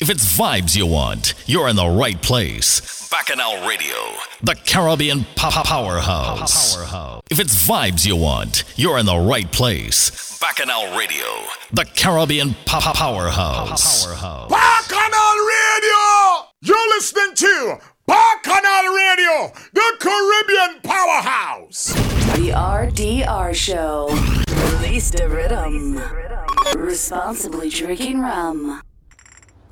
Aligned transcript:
If 0.00 0.10
it's 0.10 0.36
vibes 0.36 0.74
you 0.74 0.86
want, 0.86 1.34
you're 1.46 1.68
in 1.68 1.76
the 1.76 1.86
right 1.86 2.20
place. 2.20 3.08
Bacchanal 3.10 3.64
Radio, 3.66 3.94
the 4.42 4.56
Caribbean 4.66 5.24
pop 5.36 5.64
powerhouse. 5.66 6.76
If 7.30 7.38
it's 7.38 7.54
vibes 7.66 8.04
you 8.04 8.16
want, 8.16 8.64
you're 8.74 8.98
in 8.98 9.06
the 9.06 9.16
right 9.16 9.50
place. 9.52 10.36
Bacchanal 10.40 10.98
Radio, 10.98 11.24
the 11.72 11.84
Caribbean 11.84 12.56
pop 12.66 12.96
powerhouse. 12.96 14.04
Bacchanal 14.04 15.36
Radio! 15.46 16.48
You're 16.60 16.88
listening 16.96 17.36
to 17.36 17.78
Bacchanal 18.08 18.92
Radio, 18.92 19.52
the 19.74 19.96
Caribbean 20.00 20.80
powerhouse. 20.82 21.92
The 22.34 22.50
RDR 22.50 23.54
Show. 23.54 24.08
Release 24.82 25.10
the 25.12 25.28
rhythm. 25.28 26.02
Responsibly 26.76 27.70
drinking 27.70 28.18
rum. 28.20 28.82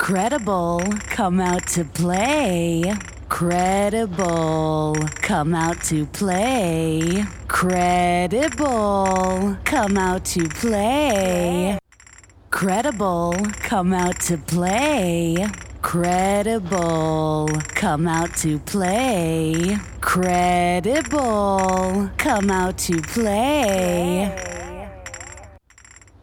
Credible, 0.02 0.82
come 1.10 1.40
out 1.40 1.64
to 1.68 1.84
play. 1.84 2.93
Credible, 3.29 4.96
come 5.22 5.54
out 5.54 5.80
to 5.84 6.06
play. 6.06 7.22
Credible, 7.46 9.58
come 9.64 9.96
out 9.96 10.24
to 10.24 10.48
play. 10.48 11.79
Credible, 12.50 13.36
come 13.60 13.93
out 13.93 14.18
to 14.22 14.38
play. 14.38 15.46
Credible, 15.82 17.48
come 17.68 18.08
out 18.08 18.34
to 18.38 18.58
play. 18.58 19.76
Credible, 20.00 22.10
come 22.18 22.50
out 22.50 22.76
to 22.79 23.00
play. 23.02 24.36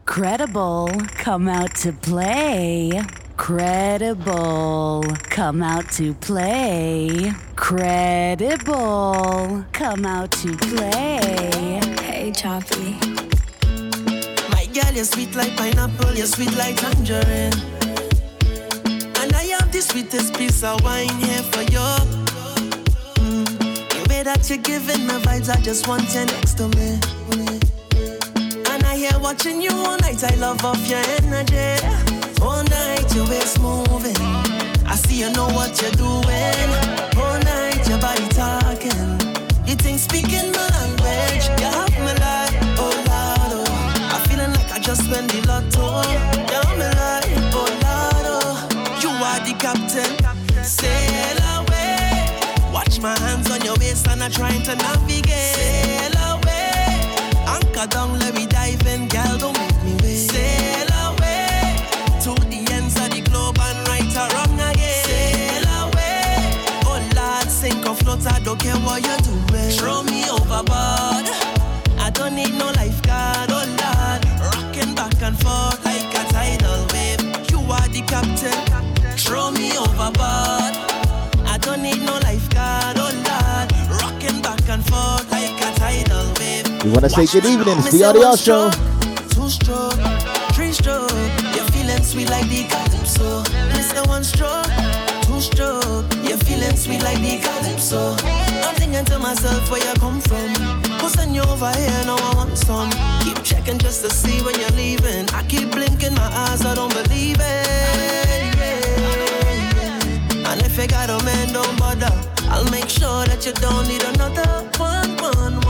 Credible, 0.05 0.89
come 1.15 1.47
out 1.47 1.73
to 1.75 1.93
play. 1.93 3.01
Credible, 3.39 5.01
come 5.29 5.63
out 5.63 5.89
to 5.93 6.13
play. 6.13 7.31
Credible, 7.55 8.75
come 9.71 10.05
out 10.05 10.31
to 10.33 10.55
play. 10.57 11.79
Hey, 12.01 12.33
Choppy. 12.35 12.99
My 14.51 14.67
girl, 14.73 14.93
you're 14.93 15.05
sweet 15.05 15.33
like 15.35 15.55
pineapple, 15.55 16.13
you're 16.15 16.27
sweet 16.27 16.53
like 16.57 16.75
tangerine. 16.75 17.53
And 19.21 19.33
I 19.33 19.47
have 19.57 19.71
the 19.71 19.81
sweetest 19.81 20.35
piece 20.35 20.61
of 20.61 20.83
wine 20.83 21.07
here 21.07 21.41
for 21.43 21.61
you. 21.61 21.87
Mm. 23.23 23.47
The 23.89 24.05
way 24.09 24.21
that 24.21 24.47
you're 24.49 24.59
giving 24.59 25.07
me 25.07 25.13
vibes, 25.13 25.49
I 25.49 25.59
just 25.61 25.87
want 25.87 26.13
you 26.13 26.25
next 26.25 26.57
to 26.57 26.67
me. 26.67 26.99
And 28.69 28.83
I 28.83 28.97
hear 28.97 29.17
watching 29.19 29.61
you 29.61 29.71
all 29.71 29.97
night, 29.97 30.23
I 30.23 30.35
love 30.35 30.63
off 30.65 30.87
your 30.87 31.01
energy. 31.23 31.87
All 32.41 32.63
night, 32.63 32.88
your 33.15 33.27
waist 33.27 33.59
moving. 33.61 34.15
I 34.85 34.95
see 34.95 35.19
you 35.19 35.31
know 35.31 35.47
what 35.47 35.81
you're 35.81 35.91
doing. 35.91 36.69
All 37.17 37.39
night, 37.39 37.87
your 37.87 37.99
body 37.99 38.27
talking. 38.29 39.19
You 39.67 39.75
think 39.75 39.99
speaking 39.99 40.51
my 40.51 40.67
language, 40.77 41.45
you 41.59 41.65
have 41.65 41.93
me 42.05 42.13
like, 42.25 42.55
oh 42.77 42.93
Lord, 43.09 43.67
oh. 43.67 44.13
I 44.13 44.17
feeling 44.27 44.51
like 44.53 44.71
I 44.71 44.79
just 44.79 45.09
won 45.11 45.27
the 45.27 45.41
lotto. 45.47 46.01
You 46.09 46.55
have 46.57 46.73
me 46.77 46.89
like, 47.01 47.53
oh 47.53 47.69
Lord, 47.85 48.25
oh. 48.35 48.99
You 49.01 49.09
are 49.09 49.39
the 49.45 49.53
captain, 49.59 50.11
sail 50.63 51.39
away. 51.57 52.71
Watch 52.73 52.99
my 52.99 53.17
hands 53.19 53.49
on 53.51 53.61
your 53.61 53.75
waist 53.77 54.07
and 54.07 54.23
I'm 54.23 54.31
trying 54.31 54.63
to 54.63 54.75
navigate. 54.75 55.55
Sail 55.55 56.17
away, 56.33 56.87
anchor 57.47 57.87
down, 57.87 58.18
We 86.89 86.93
want 86.93 87.03
to 87.05 87.09
say 87.11 87.27
good 87.27 87.45
evening. 87.47 87.77
It's 87.77 87.91
the 87.91 88.01
RDR 88.01 88.33
show. 88.33 88.71
Two 89.29 89.47
stroke, 89.47 89.93
three 90.55 90.71
stroke. 90.71 91.11
You're 91.53 91.69
feeling 91.69 92.01
sweet 92.01 92.31
like 92.31 92.49
the 92.49 92.65
calypso. 92.65 93.43
One 94.09 94.23
stroke, 94.23 94.65
two 95.21 95.39
stroke. 95.39 96.09
You're 96.27 96.41
feeling 96.41 96.75
sweet 96.75 97.03
like 97.03 97.21
the 97.21 97.37
calypso. 97.45 98.15
I'm 98.65 98.73
thinking 98.73 99.05
to 99.05 99.19
myself 99.19 99.69
where 99.69 99.85
you 99.85 99.93
come 99.99 100.19
from. 100.19 100.49
You 101.31 101.43
over 101.43 101.69
here? 101.77 102.05
Now 102.07 102.17
I 102.17 102.33
want 102.33 102.57
some. 102.57 102.89
Keep 103.21 103.43
checking 103.43 103.77
just 103.77 104.01
to 104.03 104.09
see 104.09 104.41
when 104.41 104.59
you're 104.59 104.71
leaving. 104.71 105.29
I 105.29 105.43
keep 105.43 105.69
blinking 105.69 106.15
my 106.15 106.25
eyes, 106.25 106.65
I 106.65 106.73
don't 106.73 106.91
believe 106.91 107.37
it. 107.37 108.55
yeah. 108.57 110.51
And 110.51 110.59
if 110.63 110.75
you 110.75 110.87
got 110.87 111.11
a 111.11 111.23
man, 111.23 111.53
don't 111.53 111.77
bother. 111.77 112.11
I'll 112.49 112.65
make 112.71 112.89
sure 112.89 113.25
that 113.27 113.45
you 113.45 113.53
don't 113.53 113.87
need 113.87 114.01
another 114.01 114.67
one, 114.79 115.15
one, 115.17 115.61
one, 115.61 115.68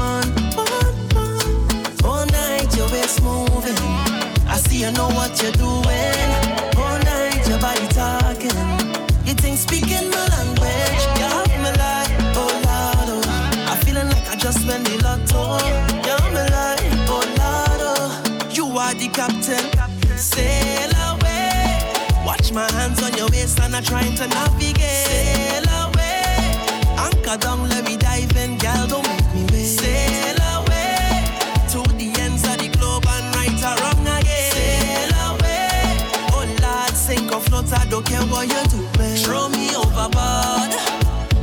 see 4.69 4.81
you 4.81 4.91
know 4.91 5.07
what 5.09 5.41
you're 5.41 5.52
doing. 5.53 6.30
All 6.78 7.00
night 7.09 7.41
your 7.47 7.59
body 7.59 7.88
talking. 7.90 8.59
You 9.25 9.34
think 9.34 9.57
speaking 9.57 10.09
my 10.09 10.24
language. 10.35 11.03
You 11.19 11.28
have 11.35 11.53
me 11.63 11.72
like, 11.84 12.12
oh 12.41 12.52
Lord, 12.68 13.09
oh. 13.16 13.72
I 13.72 13.75
feeling 13.84 14.07
like 14.13 14.28
I 14.30 14.35
just 14.35 14.66
won 14.68 14.84
the 14.84 14.96
lotto. 15.06 15.41
You 16.06 16.13
have 16.16 16.31
me 16.35 16.44
like, 16.56 17.09
oh 17.13 17.24
Lord, 17.41 17.81
oh. 17.91 18.50
You 18.52 18.66
are 18.78 18.94
the 18.94 19.07
captain. 19.09 19.66
Sail 20.18 20.91
away. 21.09 22.25
Watch 22.25 22.51
my 22.51 22.69
hands 22.74 23.01
on 23.01 23.13
your 23.13 23.30
waist 23.30 23.59
and 23.59 23.75
I'm 23.75 23.84
trying 23.84 24.16
to 24.16 24.28
navigate. 24.28 25.06
Sail 25.09 25.68
away. 25.84 26.24
Anchor 27.06 27.38
down, 27.38 27.69
let 27.69 27.84
me 27.86 27.97
dive 27.97 28.36
in, 28.38 28.57
girl. 28.57 28.88
Don't 28.88 29.07
make 29.07 29.34
me 29.34 29.44
wait. 29.51 29.66
Sail 29.66 29.99
I 37.72 37.85
don't 37.85 38.06
care 38.06 38.22
what 38.24 38.47
you 38.47 38.62
do. 38.69 38.81
Throw 39.24 39.47
me 39.50 39.75
overboard. 39.75 40.74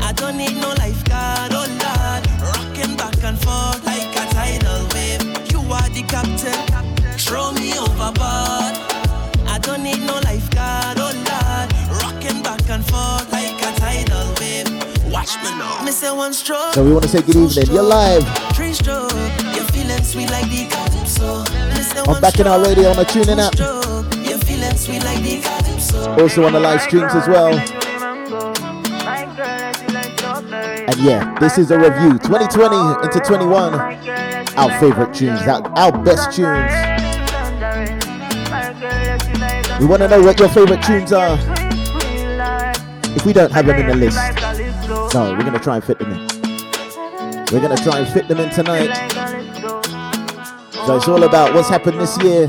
I 0.03 0.13
don't 0.17 0.37
need 0.37 0.57
no 0.57 0.71
lifeguard. 0.79 1.53
Oh 1.53 1.67
Lord, 1.67 2.23
rocking 2.43 2.97
back 2.97 3.23
and 3.23 3.39
forth 3.39 3.85
like 3.87 4.11
a 4.17 4.25
tidal 4.35 4.89
wave. 4.95 5.23
You 5.53 5.61
are 5.71 5.89
the 5.91 6.03
captain. 6.09 6.59
Throw 7.19 7.53
me 7.53 7.79
overboard. 7.79 8.75
I 9.47 9.59
don't 9.63 9.83
need 9.83 10.01
no 10.03 10.19
lifeguard. 10.25 10.99
Oh 10.99 11.15
Lord, 11.15 11.69
rocking 12.03 12.43
back 12.43 12.69
and 12.71 12.85
forth 12.85 13.31
like 13.31 13.59
a 13.63 13.71
tidal 13.79 14.35
wave. 14.41 14.67
Watch 15.13 15.37
me 15.45 15.51
now. 15.59 15.83
Me 15.85 15.93
one 16.17 16.33
stroke. 16.33 16.75
So 16.75 16.85
we 16.85 16.93
want 16.93 17.05
to 17.05 17.09
say 17.09 17.23
good 17.23 17.37
evening. 17.37 17.67
You're 17.73 17.83
live 17.83 18.25
Three 18.55 18.73
stroke. 18.73 19.13
You're 19.55 19.71
feeling 19.71 20.03
sweet 20.03 20.31
like 20.31 20.49
the 20.51 20.67
calypso. 20.71 21.45
Say 21.83 22.01
on 22.01 22.07
one 22.07 22.21
Bacchanal 22.21 22.61
Radio 22.63 22.91
on 22.91 22.97
the 22.97 23.05
tuning 23.05 23.39
app. 23.39 23.55
You're 24.27 24.39
feeling 24.39 24.77
sweet 24.77 25.05
like 25.05 25.23
the. 25.23 25.56
Also 26.07 26.45
on 26.45 26.53
the 26.53 26.61
live 26.61 26.81
streams 26.81 27.13
as 27.15 27.27
well. 27.29 27.53
And 30.89 30.97
yeah, 31.01 31.37
this 31.41 31.59
is 31.59 31.71
a 31.71 31.79
review 31.79 32.19
2020 32.19 33.05
into 33.05 33.21
21. 33.21 33.75
Our 34.57 34.81
favorite 34.81 35.13
tunes, 35.13 35.43
our, 35.43 35.63
our 35.77 35.93
best 36.05 36.33
tunes. 36.35 36.73
We 39.81 39.87
want 39.87 40.01
to 40.03 40.09
know 40.09 40.23
what 40.23 40.39
your 40.39 40.49
favorite 40.49 40.83
tunes 40.83 41.13
are. 41.13 41.37
If 43.17 43.27
we 43.27 43.33
don't 43.33 43.51
have 43.53 43.67
them 43.67 43.79
in 43.79 43.87
the 43.89 43.95
list, 43.95 44.17
no, 45.15 45.33
we're 45.33 45.41
going 45.41 45.53
to 45.53 45.59
try 45.59 45.77
and 45.77 45.85
fit 45.85 45.99
them 45.99 46.13
in. 46.13 46.27
We're 47.53 47.61
going 47.61 47.77
to 47.77 47.83
try 47.83 47.99
and 47.99 48.09
fit 48.09 48.29
them 48.29 48.39
in 48.39 48.51
tonight. 48.51 48.95
So 50.87 50.97
it's 50.97 51.09
all 51.09 51.25
about 51.25 51.53
what's 51.53 51.69
happened 51.69 52.01
this 52.01 52.17
year. 52.23 52.47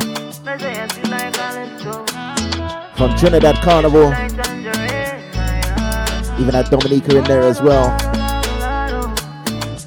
From 2.98 3.16
Trinidad 3.16 3.58
Carnival, 3.58 4.08
even 6.40 6.54
had 6.54 6.68
Dominica 6.72 7.16
in 7.16 7.24
there 7.26 7.44
as 7.44 7.62
well. 7.62 7.90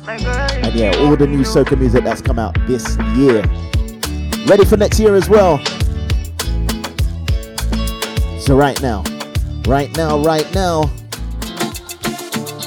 And 0.07 0.73
yeah, 0.75 0.95
all 0.99 1.17
the 1.17 1.27
new 1.27 1.41
soca 1.41 1.77
music 1.77 2.05
that's 2.05 2.23
come 2.23 2.39
out 2.39 2.57
this 2.69 2.97
year. 3.17 3.43
Ready 4.47 4.65
for 4.65 4.77
next 4.77 5.01
year 5.01 5.17
as 5.17 5.29
well. 5.29 5.59
So 8.39 8.57
right 8.57 8.81
now, 8.81 9.03
right 9.67 9.91
now, 9.97 10.23
right 10.23 10.47
now, 10.55 10.85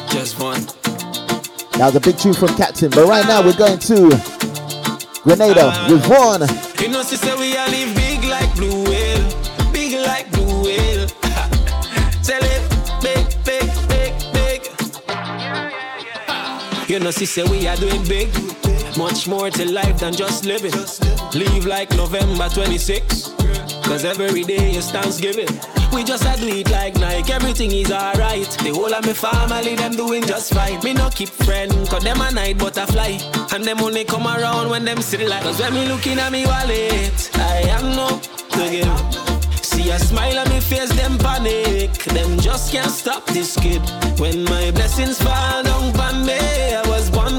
Just 0.09 0.41
one. 0.41 0.59
that 1.77 1.85
was 1.85 1.95
a 1.95 2.01
big 2.01 2.17
tune 2.17 2.33
from 2.33 2.49
Captain. 2.57 2.89
But 2.89 3.07
right 3.07 3.25
now 3.25 3.41
we're 3.41 3.55
going 3.55 3.79
to 3.79 4.09
Grenada 5.23 5.71
ah. 5.71 5.87
with 5.89 6.03
Vaughn. 6.05 6.41
You 6.81 6.89
know, 6.89 7.01
say 7.01 7.33
we 7.35 7.55
all 7.55 7.69
live 7.69 7.95
big 7.95 8.25
like 8.25 8.53
blue 8.57 8.83
know, 17.03 17.11
see, 17.11 17.25
say 17.25 17.43
we 17.43 17.67
are 17.67 17.75
doing 17.75 18.03
big. 18.07 18.29
Much 18.97 19.27
more 19.27 19.49
to 19.49 19.71
life 19.71 19.99
than 19.99 20.13
just 20.13 20.45
living. 20.45 20.71
Leave 21.33 21.65
like 21.65 21.91
November 21.97 22.47
26. 22.47 23.33
Cause 23.83 24.05
every 24.05 24.43
day 24.43 24.75
is 24.75 24.89
Thanksgiving. 24.89 25.49
We 25.91 26.03
just 26.03 26.23
a 26.23 26.39
do 26.39 26.47
it 26.47 26.71
like 26.71 26.95
Nike, 26.95 27.33
everything 27.33 27.71
is 27.71 27.91
alright. 27.91 28.49
The 28.63 28.71
whole 28.71 28.93
of 28.93 29.05
my 29.05 29.13
family, 29.13 29.75
them 29.75 29.91
doing 29.91 30.23
just 30.23 30.53
fine. 30.53 30.81
Me 30.83 30.93
no 30.93 31.09
keep 31.09 31.29
friend, 31.29 31.71
cause 31.89 32.03
them 32.03 32.21
a 32.21 32.31
night 32.31 32.57
butterfly. 32.57 33.17
And 33.53 33.65
them 33.65 33.81
only 33.81 34.05
come 34.05 34.25
around 34.25 34.69
when 34.69 34.85
them 34.85 35.01
see 35.01 35.17
the 35.17 35.27
light. 35.27 35.43
Cause 35.43 35.59
when 35.59 35.73
me 35.73 35.87
looking 35.87 36.19
at 36.19 36.31
me 36.31 36.45
wallet, 36.45 37.31
I 37.35 37.63
am 37.77 37.95
no 37.95 38.19
to 38.51 38.69
give. 38.71 39.33
See 39.63 39.89
a 39.89 39.99
smile 39.99 40.39
on 40.39 40.49
me 40.49 40.61
face, 40.61 40.93
them 40.95 41.17
panic. 41.17 41.91
Them 42.05 42.39
just 42.39 42.71
can't 42.71 42.91
stop 42.91 43.25
this 43.27 43.57
kid. 43.57 43.81
When 44.19 44.45
my 44.45 44.71
blessings 44.71 45.21
fall 45.21 45.63
down 45.63 45.83
on 45.99 46.25
me, 46.25 46.63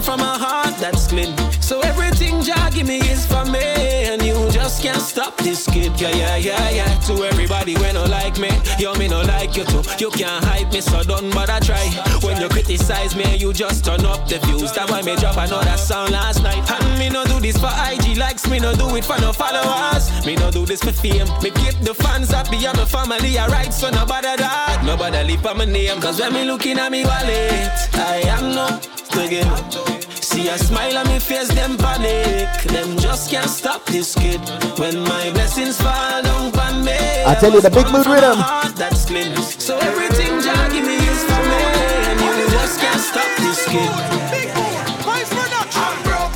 from 0.05 0.21
a 0.21 0.39
heart 0.39 0.77
that's 0.79 1.07
clean. 1.07 1.35
So 1.63 1.81
everything 1.81 2.43
Jah 2.43 2.71
give 2.71 2.87
me 2.87 2.99
is 2.99 3.27
for 3.27 3.45
me, 3.47 3.65
and 4.05 4.23
you 4.23 4.35
just 4.51 4.83
can't 4.83 5.01
stop 5.01 5.37
this 5.39 5.67
kid. 5.67 5.99
Yeah, 5.99 6.11
yeah, 6.11 6.37
yeah, 6.37 6.71
yeah. 6.71 6.99
To 7.07 7.25
everybody 7.25 7.75
when 7.77 7.95
no 7.95 8.05
like 8.05 8.39
me, 8.39 8.51
yo 8.79 8.95
me 8.95 9.09
no 9.09 9.23
like 9.23 9.57
you 9.57 9.65
too. 9.65 9.83
You 9.99 10.11
can't 10.11 10.45
hype 10.45 10.73
me, 10.73 10.81
so 10.83 11.03
don't 11.03 11.33
bother 11.35 11.59
try. 11.65 11.87
When 12.23 12.41
you 12.41 12.49
criticize 12.49 13.17
me, 13.17 13.37
you 13.37 13.53
just 13.53 13.85
turn 13.85 14.05
up 14.05 14.29
the 14.29 14.39
views. 14.41 14.73
That 14.73 14.91
why 14.91 15.01
me 15.03 15.17
drop 15.17 15.39
another 15.39 15.79
song 15.79 16.11
last 16.11 16.43
night. 16.43 16.63
And 16.71 16.99
me 16.99 17.09
no 17.09 17.25
do 17.25 17.41
this 17.41 17.57
for 17.57 17.73
IG 17.73 18.19
likes, 18.19 18.49
me 18.49 18.61
no 18.61 18.75
do 18.75 18.95
it 18.97 19.05
for 19.05 19.19
no 19.21 19.33
followers. 19.33 20.11
Me 20.27 20.37
no 20.37 20.51
do 20.51 20.67
this 20.67 20.83
for 20.83 20.93
fame. 20.93 21.29
Me 21.43 21.51
keep 21.51 21.77
the 21.81 21.95
fans 21.95 22.31
happy, 22.31 22.65
and 22.67 22.77
my 22.77 22.85
family 22.85 23.39
alright, 23.39 23.73
so 23.73 23.89
nobody 23.91 24.37
that. 24.37 24.83
Nobody 24.85 25.25
leave 25.25 25.41
for 25.41 25.55
my 25.55 25.65
name, 25.65 26.01
cause 26.01 26.21
when 26.21 26.35
me 26.35 26.45
looking 26.45 26.79
at 26.79 26.93
me 26.93 27.05
wallet, 27.05 27.73
I 27.95 28.23
am 28.27 28.55
no 28.55 28.81
again. 29.23 29.94
See 30.35 30.49
a 30.49 30.59
smile 30.59 30.99
on 30.99 31.07
me 31.07 31.21
face, 31.21 31.47
them 31.55 31.77
panic. 31.77 32.51
Them 32.65 32.99
just 32.99 33.31
can't 33.31 33.49
stop 33.49 33.87
this 33.87 34.17
kid. 34.17 34.41
When 34.81 34.99
my 35.05 35.31
blessings 35.31 35.81
fall 35.81 36.23
down 36.23 36.59
on 36.59 36.85
me. 36.85 36.91
I 37.25 37.37
tell 37.39 37.53
you 37.53 37.61
the 37.61 37.71
big 37.71 37.87
mood 37.93 38.05
rhythm. 38.05 38.39
That's 38.75 39.05
clean. 39.07 39.37
So 39.37 39.79
everything 39.79 40.41
Jah 40.43 40.69
give 40.73 40.85
me 40.85 40.97
is 40.97 41.23
for 41.23 41.39
me. 41.39 41.63
And 42.11 42.19
you 42.19 42.51
just 42.51 42.81
can't 42.81 42.99
stop 42.99 43.31
this 43.39 43.65
kid. 43.69 43.89
I'm 45.77 46.03
broke. 46.03 46.35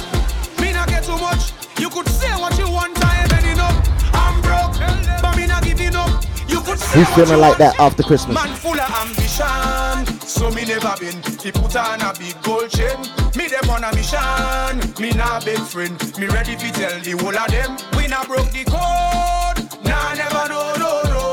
Me 0.60 0.72
not 0.72 0.86
get 0.86 1.02
too 1.02 1.18
much. 1.18 1.50
You 1.80 1.90
could 1.90 2.08
say 2.08 2.30
what 2.38 2.56
you 2.56 2.70
want, 2.70 2.96
I 3.04 3.22
ain't 3.22 3.50
enough. 3.50 3.82
I'm 4.14 4.40
broke, 4.42 4.78
but 5.20 5.36
me 5.36 5.48
not 5.48 5.64
giving 5.64 5.96
up. 5.96 6.22
You 6.46 6.60
could 6.60 6.78
say 6.78 7.00
Who's 7.00 7.08
feeling 7.16 7.40
like 7.40 7.58
that 7.58 7.74
after 7.80 8.04
Christmas? 8.04 8.32
Man 8.32 8.54
full 8.54 8.78
of 8.78 8.90
ambition, 9.02 10.20
so 10.20 10.52
me 10.52 10.64
never 10.64 10.94
been. 11.00 11.20
He 11.42 11.50
put 11.50 11.74
on 11.74 12.00
a 12.00 12.14
big 12.16 12.40
gold 12.42 12.70
chain. 12.70 13.17
Me 13.36 13.46
them 13.48 13.70
on 13.70 13.84
a 13.84 13.94
mission. 13.94 14.78
Me 15.00 15.10
nah 15.12 15.40
big 15.40 15.58
friend. 15.60 15.96
Me 16.18 16.26
ready 16.26 16.56
fi 16.56 16.70
tell 16.70 16.98
the 17.00 17.12
whole 17.12 17.36
of 17.36 17.48
them. 17.50 17.76
We 17.96 18.06
nah 18.08 18.24
broke 18.24 18.50
the 18.50 18.64
code. 18.64 19.58
Nah 19.84 20.14
never 20.14 20.48
no 20.48 20.74
no 20.76 21.02
no. 21.12 21.24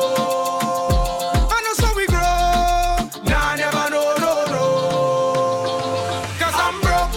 I 1.49 1.61
know 1.63 1.73
so 1.73 1.87
we 1.95 2.05
grow. 2.07 3.23
Nah 3.31 3.55
never 3.55 3.89
no 3.89 4.13
no 4.23 4.33
no. 4.53 4.65
Cause 6.39 6.55
I'm 6.55 6.79
broke. 6.81 7.13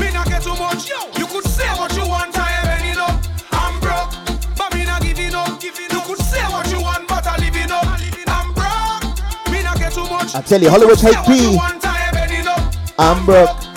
Me 0.00 0.12
nah 0.12 0.24
get 0.24 0.42
too 0.42 0.54
much. 0.56 0.88
You 1.18 1.26
could 1.26 1.44
say 1.44 1.68
what 1.78 1.94
you 1.96 2.06
want, 2.06 2.36
I 2.38 2.76
ain't 2.76 2.94
enough. 2.94 3.26
I'm 3.52 3.80
broke, 3.80 4.12
but 4.56 4.74
me 4.74 4.84
not 4.84 5.02
giving 5.02 5.34
up. 5.34 5.62
You 5.62 5.72
could 6.06 6.18
say 6.18 6.42
what 6.44 6.70
you 6.70 6.80
want, 6.80 7.08
but 7.08 7.26
I 7.26 7.36
living 7.38 7.70
up. 7.72 7.86
I'm 8.28 8.52
broke. 8.54 9.50
Me 9.50 9.62
not 9.62 9.78
get 9.78 9.92
too 9.92 10.04
much. 10.08 10.34
I 10.34 10.42
tell 10.42 10.60
you, 10.60 10.70
Hollywood 10.70 10.98
Say 10.98 11.10
what 11.10 11.26
HP. 11.26 11.56
want, 11.56 11.84
I 11.84 12.22
ain't 12.22 12.40
enough. 12.40 12.76
I'm 12.98 13.24
broke. 13.24 13.69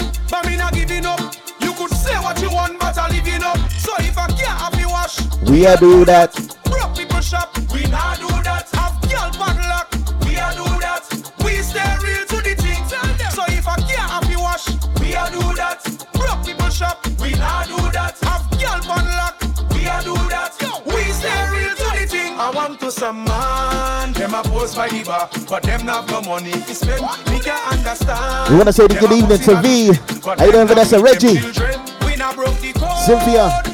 We 5.53 5.67
a 5.67 5.77
do 5.77 6.03
that. 6.05 6.33
broke 6.65 6.95
people 6.97 7.21
shop. 7.21 7.55
We 7.71 7.85
not 7.85 8.17
do 8.17 8.25
that. 8.41 8.65
Have 8.73 8.97
girl 9.05 9.29
bad 9.37 9.61
luck. 9.69 9.87
We 10.25 10.33
a 10.33 10.49
do 10.57 10.65
that. 10.81 11.05
We 11.45 11.61
stay 11.61 11.93
real 12.01 12.25
to 12.25 12.37
the 12.41 12.57
thing. 12.57 12.81
So 13.29 13.43
if 13.53 13.67
I 13.67 13.77
can't 13.85 14.09
have 14.09 14.25
you 14.31 14.41
wash, 14.41 14.65
we 14.97 15.13
a 15.13 15.29
do 15.29 15.45
that. 15.53 15.85
Broke 16.17 16.43
people 16.43 16.69
shop. 16.73 17.05
We 17.21 17.37
not 17.37 17.67
do 17.67 17.77
that. 17.93 18.17
Have 18.25 18.49
girl 18.57 18.81
bad 18.81 19.05
luck. 19.13 19.37
We 19.77 19.85
a 19.85 20.01
do 20.01 20.17
that. 20.33 20.57
We 20.89 21.03
stay 21.13 21.45
real 21.53 21.75
to 21.77 22.01
the 22.01 22.07
thing. 22.09 22.33
I 22.33 22.49
want 22.49 22.79
to 22.79 22.89
some 22.89 23.23
man. 23.23 24.13
Them 24.13 24.33
a 24.33 24.41
post 24.41 24.75
by 24.75 24.89
the 24.89 25.03
bar, 25.03 25.29
but 25.47 25.61
them 25.61 25.85
not 25.85 26.09
no 26.09 26.21
money 26.21 26.53
to 26.53 26.73
spend. 26.73 27.05
Me 27.29 27.39
can 27.39 27.61
understand. 27.69 28.49
We 28.49 28.57
wanna 28.57 28.73
say 28.73 28.87
the 28.87 28.95
good 28.95 29.11
evening 29.11 29.37
to 29.37 29.61
V. 29.61 29.93
How 30.25 30.45
you 30.45 30.51
doing, 30.51 30.65
Vanessa? 30.65 30.99
Reggie? 30.99 31.37
children. 31.37 31.79
We 32.07 32.15
not 32.15 32.33
broke 32.33 32.57
the 32.57 32.73
code. 32.73 33.05
Cynthia. 33.05 33.72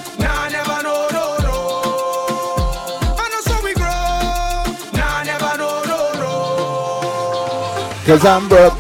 Cause 8.10 8.26
I'm 8.26 8.50
broke. 8.50 8.74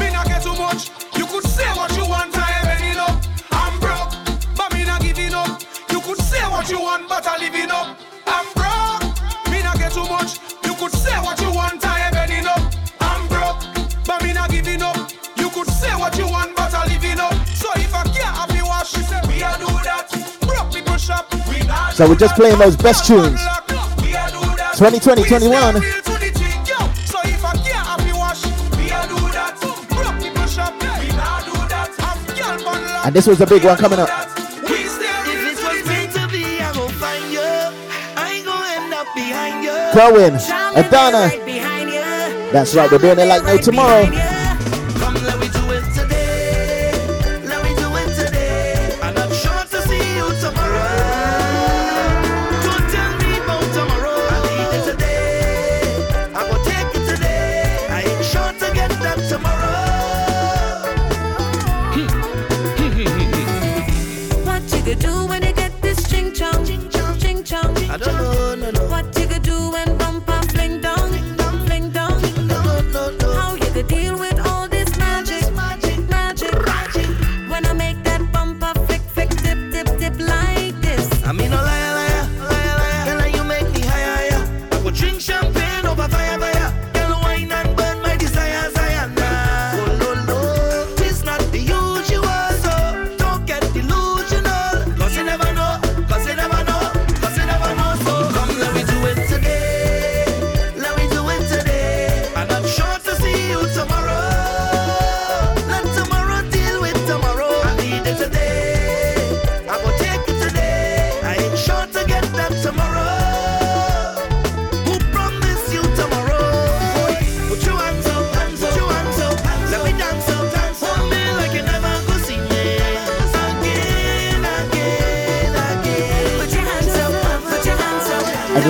Me 0.00 0.10
not 0.10 0.26
get 0.26 0.42
too 0.42 0.52
much. 0.58 0.90
You 1.16 1.24
could 1.26 1.44
say 1.44 1.70
what 1.78 1.96
you 1.96 2.02
want, 2.04 2.36
I 2.36 2.74
ain't 2.74 2.96
enough. 2.96 3.22
I'm 3.52 3.78
broke, 3.78 4.10
but 4.56 4.74
me 4.74 4.82
not 4.82 5.00
giving 5.00 5.34
up. 5.34 5.62
You 5.88 6.00
could 6.00 6.18
say 6.18 6.42
what 6.50 6.68
you 6.68 6.80
want, 6.80 7.08
but 7.08 7.24
I 7.28 7.38
living 7.38 7.70
up. 7.70 7.96
I'm 8.26 8.46
broke. 8.58 9.52
Me 9.52 9.62
not 9.62 9.78
get 9.78 9.92
too 9.92 10.02
much. 10.10 10.40
You 10.64 10.74
could 10.74 10.90
say 10.90 11.14
what 11.22 11.40
you 11.40 11.52
want, 11.52 11.78
I 11.86 12.10
ain't 12.10 12.40
enough. 12.40 12.74
I'm 12.98 13.28
broke, 13.28 13.62
but 14.04 14.20
me 14.24 14.32
not 14.32 14.50
giving 14.50 14.82
up. 14.82 15.12
You 15.36 15.48
could 15.50 15.68
say 15.68 15.94
what 15.94 16.18
you 16.18 16.26
want, 16.26 16.56
but 16.56 16.74
I 16.74 16.88
living 16.88 17.20
up. 17.20 17.34
So 17.46 17.70
if 17.76 17.94
I 17.94 18.02
can't 18.02 18.34
have 18.34 18.50
you 18.50 18.64
wash, 18.66 18.96
we 18.96 19.46
a 19.46 19.54
do 19.62 19.70
that. 19.86 20.10
Broke 20.42 20.74
people 20.74 20.96
shop. 20.96 21.32
We 21.48 21.64
not 21.68 21.94
So 21.94 22.08
we're 22.08 22.16
just 22.16 22.34
playing 22.34 22.58
those 22.58 22.76
best 22.76 23.06
tunes. 23.06 23.38
We 24.02 24.10
a 24.18 24.26
do 24.34 24.42
that. 24.58 24.74
2020, 24.74 25.22
We 25.22 25.28
stay 25.28 25.38
21. 25.38 26.15
And 33.06 33.14
this 33.14 33.28
was 33.28 33.40
a 33.40 33.46
big 33.46 33.62
one 33.62 33.78
coming 33.78 34.00
up. 34.00 34.08
We 34.68 34.82
stay 34.82 35.06
If 35.06 35.26
real 35.28 35.52
it 35.52 35.58
to 35.58 35.68
was 35.68 35.80
the 35.80 35.88
meant 35.88 36.12
to 36.14 36.26
be, 36.26 36.58
I 36.58 36.72
gon' 36.74 36.88
find 36.88 37.32
you. 37.32 37.38
I 37.40 38.32
ain't 38.34 38.44
gon' 38.44 38.64
end 38.66 38.94
up 38.94 39.06
behind 39.14 39.62
you. 39.62 39.76
Cohen, 39.94 40.34
Adana. 40.74 41.18
right 41.18 41.44
behind 41.44 41.88
you. 41.90 42.50
That's 42.50 42.74
right, 42.74 42.90
we're 42.90 42.98
doing 42.98 43.20
it 43.20 43.26
like 43.26 43.44
no 43.44 43.58
tomorrow. 43.58 44.06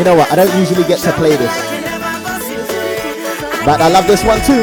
know 0.06 0.14
what? 0.14 0.30
I 0.30 0.36
don't 0.36 0.56
usually 0.56 0.84
get 0.84 1.00
to 1.00 1.12
play 1.14 1.30
this. 1.30 1.52
But 3.64 3.80
I 3.80 3.88
love 3.88 4.06
this 4.06 4.22
one 4.22 4.38
too. 4.46 4.62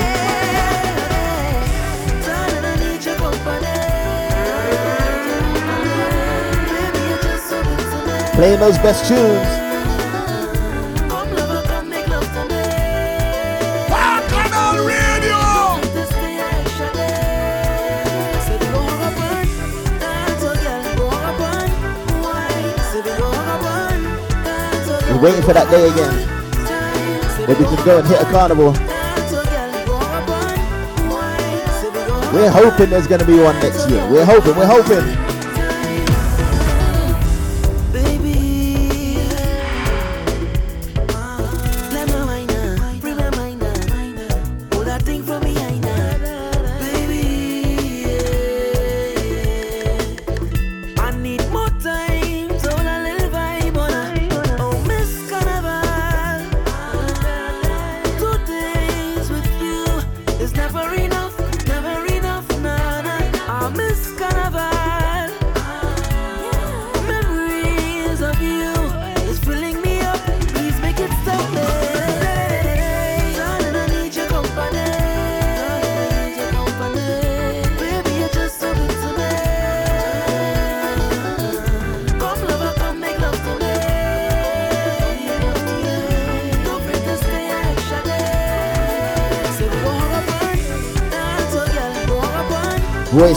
Playing 8.37 8.59
those 8.61 8.77
best 8.77 9.05
tunes. 9.05 9.62
Waiting 25.23 25.41
for 25.41 25.53
that 25.53 25.71
day 25.71 25.87
again. 25.87 26.13
Where 27.47 27.57
we 27.57 27.63
can 27.63 27.85
go 27.85 27.99
and 27.99 28.07
hit 28.07 28.19
a 28.19 28.25
carnival. 28.25 28.73
We're 32.33 32.51
hoping 32.51 32.89
there's 32.89 33.07
gonna 33.07 33.25
be 33.25 33.39
one 33.39 33.55
next 33.61 33.89
year. 33.89 34.05
We're 34.11 34.25
hoping, 34.25 34.53
we're 34.57 34.67
hoping. 34.67 35.32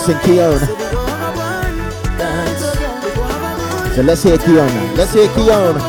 Up 0.09 0.23
on. 0.29 1.67
So 3.95 4.03
let's 4.03 4.23
hear 4.23 4.39
now. 4.39 4.95
Let's 4.95 5.13
hear 5.15 5.29
Keon. 5.35 5.86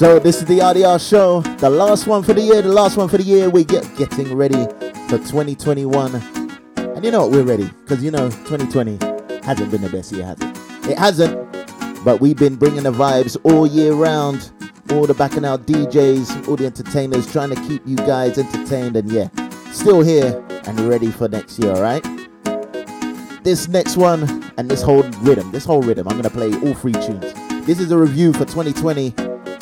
So 0.00 0.18
this 0.18 0.38
is 0.38 0.46
the 0.46 0.60
RDR 0.60 0.98
show, 1.06 1.42
the 1.58 1.68
last 1.68 2.06
one 2.06 2.22
for 2.22 2.32
the 2.32 2.40
year, 2.40 2.62
the 2.62 2.72
last 2.72 2.96
one 2.96 3.06
for 3.06 3.18
the 3.18 3.22
year. 3.22 3.50
We 3.50 3.64
get 3.64 3.84
getting 3.98 4.34
ready 4.34 4.64
for 5.10 5.18
2021, 5.18 6.14
and 6.14 7.04
you 7.04 7.10
know 7.10 7.26
what? 7.26 7.32
We're 7.32 7.42
ready 7.42 7.68
because 7.82 8.02
you 8.02 8.10
know 8.10 8.30
2020 8.30 8.92
hasn't 9.44 9.70
been 9.70 9.82
the 9.82 9.90
best 9.90 10.10
year, 10.12 10.24
has 10.24 10.40
it? 10.40 10.92
It 10.92 10.98
hasn't, 10.98 12.02
but 12.02 12.18
we've 12.18 12.38
been 12.38 12.56
bringing 12.56 12.84
the 12.84 12.92
vibes 12.92 13.36
all 13.42 13.66
year 13.66 13.92
round. 13.92 14.50
All 14.92 15.06
the 15.06 15.12
bacchanal 15.12 15.58
DJs, 15.58 16.48
all 16.48 16.56
the 16.56 16.64
entertainers, 16.64 17.30
trying 17.30 17.50
to 17.50 17.60
keep 17.68 17.86
you 17.86 17.96
guys 17.96 18.38
entertained, 18.38 18.96
and 18.96 19.12
yeah, 19.12 19.28
still 19.70 20.00
here 20.00 20.42
and 20.64 20.80
ready 20.80 21.10
for 21.10 21.28
next 21.28 21.58
year. 21.58 21.74
All 21.74 21.82
right. 21.82 22.02
This 23.44 23.68
next 23.68 23.98
one 23.98 24.50
and 24.56 24.66
this 24.66 24.80
whole 24.80 25.02
rhythm, 25.20 25.52
this 25.52 25.66
whole 25.66 25.82
rhythm, 25.82 26.08
I'm 26.08 26.16
gonna 26.16 26.30
play 26.30 26.54
all 26.66 26.72
three 26.72 26.94
tunes. 26.94 27.34
This 27.66 27.78
is 27.78 27.92
a 27.92 27.98
review 27.98 28.32
for 28.32 28.46
2020. 28.46 29.19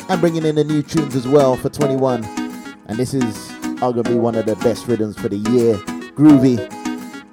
I'm 0.09 0.19
bringing 0.19 0.43
in 0.43 0.55
the 0.55 0.63
new 0.63 0.81
tunes 0.81 1.15
as 1.15 1.27
well 1.27 1.55
for 1.55 1.69
21. 1.69 2.23
And 2.87 2.97
this 2.97 3.13
is 3.13 3.23
arguably 3.79 4.19
one 4.19 4.33
of 4.33 4.47
the 4.47 4.55
best 4.55 4.87
rhythms 4.87 5.15
for 5.15 5.29
the 5.29 5.37
year. 5.37 5.75
Groovy. 6.15 6.57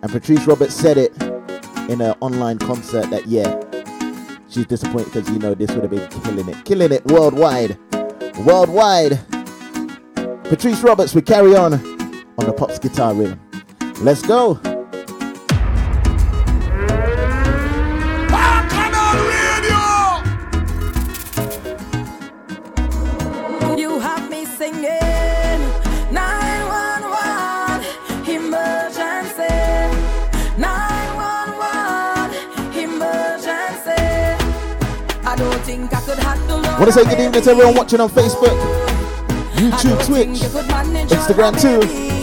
And 0.02 0.12
Patrice 0.12 0.46
Roberts 0.46 0.74
said 0.74 0.98
it 0.98 1.16
in 1.90 2.02
an 2.02 2.14
online 2.20 2.58
concert 2.58 3.08
that, 3.08 3.26
yeah, 3.26 3.62
she's 4.50 4.66
disappointed 4.66 5.06
because, 5.06 5.30
you 5.30 5.38
know, 5.38 5.54
this 5.54 5.70
would 5.70 5.84
have 5.84 5.90
been 5.90 6.06
killing 6.22 6.48
it. 6.50 6.64
Killing 6.66 6.92
it 6.92 7.02
worldwide. 7.06 7.78
Worldwide. 8.44 9.20
Patrice 10.44 10.82
Roberts, 10.82 11.14
we 11.14 11.22
carry 11.22 11.56
on 11.56 11.72
on 12.38 12.44
the 12.44 12.52
Pops 12.52 12.78
guitar 12.78 13.14
rhythm. 13.14 13.40
Let's 14.02 14.20
go. 14.20 14.60
Singing 24.66 25.62
911 26.10 27.86
emergency 28.26 29.54
911 30.58 32.34
emergency 32.74 34.02
I 35.24 35.34
don't 35.36 35.60
think 35.62 35.94
I 35.94 36.00
could 36.00 36.18
handle 36.18 36.62
Want 36.62 36.86
to 36.86 36.92
say 36.92 37.04
good 37.04 37.20
evening 37.20 37.42
to 37.42 37.50
everyone 37.50 37.74
watching 37.76 38.00
on 38.00 38.08
Facebook, 38.10 38.58
YouTube, 39.54 40.04
Twitch, 40.04 40.40
Instagram 41.10 41.54
too. 41.60 42.15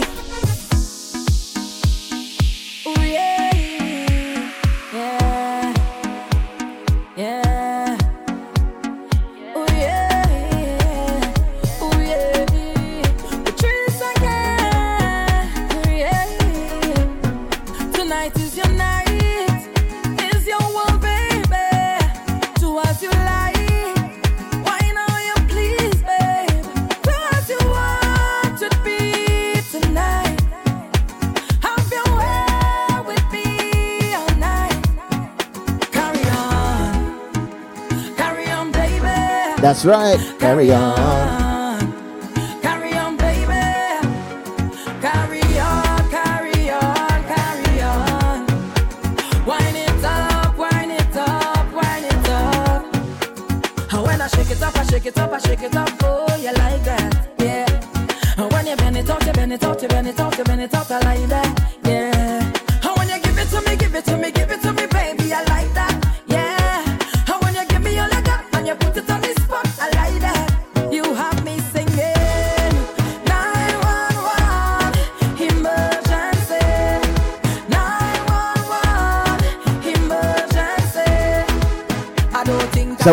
Right. 39.84 40.18
Carry 40.38 40.72
on. 40.72 41.13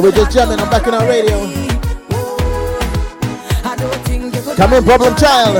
We're 0.01 0.11
just 0.11 0.31
jamming 0.31 0.59
I'm 0.59 0.67
Bacchanal 0.67 1.07
Radio. 1.07 1.37
Come 4.55 4.73
in, 4.73 4.83
problem 4.83 5.15
child. 5.15 5.55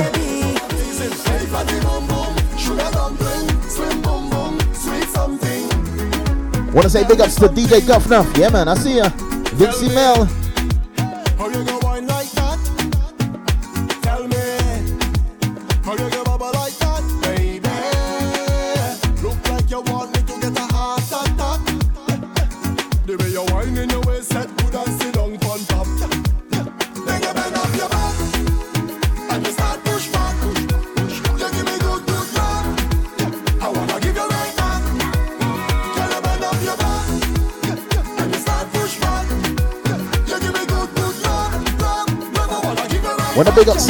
Want 6.74 6.82
to 6.82 6.90
say 6.90 7.06
big 7.06 7.20
ups 7.20 7.36
to 7.36 7.46
DJ 7.46 7.82
Guffner. 7.82 8.36
Yeah, 8.36 8.48
man, 8.48 8.66
I 8.66 8.74
see 8.74 8.96
ya. 8.96 9.10
Vincy 9.54 9.94
Mel. 9.94 10.41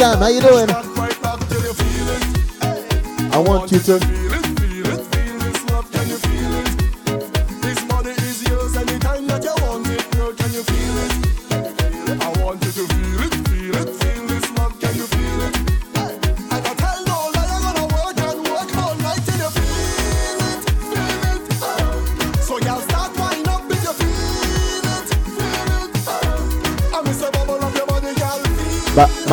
Sam. 0.03 0.17
How 0.17 0.27
you 0.27 0.41
doing? 0.41 0.67
back, 0.67 0.97
right 0.97 1.21
back 1.21 1.39
till 1.47 1.61
you 1.61 1.73
feel 1.73 2.09
it. 2.09 3.33
I 3.33 3.37
want 3.37 3.71
you 3.71 3.79
to. 3.79 4.22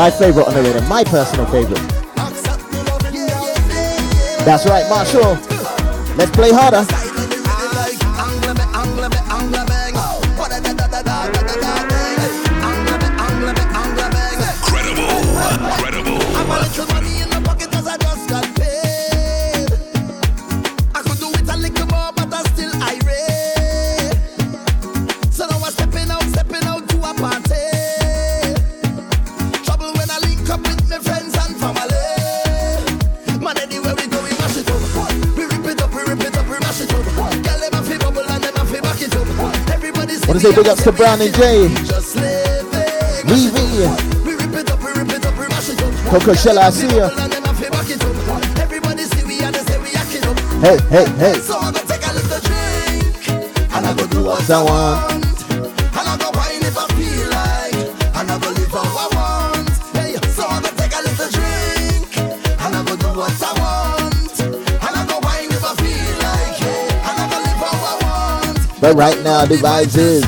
My 0.00 0.10
favorite 0.10 0.46
on 0.46 0.54
the 0.54 0.62
radio, 0.62 0.80
my 0.88 1.04
personal 1.04 1.44
favorite. 1.44 1.76
That's 4.46 4.64
right, 4.64 4.88
Marshall. 4.88 5.34
Let's 6.16 6.30
play 6.30 6.52
harder. 6.52 6.99
To 40.40 40.46
say 40.48 40.54
big 40.54 40.68
ups 40.68 40.82
to 40.84 40.92
Brown 40.92 41.20
and 41.20 41.34
Jay. 41.34 41.66
Up. 41.66 41.70
Coco 46.08 46.32
Shella, 46.32 46.62
I 46.62 46.70
see 46.70 46.96
ya. 46.96 47.08
They. 50.60 50.68
Hey, 50.68 50.78
hey, 50.88 51.08
hey. 51.16 51.34
So 51.40 51.56
I 51.58 51.72
go 51.72 51.78
take 51.80 52.06
a 52.06 52.12
little 52.12 52.40
drink 52.40 53.28
and 53.72 53.86
I 53.86 54.06
do 54.10 54.24
what 54.24 54.50
I 54.50 54.62
want. 54.62 55.19
But 68.80 68.96
right 68.96 69.22
now, 69.22 69.44
the 69.44 69.56
vibes 69.56 69.98
is. 69.98 70.24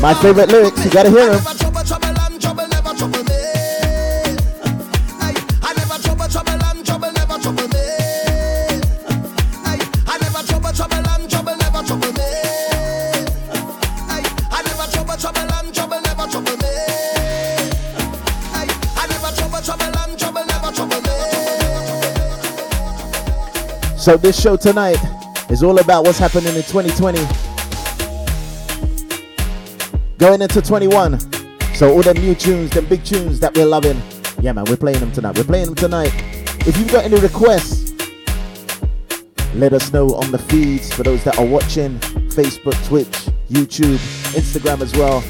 My 0.00 0.14
favorite 0.14 0.48
lyrics, 0.48 0.82
you 0.82 0.90
gotta 0.90 1.10
hear 1.10 1.36
them. 1.36 1.59
So 24.00 24.16
this 24.16 24.40
show 24.40 24.56
tonight 24.56 24.96
is 25.50 25.62
all 25.62 25.78
about 25.78 26.06
what's 26.06 26.18
happening 26.18 26.56
in 26.56 26.62
2020. 26.62 27.18
Going 30.16 30.40
into 30.40 30.62
21. 30.62 31.20
So 31.74 31.92
all 31.92 32.00
them 32.00 32.16
new 32.16 32.34
tunes, 32.34 32.70
them 32.70 32.86
big 32.86 33.04
tunes 33.04 33.40
that 33.40 33.54
we're 33.54 33.66
loving. 33.66 34.00
Yeah 34.40 34.52
man, 34.52 34.64
we're 34.70 34.78
playing 34.78 35.00
them 35.00 35.12
tonight. 35.12 35.36
We're 35.36 35.44
playing 35.44 35.66
them 35.66 35.74
tonight. 35.74 36.14
If 36.66 36.78
you've 36.78 36.90
got 36.90 37.04
any 37.04 37.20
requests, 37.20 37.92
let 39.54 39.74
us 39.74 39.92
know 39.92 40.14
on 40.14 40.30
the 40.32 40.38
feeds 40.38 40.90
for 40.90 41.02
those 41.02 41.22
that 41.24 41.38
are 41.38 41.44
watching. 41.44 41.98
Facebook, 42.30 42.82
Twitch, 42.88 43.28
YouTube, 43.50 43.98
Instagram 44.32 44.80
as 44.80 44.94
well. 44.94 45.22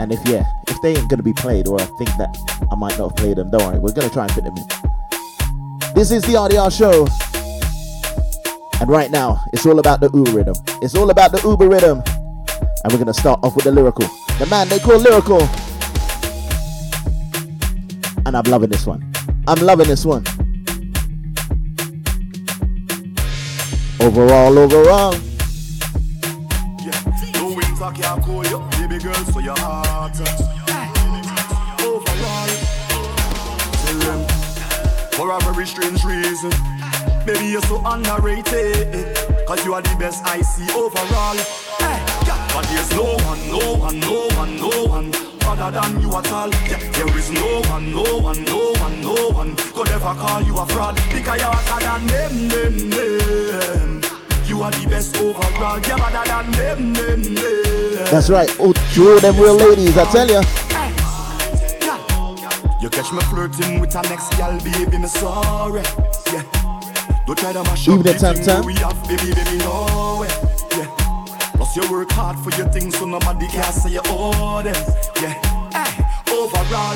And 0.00 0.12
if 0.12 0.20
yeah, 0.28 0.44
if 0.68 0.76
they 0.82 0.94
ain't 0.94 1.08
gonna 1.08 1.22
be 1.22 1.32
played 1.32 1.66
or 1.66 1.80
I 1.80 1.86
think 1.96 2.10
that 2.18 2.36
I 2.70 2.74
might 2.74 2.98
not 2.98 3.08
have 3.08 3.16
played 3.16 3.38
them, 3.38 3.50
don't 3.50 3.64
worry, 3.64 3.78
we're 3.78 3.94
gonna 3.94 4.10
try 4.10 4.24
and 4.24 4.32
fit 4.32 4.44
them 4.44 4.54
in. 4.54 4.87
This 5.98 6.12
is 6.12 6.22
the 6.22 6.34
RDR 6.34 6.70
show. 6.70 7.08
And 8.80 8.88
right 8.88 9.10
now, 9.10 9.44
it's 9.52 9.66
all 9.66 9.80
about 9.80 9.98
the 9.98 10.08
Uber 10.14 10.30
rhythm. 10.30 10.54
It's 10.80 10.94
all 10.94 11.10
about 11.10 11.32
the 11.32 11.40
Uber 11.42 11.68
rhythm. 11.68 12.04
And 12.84 12.92
we're 12.92 13.00
gonna 13.00 13.12
start 13.12 13.40
off 13.42 13.56
with 13.56 13.64
the 13.64 13.72
Lyrikal. 13.72 14.08
The 14.38 14.46
man 14.46 14.68
they 14.68 14.78
call 14.78 15.00
Lyrikal. 15.00 15.42
And 18.26 18.36
I'm 18.36 18.44
loving 18.44 18.70
this 18.70 18.86
one. 18.86 19.12
I'm 19.48 19.58
loving 19.58 19.88
this 19.88 20.04
one. 20.04 20.22
Overall, 23.98 24.56
overall. 24.56 25.14
Yeah, 26.78 27.02
no 27.34 28.70
baby 28.78 29.02
girl, 29.02 29.14
so 29.14 29.40
your 29.40 29.58
heart. 29.58 30.57
For 35.28 35.36
a 35.36 35.52
very 35.52 35.66
strange 35.66 36.02
reason. 36.04 36.50
Baby, 37.26 37.46
you're 37.52 37.62
so 37.62 37.82
underrated. 37.84 39.16
Cause 39.46 39.62
you 39.64 39.74
are 39.74 39.82
the 39.82 39.94
best 39.98 40.24
I 40.24 40.40
see 40.40 40.68
overall. 40.72 41.36
Hey, 41.80 42.00
yeah, 42.26 42.48
but 42.54 42.64
there's 42.68 42.90
no 42.92 43.16
one, 43.28 43.40
no 43.48 43.74
one, 43.76 44.00
no 44.00 44.28
one, 44.40 44.56
no 44.56 44.84
one. 44.86 45.12
Other 45.44 45.70
than 45.70 46.00
you 46.00 46.08
at 46.16 46.32
all, 46.32 46.48
yeah, 46.68 46.78
there 46.92 47.18
is 47.18 47.30
no 47.30 47.60
one, 47.68 47.92
no 47.92 48.04
one, 48.20 48.42
no 48.44 48.72
one, 48.80 49.00
no 49.00 49.30
one 49.30 49.56
could 49.56 49.88
ever 49.90 50.14
call 50.14 50.42
you 50.42 50.56
a 50.58 50.66
fraud 50.66 50.94
because 51.12 51.40
you're 51.40 51.52
hotter 51.52 51.84
than 51.84 52.06
them, 52.06 52.48
them, 52.48 52.90
them. 52.90 54.02
You 54.46 54.62
are 54.62 54.70
the 54.70 54.86
best 54.88 55.16
overall, 55.16 55.78
you're 55.80 55.98
better 55.98 56.24
than 56.24 56.50
them, 56.52 56.94
them, 56.94 57.34
them. 57.34 58.04
That's 58.10 58.30
right. 58.30 58.48
Oh, 58.58 58.72
two 58.94 59.08
of 59.10 59.20
them 59.20 59.36
real 59.36 59.56
ladies, 59.56 59.96
I 59.98 60.10
tell 60.10 60.28
ya. 60.28 60.67
You 62.80 62.88
catch 62.88 63.12
me 63.12 63.20
flirting 63.22 63.80
with 63.80 63.94
a 63.96 64.02
next 64.02 64.30
gal, 64.36 64.56
baby, 64.60 64.98
me 64.98 65.08
sorry. 65.08 65.82
Yeah. 66.32 66.44
Don't 67.26 67.36
try 67.36 67.52
to 67.52 67.62
mash 67.64 67.88
up 67.88 68.02
the 68.04 68.14
time, 68.14 68.36
time. 68.36 68.64
we 68.64 68.74
have, 68.74 68.96
baby, 69.08 69.34
baby, 69.34 69.58
no 69.58 70.18
way. 70.20 70.28
Yeah. 70.78 70.86
Plus 71.56 71.74
you 71.76 71.90
work 71.90 72.10
hard 72.12 72.38
for 72.38 72.50
your 72.56 72.68
things, 72.68 72.96
so 72.96 73.04
nobody 73.04 73.48
can 73.48 73.72
say 73.72 73.90
you 73.90 74.00
owe 74.06 74.62
them. 74.62 74.76
Yeah. 75.20 75.34
Hey, 75.74 76.32
overall, 76.32 76.94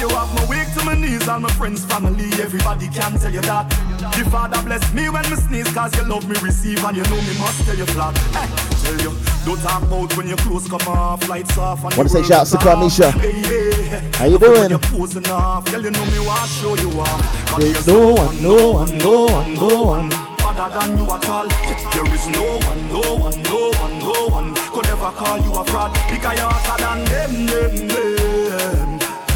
you 0.00 0.08
have 0.10 0.32
me 0.34 0.42
weak 0.48 0.72
to 0.74 0.84
my 0.84 0.94
knees, 0.94 1.28
all 1.28 1.40
my 1.40 1.50
friends, 1.52 1.84
family, 1.84 2.30
everybody 2.40 2.88
can 2.88 3.18
tell 3.18 3.32
you 3.32 3.40
that. 3.42 3.68
The 4.16 4.28
Father 4.30 4.62
bless 4.62 4.92
me 4.92 5.08
when 5.08 5.28
me 5.30 5.36
sneeze, 5.36 5.72
cause 5.72 5.94
you 5.96 6.04
love 6.04 6.28
me 6.28 6.36
receive, 6.42 6.82
and 6.84 6.96
you 6.96 7.02
know 7.04 7.20
me 7.22 7.38
must 7.38 7.64
tell 7.64 7.76
you 7.76 7.86
flat. 7.86 8.16
Hey, 8.34 8.48
tell 8.84 8.98
you, 9.00 9.16
don't 9.44 9.60
talk 9.60 9.82
about 9.82 10.16
when 10.16 10.28
your 10.28 10.36
clothes 10.38 10.68
come 10.68 10.86
off, 10.88 11.28
lights 11.28 11.56
off, 11.58 11.84
and 11.84 11.94
Wanna 11.94 12.08
say 12.08 12.22
shouts 12.22 12.50
to. 12.52 12.58
Kwamisha. 12.58 13.12
Hey, 13.12 13.32
hey. 13.32 14.10
How 14.14 14.26
you 14.26 14.38
doing? 14.38 14.70
you're 14.70 14.78
posing 14.78 15.26
off, 15.28 15.70
girl, 15.70 15.82
you 15.82 15.90
know 15.90 16.04
me 16.06 16.18
want 16.26 16.48
show 16.50 16.74
you 16.76 16.90
off. 17.00 17.58
There's 17.58 17.72
there's 17.72 17.86
no 17.86 18.12
one, 18.12 18.42
no 18.42 18.72
one, 18.72 18.98
no 18.98 19.24
one, 19.26 19.54
no 19.54 19.82
one. 19.82 20.12
Other 20.48 20.78
than 20.78 20.98
you 20.98 21.04
at 21.04 21.28
all, 21.28 21.46
there 21.46 22.14
is 22.14 22.26
no 22.28 22.58
one, 22.58 22.88
no 22.88 23.16
one, 23.16 23.42
no 23.42 23.70
one, 23.80 23.98
no 23.98 24.28
one 24.28 24.54
could 24.54 24.86
ever 24.86 25.10
call 25.12 25.38
you 25.38 25.52
a 25.54 25.64
fraud 25.64 25.92
because 26.10 26.38
you're 26.38 26.50
hotter 26.50 26.82
than 26.82 27.04
them, 27.04 27.46
them, 27.46 27.88
them. 27.88 28.17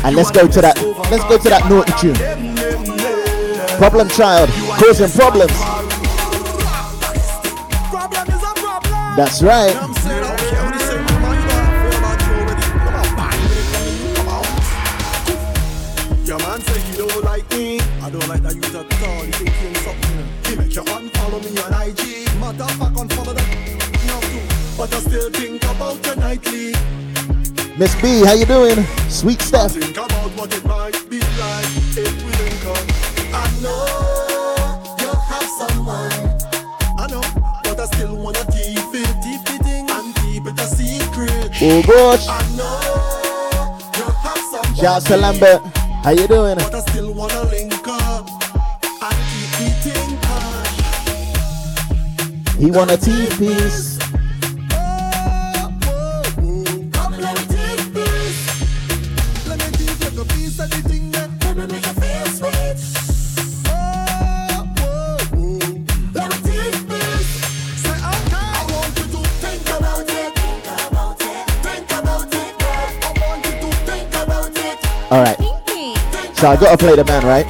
And 0.05 0.17
let's 0.17 0.31
go 0.33 0.49
to 0.49 0.61
that. 0.61 0.77
Let's 1.11 1.25
go 1.25 1.39
to 1.39 1.49
that 1.49 1.69
naughty 1.71 1.93
tune. 2.01 2.17
Problem 3.79 4.09
child 4.09 4.51
causing 4.79 5.09
problems. 5.11 5.53
That's 9.17 9.43
right. 9.43 9.77
I 18.03 18.11
don't 18.11 18.29
like 18.29 18.43
that 18.43 18.55
all. 19.07 19.25
You 19.25 19.33
think 19.33 19.77
something. 19.77 20.27
Make 20.57 20.67
me 20.69 21.61
on 21.61 21.73
IG. 21.83 22.03
That 22.59 23.07
too. 23.09 23.23
But 24.77 24.93
I 24.93 24.99
still 24.99 25.31
think 25.31 25.63
about 25.63 26.05
you 26.07 26.17
nightly. 26.17 27.02
Miss 27.83 27.95
B, 28.01 28.23
how 28.25 28.35
you 28.35 28.47
doing? 28.47 28.87
Sweet 29.09 29.43
Steph. 29.43 29.73
Think 29.73 29.97
about 29.97 30.31
what 30.37 30.55
it 30.57 30.65
might 30.65 31.05
be 31.11 31.19
like 31.19 31.67
if 31.99 32.15
we 32.23 32.31
link 32.31 32.65
up. 32.65 32.79
I 33.35 33.51
know 33.61 34.85
you 35.01 35.11
have 35.11 35.49
someone. 35.59 36.13
I 36.97 37.09
know, 37.11 37.21
but 37.65 37.81
I 37.81 37.87
still 37.87 38.15
wanna 38.15 38.45
keep 38.53 38.79
it, 38.95 39.17
keep 39.25 39.43
it 39.51 39.67
in 39.67 39.91
and 39.91 40.15
keep 40.15 40.47
it 40.47 40.61
a 40.61 40.67
secret. 40.69 41.51
Oh 41.61 41.83
gosh. 41.83 42.29
I 42.29 42.47
know 42.55 42.79
you 43.99 44.05
have 44.23 44.39
someone. 44.39 44.77
Shouts 44.77 45.07
to 45.07 45.17
Lambert. 45.17 45.61
How 46.05 46.11
you 46.13 46.29
doing? 46.29 46.59
But 46.59 46.73
I 46.77 46.83
still 46.83 47.13
wanna 47.13 47.43
link 47.47 47.89
up 47.89 48.31
and 49.03 49.17
keep 49.33 49.59
it 49.67 49.87
in 49.97 50.21
touch. 50.21 50.79
He 52.61 52.71
want 52.71 52.93
a 52.93 52.97
tea 52.97 53.27
piece. 53.37 53.92
So 76.43 76.49
I 76.49 76.57
gotta 76.57 76.77
play 76.77 76.97
the 76.97 77.05
man, 77.05 77.25
right? 77.25 77.49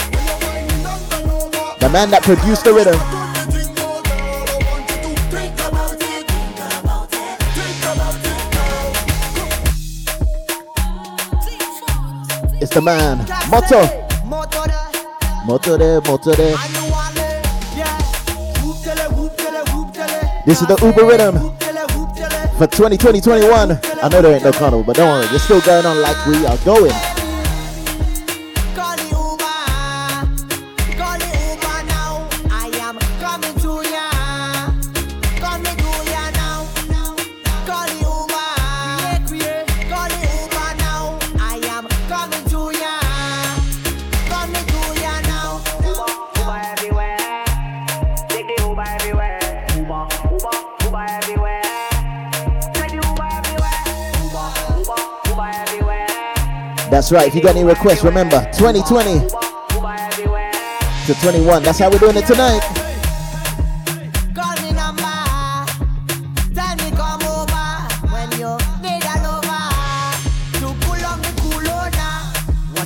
The 1.80 1.88
man 1.88 2.10
that 2.10 2.22
produced 2.24 2.64
the 2.64 2.74
rhythm. 2.74 2.92
It's 12.60 12.74
the 12.74 12.82
man. 12.82 13.26
Motto. 13.48 13.88
Motto 15.46 15.78
there, 15.78 16.02
motto 16.02 16.34
there. 16.34 16.58
This 20.44 20.60
is 20.60 20.66
the 20.66 20.78
Uber 20.82 21.06
rhythm 21.06 21.38
for 22.58 22.66
2020-21. 22.66 24.02
I 24.02 24.08
know 24.10 24.20
there 24.20 24.34
ain't 24.34 24.44
no 24.44 24.52
carnival, 24.52 24.84
but 24.84 24.96
don't 24.96 25.08
worry, 25.08 25.34
it's 25.34 25.44
still 25.44 25.62
going 25.62 25.86
on 25.86 26.02
like 26.02 26.26
we 26.26 26.44
are 26.44 26.58
going. 26.58 27.11
That's 57.02 57.10
right. 57.10 57.26
If 57.26 57.34
you 57.34 57.42
got 57.42 57.56
any 57.56 57.64
requests, 57.64 58.04
remember 58.04 58.38
2020 58.52 59.10
Uber, 59.10 59.26
Uber 59.74 59.96
everywhere. 59.98 60.52
to 61.06 61.14
21. 61.20 61.64
That's 61.64 61.80
how 61.80 61.90
we're 61.90 61.98
doing 61.98 62.16
it 62.16 62.26
tonight. 62.28 62.62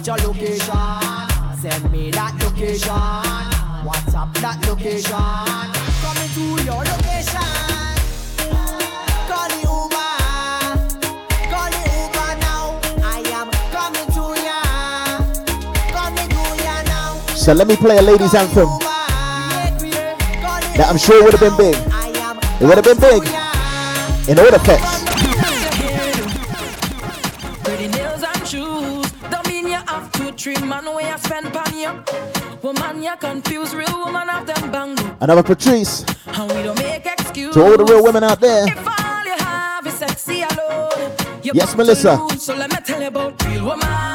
Location. 0.07 0.72
Send 1.61 1.92
me 1.92 2.11
that 2.12 2.33
location. 2.40 2.88
That 4.40 4.66
location. 4.66 5.75
So 17.46 17.52
let 17.52 17.68
me 17.68 17.76
play 17.76 17.96
a 17.96 18.02
ladies 18.02 18.35
anthem 18.35 18.66
that 20.74 20.87
I'm 20.88 20.98
sure 20.98 21.22
would 21.22 21.32
have 21.32 21.40
been 21.40 21.56
big. 21.56 21.76
It 22.61 22.66
would 22.66 22.74
have 22.74 22.82
been 22.85 22.98
big 22.98 23.22
in 24.28 24.37
all 24.37 24.52
effects. 24.52 25.04
Pretty 27.62 27.87
nails 27.87 28.24
and 28.24 28.48
shoes. 28.48 29.12
Don't 29.30 29.46
mean 29.46 29.68
you 29.68 29.74
have 29.74 30.11
to 30.14 30.32
treat 30.32 30.61
man 30.64 30.87
where 30.87 31.09
you 31.09 31.18
spend 31.18 31.52
pan 31.52 31.72
you. 31.72 32.02
Woman, 32.62 33.00
you 33.00 33.14
confuse 33.20 33.76
real 33.76 33.96
woman 33.96 34.26
have 34.26 34.44
them 34.44 34.72
bang. 34.72 34.98
Another 35.20 35.44
Patrice 35.44 36.04
And 36.26 36.50
we 36.50 36.64
don't 36.64 36.76
make 36.80 37.06
excuse. 37.06 37.54
to 37.54 37.62
all 37.62 37.76
the 37.76 37.85
real 37.85 38.02
women 38.02 38.24
out 38.24 38.40
there. 38.40 38.66
If 38.66 38.76
all 38.76 39.24
you 39.24 39.37
have 39.38 39.87
is 39.87 39.94
sexy 39.94 40.42
alone. 40.42 41.12
Yes, 41.44 41.76
Melissa. 41.76 42.16
lose. 42.16 42.42
So 42.42 42.56
let 42.56 42.72
me 42.72 42.78
tell 42.85 43.00
you 43.00 43.06
about 43.06 43.40
real 43.46 43.66
woman. 43.66 44.05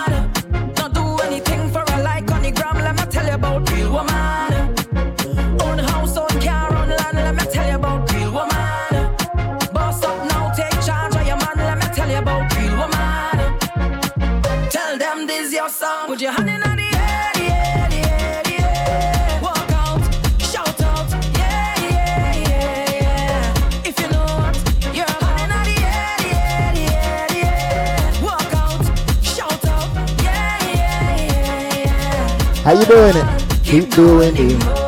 How 32.63 32.73
you 32.73 32.85
doing 32.85 33.15
it? 33.15 33.63
Keep 33.63 33.89
doing 33.91 34.35
it. 34.37 34.81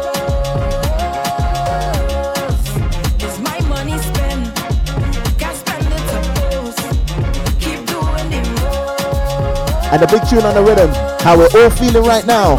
and 9.93 10.01
the 10.01 10.07
big 10.07 10.27
tune 10.27 10.41
on 10.43 10.55
the 10.55 10.63
rhythm. 10.63 10.89
How 11.21 11.37
we're 11.37 11.49
all 11.53 11.69
feeling 11.69 12.03
right 12.03 12.25
now. 12.25 12.57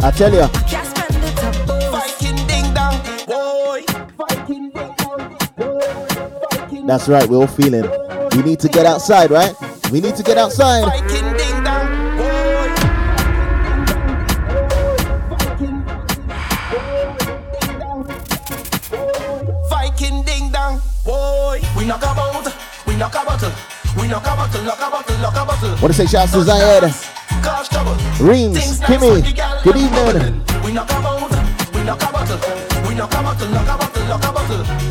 I 0.00 0.12
tell 0.12 0.32
you. 0.32 0.46
That's 6.86 7.08
right, 7.08 7.28
we're 7.28 7.38
all 7.38 7.46
feeling. 7.48 7.90
We 8.36 8.42
need 8.42 8.60
to 8.60 8.68
get 8.68 8.86
outside, 8.86 9.32
right? 9.32 9.52
We 9.90 10.00
need 10.00 10.14
to 10.14 10.22
get 10.22 10.38
outside. 10.38 11.07
Want 25.80 25.94
to 25.94 26.06
say, 26.06 26.06
shouts 26.06 26.32
to 26.32 26.38
Zayed. 26.38 26.82
Reams, 28.20 28.80
Kimmy, 28.80 29.22
good 29.62 29.76
evening. 29.76 30.44
We 30.64 30.72
knock 30.72 30.90
a 30.90 31.00
bottle, 31.00 31.28
we 31.72 31.84
knock 31.84 32.02
a 32.02 32.12
bottle, 32.12 32.88
we 32.88 32.94
knock 32.96 33.12
a 33.14 33.22
bottle, 33.22 33.48
knock 33.50 33.62
a 33.62 33.78
bottle, 33.78 34.04
knock 34.08 34.24
a 34.24 34.32
bottle. 34.32 34.87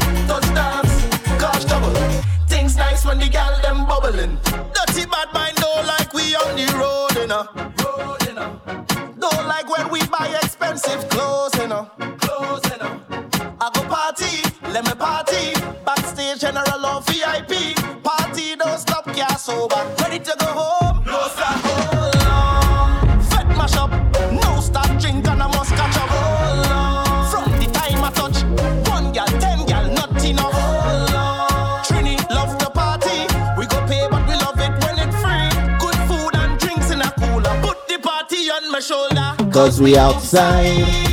cause 39.57 39.81
we 39.81 39.97
outside. 39.97 41.06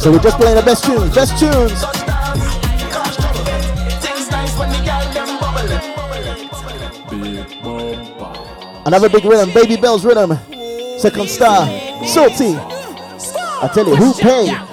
So 0.00 0.10
we're 0.10 0.18
just 0.18 0.38
playing 0.38 0.56
the 0.56 0.62
best 0.62 0.82
tunes, 0.82 1.14
best 1.14 1.38
tunes. 1.38 1.84
Another 8.86 9.10
big 9.10 9.26
rhythm, 9.26 9.52
Baby 9.52 9.76
Bell's 9.76 10.06
rhythm. 10.06 10.38
Second 10.98 11.28
star, 11.28 11.66
Salty. 12.06 12.56
I 12.56 13.70
tell 13.74 13.86
you, 13.86 13.94
who 13.94 14.14
paid? 14.14 14.69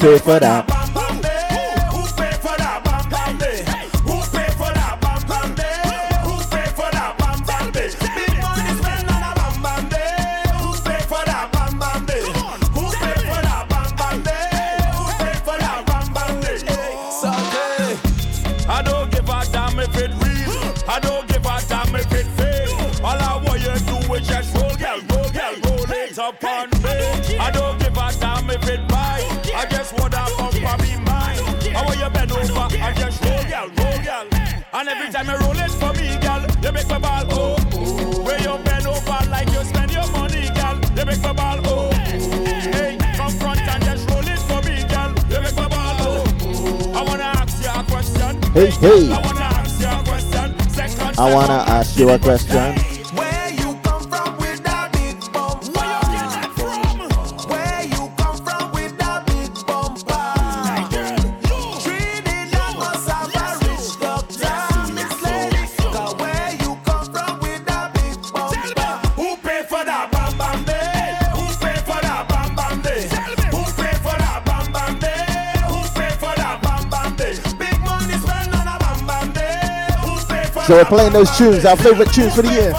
pay 0.00 0.18
for 0.18 0.40
that. 0.40 0.79
hey, 48.54 48.70
hey. 48.70 49.12
I 51.18 51.34
wanna 51.34 51.64
ask 51.68 51.98
you 51.98 52.10
a 52.10 52.18
question. 52.18 52.89
So 80.70 80.76
we're 80.76 80.84
playing 80.84 81.12
those 81.12 81.36
tunes, 81.36 81.64
our 81.64 81.76
favorite 81.76 82.12
tunes 82.12 82.32
for 82.32 82.42
the 82.42 82.52
year. 82.52 82.70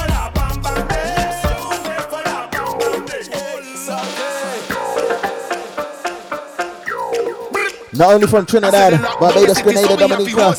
Not 7.91 8.13
only 8.13 8.27
from 8.27 8.45
Trinidad, 8.45 8.93
Barbados, 9.19 9.61
Grenada, 9.61 9.97
Dominica, 9.97 10.55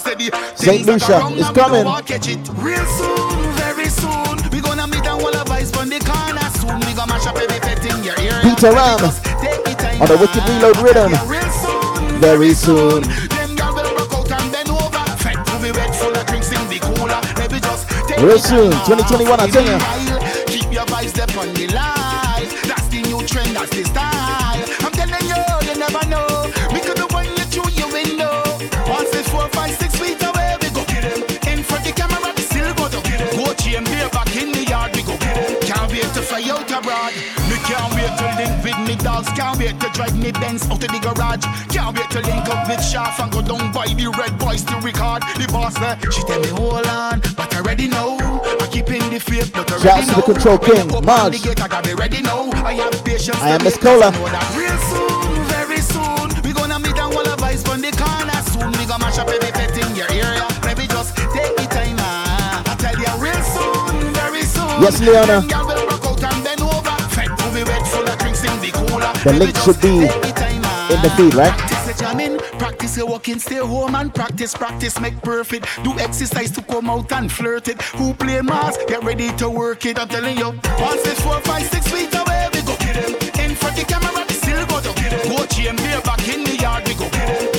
St. 0.57 0.85
Lucia 0.85 1.23
it's 1.33 1.49
coming. 1.53 1.87
Real 2.61 2.85
soon, 2.85 3.53
very 3.55 3.89
soon. 3.89 4.51
We 4.51 4.61
gonna 4.61 4.87
meet 4.89 4.99
and 5.07 5.23
all 5.25 5.35
of 5.35 5.51
ice 5.51 5.71
from 5.71 5.89
the 5.89 6.01
corner 6.01 6.51
soon. 6.61 6.81
We 6.81 6.93
gonna 6.93 7.15
mash 7.15 7.27
up 7.27 7.37
every 7.37 7.61
petting 7.61 8.05
your 8.05 8.21
ear. 8.21 8.39
Peter 8.43 8.73
Ram 8.73 9.01
on 10.03 10.07
the 10.07 10.19
Wicked 10.21 10.47
Reload 10.51 10.77
Rhythm. 10.85 12.21
Very 12.21 12.53
soon. 12.53 13.32
Real 18.23 18.39
soon, 18.39 18.71
2021, 18.71 19.41
I 19.41 19.51
tell 19.51 19.67
you. 19.67 19.79
Keep 20.47 20.73
your 20.73 20.87
dogs. 39.03 39.29
Can't 39.37 39.59
wait 39.59 39.79
to 39.81 39.89
drive 39.91 40.17
me 40.17 40.33
Benz 40.33 40.69
out 40.71 40.81
to 40.81 40.87
the 40.87 41.01
garage. 41.03 41.45
Can't 41.69 41.97
wait 41.97 42.11
to 42.11 42.21
link 42.21 42.49
up 42.49 42.69
with 42.69 42.83
Shaft 42.85 43.21
and 43.21 43.31
go 43.33 43.43
down 43.43 43.73
by 43.73 43.87
the 43.87 44.09
red 44.19 44.39
boys 44.39 44.63
to 44.65 44.77
record. 44.81 45.23
The 45.37 45.49
boss 45.53 45.75
there, 45.79 45.99
she 46.11 46.23
tell 46.23 46.41
me 46.41 46.49
hold 46.49 46.87
on, 46.87 47.21
but 47.37 47.53
I 47.55 47.59
already 47.59 47.89
know. 47.89 48.17
I 48.61 48.67
keep 48.71 48.89
in 48.91 49.11
the 49.11 49.21
faith, 49.21 49.53
but 49.53 49.71
I 49.71 49.77
already 49.77 50.07
know. 50.07 50.17
the 50.17 50.23
control 50.23 50.59
king, 50.59 50.87
Mars. 51.05 51.47
I 51.47 51.69
gotta 51.69 51.89
be 51.89 51.95
ready 51.95 52.23
now. 52.23 52.51
I 52.65 52.75
have 52.75 53.05
patience. 53.05 53.41
I 53.41 53.51
am 53.51 53.65
Miss 53.65 53.77
Cola. 53.77 54.11
Real 54.57 54.79
soon, 54.91 55.45
very 55.51 55.81
soon, 55.81 56.29
we 56.43 56.53
gonna 56.53 56.79
meet 56.79 56.99
and 56.99 57.13
all 57.15 57.27
of 57.27 57.43
eyes 57.43 57.63
from 57.63 57.81
the 57.81 57.91
corner. 57.93 58.39
Soon 58.55 58.71
we 58.79 58.87
gonna 58.87 59.05
mash 59.05 59.19
up 59.19 59.29
every 59.29 59.51
pet 59.51 59.77
in 59.77 59.97
your 59.97 60.11
area. 60.11 60.47
Maybe 60.65 60.87
just 60.87 61.17
take 61.17 61.55
the 61.57 61.67
time, 61.71 61.97
ah. 61.99 62.63
I 62.67 62.75
tell 62.77 62.97
you, 62.97 63.13
real 63.19 63.43
soon, 63.55 64.13
very 64.15 64.43
soon. 64.43 64.83
Yes, 64.83 65.01
Leona. 65.01 65.72
The 69.25 69.33
link 69.35 69.57
should 69.59 69.81
be 69.81 69.89
in 69.89 71.01
the 71.01 71.13
feed, 71.17 71.35
right? 71.35 71.73
practice 72.59 72.97
your 72.97 73.07
walking, 73.07 73.39
stay 73.39 73.59
home 73.59 73.95
and 73.95 74.13
practice, 74.13 74.53
practice, 74.53 74.99
make 75.01 75.17
perfect. 75.23 75.67
Do 75.85 75.97
exercise 76.01 76.51
to 76.53 76.63
come 76.63 76.91
out 76.91 77.13
and 77.13 77.31
flirt 77.31 77.69
it. 77.69 77.81
Who 77.99 78.15
play 78.15 78.41
mass, 78.41 78.77
get 78.89 79.05
ready 79.05 79.31
to 79.37 79.49
work 79.49 79.87
it. 79.87 79.99
I'm 79.99 80.09
telling 80.09 80.37
you, 80.37 80.51
one, 80.51 80.99
six, 80.99 81.21
four, 81.21 81.41
five, 81.43 81.63
six 81.67 81.87
feet 81.87 82.13
away, 82.13 82.49
we 82.53 82.63
go 82.63 82.77
get 82.79 82.97
him. 82.97 83.15
In 83.45 83.55
front 83.55 83.77
the 83.77 83.85
camera, 83.85 84.25
we 84.29 84.35
still 84.35 84.67
go 84.67 84.81
to 84.81 84.93
get 85.01 85.13
him. 85.13 85.37
Go 85.37 85.45
GMB 85.47 86.05
back 86.05 86.29
in 86.29 86.43
the 86.43 86.57
yard, 86.57 86.89
we 86.89 86.95
go 86.95 87.12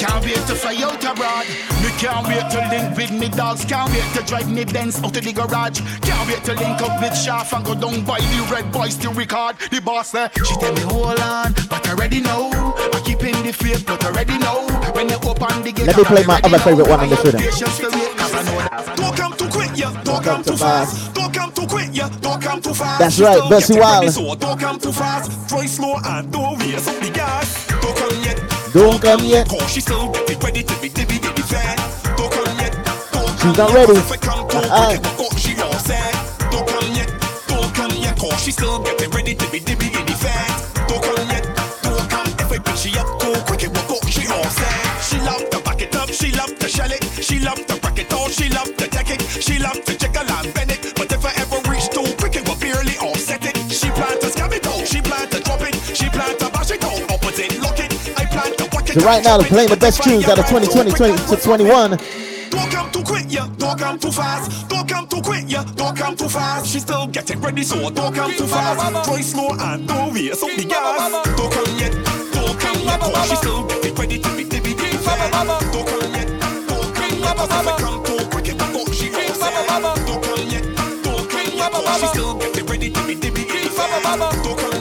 can't 0.04 0.26
wait 0.26 0.36
to 0.48 0.56
fly 0.56 0.76
out 0.84 1.04
abroad. 1.06 1.48
Me 1.82 1.90
can't 1.98 2.28
wait 2.28 2.44
to 2.52 2.60
link 2.68 2.98
with 2.98 3.12
me 3.12 3.30
dogs. 3.30 3.64
Can't 3.64 3.90
wait 3.90 4.04
to 4.16 4.22
drive 4.24 4.52
me 4.52 4.66
Benz 4.66 5.02
out 5.02 5.16
of 5.16 5.24
the 5.24 5.32
garage. 5.32 5.80
Can't 6.02 6.28
wait 6.28 6.44
to 6.44 6.54
link 6.56 6.82
up 6.82 7.00
with 7.02 7.16
Shaft 7.16 7.54
and 7.54 7.64
go 7.64 7.74
down 7.74 8.04
by 8.04 8.20
the 8.20 8.48
red 8.52 8.70
boys 8.74 8.98
to 8.98 9.10
record. 9.12 9.56
The 9.72 9.80
boss 9.80 10.12
there, 10.12 10.30
she 10.36 10.56
tell 10.58 10.74
me 10.74 10.82
hold 10.82 11.22
on, 11.22 11.54
but 11.70 11.88
I 11.88 11.92
already 11.92 12.20
know. 12.20 12.52
I 12.94 13.02
keep 13.06 13.24
in 13.24 13.46
the 13.48 13.54
faith, 13.54 13.86
but 13.86 14.04
I 14.04 14.08
already 14.08 14.38
know. 14.40 14.68
When 14.92 15.08
you 15.08 15.16
open 15.24 15.64
the 15.64 15.72
gate, 15.72 15.88
Let 15.88 15.98
me 15.98 16.04
play 16.04 16.26
my 16.26 16.42
other 16.44 16.60
favorite 16.60 16.90
one 16.90 17.00
on 17.00 17.10
this 17.10 17.24
rhythm. 17.24 17.40
Patience 17.40 17.78
to 17.78 17.90
wait, 17.90 18.18
'cause 18.18 18.34
I 18.34 18.44
know 18.44 18.60
that. 18.60 18.98
Don't 18.98 19.16
come 19.16 19.34
too 19.38 19.48
quick, 19.48 19.72
yeah. 19.74 19.94
Don't 20.04 20.22
come 20.22 20.44
too 20.44 20.58
fast. 20.58 21.14
Don't 21.14 21.34
come 21.34 21.52
too 21.54 21.66
quick, 21.66 21.90
yeah. 21.94 22.10
Don't 22.20 22.42
come 22.42 22.60
too 22.62 22.74
fast. 22.74 23.00
That's 23.00 23.20
right, 23.20 23.38
still 23.38 23.50
Bessie 23.50 23.80
Wild. 23.80 24.40
Don't 24.40 24.60
come 24.60 24.80
too 24.80 24.92
fast. 24.92 25.32
Drive 25.48 25.70
slow 25.70 25.96
and 26.04 26.30
don't 26.30 26.60
raise 26.60 26.88
up 26.90 27.00
the 27.00 27.10
gas. 27.10 27.68
Don't 27.82 27.96
come 27.96 28.16
yet. 28.22 28.23
Don't 28.74 29.00
come 29.02 29.24
yet. 29.24 29.48
Cause 29.50 29.72
she 29.72 29.82
still 29.82 30.10
getting 30.12 30.40
ready 30.40 30.64
to 30.64 30.74
be 30.82 30.90
dibby 30.90 31.20
dibby 31.20 31.44
fat. 31.44 31.78
Don't 32.18 32.32
come 32.32 32.58
yet. 32.58 32.74
Don't 33.14 33.30
She's 33.40 33.58
not 33.58 33.72
ready. 33.74 33.94
If 33.94 34.12
I 34.12 34.18
come 34.18 34.48
too 34.50 34.58
Uh-uh. 34.58 34.98
quick, 34.98 35.00
it 35.00 35.06
will 35.06 35.30
go, 35.30 35.38
she 35.38 35.62
all 35.62 35.74
sad. 35.74 36.14
Don't 36.52 36.68
come 36.68 36.92
yet. 36.96 37.10
Don't 37.48 37.74
come 37.76 37.92
yet. 38.02 38.18
Cause 38.18 38.42
she 38.44 38.52
still 38.52 38.80
getting 38.82 39.12
ready 39.12 39.36
to 39.36 39.46
be 39.52 39.60
dibby 39.60 39.90
dibby 39.94 40.16
fat. 40.18 40.88
Don't 40.88 41.04
come 41.04 41.28
yet. 41.30 41.46
Don't 41.84 42.10
come 42.10 42.26
if 42.28 42.52
I 42.52 42.58
pick 42.58 42.76
she 42.76 42.98
up 42.98 43.06
too 43.22 43.34
quick, 43.46 43.64
it 43.64 43.70
will 43.70 43.88
go, 43.88 43.98
she 44.10 44.26
all 44.28 44.44
sad. 44.44 45.04
She 45.04 45.20
love 45.22 45.48
to 45.52 45.60
back 45.62 45.80
it 45.82 45.96
up, 45.96 46.10
she 46.10 46.32
love 46.32 46.58
to 46.58 46.68
shell 46.68 46.92
it. 46.92 47.04
She 47.22 47.40
love 47.40 47.64
to 47.68 47.76
break 47.80 48.00
it 48.00 48.12
all, 48.14 48.30
she 48.30 48.50
love 48.50 48.76
to 48.78 48.88
take 48.88 49.12
it. 49.12 49.22
She 49.22 49.60
love 49.60 49.84
to 49.86 49.94
So 58.94 59.00
right 59.00 59.24
now 59.24 59.40
they're 59.40 59.48
playing 59.48 59.70
the 59.70 59.78
best 59.78 60.04
tunes 60.04 60.30
out 60.30 60.38
of 60.38 60.46
2020 60.46 60.92
20 60.92 61.36
to 61.36 61.36
21. 61.36 61.98
Don't 62.52 62.70
come 62.70 62.92
too 62.92 63.02
quick, 63.02 63.26
yeah. 63.28 63.50
Don't 63.58 63.80
come 63.80 63.98
too 63.98 64.12
fast. 64.12 64.70
Don't 64.70 64.88
come 64.88 65.08
too 65.08 65.20
quick, 65.20 65.46
yeah. 65.48 65.64
Don't 65.76 65.98
come 65.98 66.16
too 66.16 66.30
fast. 66.30 66.68
She's 66.68 66.84
still 66.84 67.08
getting 67.08 67.42
ready, 67.42 67.64
so 67.64 67.90
don't 67.90 68.14
come 68.14 68.32
too 68.34 68.46
fast. 68.46 69.08
Drive 69.10 69.26
slow 69.26 69.50
and 69.58 69.88
don't 69.88 70.14
race 70.14 70.44
up 70.44 70.52
the 70.56 70.64
gas. 70.64 71.12
Don't 71.36 71.52
come 71.52 71.80
yet. 71.80 71.92
Don't 72.34 72.60
come 72.60 72.82
yet. 72.86 73.00
Cause 73.00 73.30
she's 73.30 73.40
still 73.40 73.66
getting 73.66 73.96
ready 73.96 74.20
to 74.20 74.30
be 74.30 74.44
fat. 74.44 75.32
Don't 75.74 75.88
come 75.88 76.14
yet. 76.14 76.28
Don't 76.70 76.94
come 76.94 77.18
yet. 77.18 77.36
Cause 77.36 77.50
if 77.50 77.68
I 77.68 77.78
come 77.80 78.04
too 78.06 78.26
quick, 78.30 78.48
it 78.50 78.62
will. 78.62 78.86
She 78.94 79.10
all. 79.10 79.96
Don't 80.06 80.22
come 80.22 80.46
yet. 80.54 80.64
Don't 81.02 81.30
come 81.32 81.58
yet. 81.58 81.72
Cause 81.72 82.00
she's 82.00 82.10
still 82.12 82.38
getting 82.38 82.66
ready 82.68 82.92
to 82.92 83.02
be 83.08 83.16
fat. 83.16 84.44
Don't 84.44 84.60
come 84.60 84.73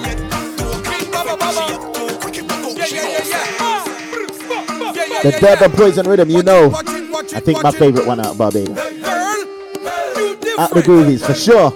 The 5.22 5.30
Durban 5.40 5.70
Poison 5.72 6.08
Rhythm, 6.08 6.30
you 6.30 6.42
know. 6.42 6.72
I 6.74 7.40
think 7.40 7.62
my 7.62 7.70
favorite 7.70 8.06
one 8.06 8.18
out 8.18 8.26
of 8.26 8.38
Barbados. 8.38 8.76
Out 10.58 10.74
the 10.74 10.82
groovies, 10.82 11.24
for 11.24 11.34
sure. 11.34 11.70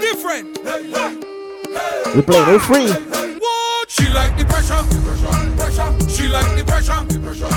Different. 0.00 0.58
We're 2.14 2.22
playing 2.22 2.48
all 2.48 2.58
three. 2.58 2.88
She 3.88 4.08
like 4.12 4.36
the 4.36 4.44
pressure. 4.44 4.82
Pressure. 5.56 6.08
She 6.08 6.26
like 6.28 6.56
the 6.56 6.64
pressure. 6.64 7.04
Pressure. 7.22 7.50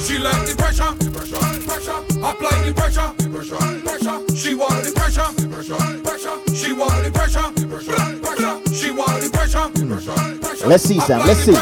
She 0.00 0.18
like 0.18 0.46
the 0.46 0.54
pressure. 0.56 0.94
Pressure. 1.10 1.98
Apply 2.22 2.62
the 2.64 2.72
pressure. 2.72 3.12
Pressure. 3.30 4.36
She 4.36 4.54
want 4.54 4.84
the 4.84 4.92
pressure. 4.92 5.28
Pressure. 5.48 6.54
She 6.54 6.72
want 6.72 7.04
the 7.04 7.10
pressure. 7.10 7.50
Pressure. 7.68 8.74
She 8.74 8.90
want 8.92 9.22
the 9.22 9.28
pressure. 9.32 9.68
Pressure. 10.40 10.66
Let's 10.68 10.84
see, 10.84 11.00
Sam. 11.00 11.26
Let's 11.26 11.40
see. 11.40 11.54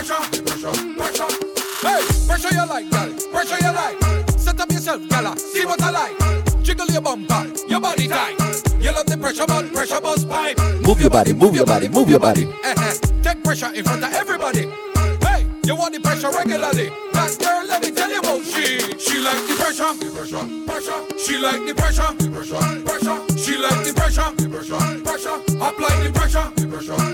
Hey, 1.82 2.13
up 4.64 4.72
yourself, 4.72 5.08
gala. 5.08 5.36
See 5.36 5.66
what 5.66 5.82
I 5.82 5.90
like. 5.90 6.62
Jiggle 6.62 6.86
your 6.86 7.02
bumper, 7.02 7.52
your 7.68 7.80
body 7.80 8.08
tight. 8.08 8.36
You 8.80 8.92
love 8.92 9.06
the 9.06 9.16
pressure, 9.20 9.46
but 9.46 9.72
pressure 9.72 10.00
bust 10.00 10.28
pipe. 10.28 10.58
Move 10.80 11.00
your 11.00 11.10
body, 11.10 11.32
move 11.32 11.54
your 11.54 11.66
body, 11.66 11.88
move 11.88 12.08
your 12.08 12.20
body. 12.20 12.48
Eh, 12.64 12.74
eh. 12.76 12.94
Take 13.22 13.44
pressure 13.44 13.72
in 13.74 13.84
front 13.84 14.04
of 14.04 14.12
everybody. 14.12 14.66
Hey, 15.20 15.46
you 15.64 15.76
want 15.76 15.92
the 15.94 16.00
pressure 16.00 16.30
regularly. 16.30 16.88
That 17.12 17.36
girl, 17.38 17.66
let 17.68 17.82
me 17.82 17.90
tell 17.90 18.10
you 18.10 18.20
about 18.20 18.42
she. 18.42 18.80
She 18.98 19.20
like 19.20 19.44
the 19.48 19.54
pressure. 19.60 19.92
Pressure. 20.16 20.44
Pressure. 20.66 21.18
She 21.18 21.38
like 21.38 21.60
the 21.66 21.74
pressure. 21.74 22.10
Pressure. 22.32 22.64
Pressure. 22.84 23.18
She 23.36 23.56
like 23.58 23.84
the 23.84 23.92
pressure. 23.92 24.30
Pressure. 24.48 25.02
Pressure. 25.04 25.36
Apply 25.60 25.94
the 26.04 26.10
pressure. 26.14 26.68
Pressure. 26.68 26.94
Pressure. 26.94 27.13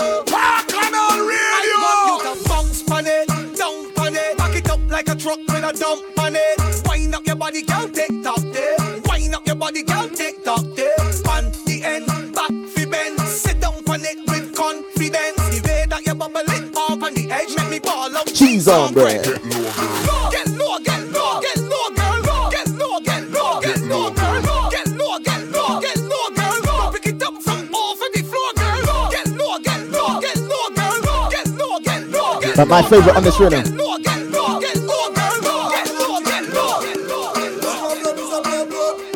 My 32.67 32.81
favorite 32.83 33.15
on 33.15 33.23
this 33.23 33.39
rhythm. 33.39 33.63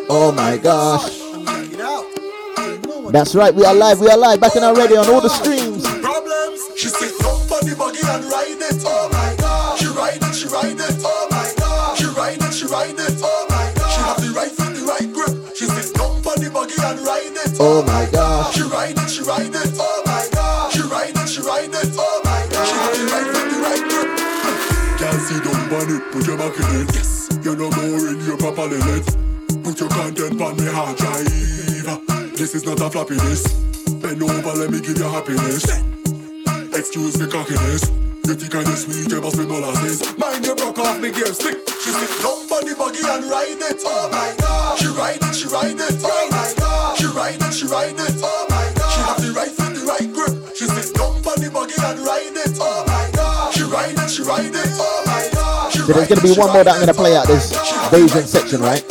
Oh 0.10 0.34
my 0.36 0.58
gosh. 0.58 1.20
That's 3.12 3.34
right, 3.36 3.54
we 3.54 3.64
are 3.64 3.74
live, 3.74 4.00
we 4.02 4.10
are 4.10 4.18
live, 4.18 4.42
Bacchanal 4.42 4.76
Radio 4.76 5.00
on 5.00 5.10
all 5.10 5.22
the 5.22 5.30
streams. 5.30 5.55
It, 26.46 26.54
put 26.54 26.60
your 26.60 26.68
back 26.68 26.72
in 26.72 26.82
it. 26.82 26.96
Yes. 26.96 27.30
You're 27.44 27.56
no 27.56 27.70
more 27.72 28.08
in 28.10 28.20
your 28.26 28.38
proper 28.38 28.66
limit. 28.66 29.06
Put 29.64 29.80
your 29.80 29.90
content 29.90 30.42
on 30.42 30.58
me 30.58 30.66
hard 30.66 30.98
drive. 30.98 31.26
This 32.36 32.56
is 32.56 32.66
not 32.66 32.80
a 32.80 32.90
floppiness. 32.90 34.02
Bend 34.02 34.22
over, 34.22 34.54
let 34.54 34.70
me 34.70 34.82
give 34.82 34.98
you 34.98 35.04
happiness. 35.06 35.66
Excuse 36.74 37.20
me 37.20 37.28
cockiness. 37.28 37.90
You 38.28 38.36
think 38.36 38.56
I 38.56 38.64
just 38.64 38.86
sweet, 38.86 39.10
you 39.10 39.22
must 39.22 39.38
be 39.38 39.46
molasses. 39.46 40.18
Mind 40.18 40.46
you 40.46 40.56
broke 40.56 40.80
off 40.80 41.00
me 41.00 41.12
gear 41.12 41.34
stick. 41.34 41.58
She 41.68 41.92
sit 41.92 42.10
down 42.22 42.44
on 42.52 42.66
the 42.66 42.76
buggy 42.78 43.00
and 43.08 43.26
ride 43.30 43.62
it. 43.62 43.82
Oh 43.86 44.10
my 44.12 44.36
god. 44.40 44.80
She 44.80 44.88
ride 44.88 45.22
it, 45.22 45.36
she 45.36 45.48
ride 45.48 45.80
it. 45.80 46.02
Oh 46.04 46.35
So 55.86 55.94
there's 55.94 56.08
gonna 56.08 56.22
be 56.22 56.34
one 56.34 56.52
more 56.52 56.64
that 56.64 56.74
I'm 56.74 56.80
gonna 56.80 56.96
play 56.96 57.16
out 57.16 57.28
this 57.28 57.54
Asian 57.94 58.26
section, 58.26 58.60
right? 58.60 58.82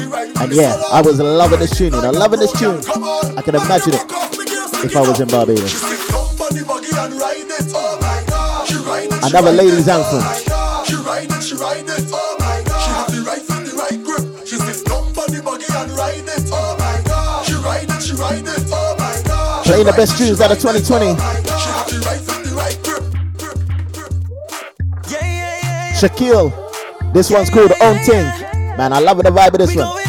and 0.00 0.10
right. 0.10 0.36
And 0.38 0.52
yeah, 0.52 0.74
I 0.90 1.00
was 1.02 1.20
loving 1.20 1.60
this 1.60 1.78
tune, 1.78 1.92
you 1.94 2.02
know, 2.02 2.10
loving 2.10 2.40
this 2.40 2.50
tune. 2.58 2.80
I 3.38 3.42
can 3.42 3.54
imagine 3.54 3.94
it 3.94 4.02
if 4.84 4.96
I 4.96 5.00
was 5.00 5.20
in 5.20 5.28
Barbados. 5.28 5.82
Another 9.22 9.52
ladies' 9.52 9.88
anthem. 9.88 10.43
Playing 19.64 19.86
the 19.86 19.92
best 19.92 20.18
tunes 20.18 20.40
out 20.42 20.52
of 20.52 20.58
2020. 20.58 21.14
Shaquille. 25.98 26.52
This 27.14 27.30
one's 27.30 27.48
called 27.48 27.72
Own 27.80 27.98
Thing. 28.00 28.24
Man, 28.76 28.92
I 28.92 28.98
love 28.98 29.16
the 29.18 29.30
vibe 29.30 29.52
of 29.52 29.58
this 29.58 29.74
one. 29.74 30.03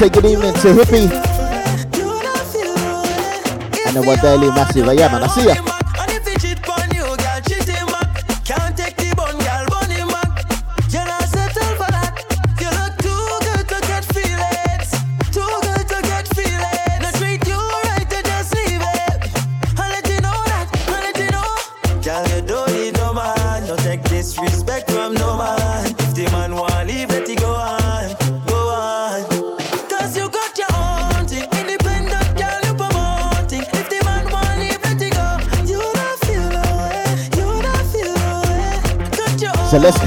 Say 0.00 0.08
good 0.08 0.24
evening 0.24 0.54
to 0.54 0.68
Hippie 0.68 1.10
and 3.86 3.94
the 3.94 4.02
one 4.02 4.18
daily 4.20 4.48
massive. 4.48 4.86
Yeah, 4.98 5.12
man, 5.12 5.22
I 5.22 5.26
see 5.26 5.44
ya. 5.46 5.79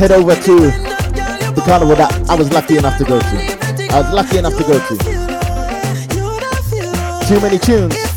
Head 0.04 0.12
over 0.12 0.36
to 0.36 0.56
the 1.56 1.64
carnival 1.66 1.96
that 1.96 2.12
I 2.30 2.36
was 2.36 2.52
lucky 2.52 2.76
enough 2.76 2.98
to 2.98 3.06
go 3.06 3.22
to. 3.22 3.88
I 3.94 4.02
was 4.02 4.12
lucky 4.12 4.38
enough 4.38 4.58
to 4.58 4.64
go 4.64 4.78
to. 4.78 4.98
Too 7.26 7.40
many 7.40 7.58
tunes. 7.58 8.13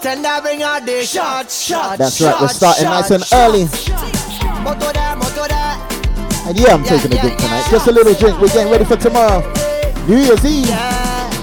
Bartender 0.00 0.40
bring 0.40 0.62
out 0.62 0.86
the 0.86 1.04
shots, 1.04 1.60
shot. 1.60 1.98
That's 1.98 2.22
right, 2.22 2.40
we're 2.40 2.48
starting 2.48 2.84
nice 2.84 3.10
and 3.10 3.22
early. 3.34 3.68
And 6.48 6.58
yeah, 6.58 6.72
I'm 6.72 6.84
taking 6.84 7.12
a 7.12 7.20
drink 7.20 7.36
tonight. 7.36 7.68
Just 7.70 7.86
a 7.86 7.92
little 7.92 8.14
drink. 8.14 8.40
We're 8.40 8.48
getting 8.48 8.72
ready 8.72 8.86
for 8.86 8.96
tomorrow. 8.96 9.40
New 10.08 10.16
Year's 10.16 10.42
Eve. 10.42 10.72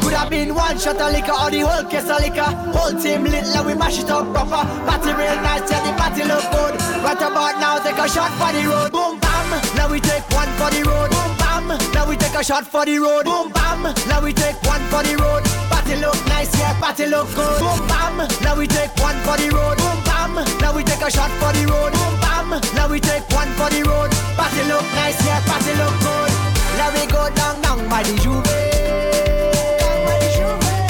Could 0.01 0.13
have 0.13 0.31
been 0.31 0.55
one 0.55 0.79
shot 0.79 0.97
of 0.97 1.13
liquor 1.13 1.37
or 1.37 1.51
the 1.51 1.59
whole 1.59 1.83
case 1.85 2.09
of 2.09 2.17
liquor. 2.17 2.49
Whole 2.73 2.99
team 2.99 3.25
lit, 3.25 3.45
and 3.45 3.67
we 3.67 3.75
mash 3.75 3.99
it 3.99 4.09
up 4.09 4.25
proper. 4.33 4.65
Party 4.89 5.13
real 5.13 5.37
nice, 5.45 5.69
yeah, 5.69 5.85
the 5.85 5.93
party 5.93 6.23
look 6.25 6.41
good. 6.49 6.81
Right 7.05 7.21
about 7.21 7.61
now, 7.61 7.77
take 7.77 8.01
a 8.01 8.09
shot 8.09 8.33
for 8.41 8.51
the 8.57 8.65
road. 8.65 8.91
Boom 8.91 9.19
bam, 9.19 9.61
now 9.77 9.87
we 9.87 9.99
take 9.99 10.27
one 10.33 10.49
for 10.57 10.73
the 10.73 10.81
road. 10.81 11.11
Boom 11.11 11.37
bam, 11.37 11.67
now 11.93 12.09
we 12.09 12.17
take 12.17 12.33
a 12.33 12.43
shot 12.43 12.65
for 12.65 12.85
the 12.85 12.97
road. 12.97 13.25
Boom 13.25 13.51
bam, 13.51 13.93
now 14.09 14.19
we 14.19 14.33
take 14.33 14.59
one 14.63 14.81
for 14.89 15.03
the 15.03 15.15
road. 15.15 15.66
Party 15.87 16.01
look 16.01 16.27
nice, 16.27 16.51
yeah, 16.59 16.77
party 16.81 17.05
look 17.05 17.33
good. 17.33 17.59
Boom 17.61 17.87
bam, 17.87 18.17
now 18.43 18.57
we 18.59 18.67
take 18.67 18.91
one 18.99 19.15
for 19.23 19.37
the 19.39 19.47
road. 19.55 19.77
Boom 19.77 20.03
bam, 20.03 20.35
now 20.59 20.75
we 20.75 20.83
take 20.83 20.99
a 20.99 21.09
shot 21.09 21.31
for 21.39 21.53
the 21.55 21.63
road. 21.63 21.93
Boom 21.95 22.19
bam, 22.19 22.49
now 22.75 22.89
we 22.91 22.99
take 22.99 23.23
one 23.31 23.47
for 23.55 23.71
the 23.71 23.87
road. 23.87 24.11
Party 24.35 24.67
look 24.67 24.83
nice, 24.99 25.15
yeah, 25.25 25.39
party 25.47 25.71
look 25.79 25.95
good. 26.03 26.31
Now 26.75 26.91
we 26.91 27.07
go 27.07 27.31
down, 27.39 27.61
down 27.61 27.87
by 27.87 28.03
the 28.03 28.19
juve. 28.19 28.43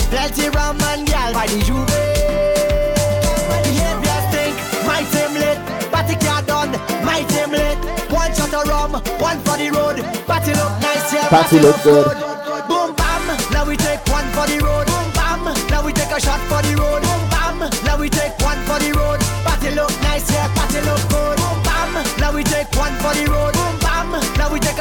Plenty 0.09 0.49
rum 0.49 0.81
and 0.81 1.05
gal 1.05 1.31
by 1.31 1.45
the 1.45 1.61
juve. 1.61 1.85
Behavior 3.69 4.19
stink, 4.33 4.57
my 4.89 5.05
team 5.13 5.37
lit. 5.37 5.61
Party 5.93 6.15
car 6.25 6.41
done, 6.41 6.73
my 7.05 7.21
team 7.29 7.51
lit. 7.53 7.77
One 8.09 8.33
shot 8.33 8.49
of 8.51 8.65
rum, 8.65 8.93
one 9.21 9.37
for 9.45 9.61
the 9.61 9.69
road. 9.69 10.01
Party 10.25 10.57
look 10.57 10.73
nice, 10.81 11.13
yeah. 11.13 11.29
Party 11.29 11.59
look 11.59 11.83
good. 11.83 12.36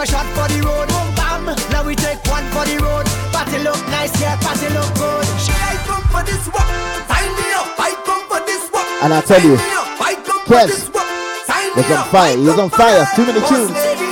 A 0.07 0.11
shot 0.11 0.27
for 0.35 0.47
the 0.53 0.61
road. 0.63 0.89
Boom 0.89 1.09
bam, 1.15 1.45
now 1.71 1.85
we 1.85 1.95
take 1.95 2.23
one 2.27 2.45
for 2.55 2.65
the 2.65 2.79
road. 2.83 3.07
Party 3.33 3.59
look 3.59 3.81
nice, 3.89 4.15
yeah. 4.21 4.37
Party 4.41 4.69
look 4.71 4.91
good. 4.95 5.27
Should 5.43 5.55
I 5.55 5.75
come 5.87 6.05
for 6.13 6.23
this 6.23 6.47
walk? 6.53 6.69
Sign 7.11 7.31
me 7.39 7.47
up, 7.55 7.69
I 7.79 7.91
come 8.05 8.23
for 8.31 8.41
this 8.47 8.71
walk. 8.73 8.87
And 9.03 9.13
I 9.15 9.21
tell 9.21 9.43
you, 9.43 9.57
Sign 9.57 9.69
me 9.69 9.75
up, 9.75 10.01
I 10.01 10.15
come 10.25 10.41
for 10.47 10.55
Kes 10.55 10.67
this 10.67 10.89
walk. 10.95 11.07
Sign 11.47 11.69
me 11.75 11.83
was 11.83 11.91
on 11.91 12.09
fire. 12.11 12.37
He 12.37 12.47
was 12.47 12.59
on 12.59 12.71
fire. 12.71 13.07
Too 13.15 13.27
many 13.27 13.41
Boss 13.41 13.51
tunes. 13.51 14.06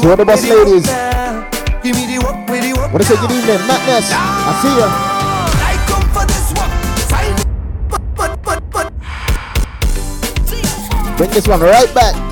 To 0.00 0.08
all 0.08 0.16
the 0.16 0.24
boss 0.24 0.42
ladies. 0.42 0.86
Give 1.82 1.94
me 1.94 2.06
the 2.08 2.24
with 2.48 2.62
the. 2.62 2.72
Want 2.72 2.96
to 2.96 3.04
say 3.04 3.16
good 3.20 3.32
evening, 3.32 3.60
Madness. 3.68 4.08
I 4.12 4.52
see 4.62 4.72
ya. 4.80 4.88
I 5.60 5.76
come 5.84 6.08
for 6.08 6.24
this 6.24 6.52
but. 6.56 6.70
Bring 11.18 11.30
this 11.30 11.46
one 11.46 11.60
right 11.60 11.94
back. 11.94 12.29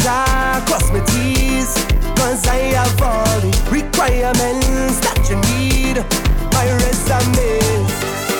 My 0.00 0.62
cross 0.66 0.90
my 0.92 1.00
T's. 1.12 1.74
Cause 2.16 2.46
I 2.46 2.72
have 2.78 3.02
all 3.02 3.40
the 3.40 3.52
requirements 3.70 5.00
that 5.04 5.18
you 5.28 5.36
need. 5.52 5.96
My 6.54 6.66
resume 6.80 7.60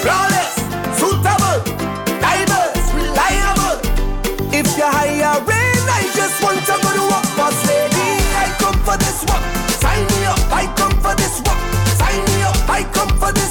flawless, 0.02 0.54
suitable, 0.98 1.58
diverse, 2.20 2.86
reliable. 2.94 3.76
If 4.52 4.66
you're 4.78 4.88
hiring, 4.88 5.82
I 5.88 6.02
just 6.14 6.42
want 6.42 6.60
to 6.68 6.74
go 6.80 6.90
to 6.98 7.04
work, 7.10 7.28
boss 7.36 7.58
lady. 7.66 8.22
I 8.38 8.46
come 8.58 8.78
for 8.86 8.96
this 8.96 9.24
work. 9.28 9.44
Sign 9.82 10.02
me 10.06 10.20
up, 10.26 10.40
I 10.52 10.64
come 10.76 10.94
for 11.00 11.14
this 11.16 11.42
work. 11.42 11.60
Sign 11.98 12.20
me 12.30 12.42
up, 12.42 12.58
I 12.68 12.84
come 12.92 13.12
for 13.18 13.32
this 13.32 13.41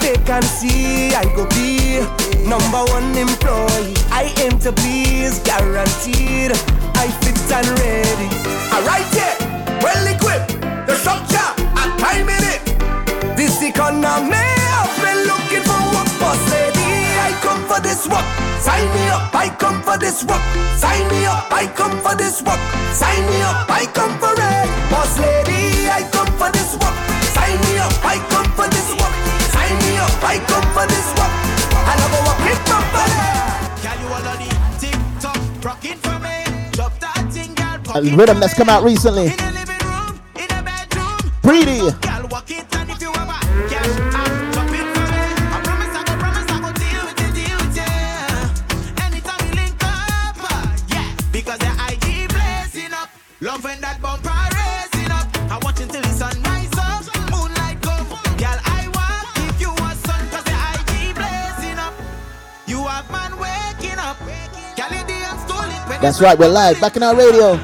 can 0.00 0.42
see 0.42 1.12
I 1.14 1.24
go 1.36 1.46
be 1.48 2.00
number 2.48 2.82
one 2.92 3.16
employee. 3.16 3.94
I 4.10 4.32
aim 4.40 4.58
to 4.60 4.72
please, 4.72 5.38
guaranteed. 5.40 6.52
I 6.96 7.08
fit 7.20 7.36
and 7.52 7.68
ready. 7.80 8.28
I 8.72 8.80
Alright, 8.80 9.08
yeah, 9.12 9.34
well 9.82 10.04
equipped. 10.08 10.60
The 10.86 10.94
structure, 10.96 11.50
and 11.60 11.92
time 12.00 12.28
in 12.28 12.42
it. 12.54 12.62
This 13.36 13.62
economy, 13.62 14.36
I've 14.36 14.96
been 15.04 15.20
looking 15.28 15.64
for 15.68 15.80
work, 15.92 16.10
boss 16.20 16.40
lady. 16.50 16.92
I 17.20 17.36
come 17.42 17.62
for 17.68 17.80
this 17.80 18.08
work. 18.08 18.24
Sign 18.60 18.86
me 18.94 19.08
up, 19.08 19.34
I 19.34 19.48
come 19.58 19.82
for 19.82 19.98
this 19.98 20.24
work. 20.24 20.42
Sign 20.76 21.04
me 21.10 21.26
up, 21.26 21.52
I 21.52 21.66
come 21.66 21.98
for 22.00 22.14
this 22.14 22.42
work. 22.42 22.60
Sign 22.92 23.22
me 23.28 23.42
up, 23.42 23.68
I 23.68 23.84
come 23.92 24.14
for 24.18 24.32
it. 24.32 24.68
Boss 24.90 25.18
lady, 25.18 25.88
I 25.88 26.08
come 26.12 26.32
for 26.40 26.50
this 26.52 26.72
work. 26.80 26.96
Sign 27.36 27.58
me 27.66 27.78
up, 27.78 27.92
I 28.04 28.16
come 28.30 28.48
for 28.56 28.68
this 28.68 28.81
I 30.32 30.38
come 30.46 30.64
for 30.72 30.86
this. 30.88 31.08
And 31.90 32.00
I 32.00 32.08
hip 32.48 32.56
hop 32.64 32.88
Girl, 33.82 33.98
you 34.00 34.08
all 34.08 34.28
on 34.32 34.38
the 34.40 34.48
TikTok, 34.80 35.64
rocking 35.64 35.98
for 35.98 36.18
me. 36.20 36.70
Drop 36.72 36.98
that 37.00 37.28
thing, 37.30 37.52
girl. 37.54 37.96
A 37.96 38.16
rhythm 38.16 38.40
that's 38.40 38.54
come 38.54 38.70
out 38.70 38.82
recently. 38.82 39.28
Pretty. 41.42 42.11
That's 66.02 66.20
right, 66.20 66.36
we're 66.36 66.48
live 66.48 66.80
Bacchanal 66.80 67.14
Radio. 67.14 67.54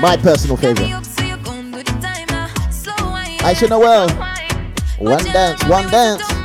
My 0.00 0.16
personal 0.16 0.56
favorite. 0.56 0.90
Aisha 3.40 3.68
Noel. 3.68 4.08
One 4.98 5.24
dance, 5.24 5.64
one 5.64 5.90
dance. 5.90 6.37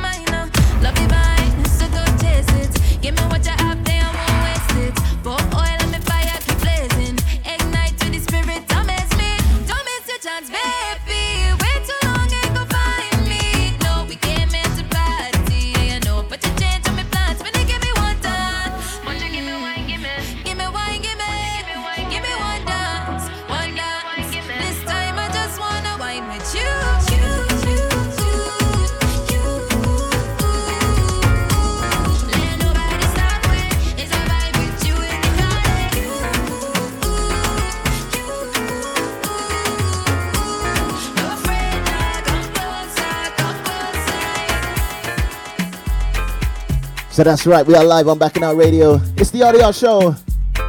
So 47.14 47.22
that's 47.22 47.46
right, 47.46 47.64
we 47.64 47.76
are 47.76 47.84
live 47.84 48.08
on 48.08 48.18
Bacchanal 48.18 48.56
Radio. 48.56 49.00
It's 49.16 49.30
the 49.30 49.38
RDR 49.38 49.72
show. 49.72 50.16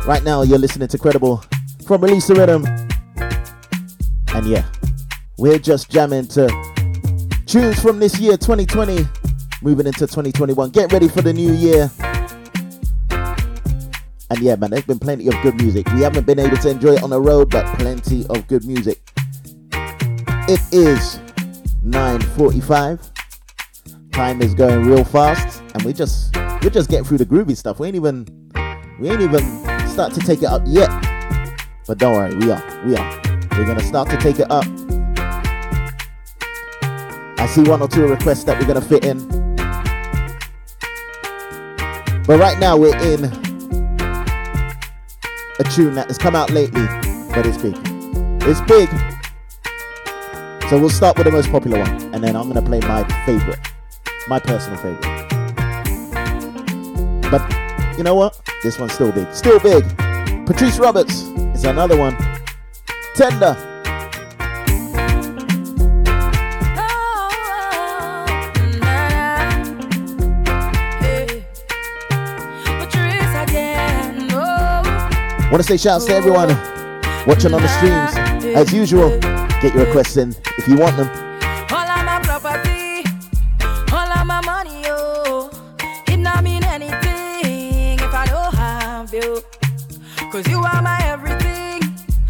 Right 0.06 0.24
now, 0.24 0.43
you're 0.43 0.60
listening 0.60 0.88
to 0.89 0.98
Credible 1.00 1.43
from 1.88 2.02
Release 2.04 2.28
the 2.28 2.36
Rhythm. 2.36 2.64
And 4.28 4.46
yeah, 4.46 4.64
we're 5.39 5.58
just 5.58 5.89
jamming 5.89 6.28
to 6.28 6.48
tunes 7.48 7.82
from 7.82 7.98
this 7.98 8.20
year, 8.20 8.38
2020, 8.38 9.08
moving 9.64 9.88
into 9.88 10.02
2021. 10.02 10.70
Get 10.70 10.93
ready 10.93 11.08
for 11.08 11.24
the 11.24 11.34
new 11.34 11.52
year. 11.52 11.89
And 14.30 14.39
yeah, 14.39 14.56
man, 14.56 14.70
there's 14.70 14.86
been 14.86 15.00
plenty 15.00 15.28
of 15.28 15.34
good 15.41 15.56
music. 15.56 15.91
We 15.93 16.02
haven't 16.02 16.28
been 16.28 16.38
able 16.38 16.58
to 16.58 16.70
enjoy 16.70 16.93
it 16.93 17.02
on 17.02 17.10
the 17.10 17.20
road, 17.20 17.50
but 17.50 17.66
plenty 17.80 18.24
of 18.28 18.46
good 18.48 18.66
music. 18.66 19.02
It 20.48 20.62
is 20.72 21.20
9:45. 21.84 23.00
Time 24.12 24.43
is 24.43 24.54
going 24.54 24.86
real 24.86 25.04
fast, 25.04 25.55
and 25.76 25.84
we 25.84 25.92
just 25.92 26.36
we're 26.64 26.70
just 26.70 26.90
getting 26.90 27.04
through 27.04 27.18
the 27.18 27.26
groovy 27.26 27.56
stuff. 27.56 27.80
We 27.80 27.88
ain't 27.88 27.98
even 27.98 28.26
we 28.98 29.10
ain't 29.10 29.22
even 29.22 29.42
start 29.90 30.14
to 30.14 30.22
take 30.22 30.42
it 30.42 30.46
up 30.46 30.64
yet. 30.66 30.90
But 31.86 31.98
don't 31.98 32.14
worry, 32.14 32.34
we 32.36 32.50
are 32.50 32.64
we 32.86 32.96
are. 32.96 33.22
We're 33.52 33.66
gonna 33.66 33.84
start 33.84 34.10
to 34.10 34.18
take 34.18 34.40
it 34.40 34.50
up. 34.50 34.66
I 37.38 37.46
see 37.48 37.64
one 37.64 37.82
or 37.82 37.90
two 37.90 38.08
requests 38.08 38.46
that 38.46 38.58
we're 38.58 38.68
gonna 38.68 38.82
fit 38.82 39.04
in. 39.04 39.28
But 42.26 42.40
right 42.40 42.58
now 42.58 42.78
we're 42.78 42.96
in 42.96 43.26
a 45.60 45.64
tune 45.72 45.94
that 45.96 46.06
has 46.08 46.18
come 46.18 46.36
out 46.36 46.52
lately, 46.52 46.86
but 47.36 47.46
it's 47.46 47.58
big. 47.58 47.78
It's 48.48 48.62
big. 48.62 48.90
So 50.70 50.80
we'll 50.80 50.90
start 50.90 51.18
with 51.18 51.26
the 51.26 51.32
most 51.32 51.52
popular 51.52 51.80
one, 51.80 52.14
and 52.14 52.24
then 52.24 52.38
I'm 52.38 52.48
gonna 52.48 52.62
play 52.62 52.80
my 52.80 53.04
favorite, 53.26 53.60
my 54.30 54.40
personal 54.40 54.80
favorite. 54.80 55.14
But 57.32 57.98
you 57.98 58.04
know 58.04 58.16
what? 58.16 58.40
This 58.62 58.78
one's 58.78 58.94
still 58.94 59.12
big. 59.12 59.34
Still 59.34 59.60
big. 59.60 59.84
Patrice 60.46 60.78
Roberts 60.78 61.22
is 61.56 61.64
another 61.66 61.98
one. 61.98 62.16
Tender. 63.16 63.56
Want 75.52 75.64
to 75.64 75.64
say 75.64 75.78
shouts 75.78 76.06
to 76.06 76.14
everyone 76.14 76.50
watching 77.26 77.54
on 77.54 77.62
the 77.62 77.68
streams. 77.78 78.56
As 78.56 78.74
usual, 78.74 79.18
get 79.62 79.74
your 79.74 79.86
requests 79.86 80.18
in 80.18 80.36
if 80.58 80.68
you 80.68 80.76
want 80.78 80.98
them. 80.98 81.25
Cause 90.36 90.50
you 90.50 90.60
are 90.60 90.82
my 90.82 91.00
everything. 91.06 91.82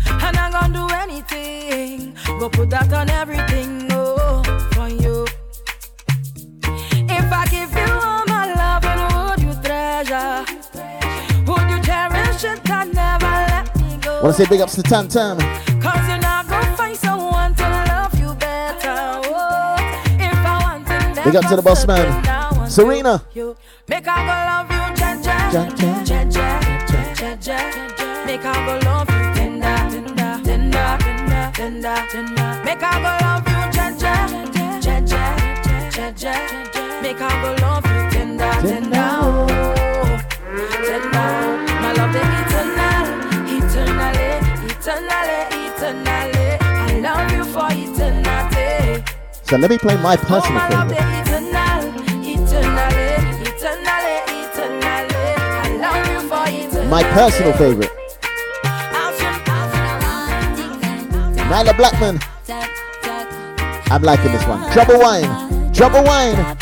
And 0.05 0.37
I'm 0.37 0.51
gonna 0.51 0.71
do 0.71 0.87
anything. 0.93 2.15
Go 2.39 2.49
put 2.49 2.69
that 2.69 2.93
on 2.93 3.09
everything. 3.09 3.87
Oh, 3.89 4.43
from 4.73 4.91
you. 4.99 5.25
If 7.09 7.33
I 7.33 7.47
give 7.49 7.71
you 7.73 7.91
all 8.05 8.23
my 8.27 8.53
love, 8.53 8.85
would 8.85 9.41
you 9.41 9.53
treasure? 9.63 10.45
Would 11.47 11.67
you 11.71 11.81
cherish 11.81 12.43
it 12.43 12.69
and 12.69 12.93
never 12.93 13.25
let 13.25 13.75
me 13.75 13.97
go? 13.99 14.21
Wanna 14.21 14.33
say 14.35 14.45
big 14.45 14.61
ups 14.61 14.75
to 14.75 14.83
Tam 14.83 15.07
Tam. 15.07 15.39
Cause 15.81 16.07
you're 16.07 16.19
not 16.19 16.47
gonna 16.47 16.77
find 16.77 16.95
someone 16.95 17.55
to 17.55 17.63
love 17.89 18.13
you 18.19 18.35
better. 18.35 19.17
Oh, 19.33 19.77
if 20.19 20.45
I 20.45 20.59
want 20.61 21.15
to 21.15 21.23
Big 21.23 21.35
up 21.37 21.49
to 21.49 21.55
the 21.55 21.63
boss 21.63 21.87
man. 21.87 22.69
Serena. 22.69 23.23
You 23.33 23.55
make 23.87 24.07
I 24.07 24.21
go 24.29 24.35
love 24.45 24.69
you, 24.69 24.85
ja, 25.01 25.09
ja, 25.25 25.49
ja, 25.51 25.63
ja, 25.81 26.21
ja, 26.21 26.21
ja, 26.29 26.59
ja, 27.19 27.37
ja, 27.41 27.85
ja. 27.87 27.94
Make 28.25 28.43
I 28.43 28.53
go 28.65 28.73
love 28.85 29.09
you, 29.09 29.23
tender, 29.35 29.77
tender, 29.91 30.31
tender, 30.43 30.97
tender, 30.99 31.51
tender, 31.53 31.97
tender. 32.11 32.49
Make 32.65 32.83
I 32.83 32.85
go 33.03 33.11
love 33.23 33.47
you, 33.47 33.61
ja 33.75 33.85
ja, 34.01 34.15
ja 34.85 34.95
ja, 35.09 35.25
ja 35.95 36.07
ja. 36.17 36.35
Make 37.01 37.21
I 37.21 37.23
go 37.41 37.49
love 37.61 37.85
you, 37.85 38.01
tender, 38.11 38.53
tender, 38.61 39.09
oh, 39.21 39.47
tender. 40.87 41.29
My 41.81 41.89
love, 41.97 42.13
them 42.13 42.29
eternal, 42.41 43.05
eternally, 43.55 44.29
eternally, 44.69 45.39
eternally. 45.67 46.47
I 46.61 46.99
love 46.99 47.31
you 47.31 47.43
for 47.45 47.69
eternity. 47.71 49.03
So 49.43 49.57
let 49.57 49.69
me 49.69 49.77
play 49.77 49.97
my 49.97 50.15
Oh, 50.15 50.25
personal 50.25 50.59
my 50.59 50.69
favorite. 50.69 51.15
My 56.89 57.03
personal 57.03 57.53
favorite. 57.53 58.04
Nailah 61.49 61.77
Blackman. 61.77 62.19
I'm 63.91 64.01
liking 64.01 64.31
this 64.31 64.45
one. 64.47 64.71
Trouble 64.71 64.99
Wine. 64.99 65.73
Trouble 65.73 66.03
Wine. 66.03 66.57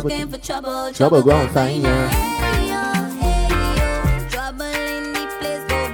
Trouble- 0.00 0.10
looking 0.10 0.30
for 0.30 0.38
trouble, 0.38 0.92
Trouble 0.92 1.22
go 1.22 1.30
and 1.32 1.50
find 1.50 1.82
ya. 1.82 2.08
Trouble 4.30 4.64
in 4.64 5.12
the 5.12 5.26
place, 5.40 5.88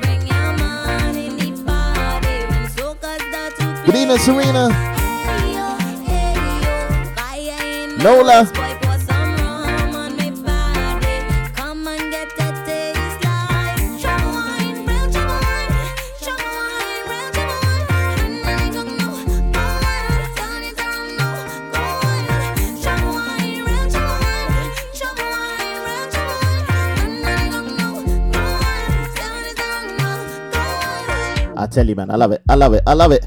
tell 31.74 31.86
you, 31.86 31.94
man, 31.94 32.10
I 32.10 32.16
love 32.16 32.32
it. 32.32 32.42
I 32.48 32.54
love 32.54 32.74
it. 32.74 32.82
I 32.86 32.94
love 32.94 33.12
it. 33.12 33.26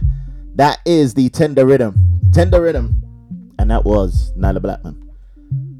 That 0.55 0.79
is 0.85 1.13
the 1.13 1.29
tender 1.29 1.65
rhythm. 1.65 1.95
Tender 2.31 2.61
rhythm. 2.61 2.95
And 3.59 3.69
that 3.69 3.83
was 3.83 4.31
Nailah 4.37 4.61
Blackman. 4.61 5.03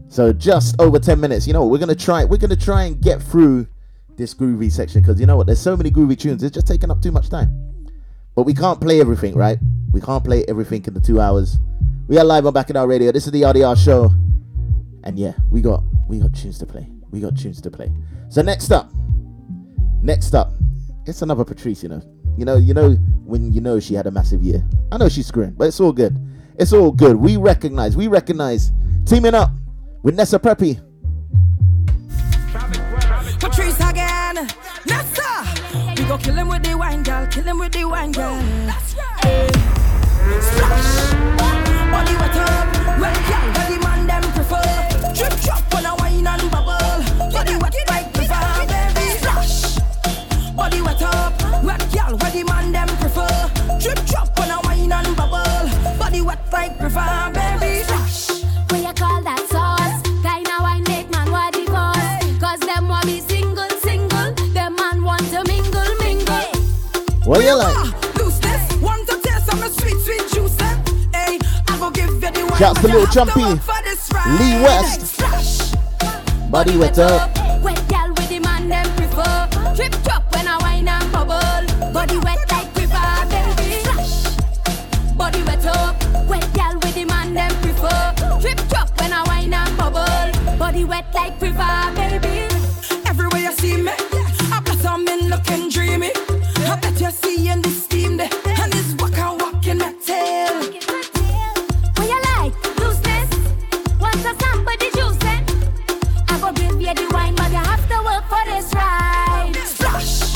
So 0.10 0.34
just 0.34 0.80
over 0.80 1.00
10 1.00 1.20
minutes. 1.20 1.48
You 1.48 1.54
know 1.54 1.62
what? 1.62 1.72
We're 1.72 1.80
gonna 1.80 1.96
try 1.96 2.26
we're 2.26 2.38
gonna 2.38 2.56
try 2.56 2.84
and 2.84 3.02
get 3.02 3.22
through 3.22 3.68
this 4.18 4.34
groovy 4.34 4.72
section 4.72 5.02
because 5.02 5.20
you 5.20 5.26
know 5.26 5.38
what? 5.38 5.48
There's 5.48 5.60
so 5.60 5.78
many 5.78 5.92
groovy 5.92 6.18
tunes, 6.18 6.44
it's 6.44 6.54
just 6.54 6.68
taking 6.68 6.92
up 6.92 7.02
too 7.02 7.12
much 7.12 7.30
time. 7.30 7.50
But 8.36 8.44
we 8.44 8.54
can't 8.54 8.80
play 8.82 9.00
everything, 9.00 9.36
right? 9.36 9.58
We 9.92 10.02
can't 10.02 10.24
play 10.24 10.44
everything 10.48 10.84
in 10.86 10.94
the 10.94 11.02
two 11.02 11.20
hours. 11.20 11.58
We 12.08 12.18
are 12.18 12.24
live 12.24 12.46
on 12.46 12.54
Bacchanal 12.54 12.88
Radio. 12.88 13.12
This 13.12 13.26
is 13.26 13.32
the 13.32 13.42
RDR 13.42 13.78
show. 13.78 14.12
And 15.04 15.18
yeah, 15.18 15.34
we 15.52 15.62
got 15.62 15.84
we 16.08 16.20
got 16.20 16.34
tunes 16.34 16.58
to 16.60 16.66
play. 16.66 16.88
We 17.12 17.20
got 17.20 17.38
tunes 17.38 17.62
to 17.62 17.72
play. 17.72 17.92
So 18.30 18.42
next 18.42 18.72
up, 18.72 18.92
next 20.02 20.36
up, 20.36 20.54
it's 21.06 21.22
another 21.22 21.46
Patrice, 21.46 21.84
you 21.84 21.90
know. 21.90 22.17
You 22.38 22.46
know, 22.46 22.58
you 22.58 22.74
know 22.76 22.92
when 23.26 23.52
you 23.52 23.62
know 23.62 23.80
she 23.80 23.96
had 23.96 24.06
a 24.06 24.12
massive 24.12 24.44
year. 24.44 24.64
I 24.92 24.98
know 24.98 25.10
she's 25.10 25.26
screwing, 25.26 25.56
but 25.58 25.68
it's 25.68 25.80
all 25.80 25.92
good. 25.92 26.16
It's 26.58 26.72
all 26.72 26.92
good. 26.92 27.16
We 27.16 27.36
recognize, 27.36 27.98
we 27.98 28.08
recognize 28.08 28.72
teaming 29.06 29.34
up 29.34 29.52
with 30.04 30.16
Nessa 30.16 30.38
Preppy. 30.38 30.80
Patrice 33.40 33.80
again. 33.80 34.48
Nessa. 34.86 35.46
We 35.98 36.06
go 36.08 36.18
kill 36.18 36.36
him 36.36 36.48
with 36.48 36.64
the 36.64 36.76
wine, 36.78 37.02
girl. 37.02 37.26
Kill 37.28 37.44
him 37.44 37.58
with 37.58 37.72
the 37.72 37.86
wine, 37.86 38.12
girl. 38.12 38.36
That's 38.66 38.96
right. 38.96 39.52
Splash. 40.40 41.14
Body 41.92 42.14
wet 42.18 42.38
up. 42.38 43.00
Well, 43.00 43.16
girl, 43.30 43.67
Drip 53.88 54.06
drop 54.06 54.38
when 54.38 54.52
I 54.52 54.60
wine 54.66 54.92
and 54.92 55.16
bubble. 55.16 55.98
Body 55.98 56.20
wet 56.22 56.40
like 56.52 56.78
prefer, 56.78 57.32
baby. 57.34 57.84
Splash. 57.84 58.44
What 58.70 58.82
you 58.84 58.94
call 58.94 59.24
that 59.24 59.40
sauce? 59.48 60.02
Kinda 60.28 60.56
wine 60.60 60.84
make 60.90 61.10
man 61.10 61.32
what 61.32 61.54
the 61.54 61.64
cause. 61.72 62.40
Cause 62.44 62.60
them 62.68 62.90
want 62.90 63.06
me 63.06 63.22
single, 63.22 63.70
single. 63.80 64.34
Them 64.52 64.76
man 64.76 65.04
want 65.06 65.24
to 65.32 65.42
mingle, 65.48 65.88
mingle. 66.04 66.52
What 67.24 67.42
you 67.46 67.56
like? 67.56 68.16
Loose 68.20 68.40
this. 68.40 68.76
Want 68.82 69.08
to 69.08 69.16
taste 69.22 69.46
some 69.46 69.60
sweet, 69.72 70.00
sweet 70.04 70.26
juice. 70.34 70.60
eh? 70.60 70.76
Hey, 71.14 71.40
I 71.70 71.78
go 71.80 71.90
give 71.90 72.10
you 72.12 72.20
the 72.20 72.46
wine. 72.50 72.60
Shouts 72.60 72.82
to 72.82 72.88
but 72.88 72.92
you 72.92 72.98
Lil 72.98 73.06
have 73.06 73.14
to 73.14 73.20
Chumpy. 73.22 73.50
work 73.56 73.62
for 73.62 73.84
this 73.86 74.10
ride. 74.12 74.40
Lee 74.40 74.64
West. 74.66 75.02
Splash. 75.16 75.72
Body 76.52 76.76
wet 76.76 77.00
up. 77.00 77.47
Wet 90.98 91.14
like 91.14 91.42
river, 91.42 91.92
baby. 91.96 92.48
Everywhere 93.06 93.42
you 93.42 93.52
see 93.54 93.78
me, 93.78 93.92
I 94.52 94.62
bet 94.66 94.86
I'm 94.86 95.08
in 95.08 95.30
looking 95.30 95.70
dreamy. 95.70 96.12
I 96.74 96.80
bet 96.82 97.00
you 97.00 97.12
see 97.12 97.50
in 97.50 97.62
the 97.62 97.70
steam 97.70 98.18
there. 98.18 98.30
And 98.62 98.74
it's 98.74 98.94
walk 99.02 99.18
and 99.18 99.42
walk 99.42 99.68
in 99.68 99.78
my 99.78 99.94
tail. 100.06 100.56
What 101.96 102.08
you 102.12 102.20
like? 102.30 102.54
Looseness? 102.80 103.30
Want 104.02 104.20
to 104.26 104.32
sample 104.40 104.78
juice? 104.96 105.18
I 106.30 106.40
go 106.42 106.52
give 106.54 106.82
you 106.82 106.94
the 106.94 107.08
wine, 107.14 107.36
but 107.36 107.52
you 107.52 107.64
have 107.72 107.86
to 107.92 107.98
work 108.08 108.26
for 108.32 108.44
this 108.50 108.74
ride. 108.74 109.56
Splash. 109.66 110.36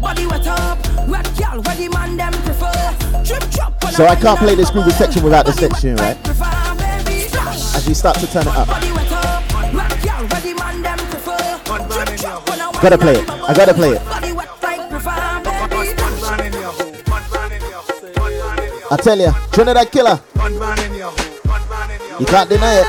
Body 0.00 0.26
wet 0.26 0.46
up. 0.46 0.78
Wet 1.08 1.28
girl, 1.38 1.60
where 1.62 1.76
the 1.76 1.88
man 1.88 2.16
them 2.16 2.32
prefer. 2.44 2.72
Drip 3.24 3.50
drop 3.50 3.84
So 3.92 4.06
I 4.06 4.16
can't 4.16 4.38
play 4.38 4.52
and 4.52 4.58
this 4.60 4.70
groovy 4.70 4.92
section 4.92 5.22
without 5.22 5.46
this 5.46 5.56
section, 5.56 5.96
right? 5.96 6.22
prefer, 6.24 6.74
baby. 6.76 7.20
Splash. 7.28 7.74
As 7.76 7.86
we 7.86 7.94
start 7.94 8.16
to 8.18 8.26
turn 8.26 8.46
it 8.48 8.56
up. 8.56 9.13
I 12.84 12.90
gotta 12.90 12.98
play 12.98 13.16
it. 13.16 13.30
I 13.30 13.54
gotta 13.54 13.72
play 13.72 13.90
it. 13.92 14.02
I 18.90 18.96
tell 18.98 19.18
you, 19.18 19.32
Trinidad 19.52 19.90
Killa. 19.90 20.20
You 22.20 22.26
can't 22.26 22.50
deny 22.50 22.80
it. 22.80 22.86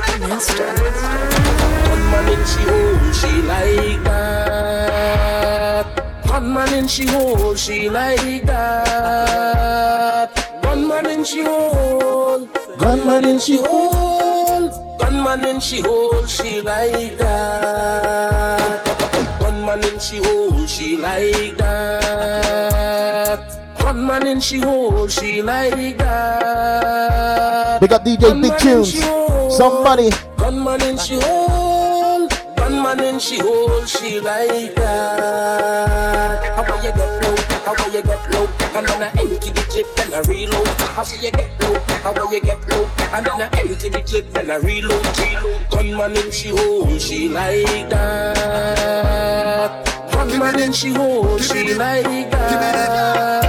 One 1.88 2.04
man 2.12 2.28
in 2.28 2.46
she 2.46 2.64
hole, 2.68 3.14
she 3.14 3.42
like 3.44 4.04
that. 4.04 5.86
One 6.28 6.54
man 6.54 6.74
in 6.74 6.88
she 6.90 7.08
hole, 7.08 7.56
she 7.56 7.90
like 7.90 8.46
that. 8.48 10.30
One 10.66 10.88
man 10.90 11.06
in 11.06 11.24
she 11.24 11.42
hole, 11.42 12.50
gunman 12.78 13.24
in 13.24 13.40
she 13.40 13.60
hole, 13.64 14.98
gunman 15.00 15.46
in 15.46 15.62
she 15.62 15.80
hole, 15.80 16.26
she 16.26 16.60
like 16.60 17.18
that. 17.18 18.86
One 19.66 19.82
man 19.82 19.94
in 19.94 20.00
she 20.00 20.18
hole, 20.18 20.68
she 20.68 20.96
like 20.96 21.58
that. 21.58 23.40
One 23.82 24.06
man 24.06 24.28
in 24.28 24.40
she 24.40 24.60
hole, 24.60 25.08
she 25.08 25.42
like 25.42 25.98
that. 25.98 27.82
Big 27.82 27.92
up 27.92 28.06
DJ 28.06 28.40
Big 28.40 28.56
Tunes. 28.60 28.94
Somebody. 29.58 30.12
Gunman 30.38 30.84
in 30.84 31.00
she 31.00 31.20
hole, 31.20 32.30
gunman 32.56 33.00
in 33.00 33.18
she 33.18 33.40
hole, 33.40 33.84
she 33.86 34.20
like 34.20 34.76
that. 34.76 36.44
How 36.56 36.62
about 36.62 36.84
you 36.84 36.92
get 36.92 37.24
low? 37.24 37.36
How 37.66 37.74
about 37.74 37.92
you 37.92 38.04
get 38.04 38.32
low? 38.34 38.48
And 38.78 38.86
then 38.86 39.02
I 39.02 39.10
the 39.26 39.55
clip, 39.76 39.96
then 39.96 40.14
I 40.14 40.20
reload. 40.22 40.68
How 40.96 41.04
see 41.04 41.26
you 41.26 41.32
get 41.32 41.62
low, 41.62 41.80
how 42.04 42.14
will 42.14 42.32
you 42.32 42.40
get 42.40 42.70
low? 42.70 42.90
And 43.12 43.26
then 43.26 43.42
I 43.42 43.50
empty 43.60 43.90
the 43.90 44.02
clip, 44.02 44.32
then 44.32 44.50
I 44.50 44.56
reload. 44.58 45.04
reload. 45.20 45.70
Gunman 45.70 46.16
in 46.18 46.32
she 46.32 46.50
hold, 46.50 47.02
she 47.02 47.28
like 47.28 47.90
that. 47.90 49.26
Gunman 50.12 50.60
in 50.62 50.72
she 50.72 50.94
hold, 50.94 51.42
she 51.42 51.74
like 51.74 52.32
that. 52.32 53.44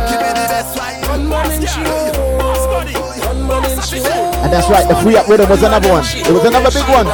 Gunman 1.06 1.52
in 1.52 1.66
she 1.66 1.80
hold, 1.80 2.14
gunman 3.22 3.64
in 3.70 3.80
she 3.82 3.98
hold. 3.98 4.34
And 4.42 4.52
that's 4.52 4.68
right, 4.68 4.88
the 4.88 4.96
free 4.96 5.16
up 5.16 5.28
rhythm 5.28 5.48
was 5.48 5.62
another 5.62 5.90
one. 5.90 6.04
It 6.04 6.32
was 6.32 6.44
another 6.44 6.70
big 6.70 6.88
one. 6.88 7.06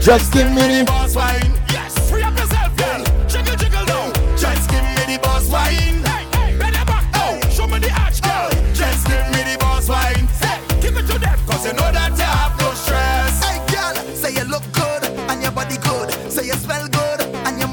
Just 0.00 0.32
give 0.32 0.48
me 0.52 0.62
the 0.62 1.05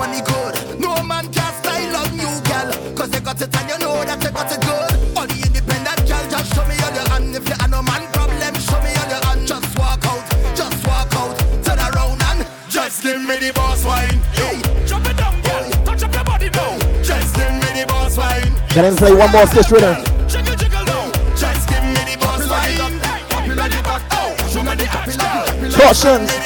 money 0.03 0.21
good. 0.21 0.79
No 0.79 1.01
man 1.03 1.25
can 1.31 1.51
style 1.59 1.95
on 1.95 2.11
you, 2.19 2.31
girl. 2.49 2.69
Cause 2.97 3.11
you 3.15 3.21
got 3.21 3.39
it 3.41 3.55
and 3.55 3.69
you 3.69 3.77
know 3.79 4.03
that 4.03 4.19
you 4.23 4.31
got 4.31 4.51
it 4.51 4.59
good. 4.67 4.91
All 5.15 5.27
the 5.27 5.37
independent 5.47 6.01
girl, 6.09 6.25
just 6.27 6.47
show 6.53 6.65
me 6.67 6.75
on 6.83 6.93
your 6.93 7.07
hand. 7.07 7.35
If 7.35 7.47
you 7.47 7.55
have 7.59 7.71
no 7.71 7.81
man 7.81 8.03
problem, 8.11 8.53
show 8.67 8.79
me 8.83 8.91
on 8.99 9.07
your 9.13 9.23
hand. 9.23 9.47
Just 9.47 9.71
walk 9.79 10.03
out, 10.11 10.23
just 10.59 10.79
walk 10.87 11.13
out. 11.15 11.31
Turn 11.63 11.79
around 11.79 12.19
and 12.29 12.41
Just 12.67 13.03
give 13.03 13.21
me 13.23 13.35
the 13.39 13.51
boss 13.55 13.85
wine. 13.85 14.19
Hey, 14.35 14.59
drop 14.87 15.05
it 15.07 15.15
down, 15.15 15.35
girl. 15.47 15.65
Touch 15.87 16.03
up 16.03 16.13
your 16.13 16.25
body 16.27 16.49
now. 16.51 16.73
Just 17.01 17.31
give 17.35 17.53
me 17.63 17.69
the 17.79 17.85
boss 17.87 18.17
wine. 18.17 18.51
Can 18.75 18.83
I 18.85 18.91
play 18.95 19.13
one 19.15 19.31
more 19.31 19.43
of 19.47 19.51
this 19.55 19.71
rhythm? 19.71 19.95
Jiggle, 20.27 20.55
jiggle 20.59 20.83
now. 20.83 21.05
Just 21.39 21.63
give 21.69 21.85
me 21.95 22.01
the 22.09 22.15
boss 22.19 22.43
wine. 22.51 22.99
Pop 23.31 23.47
it 23.47 23.55
like 23.55 23.71
the 23.71 23.81
back. 23.87 24.03
Oh, 24.19 24.35
show 24.51 24.63
me 24.67 24.75
the 24.75 24.85
arch, 24.91 25.15
girl. 25.15 25.71
Cautions. 25.79 26.43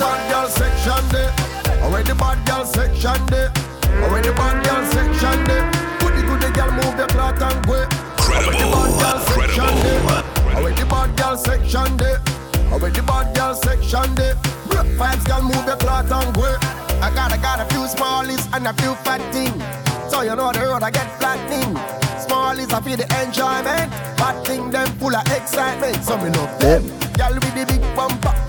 Bad 0.00 0.20
girl 0.32 0.48
section 0.48 1.08
there. 1.12 1.32
Already 1.84 2.08
the 2.08 2.14
bad 2.14 2.38
girl 2.46 2.64
section 2.64 3.20
there. 3.26 3.52
Already 4.02 4.28
the 4.28 4.34
bad 4.34 4.64
girl 4.64 4.82
section 4.88 5.44
there. 5.44 5.64
Goody 6.00 6.22
goody 6.26 6.50
girl 6.56 6.72
move 6.72 6.96
the 6.96 7.06
cloth 7.12 7.42
and 7.42 7.60
go. 7.66 7.84
Credible, 8.16 8.80
Already 10.56 10.80
the 10.80 10.86
bad 10.88 11.16
girl 11.16 11.36
section 11.36 11.96
there. 11.98 12.18
Already 12.72 12.96
the 12.96 13.02
bad 13.02 13.36
girl 13.36 13.54
section 13.54 14.14
there. 14.14 14.34
Vibes 14.96 15.24
girl 15.26 15.42
move 15.42 15.66
the 15.66 15.76
cloth 15.76 16.10
and 16.10 16.34
go. 16.34 16.48
I 17.04 17.12
got 17.14 17.32
I 17.32 17.36
got 17.36 17.60
a 17.60 17.66
few 17.72 17.84
smallies 17.84 18.48
and 18.56 18.66
a 18.66 18.72
few 18.80 18.94
fat 19.04 19.20
things. 19.32 19.62
So 20.10 20.22
you 20.22 20.34
know 20.34 20.50
the 20.52 20.60
road 20.60 20.82
I 20.82 20.90
get 20.90 21.08
flattening. 21.18 21.76
Smallies 22.24 22.72
I 22.72 22.80
feel 22.80 22.96
the 22.96 23.08
enjoyment. 23.20 23.92
Fat 24.18 24.46
thing 24.46 24.70
them 24.70 24.88
full 24.98 25.14
of 25.14 25.26
excitement. 25.28 26.02
So 26.04 26.16
me 26.16 26.30
love 26.30 26.58
them. 26.58 26.88
Girl 27.12 27.34
with 27.34 27.54
the 27.54 27.64
big 27.68 27.82
bumper. 27.94 28.39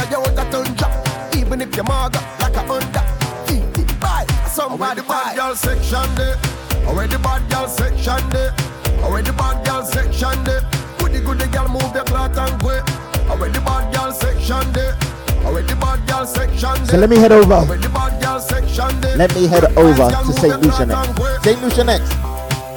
Heavy 0.00 0.16
like 0.16 0.46
a 0.46 0.50
Tundra. 0.50 0.88
Even 1.36 1.60
if 1.60 1.76
you're 1.76 1.84
maga 1.84 2.20
like 2.40 2.56
a 2.56 2.62
Honda. 2.64 3.02
50 3.46 3.84
buy 4.00 4.24
somebody 4.48 5.02
bad 5.02 5.36
girl 5.36 5.54
section 5.54 6.14
there. 6.14 6.36
Already 6.86 7.18
bad 7.18 7.50
girl 7.50 7.68
section 7.68 8.28
there. 8.30 8.54
Already 9.04 9.30
bad 9.32 9.64
girl 9.66 9.84
section 9.84 10.44
there. 10.44 10.62
Goody 10.98 11.20
goody 11.20 11.46
girl 11.48 11.68
move 11.68 11.92
the 11.92 12.02
cloth 12.06 12.36
and 12.38 12.60
go. 12.62 12.80
Already 13.30 13.58
bad 13.60 13.94
girl 13.94 14.12
section 14.12 14.72
there. 14.72 14.96
Already 15.44 15.74
bad 15.74 16.08
girl 16.08 16.26
section 16.26 16.74
there. 16.76 16.86
So 16.86 16.96
let 16.96 17.10
me 17.10 17.16
head 17.16 17.32
over. 17.32 17.52
Already 17.52 17.88
bad 17.88 18.22
girl 18.22 18.40
section 18.40 19.00
there. 19.02 19.16
Let 19.16 19.34
me 19.34 19.46
head 19.48 19.64
over 19.76 20.10
to 20.10 20.32
St. 20.32 20.60
Lucia 20.62 20.86
next. 20.86 21.44
St. 21.44 21.62
Lucia 21.62 21.84
next. 21.84 22.12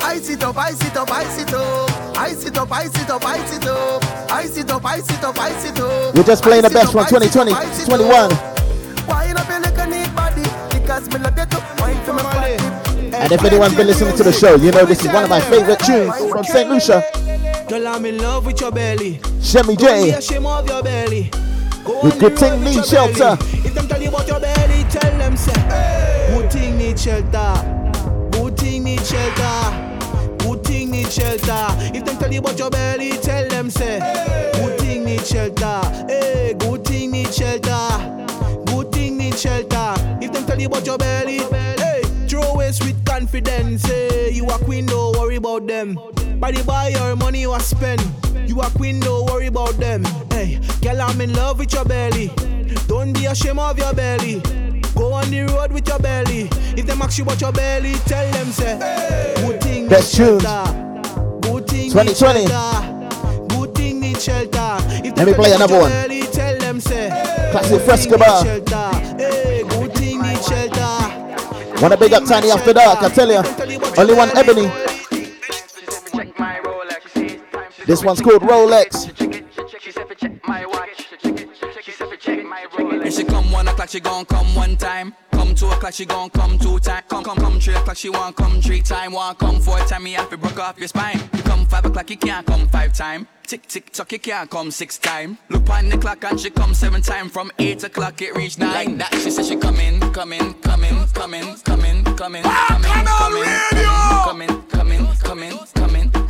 Ice 0.04 0.30
it 0.30 0.44
up, 0.44 0.58
ice 0.58 0.82
it 0.86 0.98
up, 0.98 1.10
ice 1.10 1.42
it 1.42 1.54
up. 1.54 2.03
Ice 2.16 2.46
it 2.46 2.58
up, 2.58 2.72
ice 2.72 2.96
it 3.02 3.10
up, 3.10 3.26
ice 3.26 3.58
it 3.58 3.68
up. 3.68 4.04
Ice 4.32 4.58
it 4.58 4.72
up, 4.72 4.86
ice 4.86 5.10
it 5.10 5.24
up, 5.24 5.38
ice 5.40 5.66
it 5.66 5.80
up. 5.80 6.16
We're 6.16 6.24
just 6.24 6.44
playing 6.44 6.64
the 6.64 6.70
best 6.70 6.94
one, 6.94 7.06
from 7.06 7.06
ice 7.06 7.12
it 7.12 7.36
up, 7.36 7.48
2020 7.48 7.86
21. 7.86 8.32
up. 8.32 9.08
Wine 9.08 9.38
up 9.38 9.50
your 9.50 9.62
like 9.62 9.78
a 9.78 10.12
body. 10.16 10.44
Because 10.80 11.08
me 11.10 11.18
love 11.20 11.38
you 11.38 11.46
to 11.46 11.58
wine 11.80 12.04
for 12.06 12.14
my 12.14 12.24
body. 12.24 13.14
And 13.16 13.32
if 13.32 13.44
anyone's 13.44 13.76
been 13.76 13.88
listening 13.88 14.16
to 14.18 14.24
the 14.24 14.32
show, 14.34 14.56
you 14.56 14.72
know 14.72 14.86
this 14.86 15.04
is 15.06 15.12
one 15.12 15.24
of 15.24 15.30
my 15.30 15.42
favorite 15.42 15.80
tunes 15.80 16.16
from 16.32 16.44
St. 16.44 16.70
Lucia. 16.70 17.04
Girl, 17.70 17.88
I'm 17.88 18.06
in 18.06 18.18
love 18.18 18.46
with 18.46 18.60
your 18.62 18.72
belly. 18.72 19.20
Shemmy 19.42 19.76
J. 19.76 20.12
ashamed 20.12 20.46
of 20.46 20.68
your 20.68 20.84
belly. 20.84 21.30
Go 21.86 22.02
With 22.04 22.20
good 22.20 22.38
thing 22.38 22.64
need 22.64 22.84
shelter. 22.86 23.36
belly. 23.38 23.60
If 23.66 23.74
them 23.74 23.88
tell 23.88 24.02
you 24.02 24.10
about 24.10 24.28
your 24.28 24.40
belly, 24.40 24.84
tell 24.90 25.18
them 25.18 25.36
say, 25.38 25.54
good 26.34 26.52
thing 26.52 26.78
need 26.78 27.00
shelter. 27.00 28.30
Good 28.32 28.58
thing 28.58 28.84
need 28.84 29.06
shelter. 29.06 29.90
Good 30.40 30.64
thing 30.66 30.83
need 31.04 31.12
shelter. 31.12 31.68
If 31.96 32.06
them 32.06 32.18
tell 32.18 32.32
you 32.32 32.40
about 32.40 32.58
your 32.58 32.70
belly, 32.70 33.12
tell 33.18 33.48
them 33.48 33.70
say, 33.70 34.00
good 34.54 34.80
thing 34.80 35.06
need 35.06 35.26
shelter. 35.26 35.82
Hey, 36.08 36.56
good 36.58 36.86
thing 36.86 37.12
need 37.12 37.34
shelter. 37.34 38.64
Good 38.66 38.92
thing 38.92 39.18
need 39.18 39.38
shelter. 39.38 39.94
If 40.22 40.32
them 40.32 40.46
tell 40.46 40.60
you 40.60 40.68
about 40.68 40.86
your 40.86 40.98
belly, 40.98 41.40
hey, 41.40 42.02
throw 42.28 42.56
waist 42.56 42.84
with 42.84 43.04
confidence. 43.06 43.86
Hey, 43.86 44.32
you 44.32 44.46
a 44.48 44.58
queen, 44.60 44.86
don't 44.86 45.18
worry 45.18 45.36
about 45.38 45.68
them. 45.68 46.00
By 46.40 46.52
the 46.52 46.64
buy 46.64 46.90
your 46.90 47.16
money 47.16 47.42
you 47.42 47.54
a 47.54 47.60
spend. 47.60 48.02
You 48.48 48.62
a 48.62 48.70
queen, 48.72 49.00
don't 49.00 49.30
worry 49.30 49.48
about 49.48 49.78
them. 49.78 50.04
Hey, 50.32 50.60
girl, 50.82 51.02
I'm 51.02 51.20
in 51.22 51.34
love 51.34 51.60
with 51.60 51.74
your 51.74 51.86
belly. 51.86 52.32
Don't 52.88 53.14
be 53.14 53.26
ashamed 53.26 53.60
of 53.60 53.78
your 53.78 53.94
belly. 53.94 54.42
Go 54.96 55.14
on 55.14 55.30
the 55.32 55.44
road 55.44 55.72
with 55.72 55.88
your 55.88 56.00
belly. 56.00 56.50
If 56.78 56.86
them 56.86 57.02
ask 57.02 57.18
you 57.18 57.24
about 57.24 57.42
your 57.42 57.52
belly, 57.52 57.94
tell 58.06 58.32
them 58.32 58.48
say, 58.48 58.78
good 59.46 59.62
thing 59.62 59.90
Best 59.90 60.20
need 60.20 60.93
2020. 61.94 62.48
Good 63.56 63.76
thing 63.76 64.00
need 64.00 64.20
shelter. 64.20 64.78
If 65.06 65.16
Let 65.16 65.28
me 65.28 65.34
play 65.36 65.52
tell 65.52 65.60
you 65.60 65.66
about 65.66 65.80
another 65.80 65.80
one. 65.80 66.32
tell 66.32 66.58
them 66.58 66.80
say, 66.80 67.10
Classic 67.52 67.82
Fresco 67.84 68.18
bar. 68.18 68.44
Hey, 68.44 69.62
good 69.62 69.94
thing 69.94 70.20
need 70.20 70.44
shelter. 70.44 71.80
Wanna 71.80 71.96
big 71.96 72.14
up 72.14 72.26
Tiny 72.26 72.50
After 72.50 72.74
Dark, 72.74 73.04
I 73.04 73.10
tell 73.10 73.30
you. 73.30 73.44
Only 73.96 74.16
one 74.16 74.36
Ebony. 74.36 74.72
This 77.86 78.04
one's 78.04 78.22
called 78.22 78.42
Rolex. 78.42 79.14
If 82.56 83.14
she 83.14 83.24
come 83.24 83.52
one 83.52 83.68
o'clock, 83.68 83.90
she 83.90 84.00
gon' 84.00 84.26
come 84.26 84.54
one 84.56 84.78
time. 84.78 85.16
Come 85.32 85.56
two 85.56 85.68
o'clock, 85.68 85.94
she 85.94 86.06
gon' 86.06 86.30
come 86.30 86.60
two 86.60 86.80
time. 86.80 87.04
Come, 87.08 87.24
come, 87.24 87.38
come 87.38 87.60
three 87.60 87.74
o'clock, 87.74 87.98
she 87.98 88.10
want 88.10 88.36
come 88.36 88.62
three 88.62 88.82
time. 88.82 89.14
Want 89.14 89.40
come 89.40 89.60
four 89.60 89.80
time, 89.80 90.04
me 90.04 90.14
have 90.14 90.30
to 90.30 90.38
broke 90.38 90.60
off 90.60 90.78
your 90.78 90.88
spine. 90.88 91.20
You 91.34 91.44
come 91.44 91.66
five 91.66 91.86
o'clock, 91.86 92.10
you 92.10 92.18
can't 92.18 92.46
come 92.46 92.68
five 92.68 92.94
time. 92.94 93.28
Tick, 93.48 93.68
tick, 93.68 93.92
tock, 93.92 94.12
you 94.12 94.20
can't 94.20 94.50
come 94.50 94.72
six 94.72 94.98
time. 94.98 95.38
Look 95.50 95.70
on 95.70 95.90
the 95.90 95.98
clock 95.98 96.24
and 96.26 96.40
she 96.40 96.50
come 96.50 96.74
seven 96.74 97.02
time. 97.02 97.28
From 97.28 97.52
eight 97.60 97.84
o'clock, 97.84 98.22
it 98.22 98.36
reach 98.36 98.58
nine. 98.60 98.98
Like 98.98 98.98
that, 99.00 99.14
she 99.22 99.32
said 99.32 99.46
she 99.46 99.56
coming, 99.56 100.00
coming, 100.12 100.54
coming, 100.62 101.08
coming, 101.14 101.56
coming, 101.64 101.98
in, 101.98 102.04
come 102.04 102.36
in, 102.36 102.44
come 102.44 104.42
in, 104.42 104.62
come 104.70 104.92
in, 104.92 105.08
come 105.18 105.44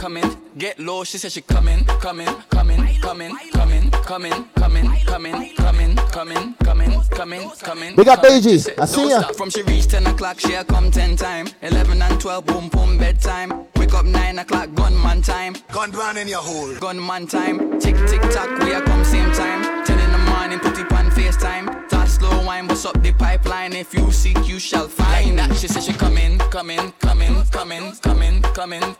in, 0.03 0.11
come 0.11 0.17
in, 0.17 0.25
come 0.25 0.59
in, 0.59 0.59
come 0.59 0.69
in, 0.69 0.69
come 0.69 0.69
in, 0.69 0.69
come 0.69 0.69
in, 0.69 0.69
come 0.69 0.69
in, 0.69 0.69
come 0.69 0.69
in. 0.69 0.69
Get 0.69 0.79
low, 0.79 1.03
she 1.05 1.17
said 1.17 1.31
she 1.31 1.41
coming, 1.41 1.85
coming, 1.85 2.27
coming, 2.49 2.99
coming, 2.99 3.35
coming, 3.51 3.89
coming, 3.91 4.43
coming, 4.55 4.95
coming, 5.05 5.05
coming, 5.05 5.95
coming, 6.05 6.55
coming, 6.57 7.01
coming, 7.09 7.49
coming. 7.61 7.95
Big 7.95 8.07
up 8.09 8.21
coming. 8.21 8.41
Beiji. 8.41 8.49
She 8.51 8.57
said, 8.59 8.79
I 8.79 8.85
see 8.85 8.97
"Don't 8.97 9.09
ya." 9.09 9.21
From 9.33 9.49
she 9.49 9.61
reach 9.63 9.87
10 9.87 10.05
o'clock, 10.07 10.39
she'll 10.41 10.63
come 10.65 10.91
10 10.91 11.15
time. 11.15 11.47
11 11.61 12.01
and 12.01 12.19
12, 12.19 12.45
boom, 12.45 12.67
boom, 12.67 12.97
bedtime. 12.97 13.65
Wake 13.77 13.93
up 13.93 14.05
9 14.05 14.39
o'clock, 14.39 14.73
gunman 14.75 15.21
time. 15.21 15.55
Gunman 15.71 16.17
in 16.17 16.27
your 16.27 16.41
hole. 16.41 16.75
Gunman 16.75 17.27
time. 17.27 17.79
Tick, 17.79 17.95
tick, 18.07 18.21
tock, 18.29 18.49
we 18.59 18.73
are 18.73 18.81
come 18.81 19.05
same 19.05 19.31
time. 19.31 19.85
10 19.85 19.99
in 19.99 20.11
the 20.11 20.17
morning, 20.17 20.59
put 20.59 20.77
it 20.77 20.91
on 20.91 21.09
FaceTime. 21.11 21.89
Toss 22.43 22.49
slow 22.49 22.55
wine, 22.55 22.67
bust 22.67 22.85
up 22.85 23.01
the 23.01 23.11
pipeline. 23.13 23.73
If 23.73 23.93
you 23.93 24.11
seek, 24.11 24.47
you 24.47 24.59
shall 24.59 24.87
find. 24.87 25.37
Like 25.37 25.49
that, 25.49 25.57
she 25.57 25.67
said 25.67 25.83
she 25.83 25.93
coming, 25.93 26.37
coming, 26.51 26.93
coming, 26.99 27.43
coming, 27.51 27.93
coming, 28.01 28.41
coming, 28.41 28.41
coming, 28.41 28.95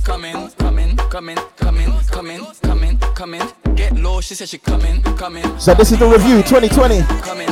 coming, 0.00 0.96
coming, 1.10 1.36
coming, 1.56 1.88
coming, 2.10 2.46
coming, 2.62 2.98
coming. 3.14 3.42
Get 3.74 3.96
low, 3.96 4.20
she 4.20 4.34
said 4.34 4.48
she 4.48 4.58
coming, 4.58 5.02
coming. 5.16 5.58
So 5.58 5.74
this 5.74 5.92
is 5.92 5.98
the 5.98 6.06
review 6.06 6.42
2020. 6.42 7.02
Coming, 7.22 7.48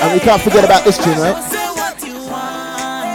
And 0.00 0.12
we 0.14 0.20
can't 0.20 0.40
forget 0.40 0.64
about 0.64 0.84
this 0.84 0.96
tune, 0.98 1.18
right? 1.18 1.36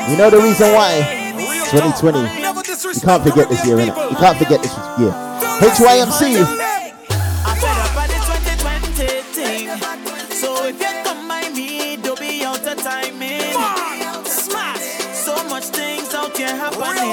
You 0.10 0.18
know 0.18 0.30
the 0.30 0.40
reason 0.40 0.74
why? 0.74 1.32
2020. 1.72 2.20
You 2.20 3.02
can't 3.02 3.24
forget 3.24 3.50
this 3.50 3.66
year, 3.66 3.78
innit? 3.78 4.12
You 4.12 4.18
can't 4.18 4.38
forget 4.38 4.62
this 4.62 4.76
year. 5.00 5.12
HYMC. 5.60 6.73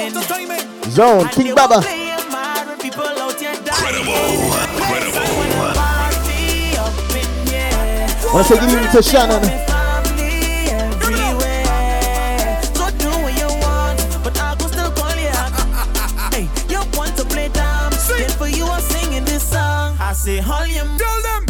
Zone, 0.09 1.27
King 1.29 1.53
Baba. 1.53 1.75
Incredible, 1.77 2.01
incredible. 4.73 5.31
Wanna 8.33 8.43
say 8.43 8.59
good 8.59 8.69
evening 8.69 8.91
to 8.91 9.01
Shannon. 9.03 9.41
I 20.03 20.13
say, 20.13 20.39
all 20.39 20.65
you 20.67 20.81
tell 20.97 21.21
them. 21.21 21.45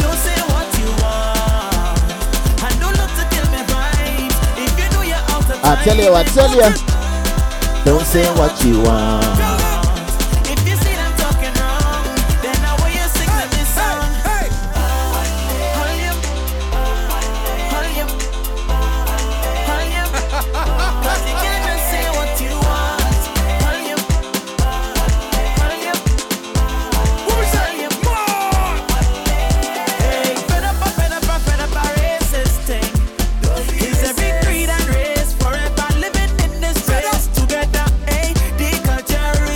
Don't 0.00 0.18
say 0.18 0.38
what 0.52 0.68
you 0.78 0.88
want. 1.00 1.98
I 2.62 2.68
don't 2.78 2.94
to 2.94 3.24
me. 3.50 4.28
If 4.62 4.72
you 4.78 4.88
know 4.92 5.02
I 5.64 5.82
tell 5.84 5.96
you, 5.96 6.12
I 6.14 6.24
tell 6.24 6.52
you. 6.54 6.93
Don't 7.84 8.00
say 8.06 8.24
what 8.34 8.64
you 8.64 8.80
want. 8.80 9.53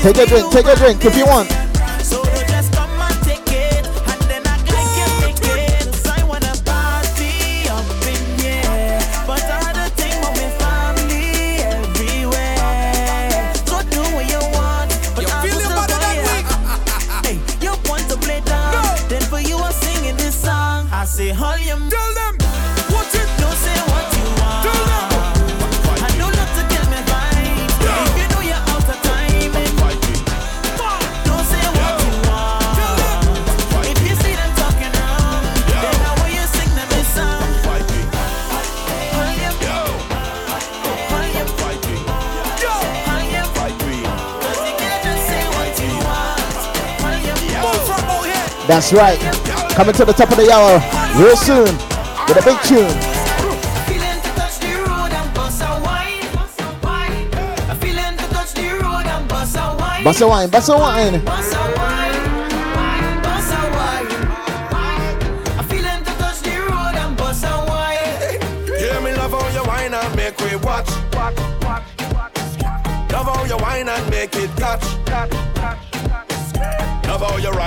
Take 0.03 0.17
a 0.19 0.27
drink, 0.27 0.53
take 0.53 0.67
a 0.67 0.77
drink 0.77 1.05
if 1.05 1.17
you 1.17 1.27
want. 1.27 1.68
That's 48.69 48.93
right. 48.93 49.19
Coming 49.71 49.95
to 49.95 50.05
the 50.05 50.13
top 50.13 50.31
of 50.31 50.37
the 50.37 50.53
hour 50.53 50.77
real 51.17 51.35
soon 51.39 51.73
with 52.29 52.37
a 52.37 52.43
big 52.45 52.61
tune. 52.69 52.93
Feeling 53.89 54.21
to 54.21 54.31
touch 54.37 54.61
the 54.61 54.77
road 54.85 55.09
bust 55.35 55.63
a 55.63 55.81
wine. 55.81 56.29
A 57.71 57.75
feeling 57.81 58.15
to 58.19 58.25
touch 58.29 58.53
the 58.53 58.69
road 58.85 59.07
and 59.09 59.27
bust 59.27 59.57
a 59.57 59.75
wine. 59.81 60.05
Bust 60.05 60.21
a 60.21 60.29
wine, 60.29 60.51
bust 60.51 60.69
a 60.69 60.77
wine. 60.77 61.25
Bust 61.25 61.55
a 61.55 61.65
wine. 61.81 62.13
Wine. 64.71 65.17
A 65.59 65.63
feeling 65.65 66.05
to 66.05 66.13
touch 66.21 66.41
the 66.43 66.61
road 66.69 66.95
and 67.01 67.17
bust 67.17 67.45
a 67.45 67.65
wine. 67.73 68.37
Hear 68.79 69.01
me 69.01 69.15
love 69.17 69.31
how 69.33 69.49
you 69.49 69.65
whine 69.67 69.95
and 69.95 70.15
make 70.15 70.39
we 70.41 70.57
watch. 70.57 70.91
Love 73.11 73.29
how 73.33 73.45
you 73.47 73.57
whine 73.57 73.89
and 73.89 74.11
make 74.11 74.37
it 74.37 74.55
catch. 74.59 74.85
Love 75.09 75.48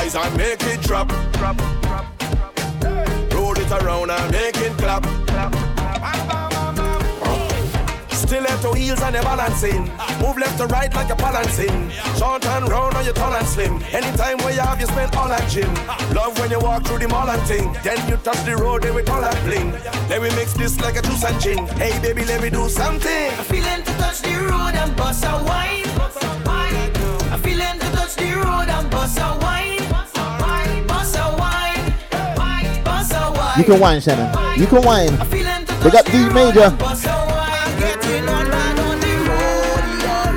rise 0.02 0.16
and 0.16 0.38
make 0.38 0.64
it 0.64 0.82
drop. 0.82 1.12
Roll 3.34 3.58
it 3.58 3.72
around 3.72 4.10
and 4.12 4.32
make 4.32 4.58
it 4.58 4.74
clap. 4.78 5.04
Stiletto 8.10 8.74
heels 8.74 9.02
and 9.02 9.16
you're 9.16 9.24
balancing. 9.24 9.84
Move 10.22 10.38
left 10.38 10.58
to 10.58 10.66
right 10.68 10.94
like 10.96 11.08
you're 11.10 11.18
balancing. 11.18 11.90
Short 12.18 12.46
and 12.46 12.70
round 12.70 12.96
or 12.96 13.04
you 13.04 13.12
tall 13.12 13.34
and 13.34 13.48
slim. 13.48 13.82
Anytime 13.92 14.38
where 14.40 14.54
you 14.54 14.62
have, 14.62 14.80
you 14.80 14.88
spend 14.88 15.14
all 15.16 15.28
that 15.28 15.48
gym. 15.50 15.74
Love 16.16 16.40
when 16.40 16.50
you 16.50 16.60
walk 16.60 16.86
through 16.86 17.00
the 17.00 17.08
mall 17.08 17.30
and 17.30 17.46
ting. 17.46 17.72
Then 17.84 18.00
you 18.10 18.18
touch 18.18 18.44
the 18.46 18.56
road, 18.56 18.84
then 18.84 18.96
we 18.96 19.02
all 19.04 19.22
that 19.22 19.38
bling. 19.46 19.72
Then 20.08 20.22
we 20.22 20.30
mix 20.30 20.54
this 20.54 20.80
like 20.80 20.96
a 20.96 21.02
juice 21.02 21.24
and 21.24 21.40
gin. 21.42 21.68
Hey 21.82 22.00
baby, 22.02 22.24
let 22.26 22.42
me 22.42 22.50
do 22.50 22.70
something. 22.70 23.28
A 23.40 23.44
feeling 23.44 23.84
to 23.84 23.92
touch 24.02 24.22
the 24.22 24.36
road 24.50 24.76
and 24.82 24.96
bust 24.96 25.26
a 25.26 25.34
wine. 25.44 25.86
A 27.34 27.38
feeling 27.38 27.80
to 27.80 27.88
touch 27.92 28.16
the 28.16 28.32
road 28.34 28.70
and 28.70 28.90
bust 28.90 29.18
a 29.20 29.22
wine. 29.22 29.41
You 33.62 33.68
can 33.68 33.80
whine, 33.80 34.02
Shannon. 34.02 34.60
You 34.60 34.66
can 34.66 34.82
whine. 34.82 35.12
We 35.84 35.92
got 35.92 36.04
D 36.06 36.18
major. 36.34 36.72
Getting 37.78 38.28
on 38.28 38.50
man 38.50 38.80
on 38.80 39.00
the 39.00 39.14
road, 39.30 39.86
Lord. 40.02 40.36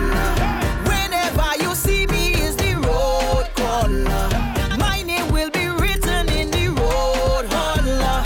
Whenever 0.87 1.62
you 1.62 1.75
see 1.75 2.07
me 2.09 2.35
is 2.35 2.55
the 2.57 2.75
road 2.85 3.49
caller. 3.57 4.77
My 4.79 5.01
name 5.07 5.33
will 5.33 5.49
be 5.53 5.68
written 5.68 6.29
in 6.29 6.51
the 6.51 6.68
road 6.68 7.47
holler. 7.49 8.22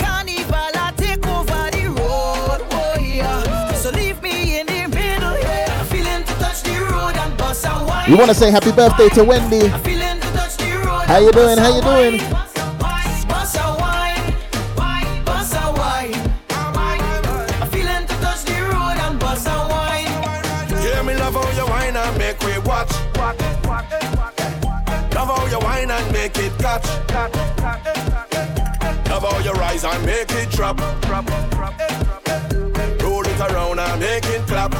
Carnival 0.00 0.72
I 0.74 0.94
take 0.96 1.24
over 1.28 1.70
the 1.70 1.86
road, 1.96 3.00
yeah. 3.00 3.72
So 3.74 3.90
leave 3.90 4.20
me 4.20 4.58
in 4.58 4.66
the 4.66 4.88
middle, 4.88 5.38
yeah. 5.38 5.84
Feeling 5.84 6.24
to 6.24 6.34
touch 6.40 6.64
the 6.64 6.76
road 6.90 7.14
and 7.16 7.36
bust 7.38 7.64
a 7.66 7.84
wine. 7.86 8.10
We 8.10 8.16
want 8.16 8.30
to 8.30 8.34
say 8.34 8.50
happy 8.50 8.72
birthday 8.72 9.10
to 9.10 9.22
Wendy. 9.22 9.68
Feeling 9.84 10.18
to 10.20 10.26
touch 10.32 10.56
the 10.56 10.76
road 10.84 11.06
How 11.06 11.18
you 11.18 11.30
doing? 11.30 11.56
How 11.56 11.72
you 11.72 11.82
doing? 11.82 12.29
How 29.82 29.90
rise 29.90 29.96
and 29.96 30.06
make 30.06 30.30
it 30.32 30.50
drop. 30.50 30.78
Roll 33.02 33.26
it 33.26 33.40
around 33.40 33.78
and 33.78 34.00
make 34.00 34.24
it 34.26 34.46
clap. 34.46 34.72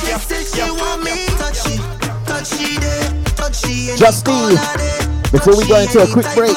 She 0.00 0.12
said 0.18 0.46
she 0.46 0.70
want 0.70 1.02
me 1.02 1.26
touchy, 1.38 1.78
touchy 2.26 2.78
day, 2.78 3.22
touchy 3.36 3.90
and 3.90 3.98
Justy, 3.98 5.32
before 5.32 5.56
we 5.56 5.66
go 5.66 5.80
into 5.80 6.00
a 6.00 6.06
quick 6.06 6.26
break, 6.34 6.56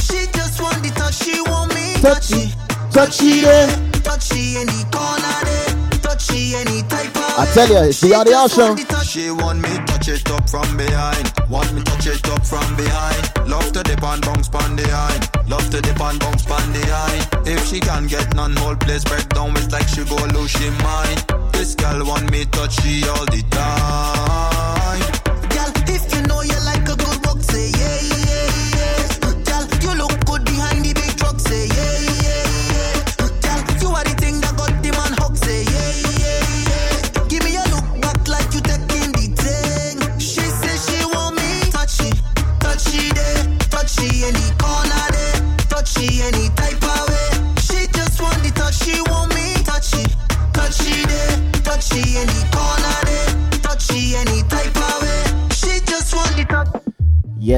She 0.00 0.26
just 0.32 0.60
want 0.60 0.82
the 0.82 0.92
touch, 0.94 1.14
she 1.14 1.40
want 1.42 1.74
me 1.74 1.94
touchy, 2.00 2.52
touchy 2.90 3.40
there. 3.40 3.68
touchy 4.02 4.56
any 4.58 4.84
corner 4.90 5.40
day, 5.44 5.98
touchy 6.00 6.54
any 6.54 6.82
type 6.88 7.14
of 7.16 7.38
I 7.38 7.46
tell 7.52 7.68
you, 7.68 7.88
it's 7.88 8.00
the 8.00 8.08
RDR 8.08 8.48
show. 8.50 8.76
She 9.04 9.30
want 9.30 9.60
me 9.60 9.70
touch 9.86 10.08
it 10.08 10.30
up 10.30 10.48
from 10.48 10.76
behind. 10.76 11.32
Want 11.48 11.72
me 11.72 11.82
touch 11.82 12.06
it 12.06 12.28
up 12.28 12.44
from 12.44 12.76
behind. 12.76 13.37
Love 13.68 13.84
to 13.84 13.90
dip 13.90 14.02
and 14.02 14.22
bounce 14.24 14.48
pon 14.48 14.76
the 14.76 14.90
eye. 14.90 15.20
Love 15.46 15.68
to 15.68 15.82
dip 15.82 16.00
and 16.00 16.18
bounce 16.18 16.42
pon 16.46 16.72
the 16.72 16.90
eye. 16.90 17.28
If 17.44 17.66
she 17.66 17.80
can 17.80 18.06
get 18.06 18.34
none, 18.34 18.56
whole 18.56 18.76
place 18.76 19.04
break 19.04 19.28
down. 19.28 19.54
It's 19.58 19.70
like 19.70 19.86
she 19.88 20.04
go 20.04 20.16
lose 20.32 20.52
she 20.52 20.70
mind. 20.70 21.22
This 21.52 21.74
girl 21.74 22.06
want 22.06 22.30
me 22.30 22.46
touch 22.46 22.80
she 22.80 23.06
all 23.06 23.26
the 23.26 23.44
time. 23.50 25.07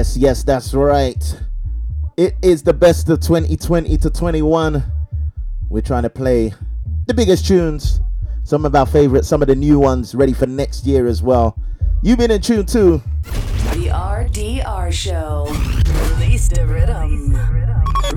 Yes, 0.01 0.17
yes, 0.17 0.43
that's 0.45 0.73
right. 0.73 1.41
It 2.17 2.35
is 2.41 2.63
the 2.63 2.73
best 2.73 3.11
of 3.11 3.21
2020 3.21 3.99
to 3.99 4.09
21. 4.09 4.83
We're 5.69 5.83
trying 5.83 6.05
to 6.05 6.09
play 6.09 6.55
the 7.07 7.13
biggest 7.13 7.47
tunes, 7.47 8.01
some 8.43 8.65
of 8.65 8.75
our 8.75 8.87
favorites, 8.87 9.29
some 9.29 9.43
of 9.43 9.49
the 9.49 9.55
new 9.55 9.79
ones 9.79 10.15
ready 10.15 10.33
for 10.33 10.47
next 10.47 10.87
year 10.87 11.07
as 11.07 11.23
well. 11.23 11.55
You've 12.03 12.17
been 12.17 12.31
in 12.31 12.41
tune 12.41 12.65
too. 12.65 13.03
The 13.75 13.91
RDR 13.93 14.91
Show. 14.91 15.45
Release 16.15 16.49
the 16.49 16.67
rhythm. 16.67 17.37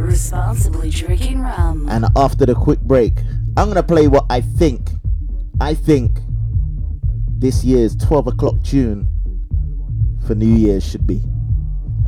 Responsibly 0.01 0.89
drinking 0.89 1.41
rum. 1.41 1.89
And 1.89 2.05
after 2.15 2.45
the 2.45 2.55
quick 2.55 2.79
break, 2.79 3.17
I'm 3.57 3.67
gonna 3.67 3.83
play 3.83 4.07
what 4.07 4.25
I 4.29 4.39
think, 4.39 4.89
I 5.59 5.73
think 5.73 6.17
this 7.39 7.65
year's 7.65 7.93
12 7.97 8.27
o'clock 8.27 8.63
tune 8.63 9.05
for 10.25 10.33
New 10.33 10.45
Year's 10.45 10.89
should 10.89 11.05
be. 11.05 11.21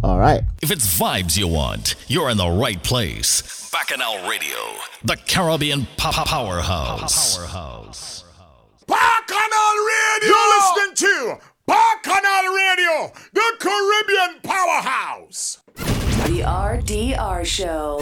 All 0.06 0.20
right. 0.20 0.44
If 0.62 0.70
it's 0.70 0.86
vibes 1.00 1.36
you 1.36 1.48
want, 1.48 1.96
you're 2.08 2.30
in 2.30 2.38
the 2.38 2.48
right 2.48 2.82
place. 2.84 3.72
Bacchanal 3.72 4.30
Radio, 4.30 4.56
the 5.04 5.18
Caribbean 5.18 5.88
pop 5.98 6.28
powerhouse. 6.28 7.36
Powerhouse. 7.36 8.24
Bacchanal 8.86 9.76
Radio! 9.88 10.30
You're 10.30 10.60
listening 10.60 10.96
to 10.96 11.38
Bacchanal 11.66 12.54
Radio, 12.54 13.14
the 13.34 13.56
Caribbean 13.58 14.42
powerhouse. 14.44 15.64
The 15.74 16.44
RDR 16.46 17.44
Show. 17.44 17.98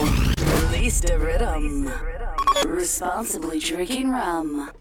Release 0.68 1.00
the 1.00 1.18
rhythm. 1.18 1.90
Responsibly 2.66 3.60
drinking 3.60 4.10
rum. 4.10 4.72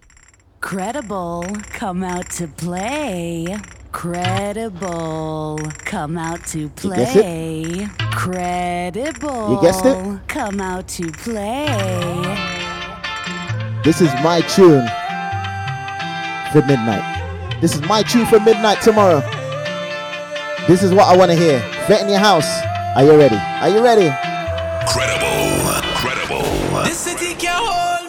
Credible, 0.59 1.45
come 1.69 2.03
out 2.03 2.29
to 2.31 2.49
play. 2.49 3.57
Credible, 3.93 5.59
come 5.85 6.17
out 6.17 6.43
to 6.47 6.67
guessed 6.69 7.13
play. 7.13 7.87
Credible, 8.11 9.51
You 9.53 9.61
guessed 9.61 9.85
it? 9.85 10.19
come 10.27 10.59
out 10.59 10.87
to 10.89 11.11
play. 11.11 11.67
This 13.83 14.01
is 14.01 14.09
my 14.23 14.41
tune 14.41 14.85
for 16.51 16.65
midnight. 16.67 17.05
This 17.61 17.75
is 17.75 17.81
my 17.83 18.01
tune 18.03 18.25
for 18.25 18.39
midnight 18.39 18.81
tomorrow. 18.81 19.21
This 20.67 20.81
is 20.83 20.91
what 20.91 21.07
I 21.07 21.15
want 21.15 21.31
to 21.31 21.37
hear. 21.37 21.59
Vet 21.87 22.01
in 22.01 22.09
your 22.09 22.19
house. 22.19 22.49
Are 22.95 23.03
you 23.03 23.15
ready? 23.15 23.37
Are 23.37 23.69
you 23.69 23.81
ready? 23.83 24.09
Credible. 24.91 25.81
Credible. 25.95 26.83
This 26.83 26.97
city 26.97 27.35
can't 27.35 27.63
hold 27.63 28.02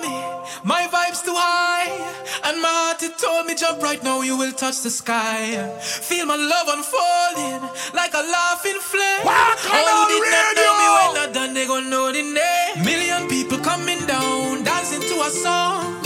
it 3.04 3.18
told 3.18 3.46
me 3.46 3.54
jump 3.54 3.82
right 3.82 4.02
now, 4.02 4.22
you 4.22 4.36
will 4.36 4.52
touch 4.52 4.82
the 4.82 4.90
sky. 4.90 5.56
Feel 5.80 6.26
my 6.26 6.36
love 6.36 6.68
unfolding 6.68 7.60
like 7.94 8.14
a 8.14 8.22
laughing 8.22 8.80
flame. 8.80 9.26
All 9.26 9.86
who 9.94 10.08
did 10.12 10.24
not 10.34 10.56
know 10.56 10.72
me 10.80 10.86
when 10.96 11.14
not 11.14 11.34
done, 11.34 11.54
they 11.54 11.66
gon' 11.66 11.90
know 11.90 12.10
the 12.12 12.22
name. 12.22 12.84
Million 12.84 13.28
people 13.28 13.58
coming 13.58 14.00
down, 14.06 14.64
dancing 14.64 15.00
to 15.00 15.14
a 15.20 15.30
song. 15.30 16.02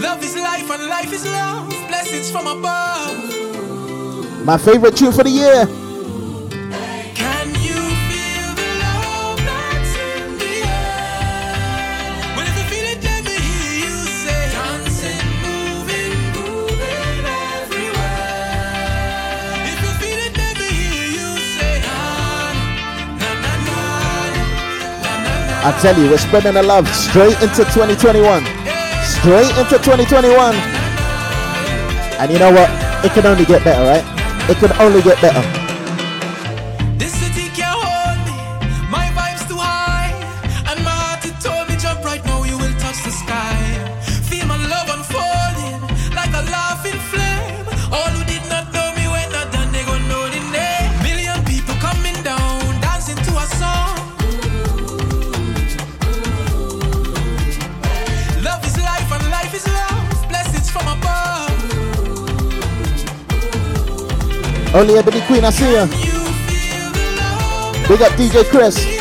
Love 0.00 0.22
is 0.22 0.36
life 0.36 0.70
and 0.70 0.86
life 0.86 1.12
is 1.12 1.24
love. 1.24 1.68
Blessings 1.88 2.30
from 2.30 2.46
above. 2.46 3.16
My 4.44 4.58
favorite 4.58 4.96
tune 4.96 5.12
for 5.12 5.24
the 5.24 5.30
year. 5.30 5.85
I 25.66 25.72
tell 25.82 25.98
you, 25.98 26.08
we're 26.08 26.18
spreading 26.18 26.54
the 26.54 26.62
love 26.62 26.86
straight 26.94 27.34
into 27.42 27.66
2021. 27.74 28.22
Straight 29.02 29.50
into 29.58 29.82
2021. 29.82 30.54
And 32.22 32.30
you 32.30 32.38
know 32.38 32.52
what? 32.52 32.70
It 33.04 33.10
can 33.10 33.26
only 33.26 33.44
get 33.44 33.64
better, 33.64 33.82
right? 33.82 34.48
It 34.48 34.58
can 34.58 34.70
only 34.80 35.02
get 35.02 35.20
better. 35.20 35.65
Only 64.76 64.98
Ebony 64.98 65.22
Queen, 65.22 65.42
I 65.42 65.48
see 65.48 65.72
ya. 65.72 65.86
Big 67.88 68.02
up 68.02 68.12
DJ 68.18 68.44
Chris. 68.50 68.95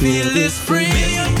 Feel 0.00 0.32
this 0.32 0.58
free. 0.58 1.39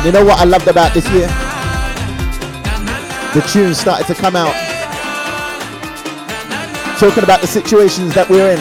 And 0.00 0.06
you 0.06 0.12
know 0.12 0.24
what 0.24 0.38
I 0.38 0.44
loved 0.44 0.66
about 0.66 0.94
this 0.94 1.06
year? 1.10 1.26
The 3.34 3.46
tunes 3.52 3.78
started 3.78 4.06
to 4.06 4.14
come 4.14 4.34
out. 4.34 4.54
Talking 6.98 7.22
about 7.22 7.42
the 7.42 7.46
situations 7.46 8.14
that 8.14 8.26
we're 8.30 8.50
in. 8.50 8.58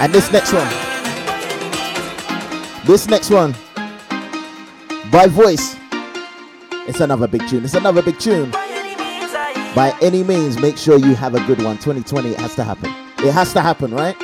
And 0.00 0.12
this 0.12 0.30
next 0.30 0.52
one. 0.52 0.68
This 2.86 3.08
next 3.08 3.30
one. 3.30 3.56
By 5.10 5.26
voice. 5.26 5.74
It's 6.86 7.00
another 7.00 7.26
big 7.26 7.48
tune. 7.48 7.64
It's 7.64 7.74
another 7.74 8.00
big 8.00 8.20
tune. 8.20 8.52
By 8.52 9.96
any 10.00 10.22
means, 10.22 10.60
make 10.60 10.78
sure 10.78 10.96
you 10.96 11.16
have 11.16 11.34
a 11.34 11.44
good 11.44 11.60
one. 11.60 11.74
2020, 11.74 12.28
it 12.28 12.38
has 12.38 12.54
to 12.54 12.62
happen. 12.62 12.94
It 13.26 13.32
has 13.32 13.52
to 13.52 13.60
happen, 13.60 13.92
right? 13.92 14.14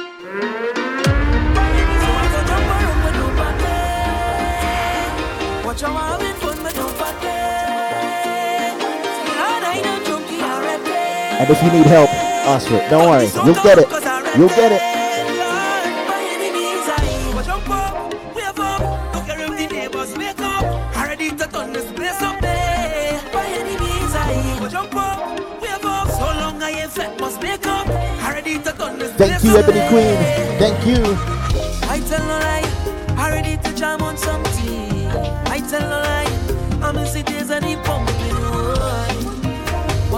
Watch 5.74 5.82
how 5.82 5.96
I 5.96 6.16
win 6.18 6.36
fun, 6.36 6.56
but 6.62 6.72
don't 6.72 6.94
forget. 6.94 8.78
Lord, 8.78 9.64
I 9.66 9.80
know 9.82 9.98
junkie. 10.06 10.38
And 10.38 11.50
if 11.50 11.62
you 11.64 11.70
need 11.72 11.86
help, 11.86 12.10
ask 12.46 12.68
for 12.68 12.76
it. 12.76 12.88
Don't 12.90 13.10
worry. 13.10 13.26
You'll 13.44 13.60
get 13.60 13.78
it. 13.78 13.90
You'll 14.38 14.48
get 14.50 14.70
it. 14.70 14.80
By 16.06 16.20
any 16.30 16.52
means, 16.52 16.86
I 16.86 17.32
watch 17.34 17.46
jump 17.46 17.66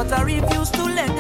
But 0.09 0.21
I 0.21 0.23
refuse 0.23 0.71
to 0.71 0.85
let 0.85 1.16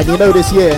And 0.00 0.08
you 0.08 0.16
know 0.16 0.32
this 0.32 0.50
year, 0.50 0.72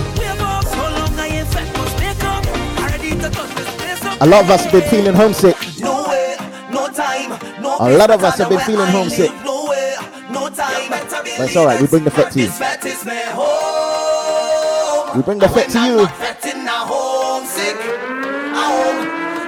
a 4.19 4.27
lot 4.27 4.43
of 4.43 4.49
us 4.51 4.63
have 4.65 4.71
been 4.73 4.81
feeling 4.89 5.13
homesick. 5.13 5.55
No 5.79 6.09
way, 6.09 6.35
no 6.69 6.89
time, 6.89 7.29
no 7.61 7.77
A 7.79 7.95
lot 7.97 8.11
of 8.11 8.21
us 8.21 8.37
have 8.39 8.49
been 8.49 8.59
feeling 8.59 8.85
homesick. 8.87 9.31
no 9.45 9.69
way, 9.69 9.95
no 10.29 10.49
time. 10.49 10.89
But 10.89 11.39
it's 11.39 11.55
alright, 11.55 11.79
we 11.79 11.87
bring 11.87 12.03
the 12.03 12.11
fit 12.11 12.31
to 12.33 12.41
you. 12.41 12.49
Fat 12.49 12.85
is 12.85 13.05
my 13.05 13.15
home. 13.31 15.15
We 15.15 15.23
bring 15.23 15.39
the 15.39 15.47
fit 15.47 15.69
to 15.69 15.79
you. 15.79 16.05
Fat 16.05 16.45
in 16.45 16.67
a 16.67 16.71
homesick. 16.83 17.77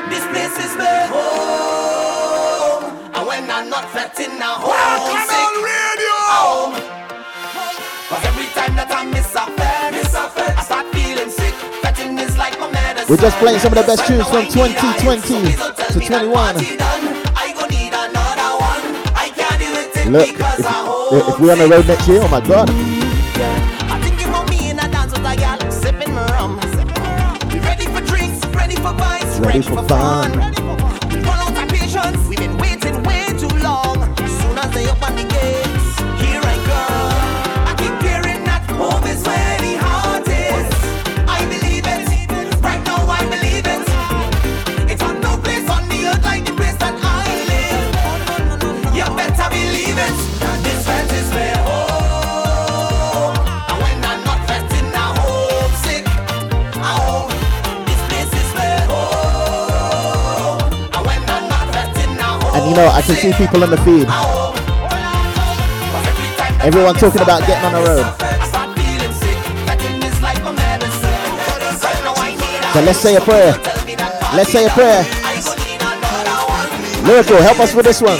This 0.07 0.23
place 0.31 0.55
is 0.71 0.77
my 0.77 1.03
home. 1.11 2.95
And 3.13 3.27
when 3.27 3.51
I'm 3.51 3.69
not 3.69 3.89
fat 3.91 4.17
in 4.21 4.39
a 4.39 4.55
homesick. 4.55 5.35
A 5.35 6.31
home. 6.31 6.95
Cause 8.07 8.23
every 8.23 8.45
time 8.53 8.75
that 8.77 8.87
I 8.89 9.03
miss 9.03 9.35
a 9.35 9.54
We're 13.07 13.17
just 13.17 13.37
playing 13.37 13.59
some 13.59 13.71
of 13.71 13.77
the 13.77 13.83
best 13.85 14.07
tunes 14.07 14.27
from 14.29 14.47
2020 14.47 15.53
to 15.93 15.99
21. 16.07 16.55
Look, 20.11 20.27
if, 20.27 21.27
if 21.29 21.39
we're 21.39 21.51
on 21.51 21.59
the 21.59 21.67
road 21.69 21.85
next 21.87 22.07
year, 22.07 22.21
oh 22.23 22.27
my 22.29 22.41
god. 22.41 22.69
I 29.47 29.51
think 29.51 29.69
about 29.69 30.54
know, 62.75 62.87
I 62.87 63.01
can 63.01 63.15
see 63.15 63.31
people 63.33 63.63
on 63.63 63.69
the 63.69 63.77
feed. 63.77 64.07
Everyone 66.61 66.95
talking 66.95 67.21
about 67.21 67.45
getting 67.47 67.65
on 67.65 67.73
the 67.73 67.81
road. 67.87 68.05
So 72.73 72.81
let's 72.81 72.99
say 72.99 73.15
a 73.15 73.21
prayer. 73.21 73.53
Let's 74.35 74.51
say 74.51 74.65
a 74.65 74.69
prayer. 74.69 75.03
Miracle, 77.03 77.37
help 77.37 77.59
us 77.59 77.73
with 77.73 77.85
this 77.85 78.01
one. 78.01 78.19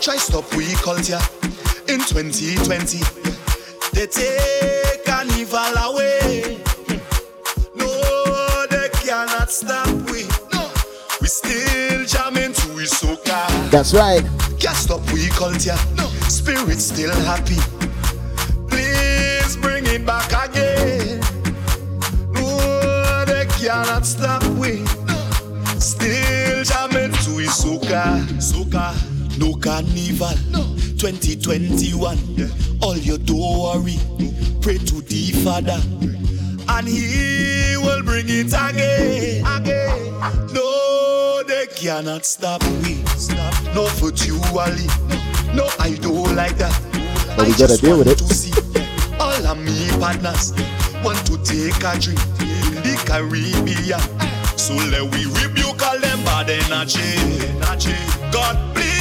Try 0.00 0.16
stop 0.16 0.54
we 0.54 0.66
culture 0.74 1.18
in 1.88 2.00
2020. 2.00 3.19
That's 13.70 13.94
right. 13.94 14.24
Can't 14.58 14.76
stop 14.76 15.00
we 15.12 15.28
culture. 15.28 15.76
No, 15.96 16.08
spirit 16.28 16.80
still 16.80 17.14
happy. 17.24 17.56
Please 18.68 19.56
bring 19.58 19.86
it 19.86 20.04
back 20.04 20.26
again. 20.48 21.20
No, 22.32 23.24
they 23.26 23.46
cannot 23.60 24.04
stop 24.04 24.42
we. 24.58 24.84
Still 25.78 26.64
jamming 26.64 27.12
to 27.22 27.36
we 27.36 27.46
soca. 27.46 28.18
No 29.38 29.54
carnival. 29.54 30.36
No, 30.50 30.62
2021. 30.98 32.18
All 32.82 32.96
you 32.96 33.18
do 33.18 33.36
worry. 33.36 33.98
Pray 34.60 34.78
to 34.78 35.00
the 35.00 35.30
Father. 35.44 35.80
And 36.68 36.88
he 36.88 37.76
will 37.78 38.02
bring 38.02 38.26
it 38.28 38.48
again. 38.48 39.46
Again. 39.46 40.12
No, 40.52 41.42
they 41.46 41.66
cannot 41.68 42.26
stop 42.26 42.62
we. 42.82 43.09
No 43.74 43.86
virtually. 43.98 44.86
No, 45.54 45.68
I 45.78 45.96
don't 46.00 46.34
like 46.34 46.56
that. 46.58 46.74
But 47.36 47.46
we 47.46 47.54
gotta 47.54 47.76
deal 47.76 47.98
with 47.98 48.08
it. 48.08 48.20
All 49.20 49.46
of 49.46 49.58
me 49.58 49.88
partners 49.98 50.52
want 51.04 51.18
to 51.26 51.36
take 51.44 51.82
a 51.82 51.98
drink 51.98 52.20
in 52.40 52.82
the 52.82 53.00
Caribbean. 53.06 54.00
So 54.58 54.74
let 54.74 55.02
we 55.14 55.26
rebuke 55.42 55.82
all 55.82 55.98
them 55.98 56.22
bad 56.24 56.50
energy. 56.50 57.16
God, 58.32 58.56
please 58.74 58.99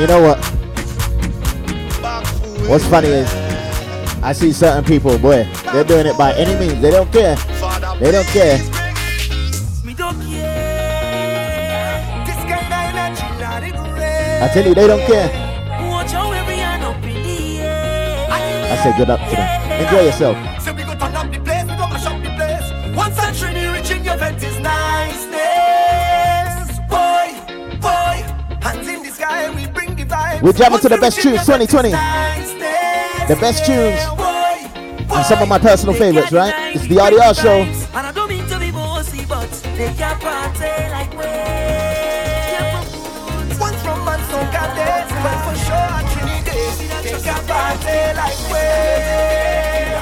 you 0.00 0.06
know 0.06 0.22
what? 0.22 0.38
What's 2.66 2.86
funny 2.86 3.08
is 3.08 3.28
I 4.22 4.32
see 4.32 4.50
certain 4.50 4.82
people, 4.82 5.18
boy, 5.18 5.46
they're 5.72 5.84
doing 5.84 6.06
it 6.06 6.16
by 6.16 6.32
any 6.34 6.58
means. 6.58 6.80
They 6.80 6.90
don't 6.90 7.12
care. 7.12 7.36
They 8.00 8.10
don't 8.10 8.26
care. 8.28 8.58
Me 9.84 9.92
don't 9.92 10.18
care. 10.22 12.00
This 12.24 12.40
kind 12.48 12.64
of 12.64 12.72
energy, 12.72 13.28
not 13.40 13.62
it 13.62 13.74
red. 13.74 14.42
I 14.42 14.48
tell 14.54 14.66
you, 14.66 14.74
they 14.74 14.86
don't 14.86 15.06
care. 15.06 15.28
Watch 15.90 16.12
how 16.12 16.32
every 16.32 16.56
hand 16.56 16.82
up 16.82 16.96
in 17.04 17.22
the 17.22 17.58
air. 17.60 18.26
I 18.30 18.76
say 18.82 18.96
good 18.96 19.10
up 19.10 19.20
to 19.20 19.36
them. 19.36 19.82
Enjoy 19.84 20.00
yourself. 20.00 20.49
We're 30.42 30.52
jamming 30.52 30.80
to 30.80 30.88
the 30.88 30.96
best 30.96 31.20
tunes 31.20 31.40
2020. 31.44 31.90
The 31.90 33.36
best 33.36 33.66
tunes. 33.66 34.00
And 35.12 35.26
some 35.26 35.42
of 35.42 35.48
my 35.48 35.58
personal 35.58 35.94
favorites, 35.94 36.32
right? 36.32 36.74
It's 36.74 36.86
the 36.86 36.96
RDR 36.96 37.34
show. 37.40 37.60
And 37.60 38.06
I 38.06 38.12
don't 38.12 38.28
mean 38.28 38.46
to 38.48 38.58
be 38.58 38.70
bossy, 38.70 39.26
but 39.26 39.50
they 39.76 39.92
can 39.92 40.18
party 40.18 40.88
like 40.90 41.12
we. 41.12 41.26
One 43.60 43.74
from 43.84 44.00
Mansoka 44.06 44.64
days, 44.76 45.12
but 45.20 45.38
for 45.44 45.56
sure 45.60 45.76
at 45.76 46.08
Trinidad, 46.08 47.04
they 47.04 47.20
can 47.20 47.42
party 47.46 48.00
like 48.16 48.40
we. 48.48 48.64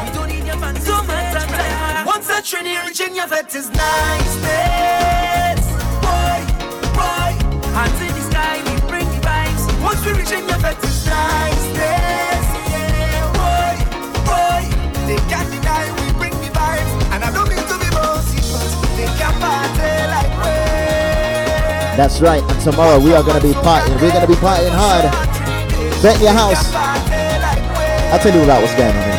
You 0.06 0.14
don't 0.14 0.28
need 0.28 0.46
your 0.46 0.56
man 0.56 0.80
so 0.80 1.02
much. 1.02 2.06
Once 2.06 2.28
a 2.30 2.40
Trinity 2.42 2.78
reaching 2.86 3.16
your 3.16 3.26
vet 3.26 3.52
is 3.56 3.70
niceness. 3.70 5.27
That's 21.98 22.20
right. 22.20 22.40
And 22.40 22.60
tomorrow 22.60 23.00
we 23.00 23.12
are 23.12 23.24
going 23.24 23.40
to 23.40 23.44
be 23.44 23.52
partying. 23.54 24.00
We're 24.00 24.12
going 24.12 24.20
to 24.20 24.28
be 24.28 24.34
partying 24.34 24.70
hard. 24.70 25.02
Bet 26.00 26.20
your 26.20 26.30
house. 26.30 26.72
I'll 28.12 28.20
tell 28.20 28.32
you 28.32 28.44
about 28.44 28.62
what's 28.62 28.76
going 28.76 28.96
on 28.96 29.17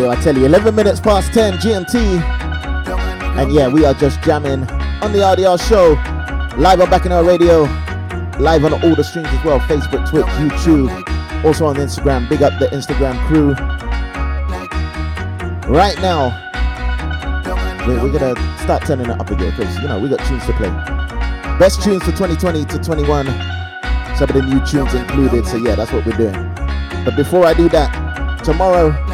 I 0.00 0.14
tell 0.14 0.14
you, 0.14 0.20
I 0.20 0.22
tell 0.22 0.38
you, 0.38 0.46
11 0.46 0.74
minutes 0.74 1.00
past 1.00 1.32
10 1.34 1.54
GMT. 1.54 2.22
And 3.38 3.52
yeah, 3.52 3.68
we 3.68 3.84
are 3.84 3.92
just 3.92 4.22
jamming 4.22 4.62
on 5.02 5.12
the 5.12 5.18
RDR 5.18 5.60
show. 5.68 5.92
Live 6.56 6.80
on 6.80 6.88
Bacchanal 6.88 7.22
Radio. 7.22 7.64
Live 8.38 8.64
on 8.64 8.72
all 8.72 8.94
the 8.94 9.04
streams 9.04 9.28
as 9.28 9.44
well 9.44 9.60
Facebook, 9.60 10.08
Twitch, 10.08 10.24
YouTube. 10.24 11.44
Also 11.44 11.66
on 11.66 11.76
Instagram. 11.76 12.28
Big 12.28 12.42
up 12.42 12.58
the 12.58 12.66
Instagram 12.68 13.18
crew. 13.26 13.52
Right 15.70 16.00
now, 16.00 16.30
we're, 17.86 18.02
we're 18.02 18.18
gonna 18.18 18.34
start 18.62 18.84
turning 18.86 19.10
it 19.10 19.20
up 19.20 19.30
again 19.30 19.50
because, 19.50 19.76
you 19.78 19.88
know, 19.88 19.98
we 19.98 20.08
got 20.08 20.24
tunes 20.26 20.46
to 20.46 20.52
play. 20.54 20.70
Best 21.58 21.82
tunes 21.82 22.02
for 22.02 22.12
2020 22.12 22.64
to 22.64 22.78
21. 22.78 23.26
Some 24.16 24.30
of 24.30 24.34
the 24.34 24.42
new 24.42 24.64
tunes 24.64 24.94
included. 24.94 25.46
So 25.46 25.58
yeah, 25.58 25.74
that's 25.74 25.92
what 25.92 26.06
we're 26.06 26.16
doing. 26.16 26.54
But 27.04 27.16
before 27.16 27.44
I 27.44 27.52
do 27.52 27.68
that, 27.68 28.44
tomorrow 28.44 29.09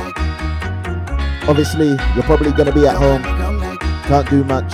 Obviously, 1.48 1.90
you're 2.14 2.24
probably 2.24 2.51
going 2.51 2.66
to 2.66 2.73
be 2.73 2.89
at 2.89 2.97
home, 2.97 3.23
can't 3.23 4.28
do 4.28 4.43
much. 4.43 4.73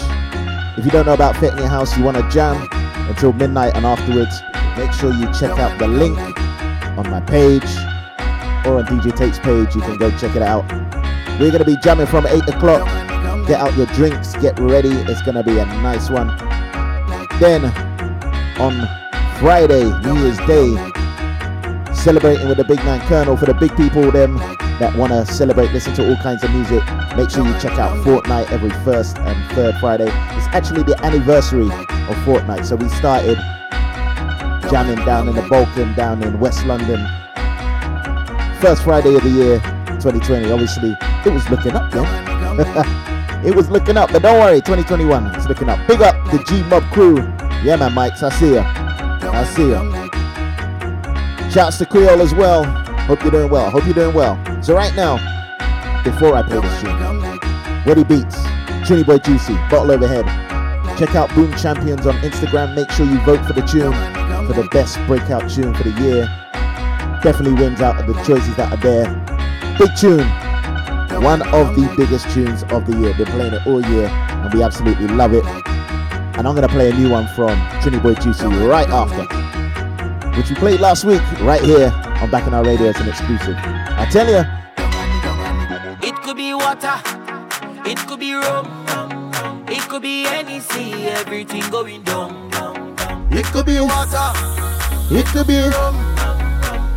If 0.78 0.86
you 0.86 0.90
don't 0.90 1.04
know 1.04 1.12
about 1.12 1.36
Fit 1.36 1.52
in 1.52 1.58
Your 1.58 1.68
House, 1.68 1.98
you 1.98 2.02
want 2.02 2.16
to 2.16 2.26
jam 2.30 2.66
until 3.10 3.34
midnight 3.34 3.76
and 3.76 3.84
afterwards, 3.84 4.40
make 4.78 4.90
sure 4.92 5.12
you 5.12 5.26
check 5.34 5.58
out 5.58 5.78
the 5.78 5.86
link 5.86 6.18
on 6.96 7.10
my 7.10 7.20
page 7.20 7.68
or 8.64 8.78
on 8.78 8.86
DJ 8.86 9.14
Tate's 9.14 9.38
page. 9.38 9.74
You 9.74 9.82
can 9.82 9.98
go 9.98 10.10
check 10.16 10.34
it 10.34 10.40
out. 10.40 10.64
We're 11.38 11.50
going 11.50 11.58
to 11.58 11.66
be 11.66 11.76
jamming 11.82 12.06
from 12.06 12.26
8 12.26 12.48
o'clock. 12.48 12.86
Get 13.46 13.60
out 13.60 13.76
your 13.76 13.86
drinks, 13.88 14.34
get 14.36 14.58
ready. 14.58 14.92
It's 14.92 15.20
going 15.20 15.34
to 15.34 15.42
be 15.42 15.58
a 15.58 15.66
nice 15.66 16.08
one. 16.08 16.28
Then 17.38 17.66
on 18.58 18.88
Friday, 19.40 19.84
New 20.00 20.18
Year's 20.22 20.38
Day, 20.46 20.74
celebrating 21.92 22.48
with 22.48 22.56
the 22.56 22.64
big 22.66 22.78
man 22.78 23.06
Colonel 23.08 23.36
for 23.36 23.44
the 23.44 23.54
big 23.54 23.76
people, 23.76 24.10
them 24.10 24.38
that 24.82 24.96
want 24.96 25.12
to 25.12 25.24
celebrate, 25.32 25.70
listen 25.70 25.94
to 25.94 26.08
all 26.08 26.16
kinds 26.16 26.42
of 26.42 26.50
music, 26.50 26.82
make 27.16 27.30
sure 27.30 27.46
you 27.46 27.52
check 27.60 27.78
out 27.78 27.96
Fortnite 28.04 28.50
every 28.50 28.70
first 28.84 29.16
and 29.16 29.52
third 29.54 29.76
Friday. 29.76 30.06
It's 30.06 30.48
actually 30.48 30.82
the 30.82 30.98
anniversary 31.04 31.66
of 31.66 32.16
Fortnite. 32.26 32.64
so 32.64 32.74
we 32.74 32.88
started 32.88 33.38
jamming 34.72 35.04
down 35.06 35.28
in 35.28 35.36
the 35.36 35.42
Balkan, 35.42 35.94
down 35.94 36.20
in 36.24 36.40
West 36.40 36.66
London. 36.66 36.98
First 38.60 38.82
Friday 38.82 39.14
of 39.14 39.22
the 39.22 39.30
year, 39.30 39.60
2020. 40.00 40.50
Obviously, 40.50 40.96
it 41.24 41.32
was 41.32 41.48
looking 41.48 41.76
up, 41.76 41.94
yeah. 41.94 43.42
it 43.46 43.54
was 43.54 43.70
looking 43.70 43.96
up, 43.96 44.10
but 44.10 44.22
don't 44.22 44.40
worry, 44.40 44.60
2021, 44.60 45.26
it's 45.36 45.46
looking 45.46 45.68
up. 45.68 45.78
Big 45.86 46.02
up 46.02 46.16
the 46.32 46.42
G 46.48 46.60
Mob 46.64 46.82
crew. 46.90 47.18
Yeah, 47.62 47.76
man, 47.76 47.92
Mike, 47.94 48.20
I 48.20 48.30
see 48.30 48.54
ya. 48.54 48.64
I 48.66 49.44
see 49.44 49.70
ya. 49.70 51.50
Shouts 51.50 51.78
to 51.78 51.86
Creole 51.86 52.20
as 52.20 52.34
well. 52.34 52.64
Hope 53.06 53.22
you're 53.22 53.30
doing 53.30 53.50
well. 53.50 53.70
Hope 53.70 53.84
you're 53.84 53.94
doing 53.94 54.14
well. 54.16 54.51
So 54.62 54.76
right 54.76 54.94
now, 54.94 55.16
before 56.04 56.36
I 56.36 56.42
play 56.42 56.60
this 56.60 56.80
tune, 56.80 56.96
Ready 57.84 58.04
Beats, 58.04 58.36
Trini 58.86 59.04
Boy 59.04 59.18
Juicy, 59.18 59.54
Bottle 59.68 59.90
Overhead. 59.90 60.24
Check 60.96 61.16
out 61.16 61.34
Boom 61.34 61.52
Champions 61.56 62.06
on 62.06 62.14
Instagram. 62.18 62.76
Make 62.76 62.88
sure 62.92 63.04
you 63.04 63.18
vote 63.22 63.44
for 63.44 63.54
the 63.54 63.62
tune 63.62 63.92
for 64.46 64.52
the 64.52 64.68
best 64.70 64.98
breakout 65.08 65.50
tune 65.50 65.74
for 65.74 65.82
the 65.82 65.90
year. 66.00 66.26
Definitely 67.24 67.54
wins 67.54 67.80
out 67.80 67.98
of 67.98 68.06
the 68.06 68.14
choices 68.22 68.54
that 68.54 68.72
are 68.72 68.76
there. 68.76 69.10
Big 69.80 69.96
tune. 69.96 70.28
One 71.24 71.42
of 71.42 71.74
the 71.74 71.92
biggest 71.96 72.30
tunes 72.30 72.62
of 72.62 72.86
the 72.86 72.96
year. 72.98 73.14
Been 73.14 73.26
playing 73.26 73.54
it 73.54 73.66
all 73.66 73.84
year 73.84 74.06
and 74.06 74.54
we 74.54 74.62
absolutely 74.62 75.08
love 75.08 75.34
it. 75.34 75.44
And 76.38 76.46
I'm 76.46 76.54
gonna 76.54 76.68
play 76.68 76.88
a 76.88 76.94
new 76.94 77.10
one 77.10 77.26
from 77.34 77.58
Trini 77.80 78.00
Boy 78.00 78.14
Juicy 78.14 78.46
right 78.46 78.88
after. 78.88 79.26
Which 80.38 80.50
we 80.50 80.54
played 80.54 80.78
last 80.78 81.04
week 81.04 81.22
right 81.40 81.62
here 81.62 81.90
on 82.22 82.30
Bacchanal 82.30 82.62
Radio 82.62 82.90
as 82.90 83.00
an 83.00 83.08
exclusive. 83.08 83.81
I 84.02 84.06
tell 84.06 84.26
you. 84.26 84.42
It 86.02 86.16
could 86.22 86.36
be 86.36 86.52
water, 86.54 86.98
it 87.88 87.98
could 88.08 88.18
be 88.18 88.34
rum, 88.34 88.66
it 89.68 89.88
could 89.88 90.02
be 90.02 90.26
any 90.26 90.58
sea, 90.58 91.06
everything 91.06 91.62
going 91.70 92.02
down. 92.02 92.50
It 93.30 93.44
could 93.46 93.64
be 93.64 93.78
water, 93.78 94.32
it 95.08 95.24
could 95.26 95.46
be 95.46 95.62
rum, 95.70 95.94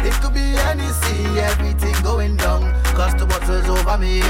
it 0.01 0.13
could 0.13 0.33
be 0.33 0.57
any 0.65 0.87
sea, 0.87 1.39
everything 1.41 1.93
going 2.01 2.37
down. 2.37 2.73
Cause 2.95 3.13
the 3.13 3.27
water's 3.27 3.69
over 3.69 3.97
me. 3.99 4.21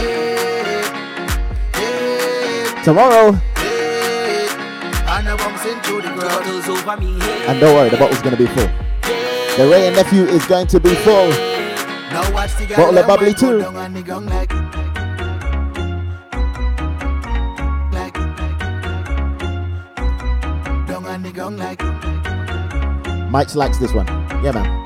tomorrow. 2.83 3.39
And 5.07 5.29
I'm 5.29 5.37
bouncing 5.37 5.79
the 5.79 6.11
ground. 6.13 7.07
And 7.47 7.59
don't 7.61 7.73
worry, 7.73 7.89
the 7.89 7.95
bottle's 7.95 8.21
gonna 8.21 8.35
be 8.35 8.47
full. 8.47 8.67
The 9.55 9.65
Wray 9.71 9.87
and 9.87 9.95
Nephew 9.95 10.23
is 10.25 10.45
going 10.45 10.67
to 10.67 10.81
be 10.81 10.93
full. 10.95 11.54
Now 12.11 12.31
watch 12.33 12.55
the 12.57 12.65
girl 12.67 12.77
Bottle 12.77 12.97
of 12.99 13.07
bubbly 13.07 13.33
too. 13.33 13.59
down 13.61 13.75
on 13.75 13.93
the 13.93 14.01
ground 14.01 14.29
like 14.29 14.49
down 20.87 21.05
on 21.05 21.23
the 21.23 21.31
ground 21.31 21.57
like 21.59 21.81
Mike 23.31 23.53
likes 23.55 23.77
this 23.79 23.93
one. 23.93 24.07
Yeah, 24.43 24.51
man. 24.51 24.85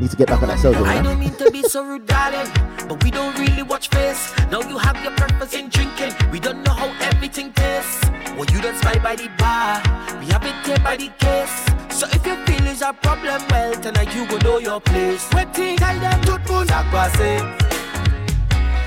Need 0.00 0.10
to 0.10 0.16
get 0.16 0.28
back 0.28 0.42
on 0.42 0.48
that 0.48 0.58
soldier, 0.58 0.80
I 0.80 0.96
man. 0.96 1.04
don't 1.04 1.18
mean 1.20 1.34
to 1.36 1.50
be 1.50 1.62
so 1.62 1.82
rude, 1.82 2.04
darling, 2.06 2.50
but 2.86 3.02
we 3.02 3.10
don't 3.10 3.38
really 3.38 3.62
watch 3.62 3.88
face. 3.88 4.34
Now 4.50 4.60
you 4.60 4.76
have 4.76 5.02
your 5.02 5.12
purpose 5.12 5.54
in 5.54 5.70
drinking. 5.70 6.12
We 6.30 6.38
don't 6.38 6.62
know 6.62 6.72
how 6.74 6.92
everything 7.00 7.52
tastes. 7.54 8.05
Well, 8.36 8.46
you 8.52 8.60
don't 8.60 8.76
spy 8.76 8.98
by 8.98 9.16
the 9.16 9.28
bar. 9.38 9.80
We 10.20 10.26
have 10.26 10.44
it 10.44 10.54
here 10.66 10.78
by 10.84 10.96
the 10.96 11.08
case. 11.18 11.56
So 11.98 12.06
if 12.12 12.26
you 12.26 12.36
feel 12.44 12.66
is 12.66 12.82
a 12.82 12.92
problem, 12.92 13.42
well, 13.50 13.72
tonight 13.80 14.14
you 14.14 14.26
go 14.28 14.36
know 14.38 14.58
your 14.58 14.80
place. 14.80 15.26
Waiting, 15.32 15.78
tell 15.78 15.98
them 15.98 16.26
sak 16.66 16.86
pase 16.92 17.42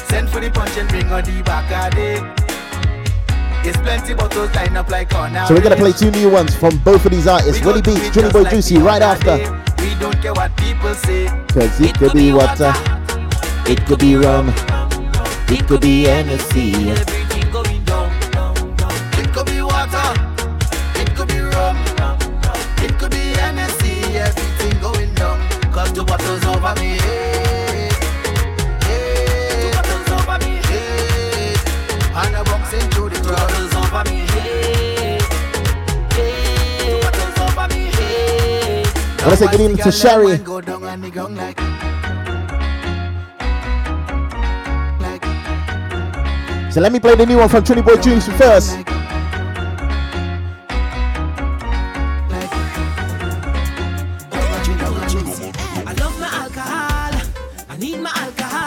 Send 0.09 0.29
for 0.29 0.39
the 0.39 0.49
punch 0.51 0.77
and 0.77 0.87
bring 0.89 1.11
on 1.11 1.23
the 1.23 1.41
back 1.43 1.69
of 1.71 1.97
it 1.97 2.23
It's 3.65 3.77
plenty 3.77 4.13
bottles 4.13 4.53
lined 4.55 4.77
up 4.77 4.89
like 4.89 5.11
So 5.11 5.53
we're 5.53 5.61
gonna 5.61 5.75
play 5.75 5.91
two 5.91 6.11
new 6.11 6.29
ones 6.29 6.55
from 6.55 6.77
both 6.79 7.05
of 7.05 7.11
these 7.11 7.27
artists, 7.27 7.63
Willie 7.63 7.81
Beats, 7.81 8.09
Trini 8.09 8.31
Boy 8.31 8.49
Juicy, 8.49 8.77
right 8.77 9.01
after. 9.01 9.37
We 9.83 9.95
don't 9.99 10.19
care 10.21 10.33
what 10.33 10.55
people 10.57 10.93
say 10.95 11.27
Cause 11.53 11.79
it 11.81 11.95
could 11.97 12.13
be 12.13 12.33
water, 12.33 12.73
it 13.65 13.85
could 13.85 13.99
be 13.99 14.15
rum, 14.15 14.49
it 15.49 15.67
could 15.67 15.81
be 15.81 16.03
Hennessy. 16.03 17.18
The 25.99 26.05
bottle's 26.05 26.45
over 26.45 26.73
me 26.79 26.95
The 28.87 28.95
bottle's 29.75 30.09
over 30.15 30.37
me 30.45 30.53
And 32.15 32.35
I'm 32.37 32.45
bouncing 32.45 32.87
through 32.91 33.09
the 33.09 33.19
crowd 33.19 33.35
Bottles 33.35 33.75
over 33.75 34.03
me 34.09 34.19
head. 34.31 35.19
The 36.15 37.01
bottle's 37.03 37.39
over 37.43 37.67
me 37.75 37.91
I 39.19 39.23
wanna 39.25 39.35
say 39.35 39.47
good 39.47 39.59
evening 39.59 39.83
to 39.83 39.91
Sherry. 39.91 40.37
Go 40.37 40.61
down 40.61 40.85
on 40.85 41.01
the 41.01 41.11
like 41.35 41.59
So 46.71 46.79
let 46.79 46.93
me 46.93 46.99
play 47.01 47.15
the 47.15 47.25
new 47.25 47.39
one 47.39 47.49
from 47.49 47.65
Trini 47.65 47.83
Boy 47.83 47.97
Juicy 47.97 48.31
first. 48.31 48.98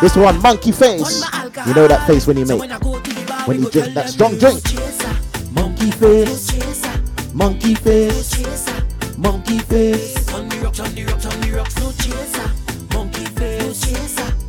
This 0.02 0.16
one, 0.16 0.42
Monkey 0.42 0.72
Face. 0.72 1.22
You 1.64 1.74
know 1.74 1.86
that 1.86 2.04
face 2.08 2.26
when 2.26 2.36
you 2.36 2.44
make. 2.44 2.58
When 2.58 2.72
I 2.72 2.78
go 2.80 2.98
to 2.98 3.14
the 3.14 3.24
bar, 3.24 3.46
When 3.46 3.58
we 3.58 3.64
you 3.66 3.70
drink 3.70 3.94
that 3.94 4.08
strong 4.08 4.36
drink. 4.36 4.60
Monkey 5.52 5.92
Face. 5.92 7.32
Monkey 7.32 7.76
Face. 7.76 9.16
Monkey 9.16 9.60
Face. 9.60 10.34
On 10.34 10.48
the 10.48 10.56
rocks, 10.58 10.80
on 10.80 10.92
the 10.96 11.04
rocks, 11.04 11.26
on 11.26 11.40
the 11.40 11.52
rocks, 11.52 11.76
no 11.76 11.92
chaser. 11.92 12.50
Monkey 12.92 13.26
face, 13.26 13.80
chaser. 13.80 14.41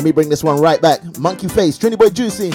Let 0.00 0.04
me 0.06 0.12
bring 0.12 0.30
this 0.30 0.42
one 0.42 0.58
right 0.58 0.80
back. 0.80 1.02
Monkey 1.18 1.46
Face, 1.46 1.76
Trini 1.76 1.98
Boy 1.98 2.08
Juicy. 2.08 2.48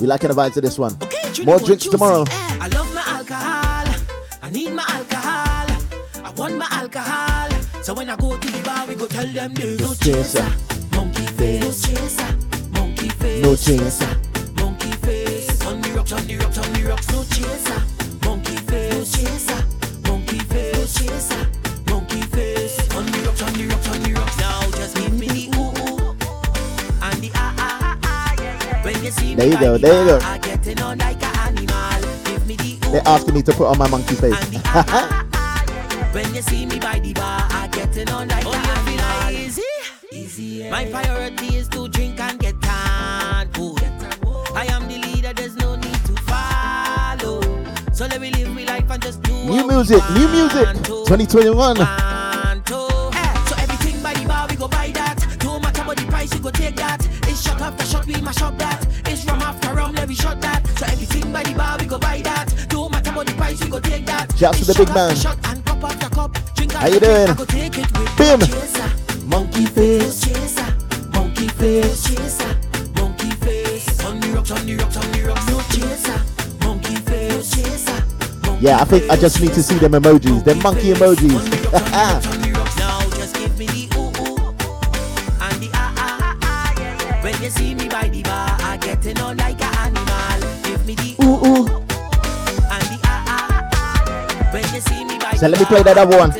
We 0.00 0.06
liking 0.06 0.30
the 0.30 0.34
vibes 0.34 0.54
to 0.54 0.62
this 0.62 0.78
one. 0.78 0.96
More 1.44 1.58
drinks 1.58 1.84
tomorrow. 1.84 2.24
I 2.30 2.68
love 2.68 2.94
my 2.94 3.02
alcohol. 3.08 3.94
I 4.40 4.48
need 4.50 4.72
my 4.72 4.86
alcohol. 4.88 6.24
I 6.24 6.30
want 6.30 6.56
my 6.56 6.66
alcohol. 6.70 7.50
So 7.82 7.92
when 7.92 8.08
I 8.08 8.16
go 8.16 8.38
to 8.38 8.50
the 8.50 8.62
bar, 8.62 8.86
we 8.86 8.94
go 8.94 9.06
tell 9.06 9.26
them 9.26 9.52
there's 9.52 9.80
no 9.80 9.92
Chaser. 9.96 10.50
Monkey 10.96 11.26
face, 11.26 11.60
No 11.60 11.94
chaser. 11.94 12.38
Monkey 12.70 13.08
face, 13.10 13.42
No 13.42 13.54
chaser. 13.54 14.16
Monkey 14.64 14.92
face. 14.92 15.66
On 15.66 15.78
the 15.82 15.90
rocks, 15.90 16.12
on 16.12 16.26
the 16.26 16.36
rocks, 16.38 16.56
on 16.56 16.72
the 16.72 16.84
rocks, 16.88 17.08
no 17.12 17.22
chaser. 17.24 17.97
There 29.38 29.46
you 29.46 29.60
go, 29.60 29.78
there 29.78 30.00
you 30.02 30.08
go. 30.08 30.18
I 30.20 30.38
getting 30.38 30.82
on 30.82 30.98
like 30.98 31.22
an 31.22 31.56
animal. 31.56 32.24
Give 32.24 32.44
me 32.44 32.56
the 32.56 32.88
They're 32.90 33.06
asking 33.06 33.34
me 33.34 33.42
to 33.42 33.52
put 33.52 33.68
on 33.68 33.78
my 33.78 33.88
monkey 33.88 34.16
face. 34.16 34.34
When 36.12 36.34
you 36.34 36.42
see 36.42 36.66
me 36.66 36.80
by 36.80 36.98
the 36.98 37.12
bar, 37.12 37.46
I 37.48 37.68
getting 37.70 38.10
on 38.10 38.26
like 38.26 38.42
oh, 38.44 38.50
you 38.50 38.74
feel 38.82 39.46
easy. 39.46 39.62
Easy. 40.10 40.68
My 40.68 40.86
priority 40.86 41.54
is 41.54 41.68
to 41.68 41.86
drink 41.86 42.18
and 42.18 42.40
get 42.40 42.56
on 42.66 43.46
good. 43.52 43.80
I 44.56 44.66
am 44.70 44.88
the 44.88 44.98
leader, 45.06 45.32
there's 45.32 45.54
no 45.54 45.76
need 45.76 46.04
to 46.06 46.14
follow. 46.26 47.40
So 47.92 48.06
let 48.06 48.20
me 48.20 48.32
live 48.32 48.52
my 48.52 48.64
life 48.64 48.90
and 48.90 49.00
just 49.00 49.22
do 49.22 49.32
new 49.32 49.68
music, 49.68 50.02
new 50.14 50.26
music. 50.26 50.66
2021. 50.82 52.17
Shouts 64.48 64.60
to 64.60 64.64
the 64.64 64.78
big 64.78 64.88
man. 64.94 65.14
How 66.72 66.86
you 66.86 67.00
doing? 67.00 67.34
Bim. 68.16 68.40
Monkey 69.28 69.66
face. 69.66 70.24
Monkey 71.12 71.48
face. 71.48 72.40
Monkey 72.96 73.30
face. 73.44 74.04
On 74.06 74.18
the 74.18 74.28
rocks, 74.28 74.50
on 74.50 74.64
the 74.64 74.76
rocks, 74.76 74.96
on 74.96 75.12
the 75.12 75.22
rocks. 75.24 75.46
No 75.50 75.60
chaser. 75.68 76.18
Monkey 76.64 76.96
face. 76.96 77.84
Yeah, 78.62 78.80
I 78.80 78.84
think 78.84 79.10
I 79.10 79.16
just 79.16 79.38
need 79.42 79.52
to 79.52 79.62
see 79.62 79.76
them 79.76 79.92
emojis. 79.92 80.42
Them 80.44 80.62
monkey 80.62 80.94
emojis. 80.94 82.37
So 95.38 95.46
let 95.46 95.60
me 95.60 95.66
play 95.66 95.84
that 95.84 95.96
other 95.96 96.18
one. 96.18 96.32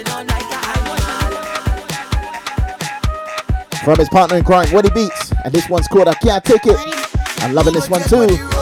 From 3.84 3.96
his 3.96 4.08
partner 4.08 4.38
in 4.38 4.44
crime, 4.44 4.72
Woody 4.72 4.90
Beats. 4.90 5.32
And 5.44 5.54
this 5.54 5.68
one's 5.68 5.86
called 5.86 6.08
I 6.08 6.14
Can't 6.14 6.44
Take 6.44 6.66
It. 6.66 6.76
I'm 7.38 7.54
loving 7.54 7.74
this 7.74 7.88
one 7.88 8.02
too. 8.02 8.57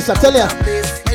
Shout 0.00 0.16
out 0.16 0.22
to 0.22 0.32
Big 0.32 0.50
Chris, 0.50 0.64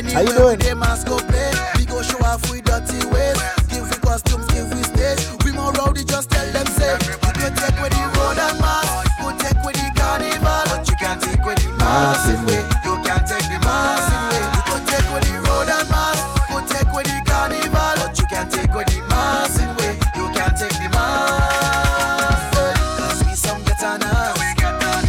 tell 0.00 0.06
ya. 0.06 0.14
How 0.14 0.20
you 0.20 0.32
doing? 0.32 0.58
They 0.58 0.74
mask 0.74 1.08
go 1.08 1.18
play, 1.18 1.50
we 1.76 1.84
go 1.86 2.02
show 2.02 2.18
off 2.24 2.48
we 2.50 2.60
dirty 2.60 3.04
ways. 3.10 3.36
Give 3.68 3.82
we 3.82 3.96
costumes, 3.98 4.46
give 4.54 4.70
we 4.72 4.82
stage. 4.82 5.18
We 5.44 5.50
more 5.52 5.72
rowdy, 5.72 6.04
just 6.04 6.30
tell 6.30 6.46
them 6.52 6.66
say. 6.66 6.94
You 6.94 7.50
take 7.50 7.78
with 7.82 7.90
the 7.90 8.04
road 8.14 8.38
and 8.38 8.58
mask, 8.62 9.10
you 9.18 9.26
can 9.26 9.38
take 9.42 9.58
with 9.66 9.74
the 9.74 9.90
carnival, 9.98 10.62
but 10.70 10.86
you 10.88 10.96
can't 11.02 11.20
take 11.20 11.44
with 11.44 11.58
the 11.58 11.70
massive 11.78 12.38
way. 12.46 12.62
You 12.86 12.94
can't 13.02 13.26
take 13.26 13.48
the 13.50 13.58
massive 13.66 14.22
way. 14.30 14.44
You 14.54 14.62
can 14.70 14.82
take 14.86 15.08
with 15.10 15.24
the 15.26 15.34
road 15.50 15.66
and 15.66 15.88
mask, 15.90 16.22
you 16.46 16.58
take 16.70 16.90
with 16.94 17.06
the 17.10 17.18
carnival, 17.26 17.94
but 17.98 18.14
you 18.18 18.26
can't 18.30 18.50
take 18.54 18.70
with 18.70 18.86
the 18.86 19.02
massive 19.10 19.72
way. 19.82 19.98
You 20.14 20.30
can't 20.30 20.54
take 20.54 20.78
the 20.78 20.88
massive. 20.94 22.78
Cause 23.02 23.18
we 23.26 23.34
some 23.34 23.62
get 23.66 23.82
on 23.82 24.02
us, 24.02 24.38
we 24.38 24.46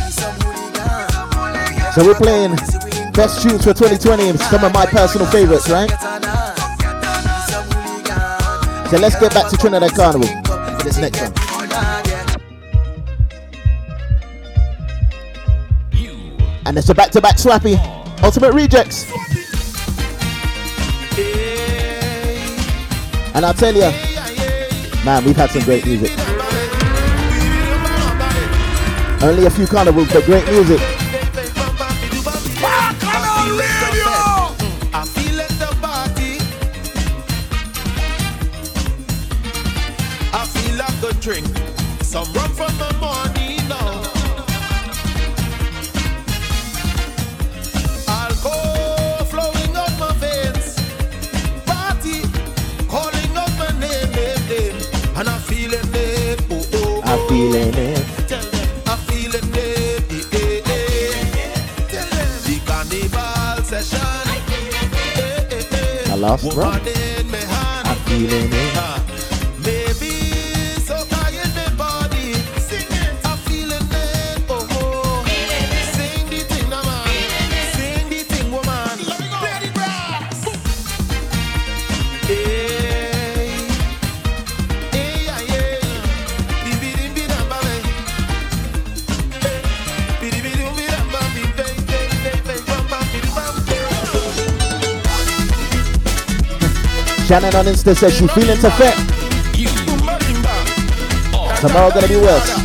some 0.10 0.34
hooligans. 0.41 1.94
So 1.94 2.02
we're 2.06 2.18
playing 2.18 2.58
best 3.18 3.41
tunes 3.41 3.64
for 3.64 3.73
2020 3.73 4.30
and 4.30 4.39
some 4.39 4.64
of 4.64 4.72
my 4.72 4.85
personal 4.85 5.26
favorites, 5.26 5.68
right? 5.72 5.89
So 8.91 8.98
let's 8.98 9.19
get 9.19 9.34
back 9.34 9.49
to 9.49 9.57
Trinidad 9.57 9.91
Carnival 9.95 10.27
for 10.77 10.84
this 10.84 10.99
next 10.99 11.22
one. 11.22 11.34
And 16.68 16.77
it's 16.77 16.89
a 16.89 16.94
back-to-back 16.94 17.38
slappy. 17.38 17.76
Ultimate 18.22 18.53
Rejects. 18.53 19.11
And 23.34 23.44
I'll 23.44 23.53
tell 23.56 23.73
you, 23.73 23.91
man, 25.03 25.26
we've 25.26 25.35
had 25.35 25.49
some 25.49 25.64
great 25.64 25.88
music. 25.88 26.11
Only 29.23 29.48
a 29.48 29.49
few 29.49 29.65
carnivals, 29.65 30.14
but 30.14 30.23
great 30.26 30.45
music. 30.52 30.97
Lost 66.18 66.44
in. 66.88 67.35
I'm 67.85 67.95
feeling 68.06 68.49
it. 68.52 68.86
Shannon 97.28 97.54
on 97.56 97.66
Insta 97.66 97.94
says 97.94 98.16
she 98.16 98.26
feeling 98.28 98.58
to 98.60 98.72
fit. 98.72 98.95
Tomorrow 101.60 101.91
gonna 101.91 102.08
be 102.08 102.16
worse. 102.16 102.56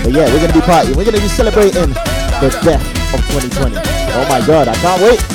But 0.00 0.12
yeah, 0.12 0.30
we're 0.30 0.38
gonna 0.38 0.52
be 0.52 0.60
partying. 0.60 0.94
We're 0.94 1.04
gonna 1.04 1.18
be 1.18 1.26
celebrating 1.26 1.90
the 2.38 2.56
death 2.62 2.86
of 3.12 3.20
2020. 3.34 3.74
Oh 3.76 4.26
my 4.30 4.46
god, 4.46 4.68
I 4.68 4.74
can't 4.76 5.02
wait. 5.02 5.34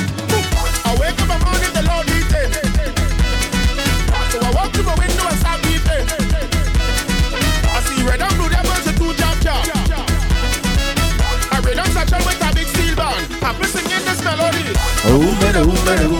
Man, 15.40 15.66
man, 15.84 16.19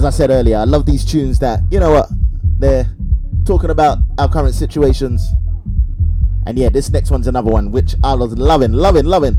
as 0.00 0.04
I 0.06 0.08
said 0.16 0.30
earlier, 0.30 0.56
I 0.56 0.64
love 0.64 0.86
these 0.86 1.04
tunes 1.04 1.38
that, 1.40 1.60
you 1.70 1.78
know 1.78 1.90
what, 1.90 2.08
they're 2.58 2.86
talking 3.44 3.68
about 3.68 3.98
our 4.16 4.30
current 4.30 4.54
situations. 4.54 5.28
And 6.46 6.58
yeah, 6.58 6.70
this 6.70 6.88
next 6.88 7.10
one's 7.10 7.26
another 7.26 7.50
one 7.50 7.70
which 7.70 7.94
I 8.02 8.14
was 8.14 8.32
loving, 8.38 8.72
loving, 8.72 9.04
loving. 9.04 9.38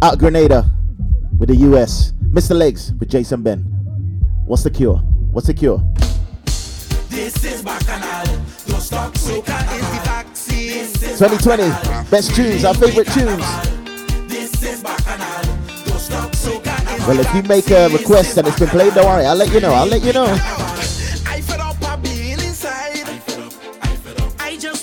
Out 0.00 0.18
Grenada 0.18 0.64
with 1.38 1.50
the 1.50 1.56
US. 1.56 2.12
Mr. 2.30 2.56
Legs 2.56 2.94
with 2.98 3.10
Jason 3.10 3.42
Ben. 3.42 3.58
What's 4.46 4.62
the 4.62 4.70
cure? 4.70 4.96
What's 5.32 5.48
the 5.48 5.52
cure? 5.52 5.84
This 7.10 7.44
is 7.44 7.60
Bacchanal. 7.62 8.24
Don't 8.68 8.80
stop 8.80 9.12
soca 9.12 9.76
is 9.76 9.90
the 9.90 10.00
vaccine. 10.02 11.18
2020, 11.18 12.08
best 12.10 12.34
tunes, 12.34 12.64
our 12.64 12.72
favorite 12.72 13.08
tunes. 13.08 13.44
Well, 17.06 17.18
if 17.18 17.34
you 17.34 17.42
make 17.44 17.70
a 17.70 17.88
request 17.88 18.36
and 18.36 18.46
it's 18.46 18.58
been 18.58 18.68
played, 18.68 18.94
don't 18.94 19.06
worry, 19.06 19.24
I'll 19.24 19.34
let 19.34 19.52
you 19.52 19.60
know. 19.60 19.72
I'll 19.72 19.86
let 19.86 20.02
you 20.02 20.12
know. 20.12 20.26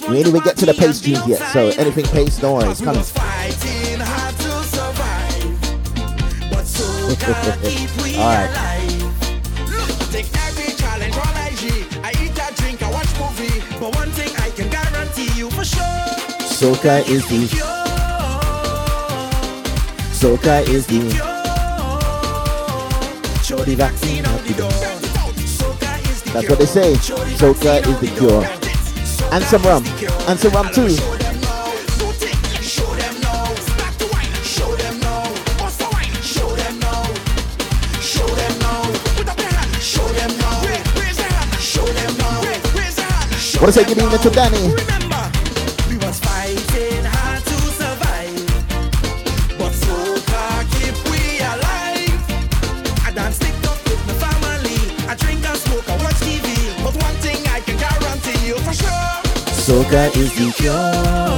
We 0.10 0.18
ain't 0.20 0.28
even 0.28 0.42
get 0.42 0.58
to 0.58 0.66
the 0.66 0.74
pace 0.74 1.02
tunes 1.02 1.28
yet, 1.28 1.40
so 1.52 1.68
anything 1.78 2.06
pace, 2.06 2.38
don't 2.40 2.58
worry, 2.58 2.70
it's 2.72 2.82
coming. 2.82 3.04
fighting 3.04 4.00
hard 4.00 4.36
to 4.38 4.64
survive. 4.64 5.62
But 6.50 6.66
soca 6.66 7.62
keep 7.62 8.04
we 8.04 8.16
All 8.18 8.26
right. 8.26 8.50
alive. 8.50 9.70
Look, 9.70 9.90
take 10.12 10.28
every 10.48 10.74
challenge 10.76 11.16
on 11.16 11.34
IG. 11.48 11.86
I 12.04 12.12
eat, 12.24 12.40
I 12.40 12.52
drink, 12.56 12.82
I 12.82 12.92
watch 12.92 13.12
movie. 13.20 13.62
But 13.80 13.96
one 13.96 14.10
thing 14.12 14.34
I 14.38 14.50
can 14.52 14.70
guarantee 14.70 15.32
you 15.38 15.50
for 15.52 15.66
sure. 15.66 15.84
Soca 16.48 17.08
is 17.08 17.28
the. 17.28 17.48
Soca 20.14 20.68
is 20.68 20.88
the. 20.88 21.37
The 23.68 23.76
vaccine 23.76 24.26
out 24.26 24.40
the 24.46 24.54
door. 24.54 24.70
That's 26.32 26.50
what 26.50 26.58
they 26.58 26.66
say. 26.66 26.94
Soca 27.36 27.86
is 27.86 28.00
the 28.00 28.08
cure. 28.16 28.46
And 29.34 29.44
some 29.44 29.62
rum. 29.64 29.84
And 30.30 30.40
some 30.40 30.54
rum 30.54 30.74
too. 30.74 30.96
What 43.60 43.70
is 43.70 43.78
it? 43.78 43.88
Give 43.90 43.98
me 43.98 44.18
to 44.18 44.30
Danny. 44.30 45.07
Soca 59.68 60.08
is 60.16 60.34
the 60.34 60.50
cure. 60.54 61.37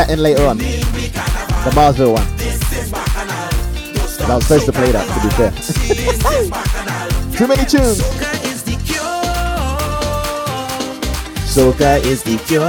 That 0.00 0.12
in 0.12 0.22
later 0.22 0.46
on. 0.46 0.56
The 0.56 1.70
Marsville 1.76 2.14
one. 2.14 2.26
I 4.30 4.34
was 4.34 4.44
supposed 4.44 4.66
to 4.66 4.72
play 4.72 4.92
that, 4.92 5.04
to 5.04 5.20
be 5.20 5.30
fair. 5.36 5.50
Too 7.36 7.46
many 7.46 7.64
tunes. 7.66 8.00
Soca 11.50 11.98
is 12.04 12.22
the 12.22 12.38
cure. 12.46 12.62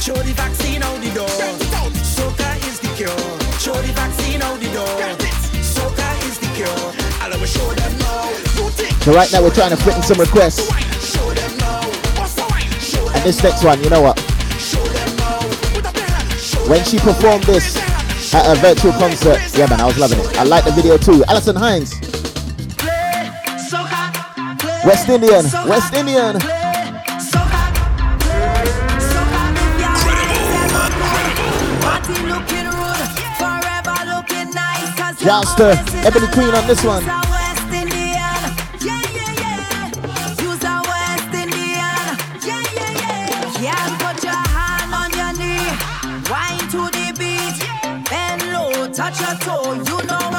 Show 0.00 0.14
the 0.14 0.32
vaccine 0.32 0.82
out 0.82 1.00
the 1.02 1.10
door. 1.12 1.28
Soca 2.16 2.56
is 2.68 2.78
the 2.80 2.88
cure. 2.94 3.08
Show 3.58 3.74
the 3.82 3.92
vaccine 3.92 4.40
out 4.40 4.58
the 4.60 4.72
door. 4.72 4.86
Soca 5.60 6.08
is 6.28 6.38
the 6.38 6.46
cure. 6.54 6.68
I'll 7.20 7.34
always 7.34 7.52
show 7.52 7.68
them 7.74 7.98
now. 7.98 8.30
So 9.04 9.12
right 9.12 9.30
now 9.32 9.42
we're 9.42 9.50
trying 9.50 9.70
to 9.70 9.76
fit 9.76 9.96
in 9.96 10.02
some 10.02 10.20
requests. 10.20 10.68
show 11.04 11.28
them 11.34 11.58
now. 11.58 11.82
What's 12.16 12.34
the 12.34 12.46
wine? 12.48 12.70
Show 12.78 13.08
And 13.08 13.24
this 13.24 13.42
next 13.42 13.64
one, 13.64 13.82
you 13.82 13.90
know 13.90 14.02
what? 14.02 14.19
When 16.70 16.84
she 16.84 16.98
performed 16.98 17.42
this 17.42 17.76
at 18.32 18.46
a 18.46 18.54
virtual 18.60 18.92
concert, 18.92 19.40
yeah 19.58 19.66
man, 19.66 19.80
I 19.80 19.86
was 19.86 19.98
loving 19.98 20.20
it. 20.20 20.38
I 20.38 20.44
like 20.44 20.64
the 20.64 20.70
video 20.70 20.96
too. 20.96 21.24
Alison 21.26 21.56
Hinds, 21.56 21.98
West 24.86 25.08
Indian, 25.08 25.44
West 25.68 25.92
Indian. 25.94 26.38
To 35.56 35.70
Ebony 36.06 36.26
Queen 36.28 36.54
on 36.54 36.66
this 36.66 36.82
one. 36.84 37.29
Your 49.30 49.38
toe. 49.38 49.72
You 49.74 50.06
know 50.06 50.29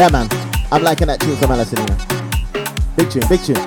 Yeah, 0.00 0.08
man. 0.08 0.28
I'm 0.72 0.82
liking 0.82 1.08
that 1.08 1.20
tune 1.20 1.36
from 1.36 1.50
Alison. 1.50 1.76
You. 1.76 1.84
Big 2.96 3.10
tune, 3.10 3.28
big 3.28 3.44
tune. 3.44 3.60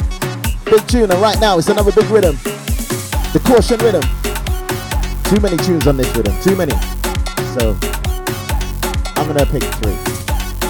Big 0.66 0.82
tune, 0.88 1.12
and 1.12 1.22
right 1.22 1.40
now 1.40 1.60
it's 1.60 1.70
another 1.70 1.92
big 1.92 2.10
rhythm. 2.10 2.36
The 3.34 3.42
caution 3.46 3.78
rhythm. 3.78 4.02
Too 5.30 5.40
many 5.40 5.58
tunes 5.58 5.86
on 5.86 5.96
this 5.96 6.10
rhythm, 6.18 6.34
too 6.42 6.56
many. 6.56 6.74
So, 7.54 7.78
I'm 9.14 9.28
gonna 9.30 9.46
pick 9.46 9.62
three. 9.78 9.94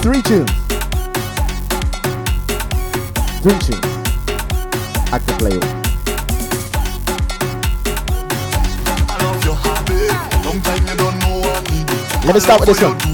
Three 0.03 0.21
tunes. 0.27 0.51
Three 3.39 3.55
tunes. 3.63 3.87
I 5.15 5.19
could 5.23 5.39
play 5.39 5.55
with. 5.55 5.63
Let 12.25 12.35
me 12.35 12.41
start 12.41 12.59
with 12.59 12.67
this 12.67 12.81
one. 12.81 13.12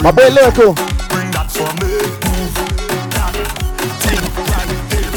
My 0.00 0.12
boy 0.12 0.30
Lyrikal. 0.30 0.74
Bring 1.10 1.30
that 1.32 1.50
for 1.50 1.66
me. 1.82 1.90
Move 2.22 2.54
that 3.18 3.34
thing 4.04 4.24
right 4.46 4.70
there. 4.88 5.10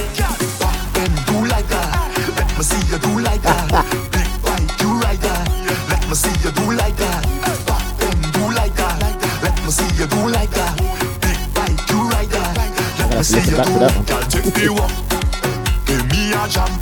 Bend, 0.93 1.15
do 1.27 1.37
like 1.45 1.67
that. 1.69 2.09
Let 2.37 2.49
me 2.57 2.63
see 2.63 2.81
you 2.91 2.97
do 2.97 3.21
like 3.21 3.41
that. 3.43 3.69
Big 4.11 4.29
bite, 4.41 4.81
you 4.81 4.89
right 4.99 5.21
that. 5.21 5.45
Let 5.87 6.01
me 6.09 6.15
see 6.15 6.33
you 6.43 6.51
do 6.51 6.73
like 6.73 6.97
that. 6.97 7.21
Back 7.67 7.85
that. 13.77 14.01
Give 15.85 16.05
me 16.09 16.33
a. 16.33 16.80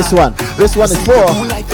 this 0.00 0.12
one. 0.14 0.34
This 0.56 0.76
one 0.76 0.90
is 0.90 0.96
for 1.04 1.12
do 1.12 1.48
like 1.48 1.66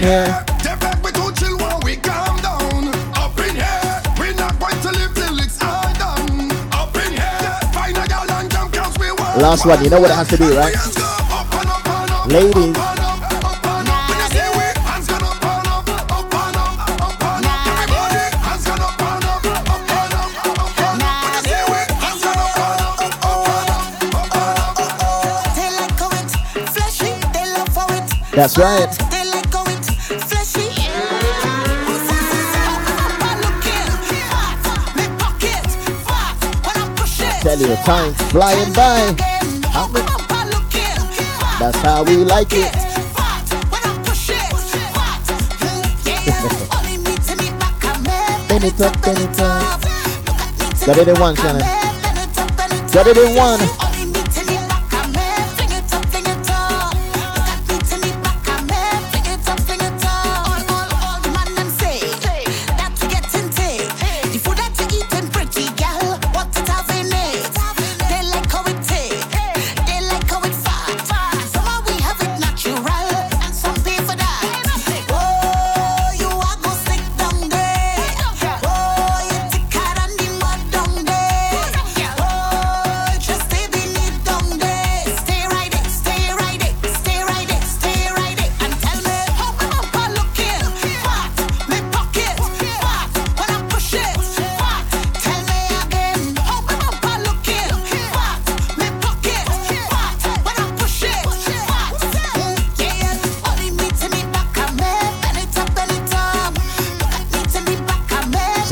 in 0.00 0.06
here. 0.06 0.44
They 0.64 0.76
back 0.80 1.02
we 1.04 1.10
too 1.12 1.32
chill 1.32 1.56
while 1.58 1.80
we 1.84 1.96
calm 1.96 2.36
down. 2.40 2.88
Up 3.16 3.38
in 3.38 3.54
here, 3.54 4.02
we 4.18 4.34
not 4.34 4.58
going 4.58 4.80
to 4.80 4.90
live 4.92 5.14
till 5.14 5.38
it's 5.38 5.62
all 5.62 5.92
done. 5.94 6.50
Up 6.72 6.94
in 6.96 7.12
here, 7.12 7.60
find 7.72 7.96
a 7.96 8.06
girl 8.08 8.30
and 8.30 8.50
jump 8.50 8.72
'cause 8.72 8.98
we 8.98 9.10
want 9.12 9.38
Last 9.38 9.66
one. 9.66 9.82
You 9.84 9.90
know 9.90 10.00
what 10.00 10.10
it 10.10 10.16
has 10.16 10.28
to 10.28 10.38
be, 10.38 10.48
right? 10.56 10.76
Ladies. 12.26 12.76
That's 28.32 28.56
right. 28.56 29.09
Tell 37.50 37.58
you, 37.58 37.74
time's 37.78 38.16
flying 38.30 38.72
by. 38.74 39.12
That's 41.58 41.76
how 41.78 42.04
we 42.04 42.18
like 42.18 42.52
it. 42.52 42.72
Bend 48.48 48.62
it 48.62 48.80
up, 48.80 49.02
bend 49.02 49.18
it 49.18 49.40
up. 49.40 49.82
Got 50.86 50.98
it 50.98 51.08
in 51.08 51.18
one, 51.18 51.34
Shannon. 51.34 51.62
Got 52.92 53.06
it 53.08 53.16
in 53.16 53.34
one. 53.34 53.89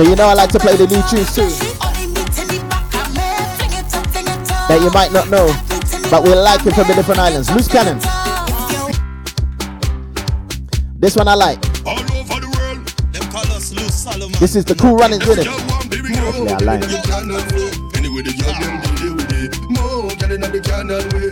You 0.08 0.16
know 0.16 0.26
I 0.26 0.32
like 0.32 0.50
to 0.52 0.58
play 0.58 0.74
the 0.74 0.86
new 0.86 1.02
tunes 1.04 1.34
too. 1.34 1.48
That 4.68 4.80
you 4.80 4.90
might 4.90 5.12
not 5.12 5.28
know, 5.28 5.46
but 6.10 6.22
we 6.22 6.34
like 6.34 6.64
it 6.64 6.74
from 6.74 6.88
the 6.88 6.94
different 6.94 7.20
islands. 7.20 7.50
Loose 7.50 7.68
cannon. 7.68 7.98
This 10.98 11.14
one 11.14 11.28
I 11.28 11.34
like. 11.34 11.60
This 14.40 14.56
is 14.56 14.64
the 14.64 14.74
cool 14.78 14.96
runnings 14.96 15.26
with 15.26 15.40
it. 15.40 15.46
Actually, 15.46 16.52
I 16.52 16.58
like 16.58 16.84
it. 16.84 17.04
Anyway, 17.96 18.22
the 18.22 18.32
girl 18.32 18.54
them 18.54 18.80
do 18.80 18.96
the 18.96 19.10
way. 19.28 19.50
More 19.68 20.08
girl 20.16 20.32
inna 20.32 20.48
the 20.48 20.60
canal 20.60 21.04
way. 21.12 21.28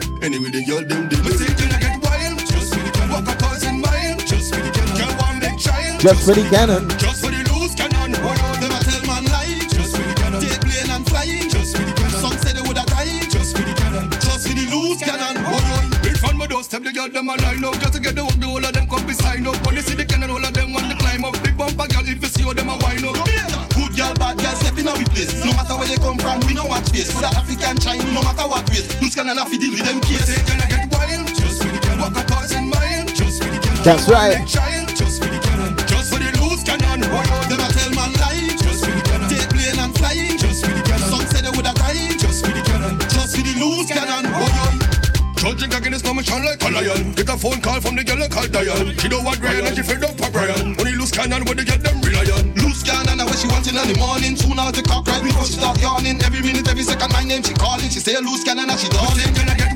That's 33.86 34.08
right. 34.08 34.40
Loose 34.40 34.50
and 34.50 35.30
loose. 35.30 35.94
Get 47.14 47.28
a 47.28 47.38
phone 47.38 47.60
call 47.60 47.80
from 47.80 47.94
the 47.94 48.02
girl 48.02 48.26
called 48.28 48.50
Diane. 48.50 48.98
She 48.98 49.08
don't 49.08 49.22
want 49.22 49.38
Ryan 49.38 49.66
and 49.66 49.76
she 49.76 49.82
fed 49.82 50.02
up 50.02 50.18
for 50.18 50.32
Brian. 50.32 50.74
cannon 50.74 51.44
where 51.44 51.54
they 51.54 51.62
get 51.62 51.84
them 51.84 52.00
reliant. 52.00 52.56
Loose 52.58 52.82
cannon, 52.82 53.24
what 53.24 53.38
she 53.38 53.46
wanting 53.46 53.76
in 53.76 53.86
the 53.86 53.96
morning. 54.00 54.34
Soon 54.34 54.56
the 54.56 54.82
cock 54.82 55.06
right 55.06 55.22
before 55.22 55.44
she 55.44 55.52
start 55.52 55.80
yawning. 55.80 56.20
Every 56.24 56.42
minute, 56.42 56.68
every 56.68 56.82
second, 56.82 57.12
my 57.12 57.22
name 57.22 57.44
she 57.44 57.54
calling. 57.54 57.88
She 57.88 58.00
say 58.00 58.18
loose 58.18 58.42
cannon 58.42 58.68
and 58.68 58.80
she 58.80 58.88
darling. 58.88 59.75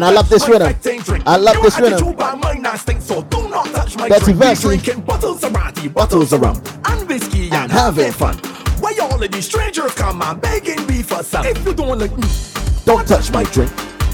And 0.00 0.06
I 0.06 0.12
love 0.12 0.30
this 0.30 0.48
rhythm. 0.48 0.74
I 1.26 1.36
love 1.36 1.60
this 1.60 1.78
rhythm. 1.78 1.92
attitude 1.92 2.16
by 2.16 2.34
mine 2.34 2.62
not 2.62 2.78
stink, 2.78 3.02
so 3.02 3.20
do 3.20 3.46
not 3.50 3.66
touch 3.66 3.98
my 3.98 4.08
Betty 4.08 4.32
drink. 4.32 4.58
Drinking 4.58 5.02
bottles 5.02 5.44
of 5.44 5.52
brandy, 5.52 5.88
bottles 5.88 6.32
of 6.32 6.40
rum, 6.40 6.62
and 6.86 7.06
whiskey, 7.06 7.50
and, 7.50 7.70
having 7.70 8.10
fun. 8.10 8.38
Why 8.80 8.96
all 9.02 9.22
of 9.22 9.30
these 9.30 9.44
strangers 9.44 9.92
come 9.92 10.22
and 10.22 10.40
begging 10.40 10.86
me 10.86 11.02
for 11.02 11.22
some? 11.22 11.44
If 11.44 11.62
you 11.66 11.74
don't 11.74 11.98
like 11.98 12.16
me, 12.16 12.26
don't 12.86 13.06
touch 13.06 13.30
my 13.30 13.44
drink. 13.44 13.70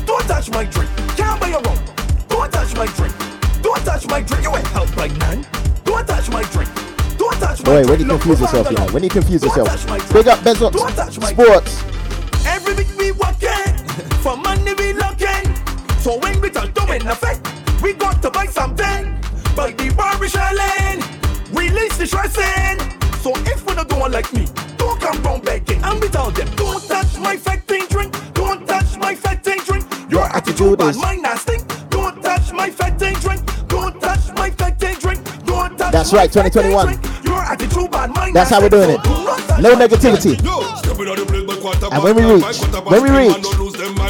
Don't 0.06 0.26
touch 0.26 0.50
my 0.50 0.64
drink. 0.64 0.90
Can't 1.16 1.40
buy 1.40 1.50
your 1.50 1.68
own. 1.68 1.78
Don't 2.26 2.52
touch 2.52 2.74
my 2.74 2.86
drink. 2.86 3.14
Don't 3.62 3.84
touch 3.84 4.08
my 4.08 4.22
drink. 4.22 4.42
You 4.42 4.56
ain't 4.56 4.66
help 4.66 4.96
right 4.96 5.16
man. 5.20 5.46
Don't 5.84 6.04
touch 6.04 6.28
my 6.30 6.42
drink. 6.50 6.68
Don't 7.16 7.32
touch 7.34 7.62
my 7.62 7.76
Wait, 7.76 7.86
drink. 7.86 7.90
when 7.90 8.00
you 8.00 8.06
confuse 8.08 8.40
yourself, 8.40 8.70
you 8.72 8.76
know, 8.76 8.86
when 8.88 9.04
you 9.04 9.10
confuse 9.10 9.44
yourself. 9.44 9.68
touch 9.68 9.86
my 9.86 9.98
drink. 9.98 10.12
Big 10.12 10.26
up 10.26 10.38
Bezos 10.40 10.72
Don't 10.72 10.96
touch 10.96 11.20
my 11.20 11.30
Sports. 11.30 11.75
So 16.06 16.16
when 16.18 16.40
we 16.40 16.50
touch 16.50 16.72
them 16.72 16.88
in 16.90 17.04
effect, 17.08 17.42
we 17.82 17.92
got 17.92 18.22
to 18.22 18.30
buy 18.30 18.46
something. 18.46 19.18
Buy 19.56 19.72
the 19.72 19.92
barbershop 19.96 20.52
lane, 20.52 21.02
release 21.50 21.98
the 21.98 22.06
stressing. 22.06 22.78
So 23.22 23.32
if 23.50 23.66
we 23.66 23.74
not 23.74 23.88
doing 23.88 24.12
like 24.12 24.32
me, 24.32 24.46
don't 24.76 25.00
come 25.00 25.20
round 25.24 25.42
begging. 25.42 25.82
And 25.82 26.00
we 26.00 26.06
tell 26.06 26.30
them, 26.30 26.48
don't 26.54 26.80
touch 26.86 27.18
my 27.18 27.36
fetting 27.36 27.88
drink, 27.88 28.14
don't 28.34 28.64
touch 28.68 28.96
my 28.98 29.16
fetting 29.16 29.58
drink. 29.66 29.84
Your 30.08 30.22
attitude 30.22 30.80
is- 30.80 30.94
and 30.94 30.96
mine 30.98 31.22
not 31.22 31.40
stink. 31.40 31.64
Don't 31.90 32.22
touch 32.22 32.52
my 32.52 32.70
fetting 32.70 33.14
drink, 33.14 33.42
don't 33.66 34.00
touch 34.00 34.32
my 34.36 34.50
fetting 34.50 34.94
drink, 35.00 35.20
don't 35.44 35.76
touch 35.76 35.90
That's 35.90 36.12
my 36.12 36.18
right, 36.18 36.32
2021. 36.32 36.86
drink. 36.86 37.00
Your 37.24 37.42
attitude 37.42 37.92
and 37.92 38.14
mine 38.14 38.32
That's 38.32 38.50
how 38.50 38.60
we're 38.60 38.68
doing 38.68 38.90
it. 38.90 39.04
So 39.04 39.10
do 39.12 39.24
not 39.24 39.38
touch 39.48 39.60
No 39.60 39.74
negativity. 39.74 40.38
And 41.92 42.02
when 42.02 42.14
we 42.14 42.24
reach, 42.24 42.44
when 42.84 43.02
we 43.02 43.10
reach, 43.10 43.36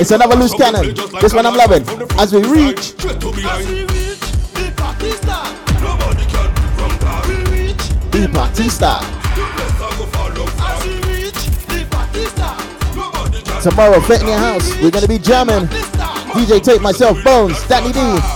it's 0.01 0.11
another 0.11 0.37
loose 0.37 0.55
cannon. 0.55 0.95
This 1.21 1.33
one 1.33 1.47
I'm 1.47 1.57
loving. 1.57 1.86
As 2.19 2.33
we 2.33 2.41
reach, 2.49 2.95
as 3.05 3.69
we 3.69 3.83
reach, 3.83 4.21
the 4.53 4.73
party 8.33 8.71
start. 8.71 9.05
Tomorrow, 13.63 14.01
your 14.29 14.39
house. 14.39 14.75
We're 14.81 14.91
gonna 14.91 15.09
be 15.09 15.19
jamming. 15.19 15.67
DJ 16.33 16.63
Tape, 16.63 16.81
myself, 16.81 17.23
Bones, 17.23 17.63
Danny 17.69 17.93
D. 17.93 18.36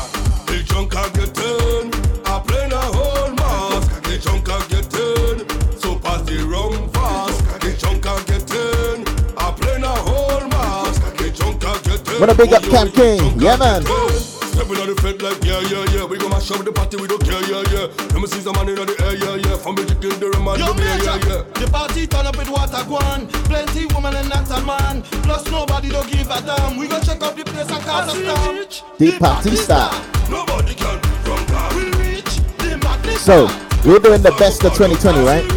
Wanna 12.21 12.35
big 12.35 12.53
up 12.53 12.63
Camp 12.65 12.93
King? 12.93 13.41
Yeah, 13.41 13.57
man. 13.57 13.81
Stepping 13.81 14.77
on 14.77 14.93
the 14.93 14.99
fed 15.01 15.23
like 15.23 15.43
yeah, 15.43 15.65
yeah, 15.73 15.89
yeah. 15.89 16.05
We 16.05 16.19
gonna 16.19 16.37
mash 16.37 16.51
up 16.51 16.63
the 16.63 16.71
party, 16.71 17.01
we 17.01 17.09
don't 17.09 17.25
care, 17.25 17.41
yeah, 17.49 17.65
yeah. 17.73 17.89
Let 18.13 18.21
me 18.21 18.27
see 18.29 18.45
some 18.45 18.53
man 18.61 18.69
in 18.69 18.77
the 18.77 18.93
air, 19.09 19.17
yeah, 19.17 19.41
yeah. 19.41 19.57
From 19.57 19.73
the 19.75 19.89
chicken, 19.89 20.21
the 20.21 20.29
rum 20.29 20.49
and 20.53 20.61
Yo, 20.61 20.69
the 20.69 20.85
beer, 20.85 21.01
Major, 21.01 21.17
yeah, 21.17 21.41
yeah. 21.41 21.65
the 21.65 21.67
party 21.73 22.07
turn 22.07 22.27
up 22.29 22.37
with 22.37 22.51
water 22.53 22.85
gone. 22.85 23.25
Plenty 23.49 23.89
woman 23.97 24.13
and 24.21 24.29
not 24.29 24.45
a 24.53 24.61
man. 24.69 25.01
Plus 25.25 25.49
nobody 25.49 25.89
don't 25.89 26.13
give 26.13 26.29
a 26.29 26.45
damn. 26.45 26.77
We 26.77 26.89
gon' 26.93 27.01
check 27.01 27.25
up 27.25 27.41
the 27.41 27.45
place 27.45 27.73
and 27.73 27.83
cause 27.89 28.13
a 28.13 28.21
storm. 28.21 28.85
The 29.01 29.17
party 29.17 29.57
start. 29.57 29.97
Nobody 30.29 30.75
can 30.77 31.01
run 31.25 31.41
down. 31.49 31.73
We 31.73 31.89
reach 32.05 32.37
the 32.61 32.77
madness. 32.85 33.25
So, 33.25 33.49
we're 33.89 33.97
doing 33.97 34.21
the 34.21 34.37
best 34.37 34.61
of 34.69 34.77
2020, 34.77 35.25
right? 35.25 35.49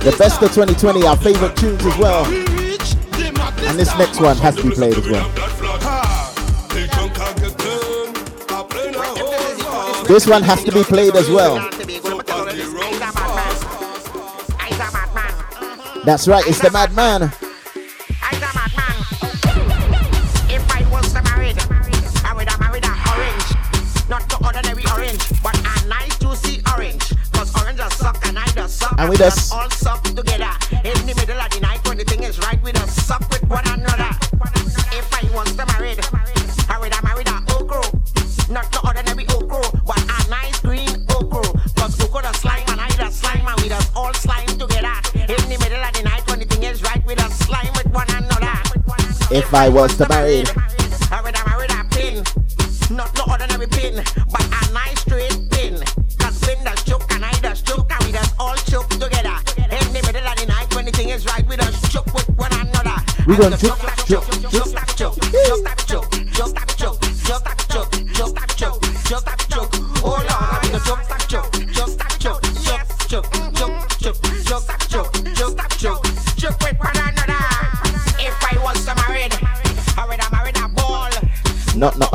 The 0.00 0.16
best 0.16 0.40
of 0.40 0.56
2020, 0.56 1.04
our 1.04 1.20
favorite 1.20 1.52
tunes 1.60 1.84
as 1.84 1.98
well. 2.00 2.24
And 3.68 3.78
this 3.78 3.92
next 3.98 4.20
one 4.20 4.38
has 4.38 4.56
to 4.56 4.64
be 4.64 4.70
played 4.70 4.96
as 4.96 5.06
well. 5.06 5.39
This 10.10 10.26
one 10.26 10.42
has 10.42 10.64
to 10.64 10.72
be 10.72 10.82
played 10.82 11.14
as 11.14 11.30
well. 11.30 11.54
That's 16.04 16.26
right, 16.26 16.44
it's 16.48 16.58
the 16.58 16.68
Madman. 16.72 17.30
If 20.50 20.68
I 20.68 20.84
was 20.90 21.12
to 21.12 21.22
married, 21.22 21.58
I 22.24 22.34
If 49.32 49.54
I 49.54 49.68
was 49.68 49.96
to 49.98 50.08
marry, 50.08 50.42
I 51.12 51.20
would 51.22 51.36
have 51.36 51.46
married 51.46 51.70
a 51.70 51.84
pin. 51.94 52.24
Not 52.96 53.14
no 53.16 53.24
ordinary 53.30 53.68
pin, 53.68 54.02
but 54.26 54.42
a 54.42 54.72
nice 54.72 55.00
straight 55.00 55.38
pin. 55.50 55.78
Cause 56.18 56.40
pin 56.40 56.64
does 56.64 56.82
choke 56.82 57.06
and 57.14 57.24
I 57.24 57.32
does 57.40 57.62
choke 57.62 57.90
and 57.92 58.04
we 58.04 58.10
does 58.10 58.32
all 58.40 58.56
choke 58.56 58.88
together. 58.88 59.36
In 59.56 59.92
the 59.94 60.02
middle 60.04 60.26
of 60.26 60.36
the 60.36 60.46
night 60.46 60.74
when 60.74 60.84
the 60.84 60.90
thing 60.90 61.10
is 61.10 61.24
right, 61.26 61.46
we 61.46 61.54
does 61.54 61.80
choke 61.92 62.12
with 62.12 62.28
one 62.36 62.52
another. 62.52 62.96
we 63.28 63.36
gonna 63.36 63.56
choke, 63.56 63.78
choke, 63.78 63.78
stop 63.78 64.06
choke, 64.08 64.26
just 64.26 64.42
stop 64.42 64.52
choke, 64.52 64.59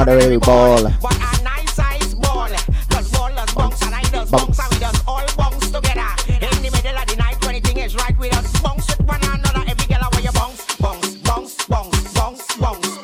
the 0.06 0.16
real 0.18 0.40
ball. 0.40 0.84
But 1.02 1.16
a 1.16 1.44
nice 1.44 1.74
size 1.74 2.14
ball. 2.16 2.48
Cause 2.90 3.12
ballers 3.12 3.56
bounce 3.56 3.82
and 3.82 3.96
I 3.96 4.02
does 4.04 4.30
bounce 4.30 4.60
and 4.60 4.74
we 4.74 4.80
does 4.80 5.04
all 5.08 5.26
bounce 5.38 5.72
together. 5.72 6.10
In 6.30 6.62
the 6.64 6.72
middle 6.72 6.98
of 6.98 7.08
the 7.08 7.16
night 7.18 7.38
when 7.42 7.56
anything 7.56 7.78
is 7.78 7.96
right 7.96 8.18
we 8.18 8.30
does 8.30 8.52
bounce 8.62 8.88
with 8.88 9.08
one 9.08 9.24
another. 9.24 9.64
Every 9.68 9.88
girl 9.88 10.08
where 10.12 10.22
you 10.22 10.32
bounce, 10.32 10.66
bounce, 10.78 11.16
bounce, 11.18 11.66
bounce, 11.66 12.06
bounce, 12.20 12.56
bounce. 12.58 12.96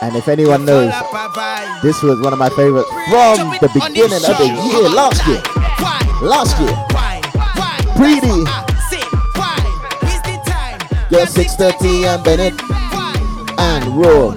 And 0.00 0.16
if 0.16 0.28
anyone 0.28 0.64
knows, 0.64 0.90
this 1.82 2.02
was 2.02 2.20
one 2.20 2.32
of 2.32 2.38
my 2.38 2.48
favorites 2.50 2.88
from 3.08 3.50
the 3.60 3.70
beginning 3.72 4.24
of 4.24 4.36
the 4.38 4.46
year, 4.66 4.88
last 4.88 5.26
year. 5.26 5.42
Last 6.22 6.58
year. 6.60 6.74
Pretty. 7.96 8.44
Yeah, 11.10 11.24
630 11.24 12.04
and 12.06 12.24
Bennett 12.24 12.54
and 13.58 13.96
Raw. 13.96 14.34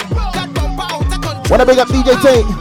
Wanna 1.50 1.66
big 1.66 1.80
up 1.80 1.88
DJ 1.90 2.16
Tank? 2.22 2.61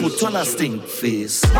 put 0.00 0.22
on 0.22 0.36
a 0.36 0.44
stink 0.44 0.82
face. 0.84 1.40
But 1.42 1.52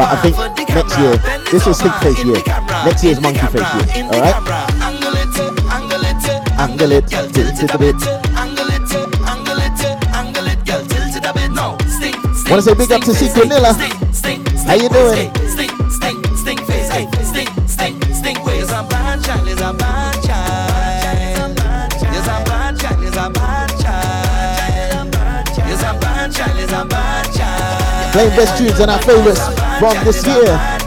I 0.00 0.20
think 0.22 0.36
next 0.68 0.98
year, 0.98 1.16
this 1.50 1.66
was 1.66 1.78
stink 1.78 1.94
face 1.96 2.24
year. 2.24 2.42
Next 2.84 3.02
year 3.02 3.12
is 3.12 3.20
monkey 3.20 3.46
face 3.46 3.74
year. 3.96 4.04
All 4.04 4.20
right. 4.20 4.34
Angle 4.82 5.16
it, 5.16 5.36
angle 5.72 6.04
it, 6.04 6.28
angle 6.58 6.92
it, 6.92 7.08
tilt 7.08 7.62
it 7.62 7.74
a 7.74 7.78
bit. 7.78 7.96
Angle 8.36 8.70
it, 8.70 8.94
angle 9.26 9.58
it, 9.58 9.84
angle 10.14 10.46
it, 10.46 10.64
tilt 10.66 11.16
it 11.16 11.24
a 11.24 11.32
bit. 11.32 11.50
No, 11.50 11.76
stink. 11.86 12.16
Wanna 12.50 12.62
say 12.62 12.74
big 12.74 12.92
up 12.92 13.02
to 13.02 13.14
Secret 13.14 13.48
Nilla? 13.48 13.74
How 14.66 14.74
you 14.74 14.88
doing? 14.88 15.45
Playing 28.16 28.30
best 28.30 28.56
tunes 28.56 28.80
and 28.80 28.90
our 28.90 29.02
favorites 29.02 29.44
from 29.78 29.92
this 30.06 30.26
year. 30.26 30.85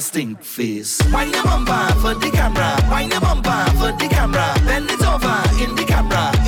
stink 0.00 0.42
face. 0.42 1.00
Wind 1.12 1.32
your 1.34 1.44
bumper 1.44 1.92
for 2.00 2.14
the 2.14 2.30
camera, 2.30 2.76
wind 2.90 3.12
your 3.12 3.20
bumper 3.20 3.64
for 3.78 3.92
the 3.92 4.08
camera, 4.08 4.54
bend 4.64 4.90
it 4.90 5.02
over 5.02 5.42
in 5.62 5.74
the 5.76 5.84
camera. 5.86 6.39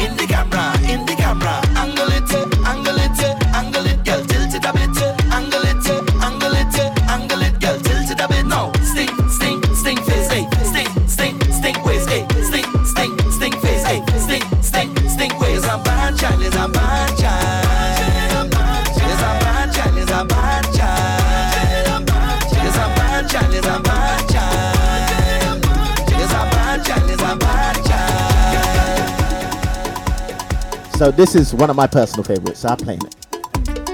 So 31.02 31.10
this 31.10 31.34
is 31.34 31.52
one 31.52 31.68
of 31.68 31.74
my 31.74 31.88
personal 31.88 32.22
favorites. 32.22 32.60
So 32.60 32.68
I'm 32.68 32.76
playing 32.76 33.00
it. 33.04 33.16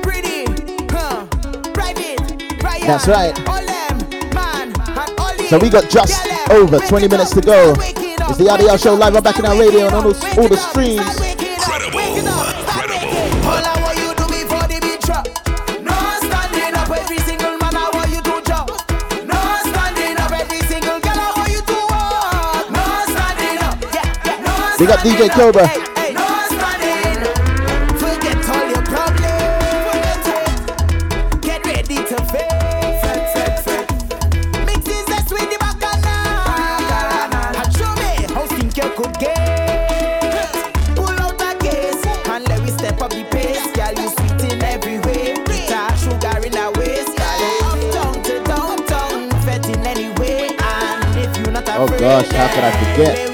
Pretty, 0.02 0.44
huh, 0.92 1.24
private, 1.72 2.18
That's 2.60 3.08
right. 3.08 3.34
Them, 3.34 4.34
man, 4.34 4.74
so 5.48 5.58
we 5.58 5.70
got 5.70 5.88
just 5.88 6.20
over 6.50 6.78
20 6.78 7.08
minutes 7.08 7.30
to 7.30 7.40
go. 7.40 7.72
It's 7.78 8.36
the 8.36 8.44
RDL 8.44 8.78
show 8.78 8.92
live. 8.92 9.16
I'm 9.16 9.22
Bacchanal 9.22 9.58
Radio 9.58 9.86
and 9.86 9.94
on 9.94 10.04
all, 10.04 10.14
all 10.38 10.48
the 10.48 10.58
streams. 10.58 11.00
We 24.78 24.86
got 24.86 24.98
DJ 24.98 25.30
Cobra. 25.30 25.97
gosh, 52.22 52.32
how 52.32 52.48
could 52.52 52.64
I 52.64 52.72
forget? 52.72 53.28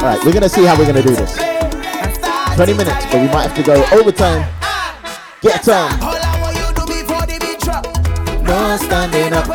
All 0.00 0.06
right, 0.06 0.24
we're 0.24 0.32
gonna 0.32 0.48
see 0.48 0.64
how 0.64 0.78
we're 0.78 0.86
gonna 0.86 1.02
do 1.02 1.14
this. 1.14 1.36
20 2.54 2.74
minutes, 2.74 3.06
but 3.06 3.20
we 3.20 3.28
might 3.28 3.48
have 3.48 3.54
to 3.56 3.62
go 3.62 3.84
overtime. 3.92 4.48
Get 5.40 5.64
some. 5.64 6.00
No 8.44 8.76
standing 8.76 9.32
up. 9.32 9.49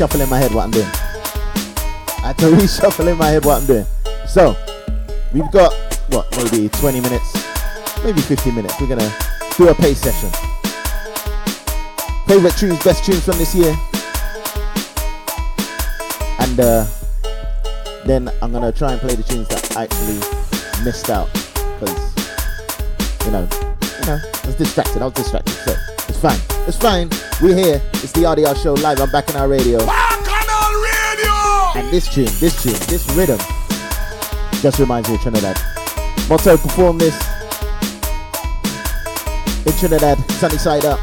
reshuffle 0.00 0.22
in 0.22 0.30
my 0.30 0.38
head 0.38 0.54
what 0.54 0.64
I'm 0.64 0.70
doing. 0.70 0.86
I 0.86 2.28
had 2.28 2.38
to 2.38 2.46
reshuffle 2.46 3.10
in 3.10 3.18
my 3.18 3.28
head 3.28 3.44
what 3.44 3.60
I'm 3.60 3.66
doing. 3.66 3.84
So, 4.26 4.56
we've 5.32 5.50
got, 5.50 5.74
what, 6.08 6.30
maybe 6.36 6.70
20 6.70 7.00
minutes, 7.00 7.34
maybe 8.02 8.20
15 8.22 8.54
minutes. 8.54 8.80
We're 8.80 8.86
going 8.86 9.00
to 9.00 9.12
do 9.58 9.68
a 9.68 9.74
pace 9.74 10.00
session. 10.00 10.30
Favorite 12.26 12.56
tunes, 12.56 12.82
best 12.82 13.04
tunes 13.04 13.24
from 13.24 13.36
this 13.36 13.54
year. 13.54 13.76
And 16.38 16.58
uh, 16.60 16.86
then 18.06 18.30
I'm 18.40 18.52
going 18.52 18.62
to 18.62 18.72
try 18.72 18.92
and 18.92 19.00
play 19.02 19.16
the 19.16 19.22
tunes 19.22 19.48
that 19.48 19.76
I 19.76 19.84
actually 19.84 20.82
missed 20.82 21.10
out. 21.10 21.30
Because, 21.78 23.26
you 23.26 23.32
know, 23.32 23.46
you 24.00 24.06
know, 24.06 24.18
I 24.22 24.46
was 24.46 24.56
distracted. 24.56 25.02
I 25.02 25.04
was 25.04 25.14
distracted. 25.14 25.52
So, 25.52 25.74
it's 26.08 26.20
fine. 26.20 26.49
It's 26.66 26.76
fine. 26.76 27.08
We're 27.42 27.56
here. 27.56 27.82
It's 27.94 28.12
the 28.12 28.26
audio 28.26 28.52
show 28.54 28.74
live. 28.74 29.00
I'm 29.00 29.10
Bacchanal 29.10 29.48
Radio. 29.48 29.78
Back 29.86 30.28
on 30.28 30.48
our 30.48 30.82
radio! 30.82 31.80
And 31.80 31.90
this 31.90 32.06
tune, 32.12 32.28
this 32.38 32.62
tune, 32.62 32.74
this 32.86 33.08
rhythm 33.16 33.38
just 34.60 34.78
reminds 34.78 35.08
me 35.08 35.14
of 35.14 35.20
Trinidad. 35.22 35.56
Motto 36.28 36.56
perform 36.58 36.98
this 36.98 37.16
in 39.66 39.72
Trinidad, 39.78 40.18
sunny 40.32 40.58
side 40.58 40.84
up. 40.84 41.00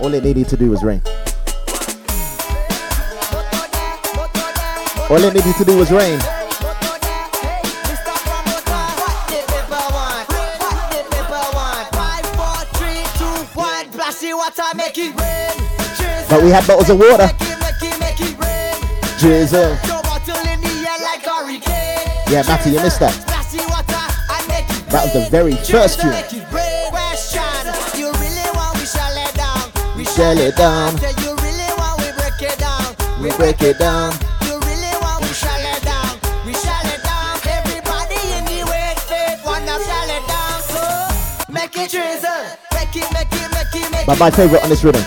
All 0.00 0.12
it 0.12 0.24
needed 0.24 0.48
to 0.48 0.56
do 0.56 0.70
was 0.70 0.82
rain. 0.82 1.00
All 5.08 5.22
it 5.22 5.32
needed 5.32 5.54
to 5.56 5.64
do 5.64 5.78
was 5.78 5.90
rain. 5.90 6.18
But 16.32 16.42
we 16.42 16.48
had 16.48 16.66
bottles 16.66 16.88
of 16.88 16.98
water. 16.98 17.28
Drizzle. 19.20 19.76
Yeah, 22.26 22.42
Matty, 22.48 22.70
you 22.70 22.80
missed 22.80 23.00
that. 23.00 23.12
That 24.88 25.04
was 25.04 25.12
the 25.12 25.28
very 25.28 25.52
first 25.56 26.00
tune. 26.00 26.08
We 29.94 30.04
shell 30.06 30.38
it 30.38 30.56
down. 30.56 30.94
We 33.20 33.30
break 33.36 33.60
it 33.60 33.78
down. 33.78 34.14
You 34.48 34.56
really 34.56 34.96
want, 35.04 35.20
we 35.20 35.34
shall 35.36 35.60
let 35.60 35.82
down. 35.84 36.16
We 36.46 36.54
shall 36.54 36.82
let 36.88 37.04
down. 37.04 37.36
Everybody 37.44 38.16
in 38.40 38.44
the 38.48 38.64
here 38.64 39.36
wanna 39.44 39.76
shall 39.84 40.08
it 40.08 40.24
down. 40.24 41.52
Make 41.52 41.76
it 41.76 41.90
drizzle, 41.90 42.56
make 42.72 42.96
it, 42.96 43.12
make 43.12 43.28
it, 43.36 43.52
make 43.52 43.74
it, 43.74 43.90
make 43.92 44.00
it. 44.00 44.06
But 44.06 44.18
my 44.18 44.30
favorite 44.30 44.62
on 44.62 44.70
this 44.70 44.82
rhythm. 44.82 45.04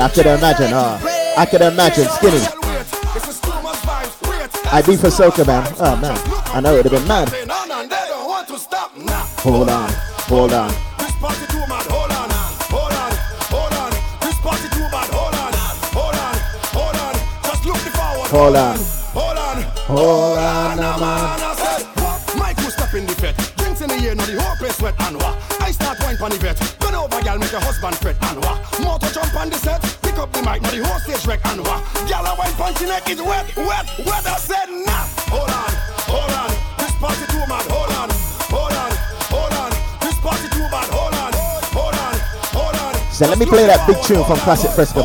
And 0.00 0.10
I 0.10 0.14
could 0.14 0.24
imagine, 0.24 0.72
uh, 0.72 0.98
I 1.36 1.44
could 1.44 1.60
imagine 1.60 2.08
Skinny. 2.08 2.38
I'd 4.72 4.86
be 4.86 4.96
for 4.96 5.08
soca, 5.08 5.46
man. 5.46 5.70
Oh 5.78 5.94
man, 5.96 6.16
I 6.56 6.60
know 6.62 6.72
it 6.76 6.84
would 6.84 6.92
have 6.92 7.00
been 7.00 7.06
mad. 7.06 7.28
Hold 9.40 9.68
on, 9.68 9.90
hold 10.24 10.54
on. 10.54 10.70
Hold 18.30 18.56
on. 18.56 18.78
Hold 19.20 19.36
on, 19.36 19.60
now, 19.60 20.29
Drinks 24.00 24.00
in 24.00 24.00
the 24.00 24.08
air, 24.08 24.14
now 24.14 24.26
the 24.26 24.42
whole 24.42 24.56
place 24.56 24.80
wet 24.80 24.94
and 25.00 25.16
what? 25.16 25.36
I 25.60 25.70
start 25.72 25.98
wine 26.00 26.16
pon 26.16 26.30
the 26.30 26.38
vet. 26.38 26.58
Run 26.82 26.94
over, 26.94 27.20
gal, 27.22 27.38
make 27.38 27.52
your 27.52 27.60
husband 27.60 27.96
fret 27.96 28.16
and 28.22 28.38
what? 28.44 28.58
Motor 28.80 29.12
jump 29.12 29.34
on 29.36 29.50
the 29.50 29.56
set. 29.56 29.80
Pick 30.02 30.16
up 30.18 30.32
the 30.32 30.42
mic, 30.42 30.62
now 30.62 30.70
the 30.70 30.84
whole 30.84 31.00
stage 31.00 31.26
wreck 31.26 31.40
and 31.46 31.60
what? 31.60 31.84
Gal, 32.08 32.24
a 32.24 32.34
wine 32.36 32.52
pon 32.56 32.72
the 32.74 32.86
neck 32.86 33.08
is 33.10 33.20
wet, 33.20 33.46
wet, 33.56 33.86
wet. 34.04 34.24
I 34.26 34.36
said 34.40 34.68
nah. 34.86 35.04
Hold 35.28 35.50
on, 35.50 35.72
hold 36.08 36.32
on. 36.32 36.50
This 36.80 36.92
party 36.96 37.26
too 37.28 37.44
mad. 37.44 37.64
Hold 37.68 37.92
on, 37.92 38.08
hold 38.48 38.72
on, 38.72 38.92
hold 39.28 39.52
on. 39.52 39.70
This 40.00 40.16
party 40.20 40.48
too 40.48 40.66
bad. 40.72 40.88
Hold 40.90 41.14
on, 41.14 41.32
hold 41.76 41.94
on, 41.94 42.16
hold 42.56 42.76
on. 42.80 42.94
So 43.12 43.28
let 43.28 43.38
me 43.38 43.46
play 43.46 43.66
that 43.66 43.84
big 43.86 44.00
tune 44.02 44.24
from 44.24 44.38
Classic 44.40 44.70
Fresco. 44.72 45.02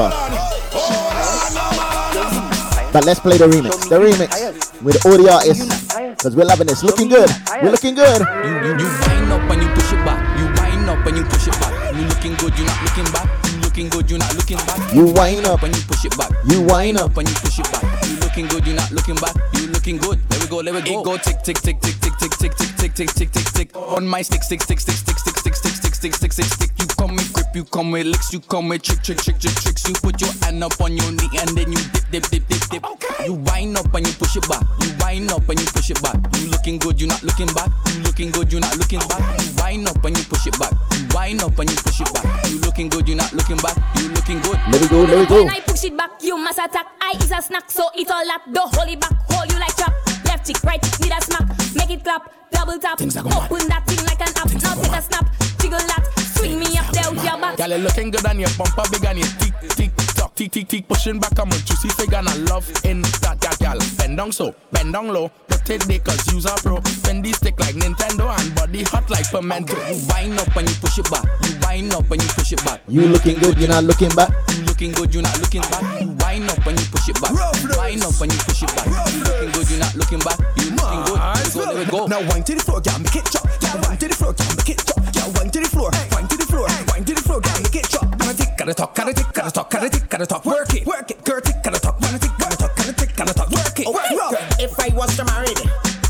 But 2.94 3.04
let's 3.04 3.20
play 3.20 3.38
the 3.38 3.48
remix. 3.48 3.90
The 3.90 4.00
remix 4.00 4.82
with 4.82 5.06
all 5.06 5.18
the 5.18 5.30
artists. 5.32 5.85
Because 6.26 6.38
we're 6.38 6.50
loving 6.50 6.66
this. 6.66 6.82
Looking 6.82 7.08
good. 7.08 7.30
We're 7.62 7.70
looking 7.70 7.94
good. 7.94 8.18
You, 8.18 8.50
you, 8.66 8.72
you 8.82 8.90
wind 9.06 9.30
up 9.30 9.46
and 9.46 9.62
you 9.62 9.70
push 9.78 9.94
it 9.94 10.02
back. 10.02 10.18
You 10.42 10.50
wind 10.58 10.90
up 10.90 11.06
and 11.06 11.18
you 11.18 11.24
push 11.24 11.46
it 11.46 11.54
back. 11.62 11.94
You 11.94 12.02
looking 12.02 12.34
good, 12.42 12.58
you 12.58 12.66
not 12.66 12.82
looking 12.82 13.14
back. 13.14 13.30
You 13.46 13.62
looking 13.62 13.90
good, 13.90 14.10
you 14.10 14.18
not 14.18 14.34
looking 14.34 14.58
back. 14.58 14.92
You 14.92 15.06
wind 15.06 15.46
up 15.46 15.62
and 15.62 15.76
you 15.76 15.84
push 15.84 16.04
it 16.04 16.18
back. 16.18 16.32
You 16.50 16.64
wind 16.64 16.98
up 16.98 17.16
and 17.16 17.30
you 17.30 17.36
push 17.36 17.60
it 17.60 17.72
back. 17.72 17.84
You 18.10 18.16
looking 18.18 18.48
good, 18.48 18.66
you 18.66 18.74
not 18.74 18.90
looking 18.92 19.14
back. 19.22 19.36
You 19.54 19.68
looking 19.68 19.98
good. 19.98 20.18
Let 20.32 20.42
we 20.42 20.48
go, 20.48 20.58
let 20.66 20.74
we 20.74 20.82
go. 20.82 21.02
It 21.02 21.06
go 21.06 21.18
tick 21.18 21.44
tick 21.44 21.62
tick 21.62 21.80
tick 21.80 21.94
tick 22.02 22.18
tick 22.18 22.32
tick 22.32 22.56
tick 22.58 22.74
tick 22.74 22.96
tick 22.96 23.10
tick 23.14 23.32
tick 23.32 23.46
tick. 23.54 23.76
On 23.78 24.08
my 24.08 24.24
stick 24.24 24.42
stick 24.42 24.64
stick 24.64 24.80
stick 24.80 24.96
stick 24.96 25.20
stick 25.20 25.38
stick 25.38 25.54
stick 25.54 25.75
stick 26.14 26.32
stick 26.32 26.46
stick 26.46 26.46
stick. 26.46 26.72
You 26.80 26.88
come 26.88 27.16
with 27.16 27.34
grip, 27.34 27.56
you 27.56 27.64
come 27.64 27.92
with 27.92 28.06
licks, 28.06 28.32
you 28.34 28.40
come 28.40 28.70
with 28.70 28.84
trick 28.84 29.02
trick 29.02 29.18
trick 29.18 29.40
trick 29.40 29.56
tricks. 29.56 29.88
You 29.88 29.96
put 29.96 30.22
your 30.22 30.32
hand 30.44 30.64
up 30.64 30.80
on 30.82 30.96
your 30.96 31.12
knee 31.12 31.30
and 31.40 31.50
then 31.58 31.72
you 31.72 31.82
dip 31.94 32.06
dip 32.12 32.24
dip 32.30 32.48
dip 32.48 32.70
dip. 32.70 32.84
You 33.26 33.34
wind 33.34 33.78
up 33.78 33.94
and 33.94 34.06
you 34.06 34.14
push 34.14 34.36
it 34.36 34.48
back. 34.48 34.62
You 34.82 34.94
wind 35.00 35.32
up 35.32 35.48
and 35.50 35.60
you 35.60 35.66
push 35.66 35.90
it 35.90 36.02
back. 36.02 36.18
You 36.38 36.50
looking 36.50 36.78
good, 36.78 37.02
you 37.02 37.08
not 37.08 37.24
looking 37.24 37.48
back. 37.58 37.72
You 37.88 38.02
looking 38.04 38.30
good, 38.32 38.54
you 38.54 38.60
not 38.60 38.78
looking 38.78 39.00
back. 39.10 39.24
You 39.42 39.50
wind 39.58 39.88
up 39.88 40.04
and 40.04 40.18
you 40.18 40.24
push 40.26 40.46
it 40.46 40.60
back. 40.60 40.74
You 40.94 41.08
wind 41.16 41.42
up 41.42 41.58
and 41.58 41.70
you 41.70 41.78
push 41.78 42.02
it 42.02 42.14
back. 42.14 42.26
You 42.50 42.60
looking 42.60 42.90
good, 42.90 43.10
you 43.10 43.16
not 43.16 43.34
looking 43.34 43.58
back. 43.58 43.78
You 43.98 44.10
looking 44.10 44.42
good. 44.42 44.60
Let 44.70 44.82
me 44.82 44.88
go, 44.88 45.02
let 45.10 45.18
me 45.18 45.26
go. 45.26 45.44
When 45.46 45.50
I 45.50 45.60
push 45.62 45.84
it 45.86 45.98
back, 45.98 46.12
you 46.22 46.38
must 46.38 46.60
attack. 46.60 46.86
I 47.02 47.18
is 47.18 47.32
a 47.32 47.42
snack, 47.42 47.72
so 47.72 47.90
eat 47.96 48.12
all 48.12 48.26
that. 48.26 48.44
Don't 48.54 48.74
hold 48.76 48.90
it 48.90 49.00
back, 49.00 49.14
hold 49.30 49.52
you 49.52 49.58
like 49.60 49.76
chop. 49.76 49.94
Left 50.26 50.46
cheek, 50.46 50.62
right 50.64 50.82
cheek, 50.82 51.00
need 51.02 51.14
a 51.14 51.22
smack. 51.22 51.50
Make 51.76 51.90
it 51.90 52.04
clap, 52.04 52.45
double 52.56 52.80
tap. 52.80 53.02
Open 53.02 53.68
that 53.68 53.84
thing 53.86 54.02
like 54.08 54.22
an 54.24 54.32
app. 54.40 54.50
Now 54.64 54.74
take 54.80 54.96
a 54.96 55.02
snap, 55.02 55.28
jiggle 55.60 55.80
that. 55.92 56.04
Swing 56.36 56.60
me 56.60 56.78
up 56.78 56.88
there 56.96 57.12
with 57.12 57.24
your 57.24 57.38
back. 57.38 57.58
Girl, 57.58 57.70
you 57.70 57.78
looking 57.84 58.12
good 58.12 58.26
and 58.26 58.40
your 58.40 58.50
bumper 58.58 58.84
big 58.92 59.06
and 59.06 59.20
your 59.20 59.28
tick 59.40 59.54
tick 59.76 59.92
tock 60.16 60.36
tick 60.36 60.52
tick 60.52 60.68
tick 60.68 60.88
pushing 60.88 61.20
back. 61.20 61.38
I'm 61.38 61.50
a 61.50 61.58
juicy 61.68 61.90
figure 61.90 62.18
and 62.18 62.30
I 62.30 62.36
love 62.50 62.68
in 62.86 63.02
that 63.24 63.38
that 63.42 63.60
gal. 63.60 63.78
Bend 63.98 64.18
down 64.18 64.32
so, 64.32 64.56
bend 64.72 64.94
down 64.94 65.08
low. 65.10 65.30
Protect 65.48 65.88
they 65.88 66.00
cause 66.00 66.22
use 66.32 66.46
a 66.46 66.56
pro. 66.62 66.80
Bendy 67.04 67.34
stick 67.34 67.60
like 67.60 67.76
Nintendo 67.76 68.32
and 68.40 68.56
body 68.56 68.84
hot 68.84 69.10
like 69.10 69.30
pimento. 69.30 69.76
You 69.90 70.00
wind 70.10 70.40
up 70.40 70.56
and 70.56 70.70
you 70.70 70.76
push 70.80 71.00
it 71.00 71.10
back. 71.12 71.26
You 71.44 71.56
wind 71.64 71.94
up 71.94 72.10
and 72.12 72.22
you 72.22 72.30
push 72.30 72.52
it 72.54 72.64
back. 72.64 72.82
You 72.88 73.08
looking 73.08 73.38
good, 73.40 73.58
you're 73.58 73.70
not 73.70 73.84
looking 73.84 74.14
back. 74.16 74.32
You 74.56 74.64
looking 74.64 74.92
good, 74.92 75.14
you're 75.14 75.24
not 75.24 75.40
looking 75.40 75.62
back. 75.62 75.84
You 76.02 76.10
wind 76.22 76.50
up 76.50 76.66
and 76.66 76.80
you 76.80 76.86
push 76.88 77.10
it 77.10 77.20
back. 77.22 77.32
You 77.32 77.70
wind 77.78 78.04
up 78.04 78.22
and 78.22 78.32
you 78.32 78.40
push 78.46 78.64
it 78.64 78.72
back. 78.76 78.86
You 78.86 79.24
looking 79.24 79.52
good, 79.52 79.70
you're 79.72 79.80
not 79.80 79.96
looking 79.96 80.20
back. 80.20 80.40
You 80.58 80.65
looking 80.96 81.16
good. 81.16 81.38
So 81.52 81.66
there 81.66 81.78
we 81.78 81.86
go. 81.86 82.08
Now 82.08 82.22
wine 82.30 82.44
to 82.44 82.56
the 82.56 82.62
floor, 82.62 82.82
girl, 82.82 83.00
make 83.00 83.16
it 83.16 83.26
chop. 83.26 83.44
Girl, 83.60 83.82
wine 83.84 83.98
to 83.98 84.08
the 84.08 84.16
floor, 84.16 84.34
girl, 84.34 84.52
make 84.56 84.70
it 84.70 84.80
chop. 84.86 85.00
Girl, 85.14 85.30
wine 85.36 85.50
to 85.50 85.60
the 85.60 85.70
floor, 85.70 85.92
wine 86.12 86.28
to 86.28 86.38
the 86.38 86.46
floor, 86.46 86.68
wine 86.88 87.06
to 87.06 87.14
the 87.14 87.22
floor, 87.22 87.40
girl, 87.42 87.60
make 87.62 87.76
it 87.76 87.88
chop. 87.90 88.06
Gotta 88.18 88.36
tick, 88.38 88.52
gotta 88.58 88.74
talk, 88.74 88.96
gotta 88.96 89.14
tick, 89.14 89.30
gotta 89.34 89.52
talk, 89.52 89.70
gotta 89.70 89.90
tick, 89.90 90.10
gotta 90.10 90.26
talk. 90.26 90.46
Work 90.46 90.74
it, 90.74 90.86
work 90.86 91.12
it, 91.12 91.24
girl, 91.24 91.42
tick, 91.42 91.58
gotta 91.64 91.80
talk, 91.80 92.00
gotta 92.00 92.20
tick, 92.20 92.32
gotta 92.38 92.58
talk, 92.58 92.76
gotta 92.76 92.94
tick, 92.94 93.16
gotta 93.16 93.34
talk. 93.34 93.50
Work 93.52 93.80
it, 93.80 93.88
work 93.88 94.08
it. 94.08 94.64
If 94.64 94.80
I 94.80 94.90
was 94.96 95.16
to 95.18 95.26
married, 95.26 95.60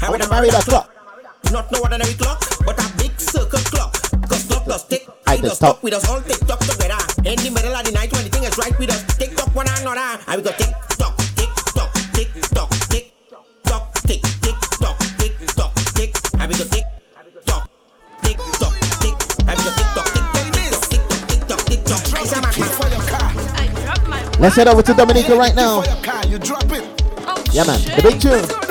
I 0.01 0.09
would 0.09 0.21
have 0.21 0.29
married 0.29 0.53
a 0.53 0.61
clock. 0.61 0.91
Not 1.51 1.71
no 1.71 1.79
ordinary 1.81 2.13
clock, 2.15 2.41
but 2.65 2.77
a 2.79 2.85
big 2.97 3.13
circle 3.19 3.59
clock. 3.69 3.93
Cause 4.27 4.43
clock 4.45 4.65
does 4.65 4.83
tick, 4.85 5.07
I 5.27 5.37
does 5.37 5.57
stop. 5.57 5.75
talk 5.75 5.83
with 5.83 5.93
us 5.93 6.09
all 6.09 6.21
tick 6.21 6.39
tock 6.47 6.59
together. 6.59 6.97
In 7.25 7.37
the 7.37 7.51
middle 7.53 7.73
of 7.73 7.83
the 7.85 7.91
night 7.91 8.11
when 8.11 8.23
the 8.23 8.29
thing 8.29 8.43
is 8.43 8.57
right 8.57 8.77
with 8.79 8.89
us, 8.89 9.03
tick 9.17 9.35
tock 9.35 9.53
one 9.55 9.67
another. 9.67 10.21
I 10.27 10.35
will 10.35 10.43
go 10.43 10.51
tick 10.51 10.73
tick. 16.53 16.85
I 17.17 17.23
will 17.23 17.31
tick 17.33 17.45
tock, 17.45 17.69
tick 18.21 18.37
tock, 18.37 18.73
tick. 19.01 19.15
I 19.47 19.55
will 19.55 19.63
go 19.63 19.71
tick 19.75 19.89
tock, 19.95 20.07
tick 20.13 20.25
tock, 20.31 20.47
tick 20.49 20.67
tock, 20.69 20.81
tick 20.89 21.01
tock, 21.07 21.21
tick 21.27 21.41
tock, 21.47 21.61
tick 21.65 21.81
tock. 21.85 22.03
Try 22.05 22.23
some 22.25 22.43
of 22.43 22.57
my 22.57 24.39
Let's 24.39 24.55
head 24.55 24.67
over 24.67 24.83
to 24.83 24.93
Dominica 24.93 25.35
right 25.35 25.55
now. 25.55 25.83
You 26.27 26.37
drop 26.37 26.65
it. 26.65 26.83
Yeah, 27.53 27.63
man. 27.63 27.81
The 27.95 28.01
big 28.03 28.21
tune. 28.21 28.64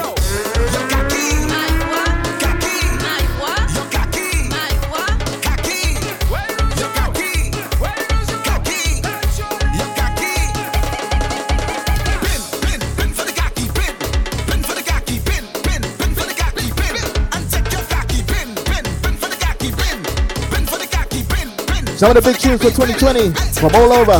Some 21.96 22.10
of 22.10 22.16
the 22.16 22.22
big 22.22 22.40
tunes 22.40 22.60
for 22.60 22.70
2020 22.70 23.30
from 23.54 23.74
all 23.76 23.92
over. 23.92 24.18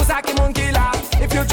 Usaki 0.00 0.34
moun 0.36 0.52
killer. 0.52 0.90
If 1.22 1.32
you 1.32 1.44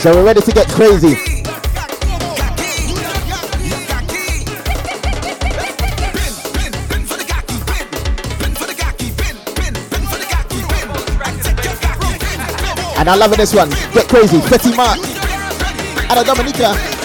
So 0.00 0.14
we're 0.14 0.24
ready 0.24 0.40
to 0.40 0.52
get 0.52 0.68
crazy. 0.68 1.16
And 12.98 13.08
I 13.10 13.14
love 13.16 13.36
this 13.36 13.54
one. 13.54 13.70
Get 13.92 14.08
crazy. 14.08 14.38
Betty 14.48 14.74
Mark. 14.76 14.98
Anna 16.10 16.24
Dominica. 16.24 16.95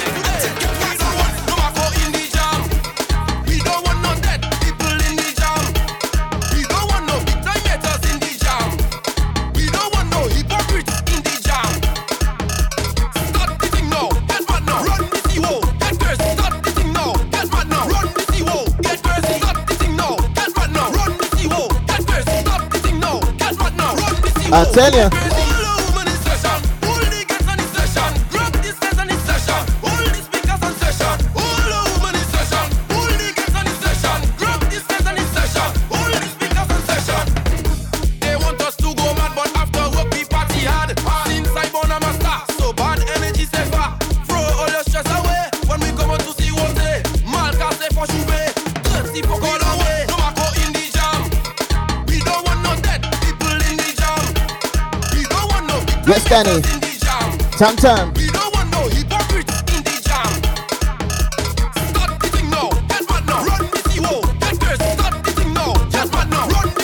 Run 24.52 24.65
the 24.73 25.20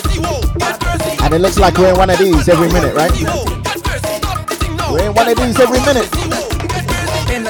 CEO, 0.04 0.60
get 0.60 0.82
thirsty. 0.82 1.24
And 1.24 1.34
it 1.34 1.40
looks 1.40 1.58
like 1.58 1.78
we're 1.78 1.92
in 1.92 1.98
one 1.98 2.10
of 2.10 2.18
these 2.20 2.50
every 2.50 2.68
minute, 2.74 2.94
right? 2.94 3.12
We're 4.92 5.08
in 5.10 5.14
one 5.14 5.30
of 5.30 5.38
these 5.38 5.60
every 5.60 5.80
minute. 5.80 6.27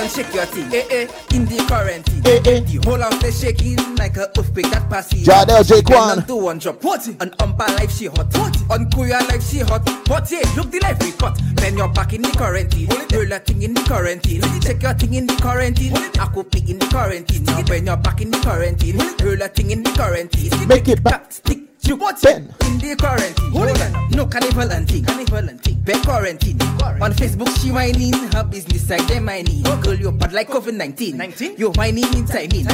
Bend 0.08 0.18
and 0.18 0.26
shake 0.26 0.34
your 0.34 0.46
thing, 0.46 0.74
eh 0.74 0.86
eh, 0.90 1.36
in 1.36 1.46
the 1.46 1.58
quarantine. 1.68 2.22
Eh 2.26 2.42
eh, 2.46 2.60
the 2.62 2.80
whole 2.86 3.00
house 3.00 3.24
is 3.24 3.40
shaking 3.40 3.78
like 3.96 4.18
a 4.18 4.30
earthquake 4.38 4.70
that 4.72 4.90
passes. 4.90 5.26
Jardel 5.26 5.64
J. 5.66 5.82
Bend 5.82 5.86
Kwan. 5.86 6.24
do 6.26 6.36
one 6.38 6.60
drop. 6.60 6.84
What? 6.84 7.08
On 7.08 7.30
Umpa 7.32 7.68
life 7.78 7.92
she 7.92 8.06
hot. 8.06 8.28
What? 8.38 8.56
On 8.72 8.90
Kuya 8.90 9.28
life 9.30 9.44
she 9.44 9.60
hot. 9.60 9.88
What? 10.10 10.30
Yeah, 10.32 10.42
look 10.56 10.72
the 10.72 10.80
life 10.80 10.98
we 11.02 11.12
got. 11.14 11.38
Then 11.56 11.78
you're 11.78 11.90
back 11.90 12.14
in 12.14 12.22
the 12.22 12.30
quarantine. 12.32 12.88
Roll 13.12 13.32
a 13.32 13.40
thing 13.40 13.62
in 13.64 13.74
the 13.74 13.82
quarantine. 13.82 14.42
Check 14.62 14.82
your 14.82 14.94
thing 14.94 15.14
in 15.14 15.28
the 15.28 15.36
quarantine. 15.36 15.94
I 15.96 16.26
could 16.34 16.52
pick 16.52 16.70
in 16.70 16.80
the 16.80 16.88
quarantine. 16.88 17.44
Now 17.44 17.62
when 17.68 17.86
you're 17.86 17.98
back 17.98 18.22
in 18.22 18.32
the 18.32 18.40
quarantine. 18.40 18.98
Roll 19.24 19.42
a 19.42 19.48
thing 19.48 19.72
in 19.72 19.84
the 19.84 19.92
quarantine. 19.92 20.68
Make 20.68 20.88
it 20.88 21.04
back. 21.04 21.32
Stick. 21.32 21.67
You 21.82 21.96
what? 21.96 22.22
Ben. 22.22 22.54
In 22.66 22.78
the 22.80 22.96
quarantine. 23.00 23.52
Hold 23.52 23.82
on. 23.82 24.10
No 24.12 24.26
carnival 24.26 24.72
and 24.72 24.88
thing. 24.88 25.06
Carnival 25.06 25.50
and 25.50 25.62
thing. 25.62 25.76
Back 25.82 26.04
quarantine. 26.04 26.60
On 27.02 27.14
Facebook 27.14 27.50
she 27.62 27.72
whining. 27.72 28.14
Her 28.34 28.44
business 28.44 28.90
like 28.90 29.08
them 29.08 29.26
mining. 29.26 29.64
Girl 29.64 29.94
you 29.94 30.12
bad 30.12 30.34
like 30.34 30.50
COVID-19. 30.50 31.14
19? 31.14 31.56
You 31.58 31.72
whining 31.72 32.12
in 32.14 32.26
timing. 32.26 32.68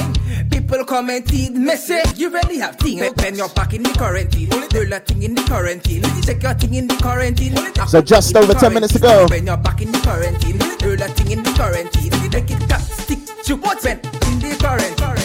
People 0.50 0.84
commenting. 0.86 1.64
Message 1.64 2.18
you 2.18 2.30
really 2.30 2.58
have 2.58 2.78
thing. 2.78 3.00
When 3.00 3.36
you're 3.36 3.50
back 3.50 3.74
in 3.74 3.84
the 3.84 3.92
quarantine. 3.92 4.50
Roll 4.50 4.94
a 4.94 5.00
thing 5.00 5.24
in 5.24 5.36
the 5.36 5.44
quarantine. 5.44 6.04
Check 6.24 6.42
your 6.42 6.54
thing 6.56 6.74
in 6.74 6.88
the 6.88 6.96
quarantine. 6.96 7.56
So 7.88 8.02
just 8.02 8.36
over 8.36 8.54
10 8.54 8.74
minutes 8.74 8.94
to 8.94 9.00
go. 9.00 9.28
When 9.30 9.46
you're 9.46 9.58
back 9.58 9.82
in 9.82 9.92
the 9.92 10.00
quarantine. 10.00 10.58
Roll 10.82 11.02
a 11.02 11.08
thing 11.14 11.32
in 11.32 11.44
the 11.44 11.52
quarantine. 11.52 12.12
Make 12.32 12.50
it 12.50 12.70
cut. 12.70 12.82
Stick. 12.82 13.20
You 13.48 13.58
what? 13.58 13.84
When 13.84 14.00
in 14.00 14.40
the 14.40 14.58
quarantine. 14.60 15.23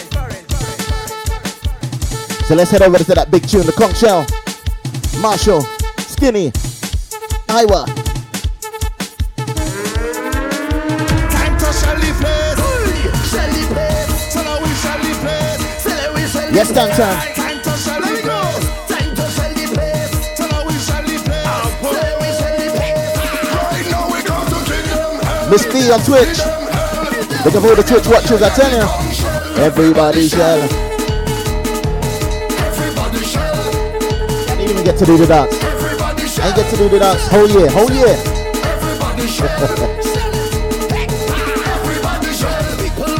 So 2.49 2.55
let's 2.55 2.71
head 2.71 2.81
over 2.81 2.97
to 2.97 3.13
that 3.13 3.29
big 3.29 3.47
tune, 3.47 3.61
the 3.61 3.71
conch 3.71 3.99
shell. 4.01 4.25
Machel, 5.21 5.61
Skinny, 6.01 6.49
Iowa. 7.45 7.85
Time 11.29 11.53
to 11.61 11.69
Shelly 11.69 12.09
place. 12.17 12.57
Shelly 13.29 13.69
place. 13.69 14.33
Tell 14.33 14.49
her 14.49 14.65
we 14.65 14.73
Shelly 14.81 15.13
place. 15.21 15.61
Tell 15.85 15.93
her 15.93 16.09
we 16.17 16.25
Shelly 16.25 16.49
Yes. 16.57 16.73
Time 16.73 16.89
to 16.89 16.97
Shelly 17.85 18.17
place. 18.17 18.65
Time 18.89 19.13
to 19.13 19.25
Shelly 19.29 19.69
place. 19.69 20.09
Tell 20.33 20.49
her 20.49 20.65
we 20.65 20.73
Shelly 20.81 21.21
place. 21.21 21.45
Tell 21.85 22.01
her 22.01 22.17
we 22.17 22.33
Shelly 22.33 22.73
place. 22.73 23.13
Right 23.61 23.85
now 23.93 24.09
we 24.09 24.25
come 24.25 24.49
to 24.49 24.57
kingdom. 24.65 25.53
Miss 25.53 25.69
B 25.69 25.85
on 25.93 26.01
Twitch. 26.01 26.41
Look 27.45 27.53
at 27.53 27.61
all 27.61 27.77
the 27.77 27.85
Twitch 27.85 28.09
watchers, 28.09 28.41
I 28.41 28.49
tell 28.57 28.73
you. 28.73 29.61
Everybody 29.61 30.25
shall. 30.27 30.88
Even 34.79 34.91
get 34.93 34.99
to 34.99 35.05
do 35.05 35.17
the 35.17 35.27
dance. 35.27 35.53
I 36.39 36.55
get 36.55 36.69
to 36.69 36.77
do 36.77 36.87
the 36.87 36.99
dance 36.99 37.27
whole 37.27 37.49
year, 37.49 37.69
whole 37.69 37.91
year. 37.91 38.15
Everybody 38.63 39.27
shall. 39.35 39.49
Everybody 39.49 40.03
shall. 42.33 42.77
People 42.77 43.19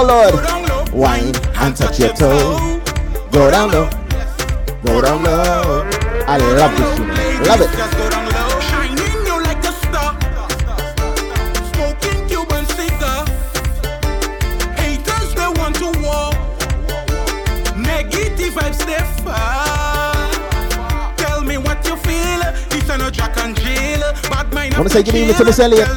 Oh, 0.00 0.04
low. 0.04 0.30
Warlord. 0.30 0.92
Wine 0.92 1.34
and 1.56 1.76
touch 1.76 1.98
your 1.98 2.12
toe. 2.12 2.80
Go 3.32 3.50
down 3.50 3.72
low. 3.72 3.90
Go 4.84 5.00
down 5.02 5.24
low. 5.24 5.82
I 6.24 6.36
love 6.38 6.70
this 6.78 6.96
tune. 6.96 7.08
Love 7.42 7.62
it. 7.62 7.70
Shining 8.62 9.26
you 9.26 9.42
like 9.42 9.58
a 9.58 9.72
star. 9.82 10.14
Smoking 11.74 12.28
Cuban 12.28 12.64
cigar. 12.76 13.26
Haters 14.76 15.34
they 15.34 15.48
want 15.58 15.74
to 15.82 15.90
war. 15.98 16.30
Negative 17.76 18.54
vibes 18.54 18.78
they 18.86 19.02
far. 19.24 20.30
Tell 21.16 21.42
me 21.42 21.58
what 21.58 21.84
you 21.84 21.96
feel. 21.96 22.40
It's 22.70 22.88
an 22.88 23.12
Jack 23.12 23.36
and 23.38 23.56
Jill. 23.56 24.00
Bad 24.30 24.54
mind 24.54 24.74
Wanna 24.74 24.84
up 24.84 24.92
say 24.92 25.02
to 25.02 25.10
good 25.10 25.18
evening 25.18 25.34
to 25.34 25.38
chill. 25.38 25.46
Miss 25.46 25.58
Elliott. 25.58 25.88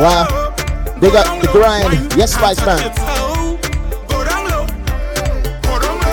Wow. 0.00 0.54
Big 0.98 1.14
up 1.14 1.26
the 1.42 1.48
grind. 1.52 1.92
Yes, 2.16 2.32
Spice 2.32 2.56
Man. 2.64 2.80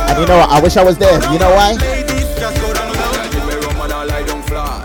And 0.10 0.20
you 0.20 0.26
know 0.26 0.40
what? 0.40 0.50
I 0.50 0.60
wish 0.62 0.76
I 0.76 0.84
was 0.84 0.98
there. 0.98 1.22
You 1.32 1.40
know 1.40 1.52
why? 1.56 1.78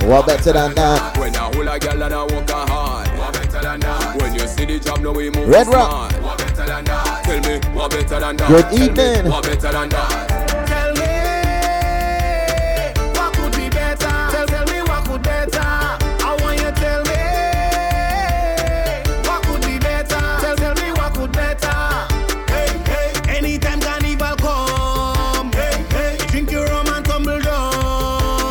What 0.07 0.27
better 0.27 0.53
than 0.53 0.74
that? 0.77 1.19
When 1.19 1.35
I 1.35 1.41
hold 1.41 2.51
a 2.51 2.62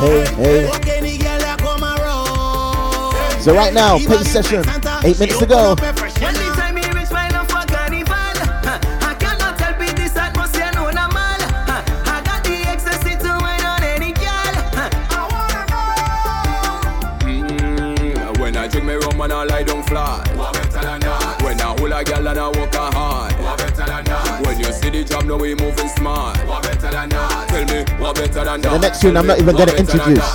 Hey, 0.01 0.25
hey. 0.33 0.65
So 3.39 3.53
right 3.53 3.71
now, 3.71 3.99
pace 3.99 4.31
session. 4.31 4.63
Eight 5.03 5.19
minutes 5.19 5.37
to 5.37 5.45
go. 5.45 5.75
Me 28.31 28.43
better 28.43 28.57
than? 28.57 28.71
The 28.73 28.79
next 28.79 29.01
tune 29.01 29.17
I'm 29.17 29.27
not 29.27 29.39
even 29.39 29.55
gonna 29.55 29.73
introduce. 29.73 30.33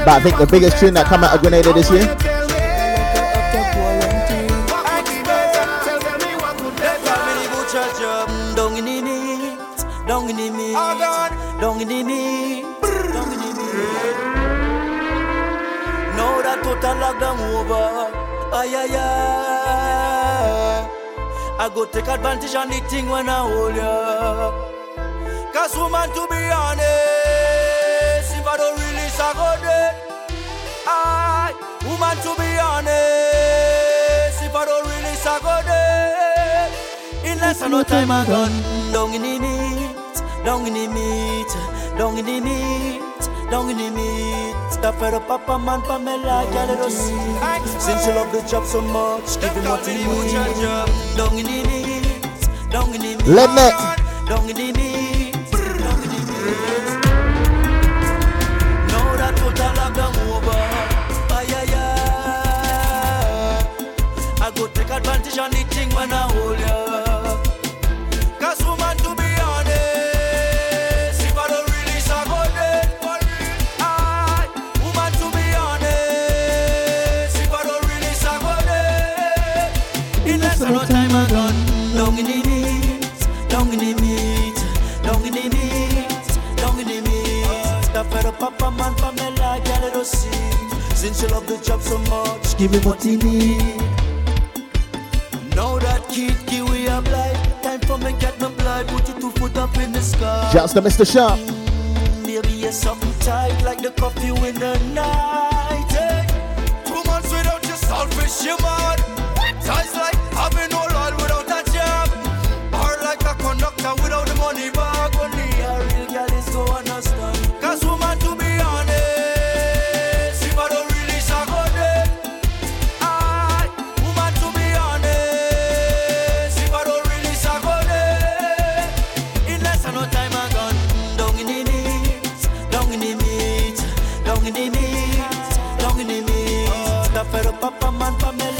But 0.00 0.08
I 0.08 0.20
think 0.22 0.38
the 0.38 0.46
biggest 0.50 0.78
tune 0.78 0.94
that 0.94 1.06
come 1.06 1.24
out 1.24 1.34
of 1.34 1.40
Grenada 1.40 1.72
this 1.72 1.90
year. 1.90 2.16
Total 16.80 16.96
lockdown 16.96 17.36
over, 17.60 18.08
ay 18.54 18.72
ay 18.72 18.96
ay. 18.96 19.99
I 21.60 21.68
go 21.68 21.84
take 21.84 22.08
advantage 22.08 22.54
on 22.54 22.70
the 22.70 22.80
thing 22.88 23.06
when 23.10 23.28
I 23.28 23.40
hold 23.44 23.76
ya. 23.76 24.50
Cause 25.52 25.76
woman 25.76 26.08
to 26.16 26.26
be 26.32 26.40
honest, 26.48 28.32
if 28.32 28.46
I 28.48 28.56
don't 28.56 28.80
release 28.80 29.20
I 29.20 29.32
go 29.36 29.60
dead. 29.60 29.94
Aye, 30.86 31.52
woman 31.84 32.16
to 32.24 32.32
be 32.40 32.48
honest, 32.64 34.40
if 34.40 34.54
I 34.56 34.64
don't 34.64 34.86
release 34.88 35.26
I 35.26 35.38
go 35.44 35.60
dead. 35.68 36.72
In 37.28 37.38
less 37.40 37.60
than 37.60 37.72
no 37.72 37.82
time 37.82 38.10
I 38.10 38.24
gone 38.24 38.56
down 38.90 39.12
in 39.12 39.20
the 39.20 39.38
meat, 39.38 40.16
down 40.42 40.66
in 40.66 40.72
the 40.72 40.88
meat, 40.88 41.52
down 41.98 42.16
in 42.16 42.24
the 42.24 42.40
meat, 42.40 43.02
down 43.50 43.68
in 43.70 43.76
the 43.76 43.90
meat. 43.90 44.54
Stop 44.72 44.94
for 44.96 45.10
the 45.10 45.20
papa 45.20 45.58
man, 45.58 45.82
Pamela, 45.82 46.44
girl, 46.52 46.66
let 46.66 46.80
us 46.80 46.94
see. 46.94 47.18
Since 47.80 48.06
you 48.06 48.12
love 48.14 48.30
the 48.32 48.40
job 48.48 48.64
so 48.64 48.80
much, 48.80 49.40
give 49.40 49.52
him 49.52 49.64
what 49.64 49.86
he 49.86 49.94
needs. 50.04 50.32
Down 51.16 51.38
in 51.38 51.44
the 51.46 51.62
meat, 51.68 52.06
down 52.70 52.94
in 52.94 53.00
the 53.00 53.16
meat, 53.16 53.26
Let 53.26 53.50
me. 53.50 53.70
down 54.28 54.48
in 54.48 54.56
the 54.56 54.72
meat, 54.78 55.32
down 55.52 56.02
in 56.02 56.08
the 56.10 56.18
meat. 56.30 57.00
Now 58.88 59.16
that 59.20 59.34
total 59.36 59.72
lockdown 59.78 60.14
over, 60.34 60.62
ay 61.34 61.54
ay 61.60 61.74
ay. 61.74 61.86
I 64.40 64.50
go 64.54 64.66
take 64.68 64.90
advantage 64.90 65.38
on 65.38 65.50
the 65.50 65.62
thing 65.74 65.90
when 65.94 66.12
I 66.12 66.14
hold 66.32 66.58
ya. 66.60 66.79
Since 91.10 91.22
you 91.22 91.28
love 91.30 91.46
the 91.48 91.56
job 91.56 91.82
so 91.82 91.98
much, 92.06 92.56
give 92.56 92.70
him 92.70 92.84
what 92.84 93.02
he 93.02 93.16
need. 93.16 93.76
Now 95.56 95.76
that 95.80 96.06
kid 96.08 96.36
give 96.46 96.70
we 96.70 96.86
a 96.86 97.02
blind 97.02 97.36
Time 97.64 97.80
for 97.80 97.98
me 97.98 98.12
get 98.20 98.40
me 98.40 98.46
blind 98.56 98.86
Put 98.86 99.08
your 99.08 99.18
two 99.18 99.30
foot 99.32 99.56
up 99.56 99.76
in 99.78 99.90
the 99.90 100.00
sky 100.00 100.50
Shouts 100.52 100.72
to 100.74 100.80
Mr. 100.80 101.04
Sharp. 101.04 101.40
Baby, 102.24 102.52
you're 102.62 102.70
something 102.70 103.12
tight 103.18 103.60
Like 103.64 103.82
the 103.82 103.90
coffee 103.90 104.28
in 104.28 104.54
the 104.54 104.78
night 104.94 105.92
eh? 105.98 106.84
Two 106.84 107.02
months 107.10 107.32
without 107.32 107.66
your 107.66 107.76
selfish, 107.76 108.44
you 108.46 108.56
mad 108.58 108.98
Ties 109.64 109.99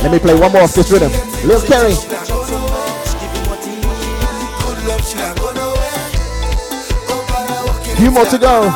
Let 0.03 0.13
me 0.13 0.19
play 0.19 0.35
one 0.35 0.51
more 0.51 0.63
of 0.63 0.73
this 0.75 0.91
rhythm. 0.91 1.13
Lil 1.47 1.61
Kerry. 1.67 1.95
Few 7.97 8.11
more 8.11 8.25
to 8.25 8.39
go. 8.39 8.71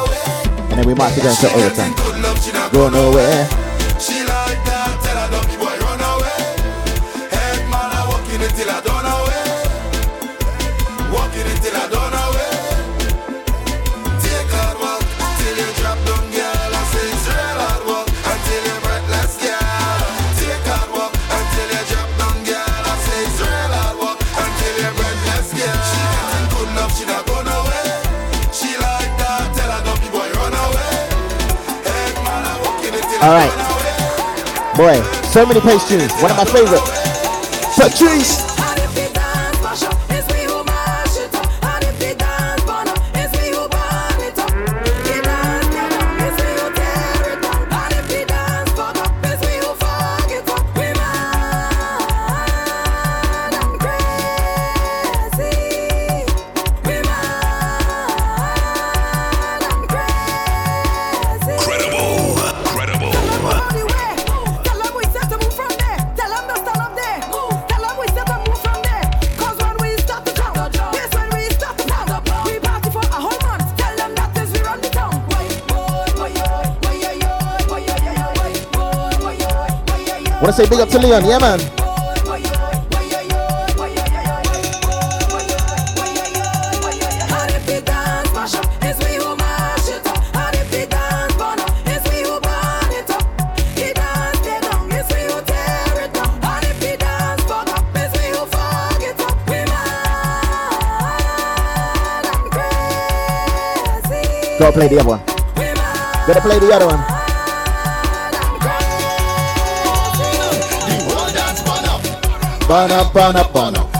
And 0.69 0.79
then 0.79 0.87
we 0.87 0.95
might 0.95 1.15
be 1.15 1.23
going 1.23 1.35
to 1.35 1.55
overtime. 1.55 2.73
Go 2.73 2.91
nowhere. 2.91 3.64
All 33.25 33.31
right. 33.31 33.51
Boy, 34.77 35.01
so 35.33 35.47
many 35.47 35.59
pace 35.59 35.89
tunes. 35.89 36.13
One 36.21 36.31
of 36.31 36.37
my 36.37 36.45
favorite. 36.45 36.83
Patrice. 37.75 38.54
To 80.95 81.01
Leon, 81.01 81.25
yeah 81.25 81.39
man. 81.39 81.59
Gotta 104.57 104.73
play 104.73 104.89
the 104.89 105.01
other 105.01 105.09
one. 105.09 105.21
Gotta 106.27 106.41
play 106.41 106.59
the 106.61 106.73
other 106.73 106.87
one. 106.87 107.14
Banner, 112.67 113.05
banner, 113.13 113.45
banner. 113.53 113.91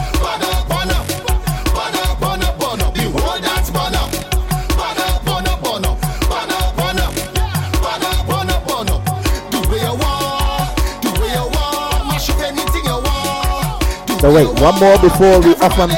So 14.19 14.33
wait, 14.33 14.47
one 14.59 14.79
more 14.79 14.97
before 14.97 15.39
we 15.41 15.53
off 15.61 15.77
on 15.77 15.89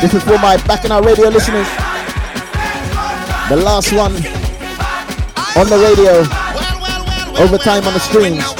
This 0.00 0.14
is 0.14 0.22
for 0.24 0.38
my 0.38 0.56
Bacchanal 0.66 1.02
Radio 1.02 1.28
listeners. 1.28 1.85
The 3.48 3.54
last 3.54 3.92
one 3.92 4.16
on 5.56 5.68
the 5.70 5.78
radio. 5.78 6.18
Overtime 7.40 7.84
on 7.84 7.92
the 7.92 8.00
streams. 8.00 8.55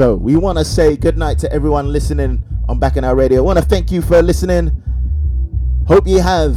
So 0.00 0.14
we 0.14 0.34
want 0.34 0.56
to 0.56 0.64
say 0.64 0.96
good 0.96 1.18
night 1.18 1.38
to 1.40 1.52
everyone 1.52 1.92
listening 1.92 2.42
on 2.70 2.78
Bacchanal 2.78 3.14
Radio. 3.14 3.40
I 3.40 3.42
want 3.42 3.58
to 3.58 3.64
thank 3.66 3.92
you 3.92 4.00
for 4.00 4.22
listening. 4.22 4.72
Hope 5.86 6.06
you 6.06 6.22
have 6.22 6.56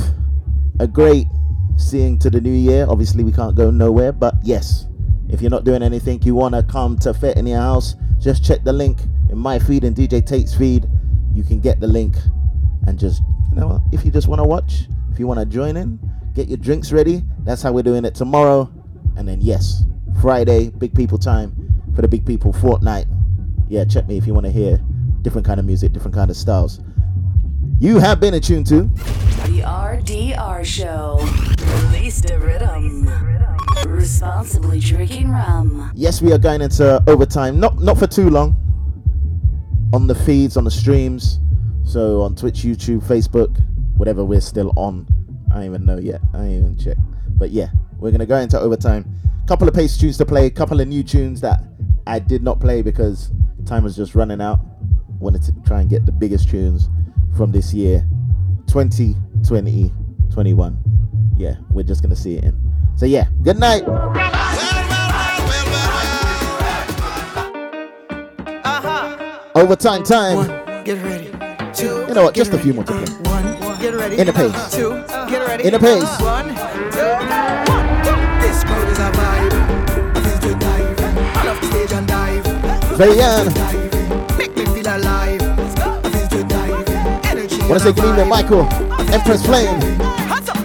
a 0.80 0.88
great 0.88 1.28
seeing 1.76 2.18
to 2.20 2.30
the 2.30 2.40
new 2.40 2.53
year. 2.53 2.86
Obviously, 2.88 3.22
we 3.22 3.34
can't 3.34 3.53
go 3.53 3.70
nowhere, 3.70 4.14
but 4.14 4.36
yes, 4.44 4.88
if 5.28 5.41
you're 5.41 5.52
not 5.52 5.65
doing 5.65 5.84
anything, 5.84 6.22
you 6.22 6.36
want 6.36 6.56
to 6.56 6.64
come 6.64 6.98
to 6.99 7.14
Fit 7.14 7.36
in 7.36 7.45
your 7.45 7.60
house, 7.60 7.95
just 8.18 8.45
check 8.45 8.64
the 8.64 8.72
link 8.72 8.99
in 9.30 9.38
my 9.38 9.60
feed 9.60 9.84
and 9.84 9.94
DJ 9.94 10.26
Tate's 10.26 10.56
feed. 10.56 10.88
You 11.34 11.44
can 11.44 11.60
get 11.60 11.82
the 11.82 11.88
link 11.88 12.15
and 12.88 12.98
just, 12.98 13.22
you 13.49 13.60
know, 13.60 13.84
if 13.91 14.06
you 14.06 14.11
just 14.11 14.30
want 14.30 14.40
to 14.40 14.48
watch, 14.48 14.88
if 15.11 15.20
you 15.20 15.28
want 15.28 15.41
to 15.41 15.45
join 15.45 15.76
in, 15.76 15.99
get 16.34 16.48
your 16.48 16.60
drinks 16.60 16.94
ready. 16.94 17.24
That's 17.40 17.61
how 17.61 17.74
we're 17.74 17.84
doing 17.84 18.06
it 18.06 18.15
tomorrow. 18.15 18.72
And 19.18 19.28
then, 19.28 19.41
yes, 19.41 19.84
Friday, 20.22 20.70
big 20.70 20.95
people 20.95 21.18
time 21.18 21.74
for 21.94 22.02
the 22.02 22.07
big 22.07 22.26
people 22.26 22.53
fortnight. 22.53 23.06
Yeah, 23.74 23.86
check 23.86 24.08
me 24.08 24.20
if 24.20 24.28
you 24.28 24.36
want 24.36 24.45
to 24.45 24.52
hear 24.52 24.80
different 25.24 25.48
kind 25.48 25.60
of 25.60 25.66
music, 25.66 25.94
different 25.94 26.14
kind 26.14 26.30
of 26.30 26.38
styles. 26.38 26.80
You 27.80 27.98
have 27.98 28.20
been 28.20 28.36
attuned 28.36 28.68
to 28.68 28.84
The 28.84 29.64
RDR 29.66 30.64
Show. 30.64 31.18
Release 31.88 32.22
the 32.22 32.38
rhythm. 32.38 33.10
Responsibly 33.91 34.80
drinking 34.80 35.32
rum. 35.32 35.91
Yes, 35.95 36.22
we 36.22 36.32
are 36.34 36.38
going 36.38 36.62
into 36.62 37.04
overtime. 37.08 37.60
Not 37.60 37.80
not 37.80 37.98
for 37.98 38.06
too 38.06 38.30
long. 38.30 38.56
On 39.91 40.06
the 40.06 40.14
feeds, 40.14 40.56
on 40.56 40.66
the 40.66 40.72
streams. 40.72 41.40
So 41.84 42.22
on 42.22 42.36
Twitch, 42.36 42.58
YouTube, 42.60 43.04
Facebook, 43.04 43.60
whatever 43.98 44.24
we're 44.24 44.40
still 44.41 44.72
on. 44.76 45.08
I 45.50 45.56
don't 45.56 45.66
even 45.66 45.84
know 45.84 45.98
yet. 45.98 46.22
I 46.36 46.44
ain't 46.44 46.60
even 46.60 46.78
check. 46.78 46.98
But 47.40 47.50
yeah, 47.50 47.70
we're 47.99 48.11
gonna 48.11 48.26
go 48.26 48.38
into 48.38 48.60
overtime. 48.60 49.06
Couple 49.48 49.68
of 49.68 49.74
pace 49.74 49.98
tunes 49.98 50.18
to 50.18 50.26
play, 50.26 50.49
couple 50.49 50.80
of 50.80 50.88
new 50.88 51.03
tunes 51.03 51.41
that 51.41 51.64
I 52.07 52.20
did 52.20 52.44
not 52.44 52.60
play 52.60 52.82
because 52.82 53.32
time 53.65 53.84
was 53.84 53.95
just 53.95 54.15
running 54.15 54.41
out. 54.41 54.60
Wanted 55.20 55.44
to 55.44 55.53
try 55.65 55.82
and 55.82 55.90
get 55.90 56.06
the 56.06 56.11
biggest 56.11 56.49
tunes 56.49 56.90
from 57.36 57.52
this 57.52 57.74
year. 57.74 58.06
2020, 58.68 59.91
21. 60.32 60.78
Yeah, 61.38 61.56
we're 61.72 61.84
just 61.84 62.02
gonna 62.02 62.15
see 62.15 62.38
it 62.38 62.44
in. 62.44 62.57
So 62.95 63.06
yeah, 63.06 63.28
good 63.41 63.60
night. 63.60 63.84
Uh-huh. 68.65 69.49
Overtime 69.56 70.03
time. 70.03 70.48
Get 70.84 71.02
ready. 71.03 71.30
Two. 71.74 72.06
You 72.07 72.14
know 72.14 72.24
what? 72.24 72.36
Just 72.36 72.53
a 72.53 72.60
few 72.60 72.74
more 72.74 72.84
to 72.84 72.94
play. 72.94 73.32
One. 73.32 73.80
Get 73.82 73.94
ready. 73.95 74.18
In 74.18 74.30
a 74.30 74.34
pace. 74.34 74.72
Two. 74.74 74.91
Get 75.30 75.48
ready. 75.48 75.65
In 75.65 75.74
the 75.74 75.80
pace. 75.80 76.22
One. 76.22 76.49
Two. 76.91 77.62
Dive. 82.98 83.15
Zayan. 83.15 84.38
Make 84.38 84.56
me 84.56 84.65
feel 84.65 84.88
alive. 84.88 85.41
I 85.41 86.10
feel 86.10 86.28
to 86.28 86.44
dive. 86.44 86.90
Energy. 87.26 87.60
Wanna 87.68 87.80
say 87.80 87.94
good 87.94 88.06
evening, 88.06 88.30
Michael. 88.30 88.68
Empress 89.11 89.45
Flame. 89.45 89.80
Hands 90.30 90.49
up, 90.49 90.57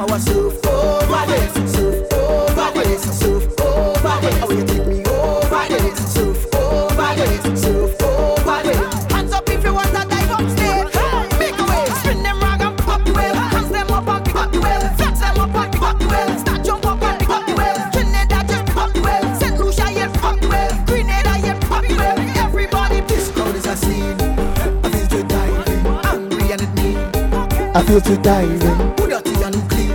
I 27.79 27.83
feel 27.85 28.01
to 28.01 28.17
dive 28.17 28.51
in. 28.51 28.59
Who 28.99 29.07
dirty 29.09 29.31
and 29.45 29.55
who 29.55 29.69
clean? 29.69 29.93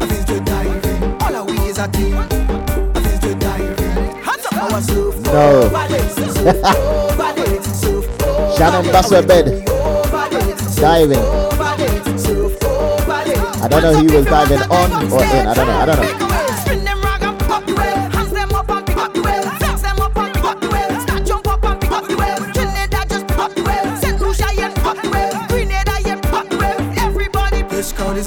I 0.00 0.06
feel 0.08 0.24
to 0.24 0.40
dive 0.40 0.84
in. 0.86 1.22
All 1.22 1.36
our 1.36 1.44
we 1.44 1.56
is 1.58 1.78
a. 1.78 1.82
I 1.84 1.88
feel 3.00 3.18
to 3.20 3.34
dive 3.38 3.80
in. 3.80 4.22
Hands 4.24 4.46
up 4.46 4.72
our 4.72 4.80
surf. 4.82 5.20
No. 5.22 5.60
Over 5.62 5.86
this, 5.86 6.14
surf 6.16 6.34
over 6.36 7.32
this, 7.36 7.80
surf 7.80 8.22
over 8.22 8.56
Shannon 8.56 8.82
this. 8.82 8.96
Busser 8.96 9.24
bed. 9.24 9.64
Diving. 10.74 11.18
over 11.18 11.76
this, 11.76 12.24
surf 12.24 12.64
over 12.64 13.24
this. 13.24 13.62
I 13.62 13.68
don't 13.68 13.82
know 13.84 13.92
if 13.92 14.10
he 14.10 14.16
was 14.16 14.26
diving 14.26 14.62
on 14.62 15.12
or 15.12 15.22
in. 15.22 15.46
I 15.46 15.54
don't 15.54 15.66
know. 15.68 15.74
I 15.74 15.86
don't 15.86 16.18
know. 16.18 16.45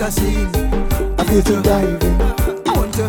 This 0.09 0.23
crowd 0.23 0.47
a 0.47 0.91
scene. 0.91 1.15
I 1.19 1.23
feel 1.23 1.41
to 1.43 1.61
dive 1.61 2.03
in. 2.03 2.21
I 2.21 2.73
want 2.75 2.93
to 2.95 3.05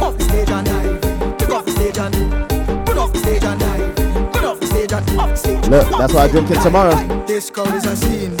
off 0.00 0.16
the 0.16 0.24
stage 0.24 0.50
and 0.50 0.66
dive. 0.66 1.38
Take 1.38 1.50
off 1.50 1.64
the 1.64 1.70
stage 1.72 1.98
and 1.98 2.86
put 2.86 2.96
off 2.98 3.12
the 3.12 3.18
stage 3.18 3.44
and 3.44 3.60
dive. 3.60 4.32
Put 4.32 4.44
off 4.44 4.60
the 4.60 4.66
stage 4.66 4.92
and 4.92 5.18
off 5.20 5.30
the 5.30 5.36
stage. 5.36 5.68
Look, 5.68 5.88
that's 5.98 6.12
why 6.14 6.22
I 6.24 6.28
drink 6.28 6.50
it 6.50 6.60
tomorrow. 6.62 7.26
This 7.26 7.50
crowd 7.50 7.74
is 7.74 7.84
a 7.86 7.96
scene. 7.96 8.34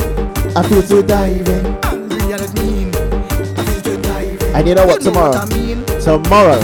I 0.56 0.62
feel 0.68 0.82
to 0.82 1.02
dive 1.02 1.48
in. 1.48 1.66
Angry 1.84 2.32
and 2.32 2.42
it 2.42 2.54
mean. 2.54 2.94
I 3.58 3.64
feel 3.64 3.82
to 3.82 4.02
dive. 4.02 4.42
And 4.54 4.68
you 4.68 4.74
know 4.74 4.86
what? 4.86 5.02
You 5.04 5.10
know 5.10 5.20
what 5.20 5.36
I 5.36 5.46
Tomorrow. 5.46 5.66
mean? 5.66 5.84
Tomorrow. 6.00 6.60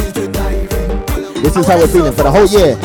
This 1.43 1.57
is 1.57 1.67
how 1.67 1.77
we're 1.77 1.89
feeling 1.89 2.13
for 2.13 2.23
the 2.23 2.31
whole 2.31 2.47
year. 2.47 2.77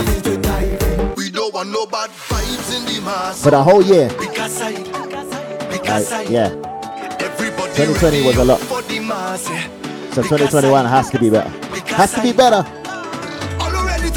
We 1.15 1.29
don't 1.29 1.53
want 1.53 1.69
no 1.69 1.85
bad 1.85 2.09
vibes 2.09 2.75
in 2.75 2.85
the 2.85 3.01
mass. 3.05 3.41
For 3.43 3.51
the 3.51 3.61
whole 3.63 3.81
year. 3.83 4.09
Because 4.19 4.51
side, 4.51 4.87
Like, 4.87 5.69
because 5.69 6.07
side. 6.07 6.29
yeah. 6.29 6.66
Everybody 7.79 8.21
2020 8.21 8.25
was 8.25 8.37
a 8.37 8.43
lot. 8.43 8.59
for 8.59 8.81
the 8.81 8.99
mass. 8.99 9.47
yeah. 9.49 9.67
So 10.11 10.23
2021 10.23 10.85
has 10.87 11.11
to 11.11 11.19
be 11.19 11.29
better. 11.29 11.49
Has 11.93 12.11
to 12.13 12.23
be 12.23 12.33
better. 12.33 12.65
All 13.61 13.85
ready 13.85 14.09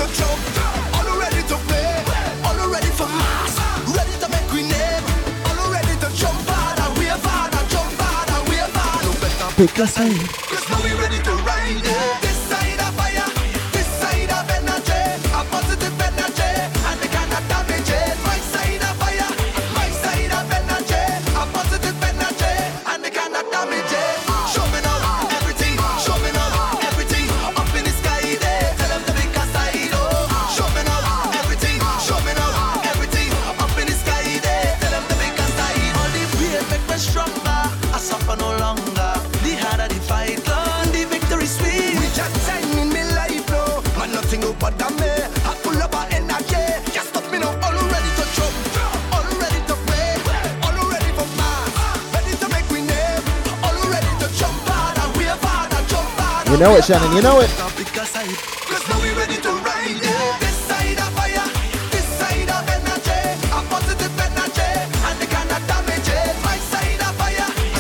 damage 56.61 56.77
it. 56.77 56.85
Shannon. 56.85 57.17
You 57.17 57.23
know 57.23 57.41
it. 57.41 57.49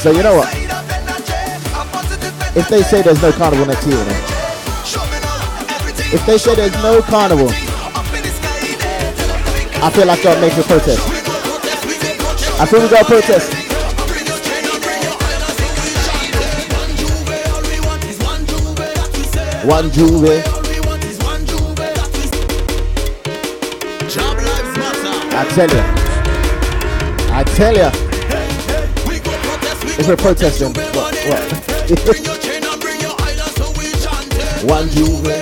So 0.01 0.12
you 0.12 0.23
know 0.23 0.36
what? 0.36 0.48
a 0.57 0.66
If 2.57 2.69
they 2.70 2.82
say 2.82 3.02
there's 3.02 3.20
no 3.20 3.31
carnival 3.32 3.66
next 3.66 3.86
year, 3.86 3.98
know, 3.98 4.24
if 6.15 6.24
they 6.24 6.39
say 6.39 6.55
there's 6.55 6.73
no 6.82 7.02
carnival, 7.02 7.51
I 9.82 9.90
feel 9.94 10.07
like 10.07 10.24
I'm 10.24 10.40
making 10.40 10.61
a 10.61 10.62
protest. 10.62 11.07
I 12.59 12.65
feel 12.65 12.81
we 12.81 12.89
got 12.89 13.01
to 13.01 13.05
protest. 13.05 13.60
One 19.65 19.91
Juve. 19.91 20.43
I 25.32 25.45
tell 25.55 25.69
you. 25.69 25.82
I 27.31 27.45
tell 27.45 27.74
you. 27.74 27.91
If 29.99 30.09
we're 30.09 30.16
protesting, 30.16 30.73
what? 30.73 31.15
what? 31.27 31.53
One 34.65 34.89
Juve. 34.89 35.40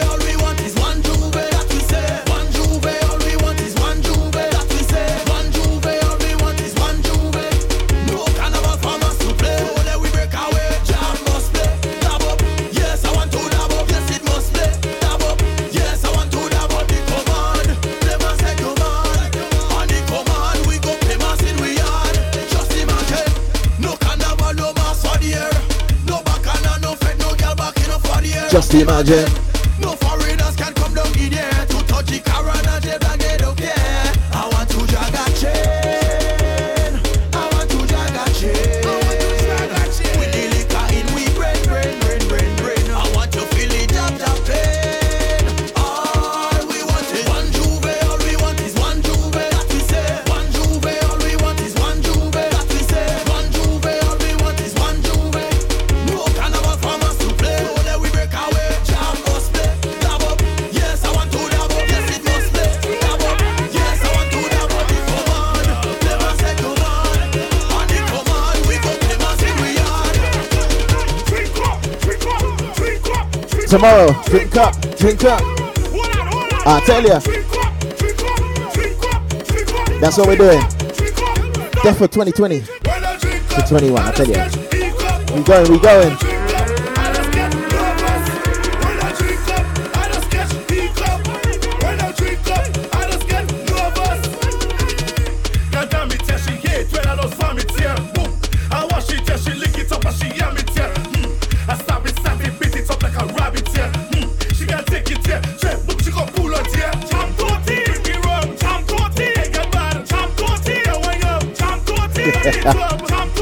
Just 29.04 29.47
Tomorrow, 73.68 74.14
drink 74.24 74.56
up, 74.56 74.74
drink 74.96 75.24
up. 75.24 75.42
I 76.66 76.82
tell 76.86 77.02
you. 77.02 77.20
That's 80.00 80.16
what 80.16 80.26
we're 80.26 80.36
doing. 80.36 80.60
Death 81.82 81.98
for 81.98 82.08
2020 82.08 82.60
to 82.60 83.64
21. 83.68 84.02
I 84.02 84.12
tell 84.12 84.26
you. 84.26 85.36
We 85.36 85.42
going, 85.44 85.70
we 85.70 85.78
going. 85.80 86.27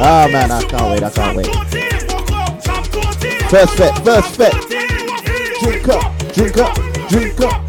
Ah 0.09 0.29
man, 0.31 0.53
I 0.53 0.63
can't 0.63 0.89
wait, 0.89 1.03
I 1.03 1.11
can't 1.11 1.37
wait. 1.37 1.49
First 3.51 3.77
bet, 3.77 4.05
first 4.05 4.39
bet. 4.39 4.55
Drink 5.61 5.89
up, 5.89 6.17
drink 6.33 6.59
up, 6.59 6.75
drink 7.09 7.41
up. 7.41 7.63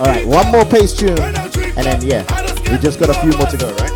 All 0.00 0.06
right, 0.06 0.26
one 0.26 0.50
more 0.50 0.64
pace 0.64 0.92
tune, 0.92 1.10
and 1.10 1.86
then 1.86 2.02
yeah, 2.02 2.24
we 2.72 2.78
just 2.78 2.98
got 2.98 3.08
a 3.10 3.14
few 3.14 3.30
more 3.38 3.46
to 3.46 3.56
go, 3.56 3.72
right? 3.76 3.95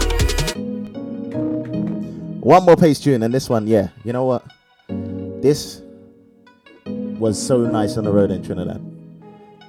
One 2.50 2.64
more 2.64 2.74
pace 2.74 2.98
tune, 2.98 3.22
and 3.22 3.32
this 3.32 3.48
one, 3.48 3.68
yeah. 3.68 3.90
You 4.02 4.12
know 4.12 4.24
what? 4.24 4.44
This 5.40 5.82
was 7.20 7.40
so 7.40 7.58
nice 7.58 7.96
on 7.96 8.02
the 8.02 8.10
road 8.10 8.32
in 8.32 8.42
Trinidad. 8.42 8.84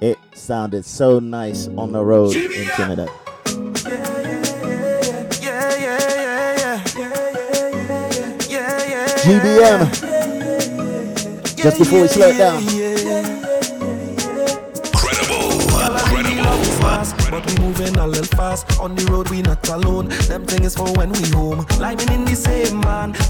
It 0.00 0.18
sounded 0.34 0.84
so 0.84 1.20
nice 1.20 1.68
on 1.78 1.92
the 1.92 2.02
road 2.04 2.34
in 2.34 2.66
Trinidad. 2.74 3.08
GBM. 9.22 9.86
Just 11.54 11.78
before 11.78 12.00
we 12.00 12.08
slow 12.08 12.30
it 12.30 12.38
down. 12.38 12.64
Incredible. 14.88 15.52
Incredible. 15.52 16.42
But 17.32 17.46
we 17.46 17.56
moving 17.64 17.96
a 17.96 18.06
little 18.06 18.26
fast 18.36 18.78
on 18.78 18.94
the 18.94 19.10
road, 19.10 19.30
we 19.30 19.40
not 19.40 19.66
alone. 19.70 20.08
Them 20.28 20.44
thing 20.44 20.64
is 20.64 20.76
for 20.76 20.92
when 20.92 21.10
we 21.12 21.30
home. 21.30 21.64
Living 21.78 22.12
in 22.12 22.26
the 22.26 22.36
same 22.36 22.61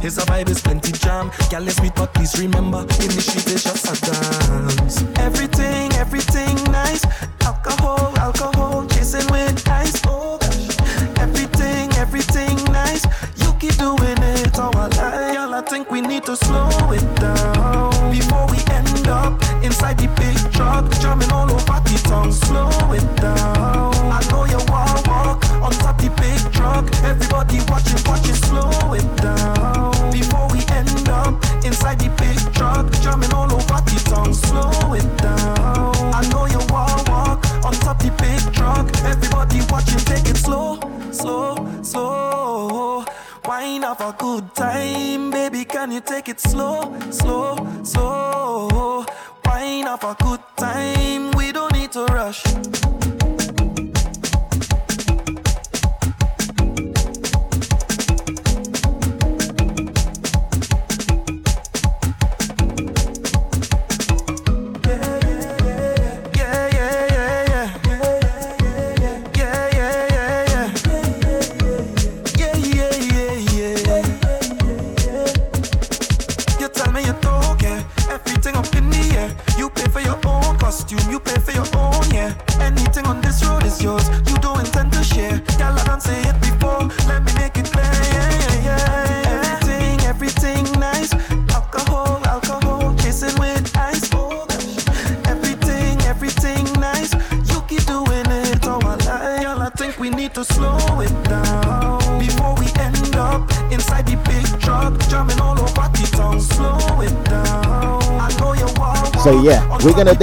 man, 0.03 0.11
his 0.11 0.19
vibe 0.19 0.51
is 0.51 0.61
plenty 0.61 0.93
jam. 0.93 1.31
Girl, 1.51 1.67
is 1.67 1.77
sweet, 1.77 1.95
but 1.95 2.13
please 2.15 2.39
remember, 2.39 2.81
in 2.81 2.87
the 2.87 3.43
it's 3.53 3.65
just 3.65 3.87
a 3.87 4.01
dance. 4.01 5.03
Everything, 5.19 5.93
everything 5.95 6.57
nice. 6.71 7.05
Alcohol, 7.43 8.13
alcohol, 8.19 8.87
chasing 8.89 9.27
with 9.33 9.69
ice. 9.69 10.01
Oh 10.07 10.39
gosh, 10.39 11.19
everything, 11.19 11.93
everything 11.95 12.57
nice. 12.73 13.05
You 13.37 13.53
keep 13.61 13.77
doing 13.77 14.19
it, 14.19 14.59
oh 14.59 14.71
I 14.75 14.89
lie. 14.89 15.35
Girl, 15.35 15.55
I 15.55 15.63
think 15.63 15.91
we 15.91 16.01
need 16.01 16.25
to 16.25 16.37
slow 16.37 16.93
it 16.93 17.21
down 17.21 17.52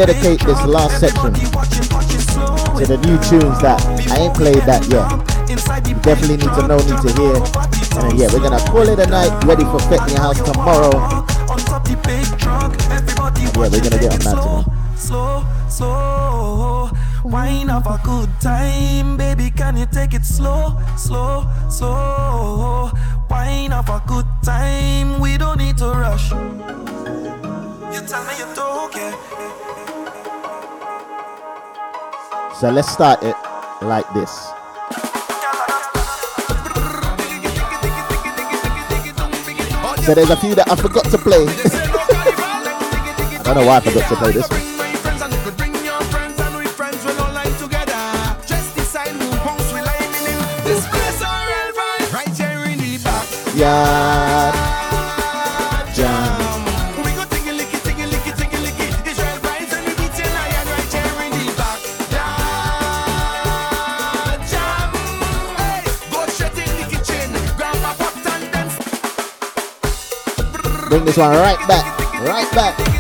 dedicate 0.06 0.40
this 0.48 0.64
last 0.66 0.98
section 0.98 1.34
to 1.34 2.86
the 2.88 2.96
new 3.04 3.20
tunes 3.28 3.60
that 3.60 3.84
I 4.16 4.24
ain't 4.24 4.34
played 4.34 4.64
that 4.64 4.88
yet. 4.88 5.12
You 5.90 5.96
definitely 6.00 6.38
need 6.38 6.56
to 6.56 6.64
know, 6.72 6.80
need 6.88 7.04
to 7.04 7.12
hear. 7.20 7.36
And 8.00 8.16
yeah, 8.18 8.32
we're 8.32 8.40
gonna 8.40 8.64
call 8.64 8.88
it 8.88 8.98
a 8.98 9.08
night, 9.08 9.44
ready 9.44 9.66
for 9.66 9.78
Fete 9.92 10.00
in 10.08 10.16
your 10.16 10.24
house 10.24 10.40
tomorrow. 10.40 10.96
Yeah, 13.60 13.68
we're 13.68 13.84
gonna 13.84 14.00
get 14.00 14.16
on 14.16 14.24
that 14.24 14.40
tonight. 14.40 14.72
Slow, 14.96 15.44
slow. 15.68 16.92
Wine 17.26 17.68
have 17.68 17.86
a 17.86 18.00
good 18.02 18.30
time, 18.40 19.18
baby. 19.18 19.52
Can 19.52 19.76
you 19.76 19.86
take 19.92 20.14
it 20.14 20.24
slow, 20.24 20.80
slow, 20.96 21.44
slow? 21.70 22.90
Wine 23.30 23.72
have 23.72 23.90
a 23.90 24.02
good 24.08 24.26
time. 24.46 25.20
We 25.20 25.38
don't 25.38 25.58
need 25.58 25.78
to 25.80 25.90
rush. 25.92 26.32
So 32.60 32.70
let's 32.70 32.92
start 32.92 33.24
it 33.24 33.38
like 33.82 34.06
this. 34.14 34.30
So 40.06 40.14
there's 40.14 40.30
a 40.30 40.36
few 40.36 40.56
that 40.56 40.68
I 40.70 40.76
forgot 40.76 41.06
to 41.06 41.18
play. 41.18 41.46
I 43.40 43.44
don't 43.46 43.56
know 43.56 43.66
why 43.66 43.78
I 43.78 43.80
forgot 43.80 44.10
to 44.10 44.16
play 44.18 44.34
this 44.34 44.50
one. 44.50 44.60
Yeah. 53.56 54.19
This 71.10 71.18
one 71.18 71.32
right 71.32 71.58
back, 71.68 72.22
right 72.22 72.52
back. 72.52 72.99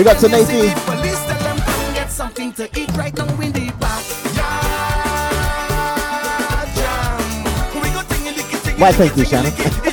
Big 0.00 0.06
up 0.06 0.16
to 0.16 0.28
Nathan. 0.30 0.70
Police 0.86 1.18
tell 1.26 1.38
them 1.40 1.58
come 1.58 1.94
get 1.94 2.10
something 2.10 2.54
to 2.54 2.64
eat 2.74 2.90
right 2.96 3.14
now 3.14 3.38
in 3.38 3.52
the 3.52 3.70
back. 3.78 4.02
We 7.74 7.90
go 7.90 8.00
tingy 8.08 8.80
Why, 8.80 8.92
thank 8.92 9.14
you, 9.18 9.26
Shannon. 9.26 9.89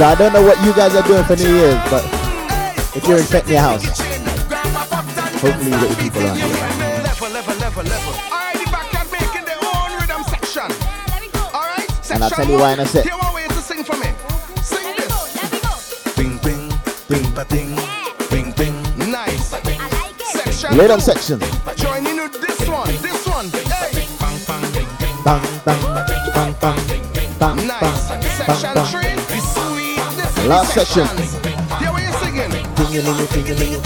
So 0.00 0.06
I 0.06 0.14
don't 0.14 0.32
know 0.32 0.40
what 0.40 0.56
you 0.64 0.72
guys 0.72 0.96
are 0.96 1.06
doing 1.06 1.22
for 1.24 1.36
New 1.36 1.54
Year's, 1.54 1.76
but 1.90 2.02
if 2.96 3.06
you're 3.06 3.18
in 3.18 3.24
Fete 3.24 3.44
in 3.44 3.50
your 3.50 3.60
house, 3.60 3.84
hopefully 3.84 5.72
you 5.72 5.76
get 5.76 5.90
your 5.90 6.00
people 6.00 6.22
on. 6.22 6.38
Level, 7.04 7.28
level, 7.28 7.54
level, 7.56 7.84
level. 7.84 8.12
Alright, 8.32 8.56
the 8.56 8.70
backyard 8.72 9.08
making 9.12 9.44
their 9.44 9.60
own 9.60 10.00
rhythm 10.00 10.24
section. 10.24 10.72
Alright, 11.52 12.10
And 12.12 12.24
I'll 12.24 12.30
tell 12.30 12.48
you 12.48 12.56
why 12.56 12.72
in 12.72 12.80
a 12.80 12.86
sec. 12.86 13.04
Here. 13.04 13.12
Rhythm 20.72 20.96
two. 20.96 21.04
section. 21.04 21.40
Join 21.76 22.06
in 22.06 22.16
with 22.22 22.40
this 22.40 22.66
one, 22.66 22.88
this 23.02 23.26
one. 23.26 23.50
Hey. 23.68 24.08
Bang, 24.18 24.40
bang, 24.46 24.64
Bang, 25.26 25.42
bang, 25.66 25.82
bang, 26.32 26.54
bang, 26.58 27.38
bang, 27.38 27.66
Nice. 27.66 28.08
bang, 28.08 28.22
Section 28.22 28.72
bang, 28.74 28.86
three. 28.86 29.00
Be 29.02 29.10
sweet. 29.10 29.20
This 29.20 29.28
is 29.28 29.28
Last 29.28 29.28
the 29.28 29.28
section. 29.28 29.28
sections. 29.28 29.29
Ting-a-ling-a. 32.76 33.80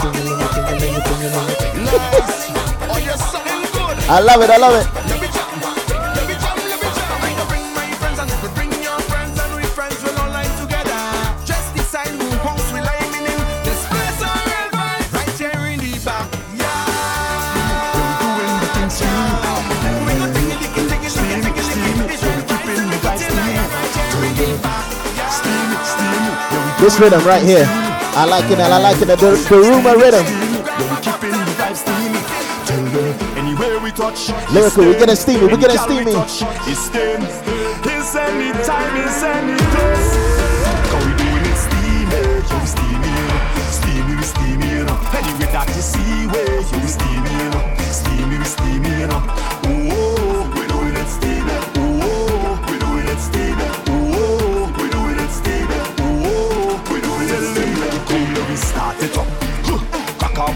Nice. 1.85 2.51
Oh, 2.89 2.99
you're 3.05 3.17
something 3.17 3.63
good. 3.73 3.97
I 4.09 4.21
love 4.21 4.43
it, 4.43 4.51
I 4.51 4.57
love 4.59 4.75
it. 4.81 5.04
This 26.85 27.01
rhythm 27.01 27.25
right 27.25 27.43
here. 27.43 27.65
I 27.67 28.27
like 28.29 28.51
it, 28.51 28.59
I 28.61 28.77
like 28.77 29.01
it. 29.01 29.09
The, 29.09 29.17
the 29.17 29.57
rumor 29.57 29.97
rhythm. 29.97 30.27
Lyrikal, 34.53 34.85
we're 34.85 34.99
getting 34.99 35.17
steamy, 35.17 35.47
we're 35.47 35.57
getting 35.57 35.79
steamy. 35.79 36.13
It's 36.13 36.85
steam. 36.85 37.23
It's 37.87 38.15
any 39.25 40.14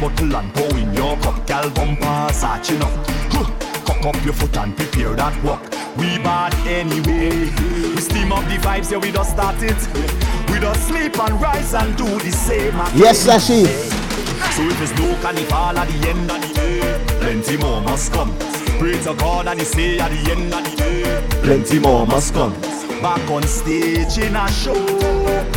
bottle 0.00 0.36
and 0.36 0.54
pour 0.54 0.78
in 0.78 0.92
your 0.94 1.16
cup, 1.18 1.46
gal 1.46 1.68
bumper, 1.70 2.32
satching 2.32 2.80
up. 2.80 2.92
Huh. 3.32 3.44
Cock 3.84 4.14
up 4.14 4.24
your 4.24 4.34
foot 4.34 4.56
and 4.56 4.76
prepare 4.76 5.14
that 5.14 5.42
walk. 5.42 5.62
We 5.96 6.18
bad 6.18 6.54
anyway. 6.66 7.50
We 7.94 8.00
steam 8.00 8.32
up 8.32 8.44
the 8.44 8.56
vibes, 8.62 8.90
yeah, 8.90 8.98
we 8.98 9.10
just 9.10 9.30
start 9.30 9.56
it. 9.62 9.80
We 10.50 10.60
just 10.60 10.86
sleep 10.88 11.18
and 11.18 11.40
rise 11.40 11.74
and 11.74 11.96
do 11.96 12.04
the 12.18 12.30
same. 12.30 12.74
again. 12.74 12.96
Yes, 12.96 13.26
Sashi. 13.26 13.66
So 14.54 14.62
if 14.62 14.78
there's 14.78 14.94
no 14.98 15.16
carnival 15.20 15.78
at 15.78 15.88
the 15.88 16.08
end 16.08 16.30
of 16.30 16.40
the 16.40 16.54
day, 16.54 17.18
plenty 17.20 17.56
more 17.56 17.80
must 17.80 18.12
come. 18.12 18.34
Pray 18.78 18.98
to 19.02 19.14
God 19.14 19.48
and 19.48 19.58
he 19.58 19.66
say 19.66 19.98
at 19.98 20.10
the 20.10 20.30
end 20.30 20.54
of 20.54 20.64
the 20.64 20.76
day, 20.76 21.40
plenty 21.42 21.78
more 21.78 22.06
must 22.06 22.32
come. 22.34 22.52
Back 23.02 23.28
on 23.30 23.42
stage 23.44 24.18
in 24.18 24.36
a 24.36 24.48
show, 24.50 24.74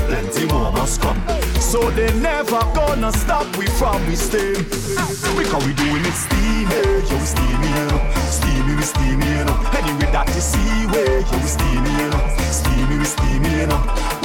plenty 0.08 0.46
more 0.46 0.72
must 0.72 1.02
come. 1.02 1.31
So 1.72 1.90
they 1.92 2.12
never 2.20 2.60
gonna 2.76 3.14
stop 3.14 3.48
we 3.56 3.66
from 3.66 4.06
we 4.06 4.18
stay. 4.18 4.52
Because 4.60 5.64
we 5.64 5.72
doing 5.72 6.04
it 6.04 6.18
steamy, 6.20 6.68
yo, 6.68 7.16
we 7.16 7.24
steamy, 7.24 7.68
you 7.72 7.86
know. 7.88 8.12
Steamy, 8.28 8.76
we 8.76 8.84
steamy. 8.84 9.32
Anyway, 9.80 10.12
that 10.12 10.28
you 10.36 10.42
see 10.44 10.84
where, 10.92 11.24
yo, 11.24 11.32
we 11.32 11.48
steamy, 11.48 11.92
you 11.96 12.10
know. 12.12 12.20
Steamy, 12.52 12.98
we 13.00 13.06
steamy, 13.08 13.64
you. 13.64 13.72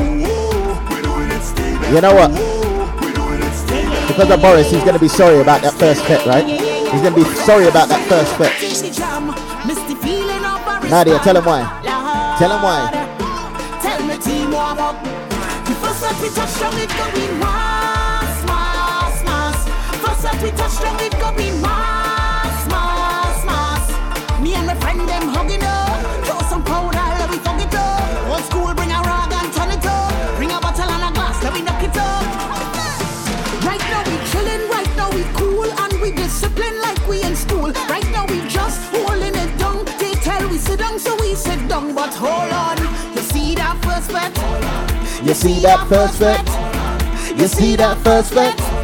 Ooh, 0.03 0.75
we 0.91 0.99
doing 1.07 1.31
it 1.31 1.43
steamy. 1.47 1.87
You 1.95 2.01
know 2.03 2.19
what? 2.19 2.35
Because 4.09 4.29
of 4.29 4.43
Boris, 4.43 4.69
he's 4.69 4.83
gonna 4.83 4.99
be 4.99 5.07
sorry 5.07 5.39
about 5.39 5.63
that 5.63 5.75
first 5.75 6.03
fit, 6.03 6.27
right? 6.27 6.45
He's 6.45 7.01
gonna 7.01 7.15
be 7.15 7.23
sorry 7.47 7.69
about 7.69 7.89
that 7.91 8.03
first 8.11 8.35
fit. 8.43 8.51
Nadia, 10.91 11.21
tell 11.21 11.37
him 11.37 11.45
why. 11.45 11.63
Tell 12.41 12.51
him 12.51 12.63
why. 12.65 12.96
That 16.17 16.23
we 16.23 16.35
touch 16.35 16.61
down 16.61 16.79
it 16.79 16.89
going 16.89 17.39
mass, 17.39 18.45
mass, 18.47 19.25
mass. 19.25 19.69
First 20.01 20.23
that 20.23 20.43
we 20.43 20.51
touch 20.51 20.81
down 20.81 21.01
it 21.01 21.13
going 21.21 21.61
mass, 21.61 21.96
You 45.27 45.35
see 45.35 45.59
that 45.63 45.89
first 45.89 46.21
fit? 46.21 47.37
You 47.37 47.49
see 47.49 47.75
that 47.75 47.99
first 48.05 48.33
fit? 48.33 48.76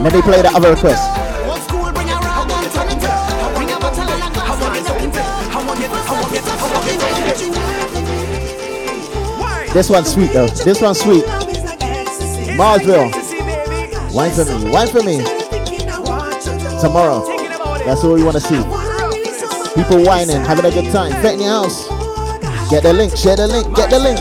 I 0.00 0.02
want 0.02 0.14
it, 0.16 0.46
I 0.46 0.58
want 6.10 6.32
it. 9.66 9.74
This 9.74 9.90
one's 9.90 10.10
sweet 10.10 10.32
though. 10.32 10.46
This 10.46 10.80
one's 10.80 11.00
sweet. 11.00 11.24
Marsville. 12.56 13.10
Wine 14.14 14.30
for 14.32 14.44
me. 14.46 14.70
Wine 14.70 14.88
for 14.88 15.02
me. 15.02 15.18
Tomorrow. 16.80 17.20
That's 17.84 18.02
all 18.02 18.14
we 18.14 18.24
want 18.24 18.36
to 18.36 18.40
see. 18.40 18.62
People 19.74 20.02
whining, 20.02 20.40
having 20.40 20.64
a 20.64 20.70
good 20.70 20.90
time. 20.90 21.12
Fete 21.22 21.34
in 21.34 21.40
your 21.40 21.50
house. 21.50 21.88
Get 22.70 22.82
the 22.84 22.92
link. 22.94 23.14
Share 23.16 23.36
the 23.36 23.46
link. 23.46 23.76
Get 23.76 23.90
the 23.90 23.98
link. 23.98 24.18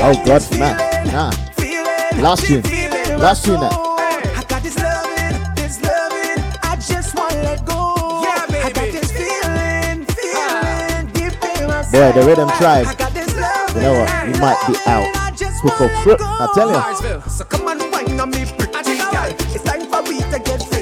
Oh, 0.00 0.14
God, 0.24 0.42
man. 0.58 0.76
Nah. 1.06 1.32
Last 2.22 2.46
tune. 2.46 2.62
Last 3.18 3.44
tune 3.44 3.60
now. 3.60 3.70
I 3.70 4.44
got 4.48 4.62
this 4.62 4.76
loving, 4.78 5.54
this 5.54 5.80
loving. 5.82 6.44
I 6.62 6.76
just 6.76 7.14
wanna 7.14 7.42
let 7.42 7.64
go. 7.64 8.22
Yeah, 8.22 8.46
baby. 8.46 8.60
I 8.60 8.70
got 8.70 8.92
this 8.92 9.10
feeling, 9.12 10.04
feeling 10.06 11.06
deep 11.12 11.34
in 11.60 11.66
my 11.68 11.82
Boy, 11.90 12.12
the 12.12 12.26
Rhythm 12.26 12.48
Tribe. 12.50 12.86
I 12.86 12.94
got 12.94 13.12
this 13.12 13.34
love. 13.36 13.74
You 13.74 13.82
know 13.82 13.94
what? 14.00 14.28
You 14.28 14.34
might 14.40 14.60
be 14.66 14.74
out. 14.86 15.08
Hook 15.64 15.80
up 15.80 15.90
fruit. 16.02 16.20
I 16.20 16.46
tell 16.54 16.70
you. 16.70 17.22
So 17.30 17.44
come 17.44 17.66
on, 17.68 17.78
wine 17.90 18.20
on 18.20 18.30
me, 18.30 18.44
pretty 18.44 18.98
girl. 18.98 19.32
It's 19.54 19.62
time 19.64 19.86
for 19.86 20.02
we 20.02 20.20
to 20.20 20.38
get 20.38 20.73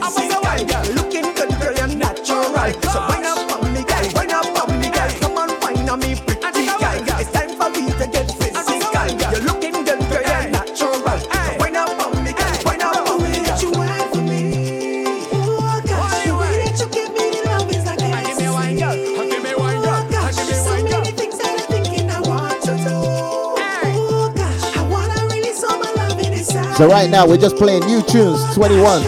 So 26.83 26.89
right 26.89 27.09
now 27.09 27.25
we're 27.25 27.37
just 27.37 27.55
playing 27.55 27.87
new 27.87 28.03
tunes. 28.03 28.43
21. 28.57 29.03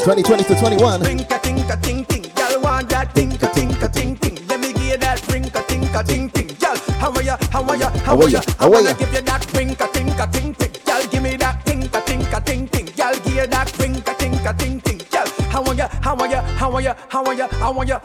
2020 0.00 0.44
to 0.44 0.54
21. 0.56 1.00
Tinka 1.02 1.38
tinka 1.44 1.76
ting 1.82 2.06
ting, 2.06 2.22
girl 2.34 2.62
want 2.62 2.88
that 2.88 3.14
tinka 3.14 3.48
tinka 3.52 3.86
ting 3.92 4.16
ting. 4.16 4.38
Let 4.48 4.60
me 4.60 4.72
give 4.72 4.82
you 4.82 4.96
that 4.96 5.18
tinka 5.28 5.62
tinka 5.68 6.02
ting 6.04 6.30
ting, 6.30 6.48
girl. 6.56 6.74
How 6.96 7.12
are 7.12 7.22
ya? 7.22 7.36
How 7.50 7.68
are 7.68 7.76
ya? 7.76 7.90
How 8.00 8.18
are 8.18 8.30
ya? 8.30 8.40
I 8.58 8.66
wanna 8.66 8.94
give 8.94 9.12
you 9.12 9.20
that 9.20 9.42
tinka 9.42 9.88
tinka 9.92 10.26
ting 10.32 10.54
ting, 10.54 10.72
girl. 10.86 11.02
Give 11.12 11.22
me 11.22 11.36
that 11.36 11.60
tinka 11.66 12.00
tinka 12.00 12.40
ting 12.46 12.66
ting, 12.68 12.86
girl. 12.96 13.14
Give 13.24 13.36
you 13.36 13.46
that 13.46 13.68
tinka 13.76 14.14
tinka 14.14 14.52
ting 14.56 14.80
ting, 14.80 15.00
girl. 15.12 15.28
How 15.52 15.62
are 15.64 15.74
ya? 15.74 15.88
How 16.00 16.16
are 16.16 16.26
ya? 16.26 16.40
How 16.56 16.72
are 16.72 16.80
ya? 16.80 16.94
How 17.10 17.24
are 17.26 17.34
ya? 17.34 17.46
How 17.60 17.76
are 17.76 17.84
ya? 17.84 18.00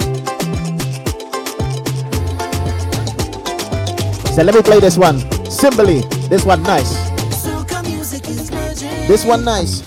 So 4.36 4.44
let 4.44 4.54
me 4.54 4.62
play 4.62 4.82
this 4.82 4.98
one. 4.98 5.20
Symboli. 5.48 6.04
This 6.28 6.44
one 6.44 6.62
nice. 6.64 6.97
This 9.08 9.24
one 9.24 9.46
nice. 9.46 9.82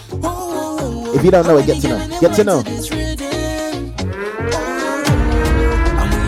If 1.15 1.25
you 1.25 1.31
don't 1.31 1.47
know 1.47 1.59
it, 1.59 1.67
get 1.67 1.83
to 1.83 1.89
know. 1.89 2.21
Get 2.21 2.35
to 2.37 2.45
know. 2.45 2.59
We 2.59 2.73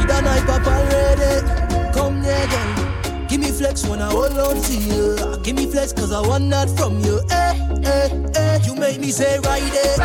done 0.06 0.24
hype 0.24 0.48
up 0.48 0.66
already. 0.66 1.92
Come 1.94 2.22
here, 2.22 2.46
girl. 2.48 3.28
Give 3.28 3.40
me 3.40 3.50
flex 3.50 3.86
when 3.88 4.02
I 4.02 4.10
hold 4.10 4.36
on 4.38 4.60
to 4.60 4.74
you. 4.76 5.16
Give 5.42 5.56
me 5.56 5.66
flex 5.70 5.92
cause 5.94 6.12
I 6.12 6.20
want 6.20 6.50
that 6.50 6.68
from 6.76 7.00
you. 7.00 7.20
Eh, 7.30 7.54
eh, 7.84 8.10
eh. 8.36 8.58
You 8.66 8.74
make 8.74 9.00
me 9.00 9.10
say 9.10 9.38
right 9.38 9.72
there. 9.72 9.96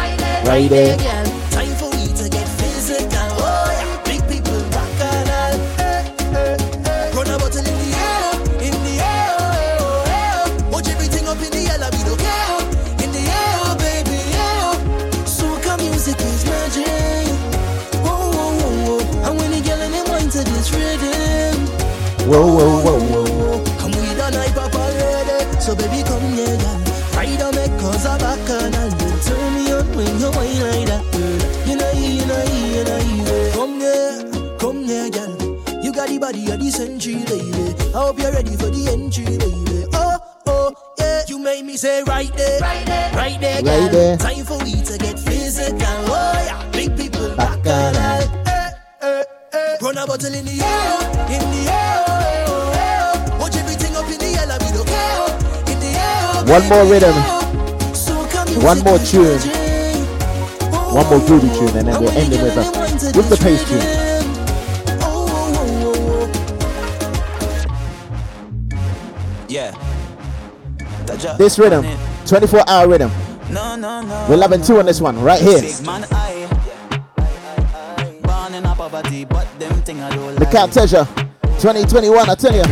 Right 0.45 0.69
there. 0.69 0.98
girl. 0.98 1.07
Time 1.07 1.17
Whoa, 22.38 22.45
whoa, 22.45 22.83
whoa, 22.83 23.07
One 56.58 56.69
more 56.69 56.86
rhythm. 56.92 57.14
One 58.64 58.80
more 58.80 58.98
tune. 58.98 59.40
One 60.90 61.06
more 61.06 61.19
groovy 61.19 61.53
tune, 61.56 61.77
and 61.77 61.88
then 61.88 62.02
we'll 62.02 62.10
end 62.10 62.34
it 62.34 62.42
with 62.42 62.58
a 62.58 62.61
with 63.16 63.30
the 63.30 63.38
pace 63.38 63.64
tune. 63.69 63.86
Yeah. 69.48 69.72
This 71.38 71.60
rhythm, 71.60 71.86
24 72.26 72.68
hour 72.68 72.88
rhythm. 72.90 73.11
We're 74.27 74.38
loving 74.38 74.64
two 74.64 74.80
on 74.80 74.88
this 74.88 75.00
one, 75.00 75.22
right 75.22 75.40
here. 75.40 75.61
The 80.40 80.48
Count 80.52 80.74
Treasure, 80.74 81.06
2021, 81.60 82.27
I 82.27 82.34
tell. 82.34 82.52
You 82.56 82.64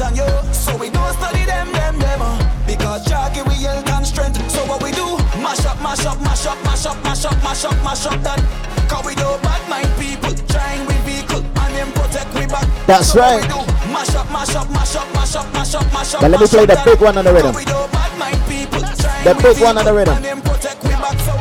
put 0.00 0.06
on 0.06 0.16
you. 0.16 0.52
So 0.52 0.76
we 0.76 0.90
don't 0.90 1.12
study 1.14 1.44
them, 1.44 1.70
them, 1.72 1.98
them. 1.98 2.20
uh, 2.22 2.66
Because 2.66 3.04
Jackie 3.06 3.42
we 3.42 3.54
health 3.62 3.88
and 3.90 4.06
strength. 4.06 4.38
So 4.50 4.64
what 4.66 4.82
we 4.82 4.92
do? 4.92 5.16
Mash 5.40 5.64
up, 5.66 5.80
mash 5.82 6.04
up, 6.06 6.20
mash 6.20 6.46
up, 6.46 6.58
mash 6.64 6.86
up, 6.86 6.96
mash 7.04 7.24
up, 7.24 7.42
mash 7.42 7.64
up, 7.64 7.76
mash 7.84 8.06
up 8.06 8.22
that. 8.22 8.40
Cause 8.88 9.04
we 9.04 9.14
do 9.14 9.28
bad 9.42 9.62
mind 9.68 9.90
people. 9.98 10.32
Trying 10.48 10.86
with 10.86 11.00
vehicle 11.04 11.42
and 11.44 11.74
them 11.74 11.92
protect 11.92 12.32
we 12.34 12.46
back. 12.46 12.66
That's 12.86 13.12
so 13.12 13.20
right. 13.20 13.40
What 13.44 13.66
we 13.66 13.66
do? 13.66 13.92
Mash 13.92 14.14
up, 14.14 14.30
mash 14.30 14.54
up, 14.56 14.70
mash 14.70 14.96
up, 14.96 15.08
mash 15.14 15.36
up, 15.36 15.52
mash 15.52 15.74
up, 15.74 15.92
mash 15.92 16.14
up. 16.14 16.20
But 16.20 16.30
let 16.30 16.40
me 16.40 16.46
play 16.46 16.66
the 16.66 16.80
big 16.84 17.00
one 17.00 17.18
on 17.18 17.24
the 17.24 17.32
rhythm. 17.32 17.54
We 17.54 17.64
do 17.64 17.72
bad 17.92 18.12
mind 18.18 18.40
people. 18.48 18.80
Trying 18.80 19.24
The 19.24 19.34
big 19.42 19.60
one 19.62 19.78
on 19.78 19.84
the 19.84 19.94
rhythm. 19.94 20.16
and 20.16 20.24
them 20.24 20.40
protect 20.42 20.82
we 20.84 20.90
back. 20.90 21.18
So 21.20 21.34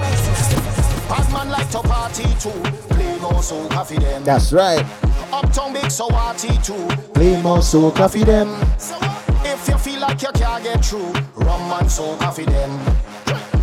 Bad 1.10 1.26
man 1.34 1.50
like 1.50 1.70
to 1.72 1.80
party 1.80 2.28
too. 2.40 2.52
Play 2.94 3.18
more 3.20 3.42
so 3.42 3.68
coffee 3.70 3.98
them. 3.98 4.24
That's 4.24 4.52
right. 4.54 4.86
Uptown 5.32 5.74
big 5.74 5.90
so 5.92 6.10
party 6.10 6.58
too. 6.64 7.09
Play 7.20 7.42
more 7.42 7.62
soul 7.62 7.92
coffee 7.92 8.24
them. 8.24 8.48
If 9.44 9.68
you 9.68 9.78
feel 9.78 10.00
like 10.00 10.22
you 10.22 10.30
can't 10.36 10.64
get 10.64 10.86
through, 10.86 11.12
rum 11.36 11.74
and 11.78 11.92
so 11.92 12.16
coffee 12.16 12.46
them. 12.46 12.72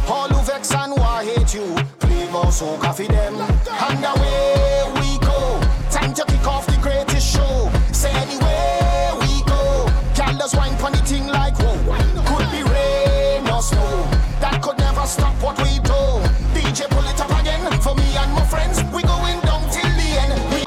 All 0.06 0.28
who 0.28 0.44
vex 0.44 0.74
and 0.74 0.92
who 0.92 1.02
hate 1.24 1.54
you, 1.54 1.74
play 1.98 2.30
more 2.30 2.52
so 2.52 2.76
coffee 2.76 3.06
them. 3.06 3.34
And 3.34 4.04
away 4.04 4.92
we 5.00 5.18
go. 5.24 5.58
Time 5.90 6.12
to 6.12 6.24
kick 6.26 6.46
off 6.46 6.66
the 6.66 6.76
greatest 6.82 7.34
show. 7.34 7.72
Say 7.92 8.10
anywhere 8.10 9.16
we 9.20 9.42
go. 9.48 9.88
Girl 10.14 10.36
does 10.36 10.54
wine 10.54 10.76
funny 10.76 10.98
thing 10.98 11.26
like 11.26 11.56
whoa. 11.56 11.96
Could 12.28 12.50
be 12.52 12.62
rain 12.62 13.48
or 13.48 13.62
snow. 13.62 14.04
That 14.38 14.60
could 14.60 14.76
never 14.76 15.06
stop 15.06 15.34
what 15.42 15.56
we 15.64 15.78
do. 15.80 16.00
DJ 16.52 16.90
pull 16.90 17.08
it 17.08 17.18
up 17.18 17.32
again 17.40 17.80
for 17.80 17.94
me 17.94 18.04
and 18.18 18.32
my 18.34 18.44
friends. 18.44 18.82
We 18.92 19.00
going 19.00 19.40
down 19.48 19.64
till 19.72 19.92
the 19.96 20.08
end. 20.20 20.52
We 20.52 20.66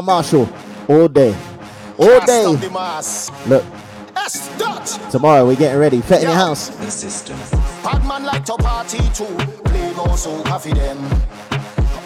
Marshall, 0.00 0.48
all 0.88 1.08
day. 1.08 1.34
All 1.98 2.20
day. 2.26 2.44
the. 2.44 3.30
Look, 3.46 3.64
tomorrow 5.10 5.46
we're 5.46 5.56
getting 5.56 5.78
ready. 5.78 6.00
Fete 6.00 6.22
in 6.22 6.28
your 6.28 6.34
house. 6.34 6.70
Like 8.24 8.44
to 8.46 8.54
party 8.54 8.98
too. 9.12 9.24
Play 9.64 9.92
more 9.94 10.16
so 10.16 10.42
coffee 10.44 10.72
them. 10.72 10.98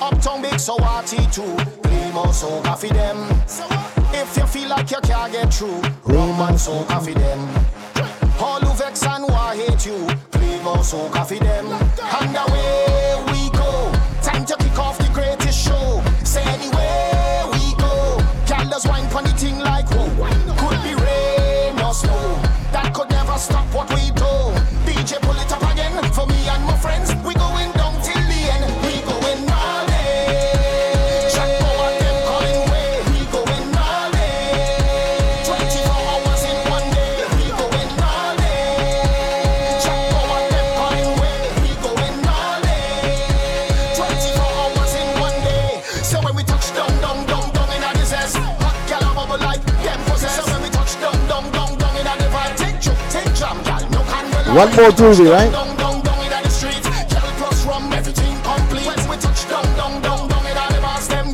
Uptown 0.00 0.42
big 0.42 0.58
so 0.58 0.76
party 0.76 1.18
too. 1.30 1.56
Play 1.82 2.10
more 2.12 2.32
so 2.32 2.60
coffee 2.62 2.88
them. 2.88 3.16
If 4.12 4.36
you 4.36 4.46
feel 4.46 4.68
like 4.68 4.90
you 4.90 4.98
can't 5.02 5.32
get 5.32 5.52
through, 5.54 5.80
rum 6.04 6.40
and 6.40 6.58
so 6.58 6.82
coffee 6.84 7.14
them. 7.14 7.38
All 8.40 8.60
who 8.60 8.74
vex 8.74 9.04
and 9.04 9.24
who 9.24 9.32
hate 9.32 9.86
you, 9.86 10.06
play 10.30 10.62
more 10.62 10.82
so 10.82 11.08
coffee 11.10 11.38
them. 11.38 11.66
And 11.66 12.36
away 12.36 13.07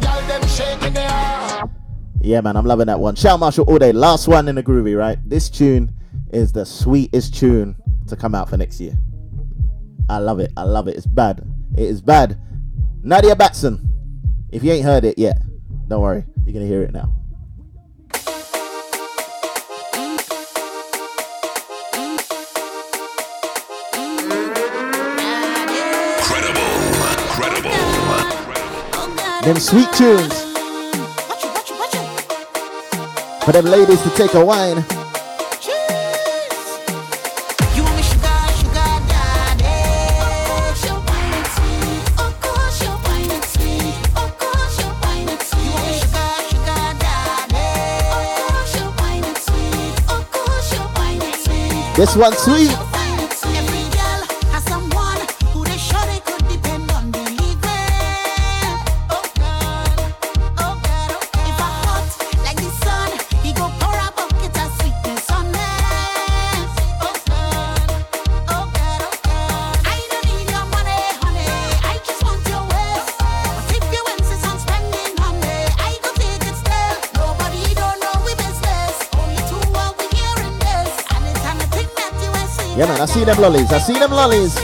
gal, 0.01 0.21
them 0.27 0.47
shaking 0.49 0.95
right? 0.95 1.69
Yeah, 2.21 2.41
man, 2.41 2.57
I'm 2.57 2.67
loving 2.67 2.87
that 2.87 3.01
one. 3.01 3.15
Shout 3.15 3.39
Marshall 3.41 3.65
all 3.67 3.79
day. 3.79 3.93
Last 3.93 4.29
one 4.29 4.49
in 4.49 4.55
the 4.55 4.63
groovy, 4.63 4.99
right? 4.99 5.19
This 5.29 5.51
tune 5.51 5.95
is 6.33 6.53
the 6.53 6.65
sweetest 6.65 7.35
tune 7.35 7.77
to 8.09 8.17
come 8.17 8.35
out 8.35 8.49
for 8.49 8.57
next 8.57 8.81
year. 8.81 8.99
I 10.09 10.19
love 10.19 10.41
it. 10.41 10.53
I 10.57 10.63
love 10.63 10.89
it. 10.89 10.97
It's 10.97 11.07
bad. 11.07 11.47
It 11.77 11.85
is 11.85 12.01
bad. 12.03 12.39
Nadia 13.03 13.37
Batson. 13.37 13.91
If 14.51 14.63
you 14.63 14.73
ain't 14.73 14.85
heard 14.85 15.05
it 15.05 15.19
yet, 15.19 15.41
don't 15.89 16.01
worry. 16.01 16.25
You're 16.45 16.55
gonna 16.55 16.67
hear 16.67 16.83
it 16.83 16.93
now. 16.93 17.15
Them 29.45 29.57
sweet 29.57 29.93
tunes. 29.93 30.33
For 33.45 33.53
them 33.53 33.67
ladies 33.67 34.01
to 34.03 34.11
take 34.17 34.33
a 34.33 34.43
wine. 34.43 34.83
This 51.95 52.17
one 52.17 52.33
sweet. 52.33 52.94
See 83.25 83.33
them 83.33 83.41
lollies. 83.41 83.73
I 83.73 83.79
see 83.79 83.99
them 83.99 84.11
lollies. 84.11 84.55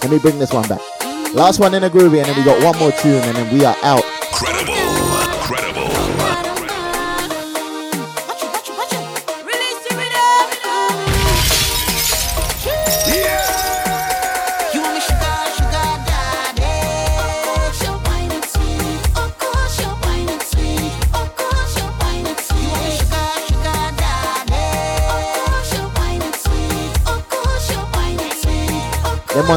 Let 0.00 0.12
me 0.12 0.18
bring 0.20 0.38
this 0.38 0.52
one 0.52 0.66
back. 0.68 0.80
Last 1.34 1.58
one 1.58 1.74
in 1.74 1.84
a 1.84 1.90
groovy, 1.90 2.18
and 2.18 2.26
then 2.26 2.36
we 2.36 2.44
got 2.44 2.62
one 2.62 2.78
more 2.78 2.92
tune, 2.92 3.22
and 3.22 3.36
then 3.36 3.52
we 3.52 3.64
are 3.64 3.76
out. 3.82 4.04
Credible. 4.32 5.07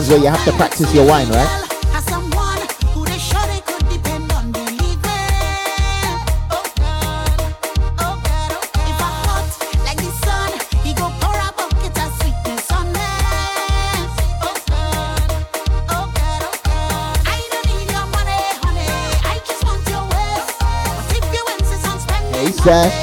ones 0.02 0.10
where 0.10 0.20
you 0.20 0.30
have 0.30 0.44
to 0.46 0.52
practice 0.54 0.94
your 0.94 1.06
wine, 1.06 1.30
right? 1.30 1.68
Zach. 22.64 23.01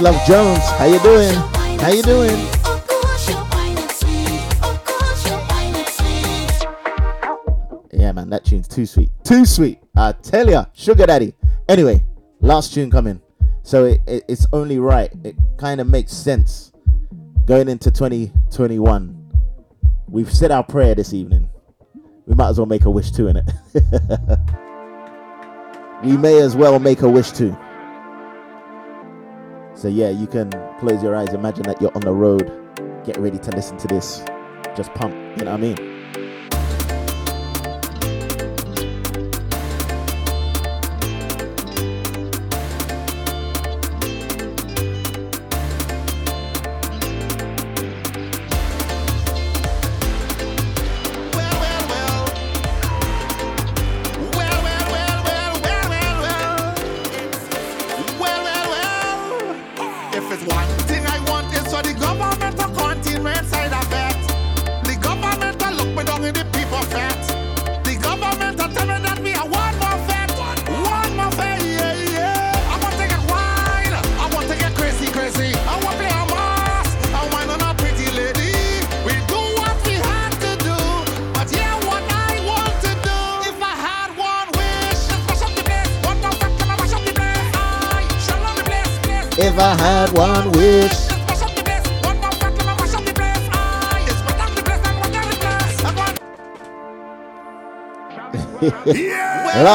Love 0.00 0.24
Jones. 0.28 0.62
How 0.78 0.84
you 0.84 1.00
doing? 1.00 1.34
How 1.80 1.88
you 1.90 2.02
doing? 2.04 2.30
Yeah, 7.92 8.12
man, 8.12 8.30
that 8.30 8.44
tune's 8.44 8.68
too 8.68 8.86
sweet. 8.86 9.10
Too 9.24 9.44
sweet. 9.44 9.80
I 9.96 10.12
tell 10.12 10.48
ya, 10.48 10.66
sugar 10.72 11.04
daddy. 11.04 11.34
Anyway, 11.68 12.04
last 12.38 12.72
tune 12.72 12.92
coming. 12.92 13.20
So 13.64 13.86
it, 13.86 14.00
it, 14.06 14.24
it's 14.28 14.46
only 14.52 14.78
right. 14.78 15.10
It 15.24 15.34
kind 15.56 15.80
of 15.80 15.88
makes 15.88 16.12
sense 16.12 16.70
going 17.46 17.68
into 17.68 17.90
2021. 17.90 19.32
We've 20.06 20.32
said 20.32 20.52
our 20.52 20.62
prayer 20.62 20.94
this 20.94 21.12
evening. 21.12 21.48
We 22.26 22.36
might 22.36 22.50
as 22.50 22.58
well 22.58 22.66
make 22.66 22.84
a 22.84 22.90
wish 22.90 23.10
too, 23.10 23.26
in 23.26 23.38
it. 23.38 23.50
we 26.04 26.16
may 26.16 26.40
as 26.40 26.54
well 26.54 26.78
make 26.78 27.02
a 27.02 27.08
wish 27.08 27.32
too. 27.32 27.56
So 29.78 29.86
yeah, 29.86 30.10
you 30.10 30.26
can 30.26 30.50
close 30.80 31.04
your 31.04 31.14
eyes, 31.14 31.32
imagine 31.32 31.62
that 31.62 31.80
you're 31.80 31.94
on 31.94 32.00
the 32.00 32.12
road, 32.12 32.50
get 33.04 33.16
ready 33.16 33.38
to 33.38 33.50
listen 33.52 33.76
to 33.76 33.86
this. 33.86 34.24
Just 34.76 34.92
pump, 34.94 35.14
you 35.38 35.44
know 35.44 35.52
what 35.52 35.60
I 35.60 35.74
mean? 35.74 35.97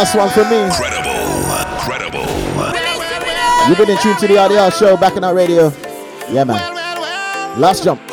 last 0.04 0.16
one 0.16 0.30
for 0.32 0.44
me. 0.50 0.64
Incredible, 0.64 1.10
incredible. 1.76 2.26
You've 3.70 3.78
been 3.78 3.90
in 3.90 3.98
tune 4.02 4.18
to 4.18 4.28
the 4.28 4.36
RDR 4.36 4.78
show 4.78 4.98
Bacchanal 4.98 5.34
Radio. 5.34 5.72
Yeah, 6.30 6.44
man. 6.44 7.60
Last 7.60 7.86
jump. 7.86 8.12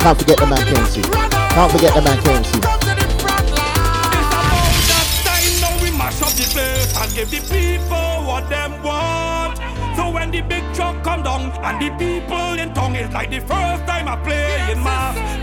Can't 0.00 0.18
forget 0.18 0.38
the 0.38 0.46
man 0.46 0.58
currency. 0.64 1.02
Can't 1.02 1.72
forget 1.72 1.94
the 1.94 2.00
man 2.00 2.18
currency. 2.22 2.60
Come 11.02 11.22
down 11.22 11.52
and 11.64 11.80
the 11.80 11.88
people 11.98 12.58
in 12.58 12.74
tongue, 12.74 12.94
like 13.12 13.30
the 13.30 13.40
first 13.40 13.86
time 13.86 14.08
I 14.08 14.16
play 14.16 14.72
in. 14.72 14.82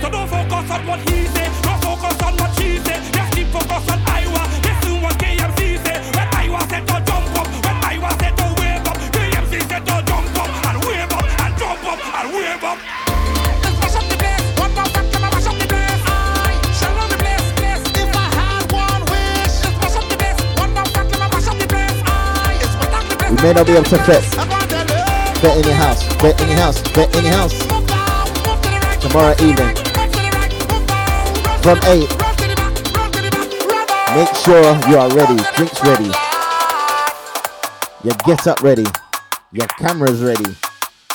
So 0.02 0.10
don't 0.10 0.28
focus 0.28 0.72
on 0.72 0.86
what 0.88 1.00
he 1.10 1.26
said, 1.28 1.52
don't 1.64 1.82
focus 1.82 2.22
on 2.24 2.36
what 2.38 2.54
she 2.58 2.78
said. 2.80 3.02
Just 3.14 3.34
keep 3.34 3.48
focus 3.48 3.90
on 3.92 4.00
may 23.48 23.54
not 23.54 23.66
be 23.66 23.72
able 23.72 23.86
to 23.86 23.98
fit. 24.04 24.22
Bet 25.42 25.58
in 25.58 25.64
your 25.64 25.74
house. 25.74 26.06
Bet 26.18 26.42
in 26.42 26.50
your 26.50 26.58
house. 26.58 26.82
Bet 26.92 27.16
in 27.16 27.24
your 27.24 27.34
house. 27.34 27.58
Tomorrow 29.00 29.32
evening. 29.40 29.74
From 31.64 31.80
8. 31.84 32.10
Make 34.16 34.36
sure 34.36 34.76
you 34.90 34.98
are 34.98 35.10
ready. 35.16 35.38
Drinks 35.56 35.82
ready. 35.86 36.12
Your 38.04 38.16
get 38.26 38.46
up 38.48 38.62
ready. 38.62 38.86
Your 39.54 39.68
cameras 39.80 40.22
ready. 40.22 40.54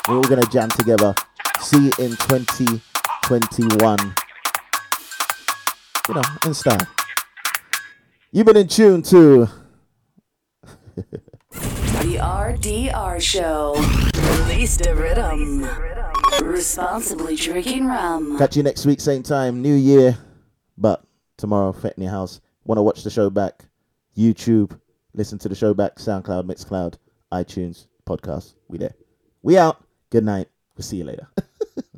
We're 0.08 0.16
all 0.16 0.22
gonna 0.22 0.46
jam 0.46 0.70
together. 0.70 1.14
See 1.60 1.84
you 1.84 1.92
in 1.98 2.12
2021. 2.12 4.14
You 6.08 6.14
know, 6.14 6.22
in 6.46 6.54
style. 6.54 6.86
You've 8.30 8.46
been 8.46 8.56
in 8.56 8.68
tune 8.68 9.02
to 9.02 9.50
The 12.02 12.18
RDR 12.18 13.21
Show. 13.32 13.72
Release 14.44 14.76
the 14.76 14.94
rhythm. 14.94 15.66
Responsibly 16.46 17.34
drinking 17.34 17.86
rum. 17.86 18.36
Catch 18.36 18.58
you 18.58 18.62
next 18.62 18.84
week, 18.84 19.00
same 19.00 19.22
time, 19.22 19.62
New 19.62 19.74
Year. 19.74 20.18
But 20.76 21.02
tomorrow, 21.38 21.72
Fete 21.72 21.94
in 21.96 22.02
your 22.02 22.12
house. 22.12 22.42
Want 22.64 22.76
to 22.76 22.82
watch 22.82 23.02
the 23.04 23.08
show 23.08 23.30
back? 23.30 23.64
YouTube. 24.14 24.78
Listen 25.14 25.38
to 25.38 25.48
the 25.48 25.54
show 25.54 25.72
back. 25.72 25.96
SoundCloud, 25.96 26.44
Mixcloud, 26.44 26.96
iTunes, 27.32 27.86
podcast. 28.06 28.52
We 28.68 28.76
there. 28.76 28.92
We 29.40 29.56
out. 29.56 29.82
Good 30.10 30.24
night. 30.24 30.48
We'll 30.76 30.84
see 30.84 30.98
you 30.98 31.04
later. 31.04 31.26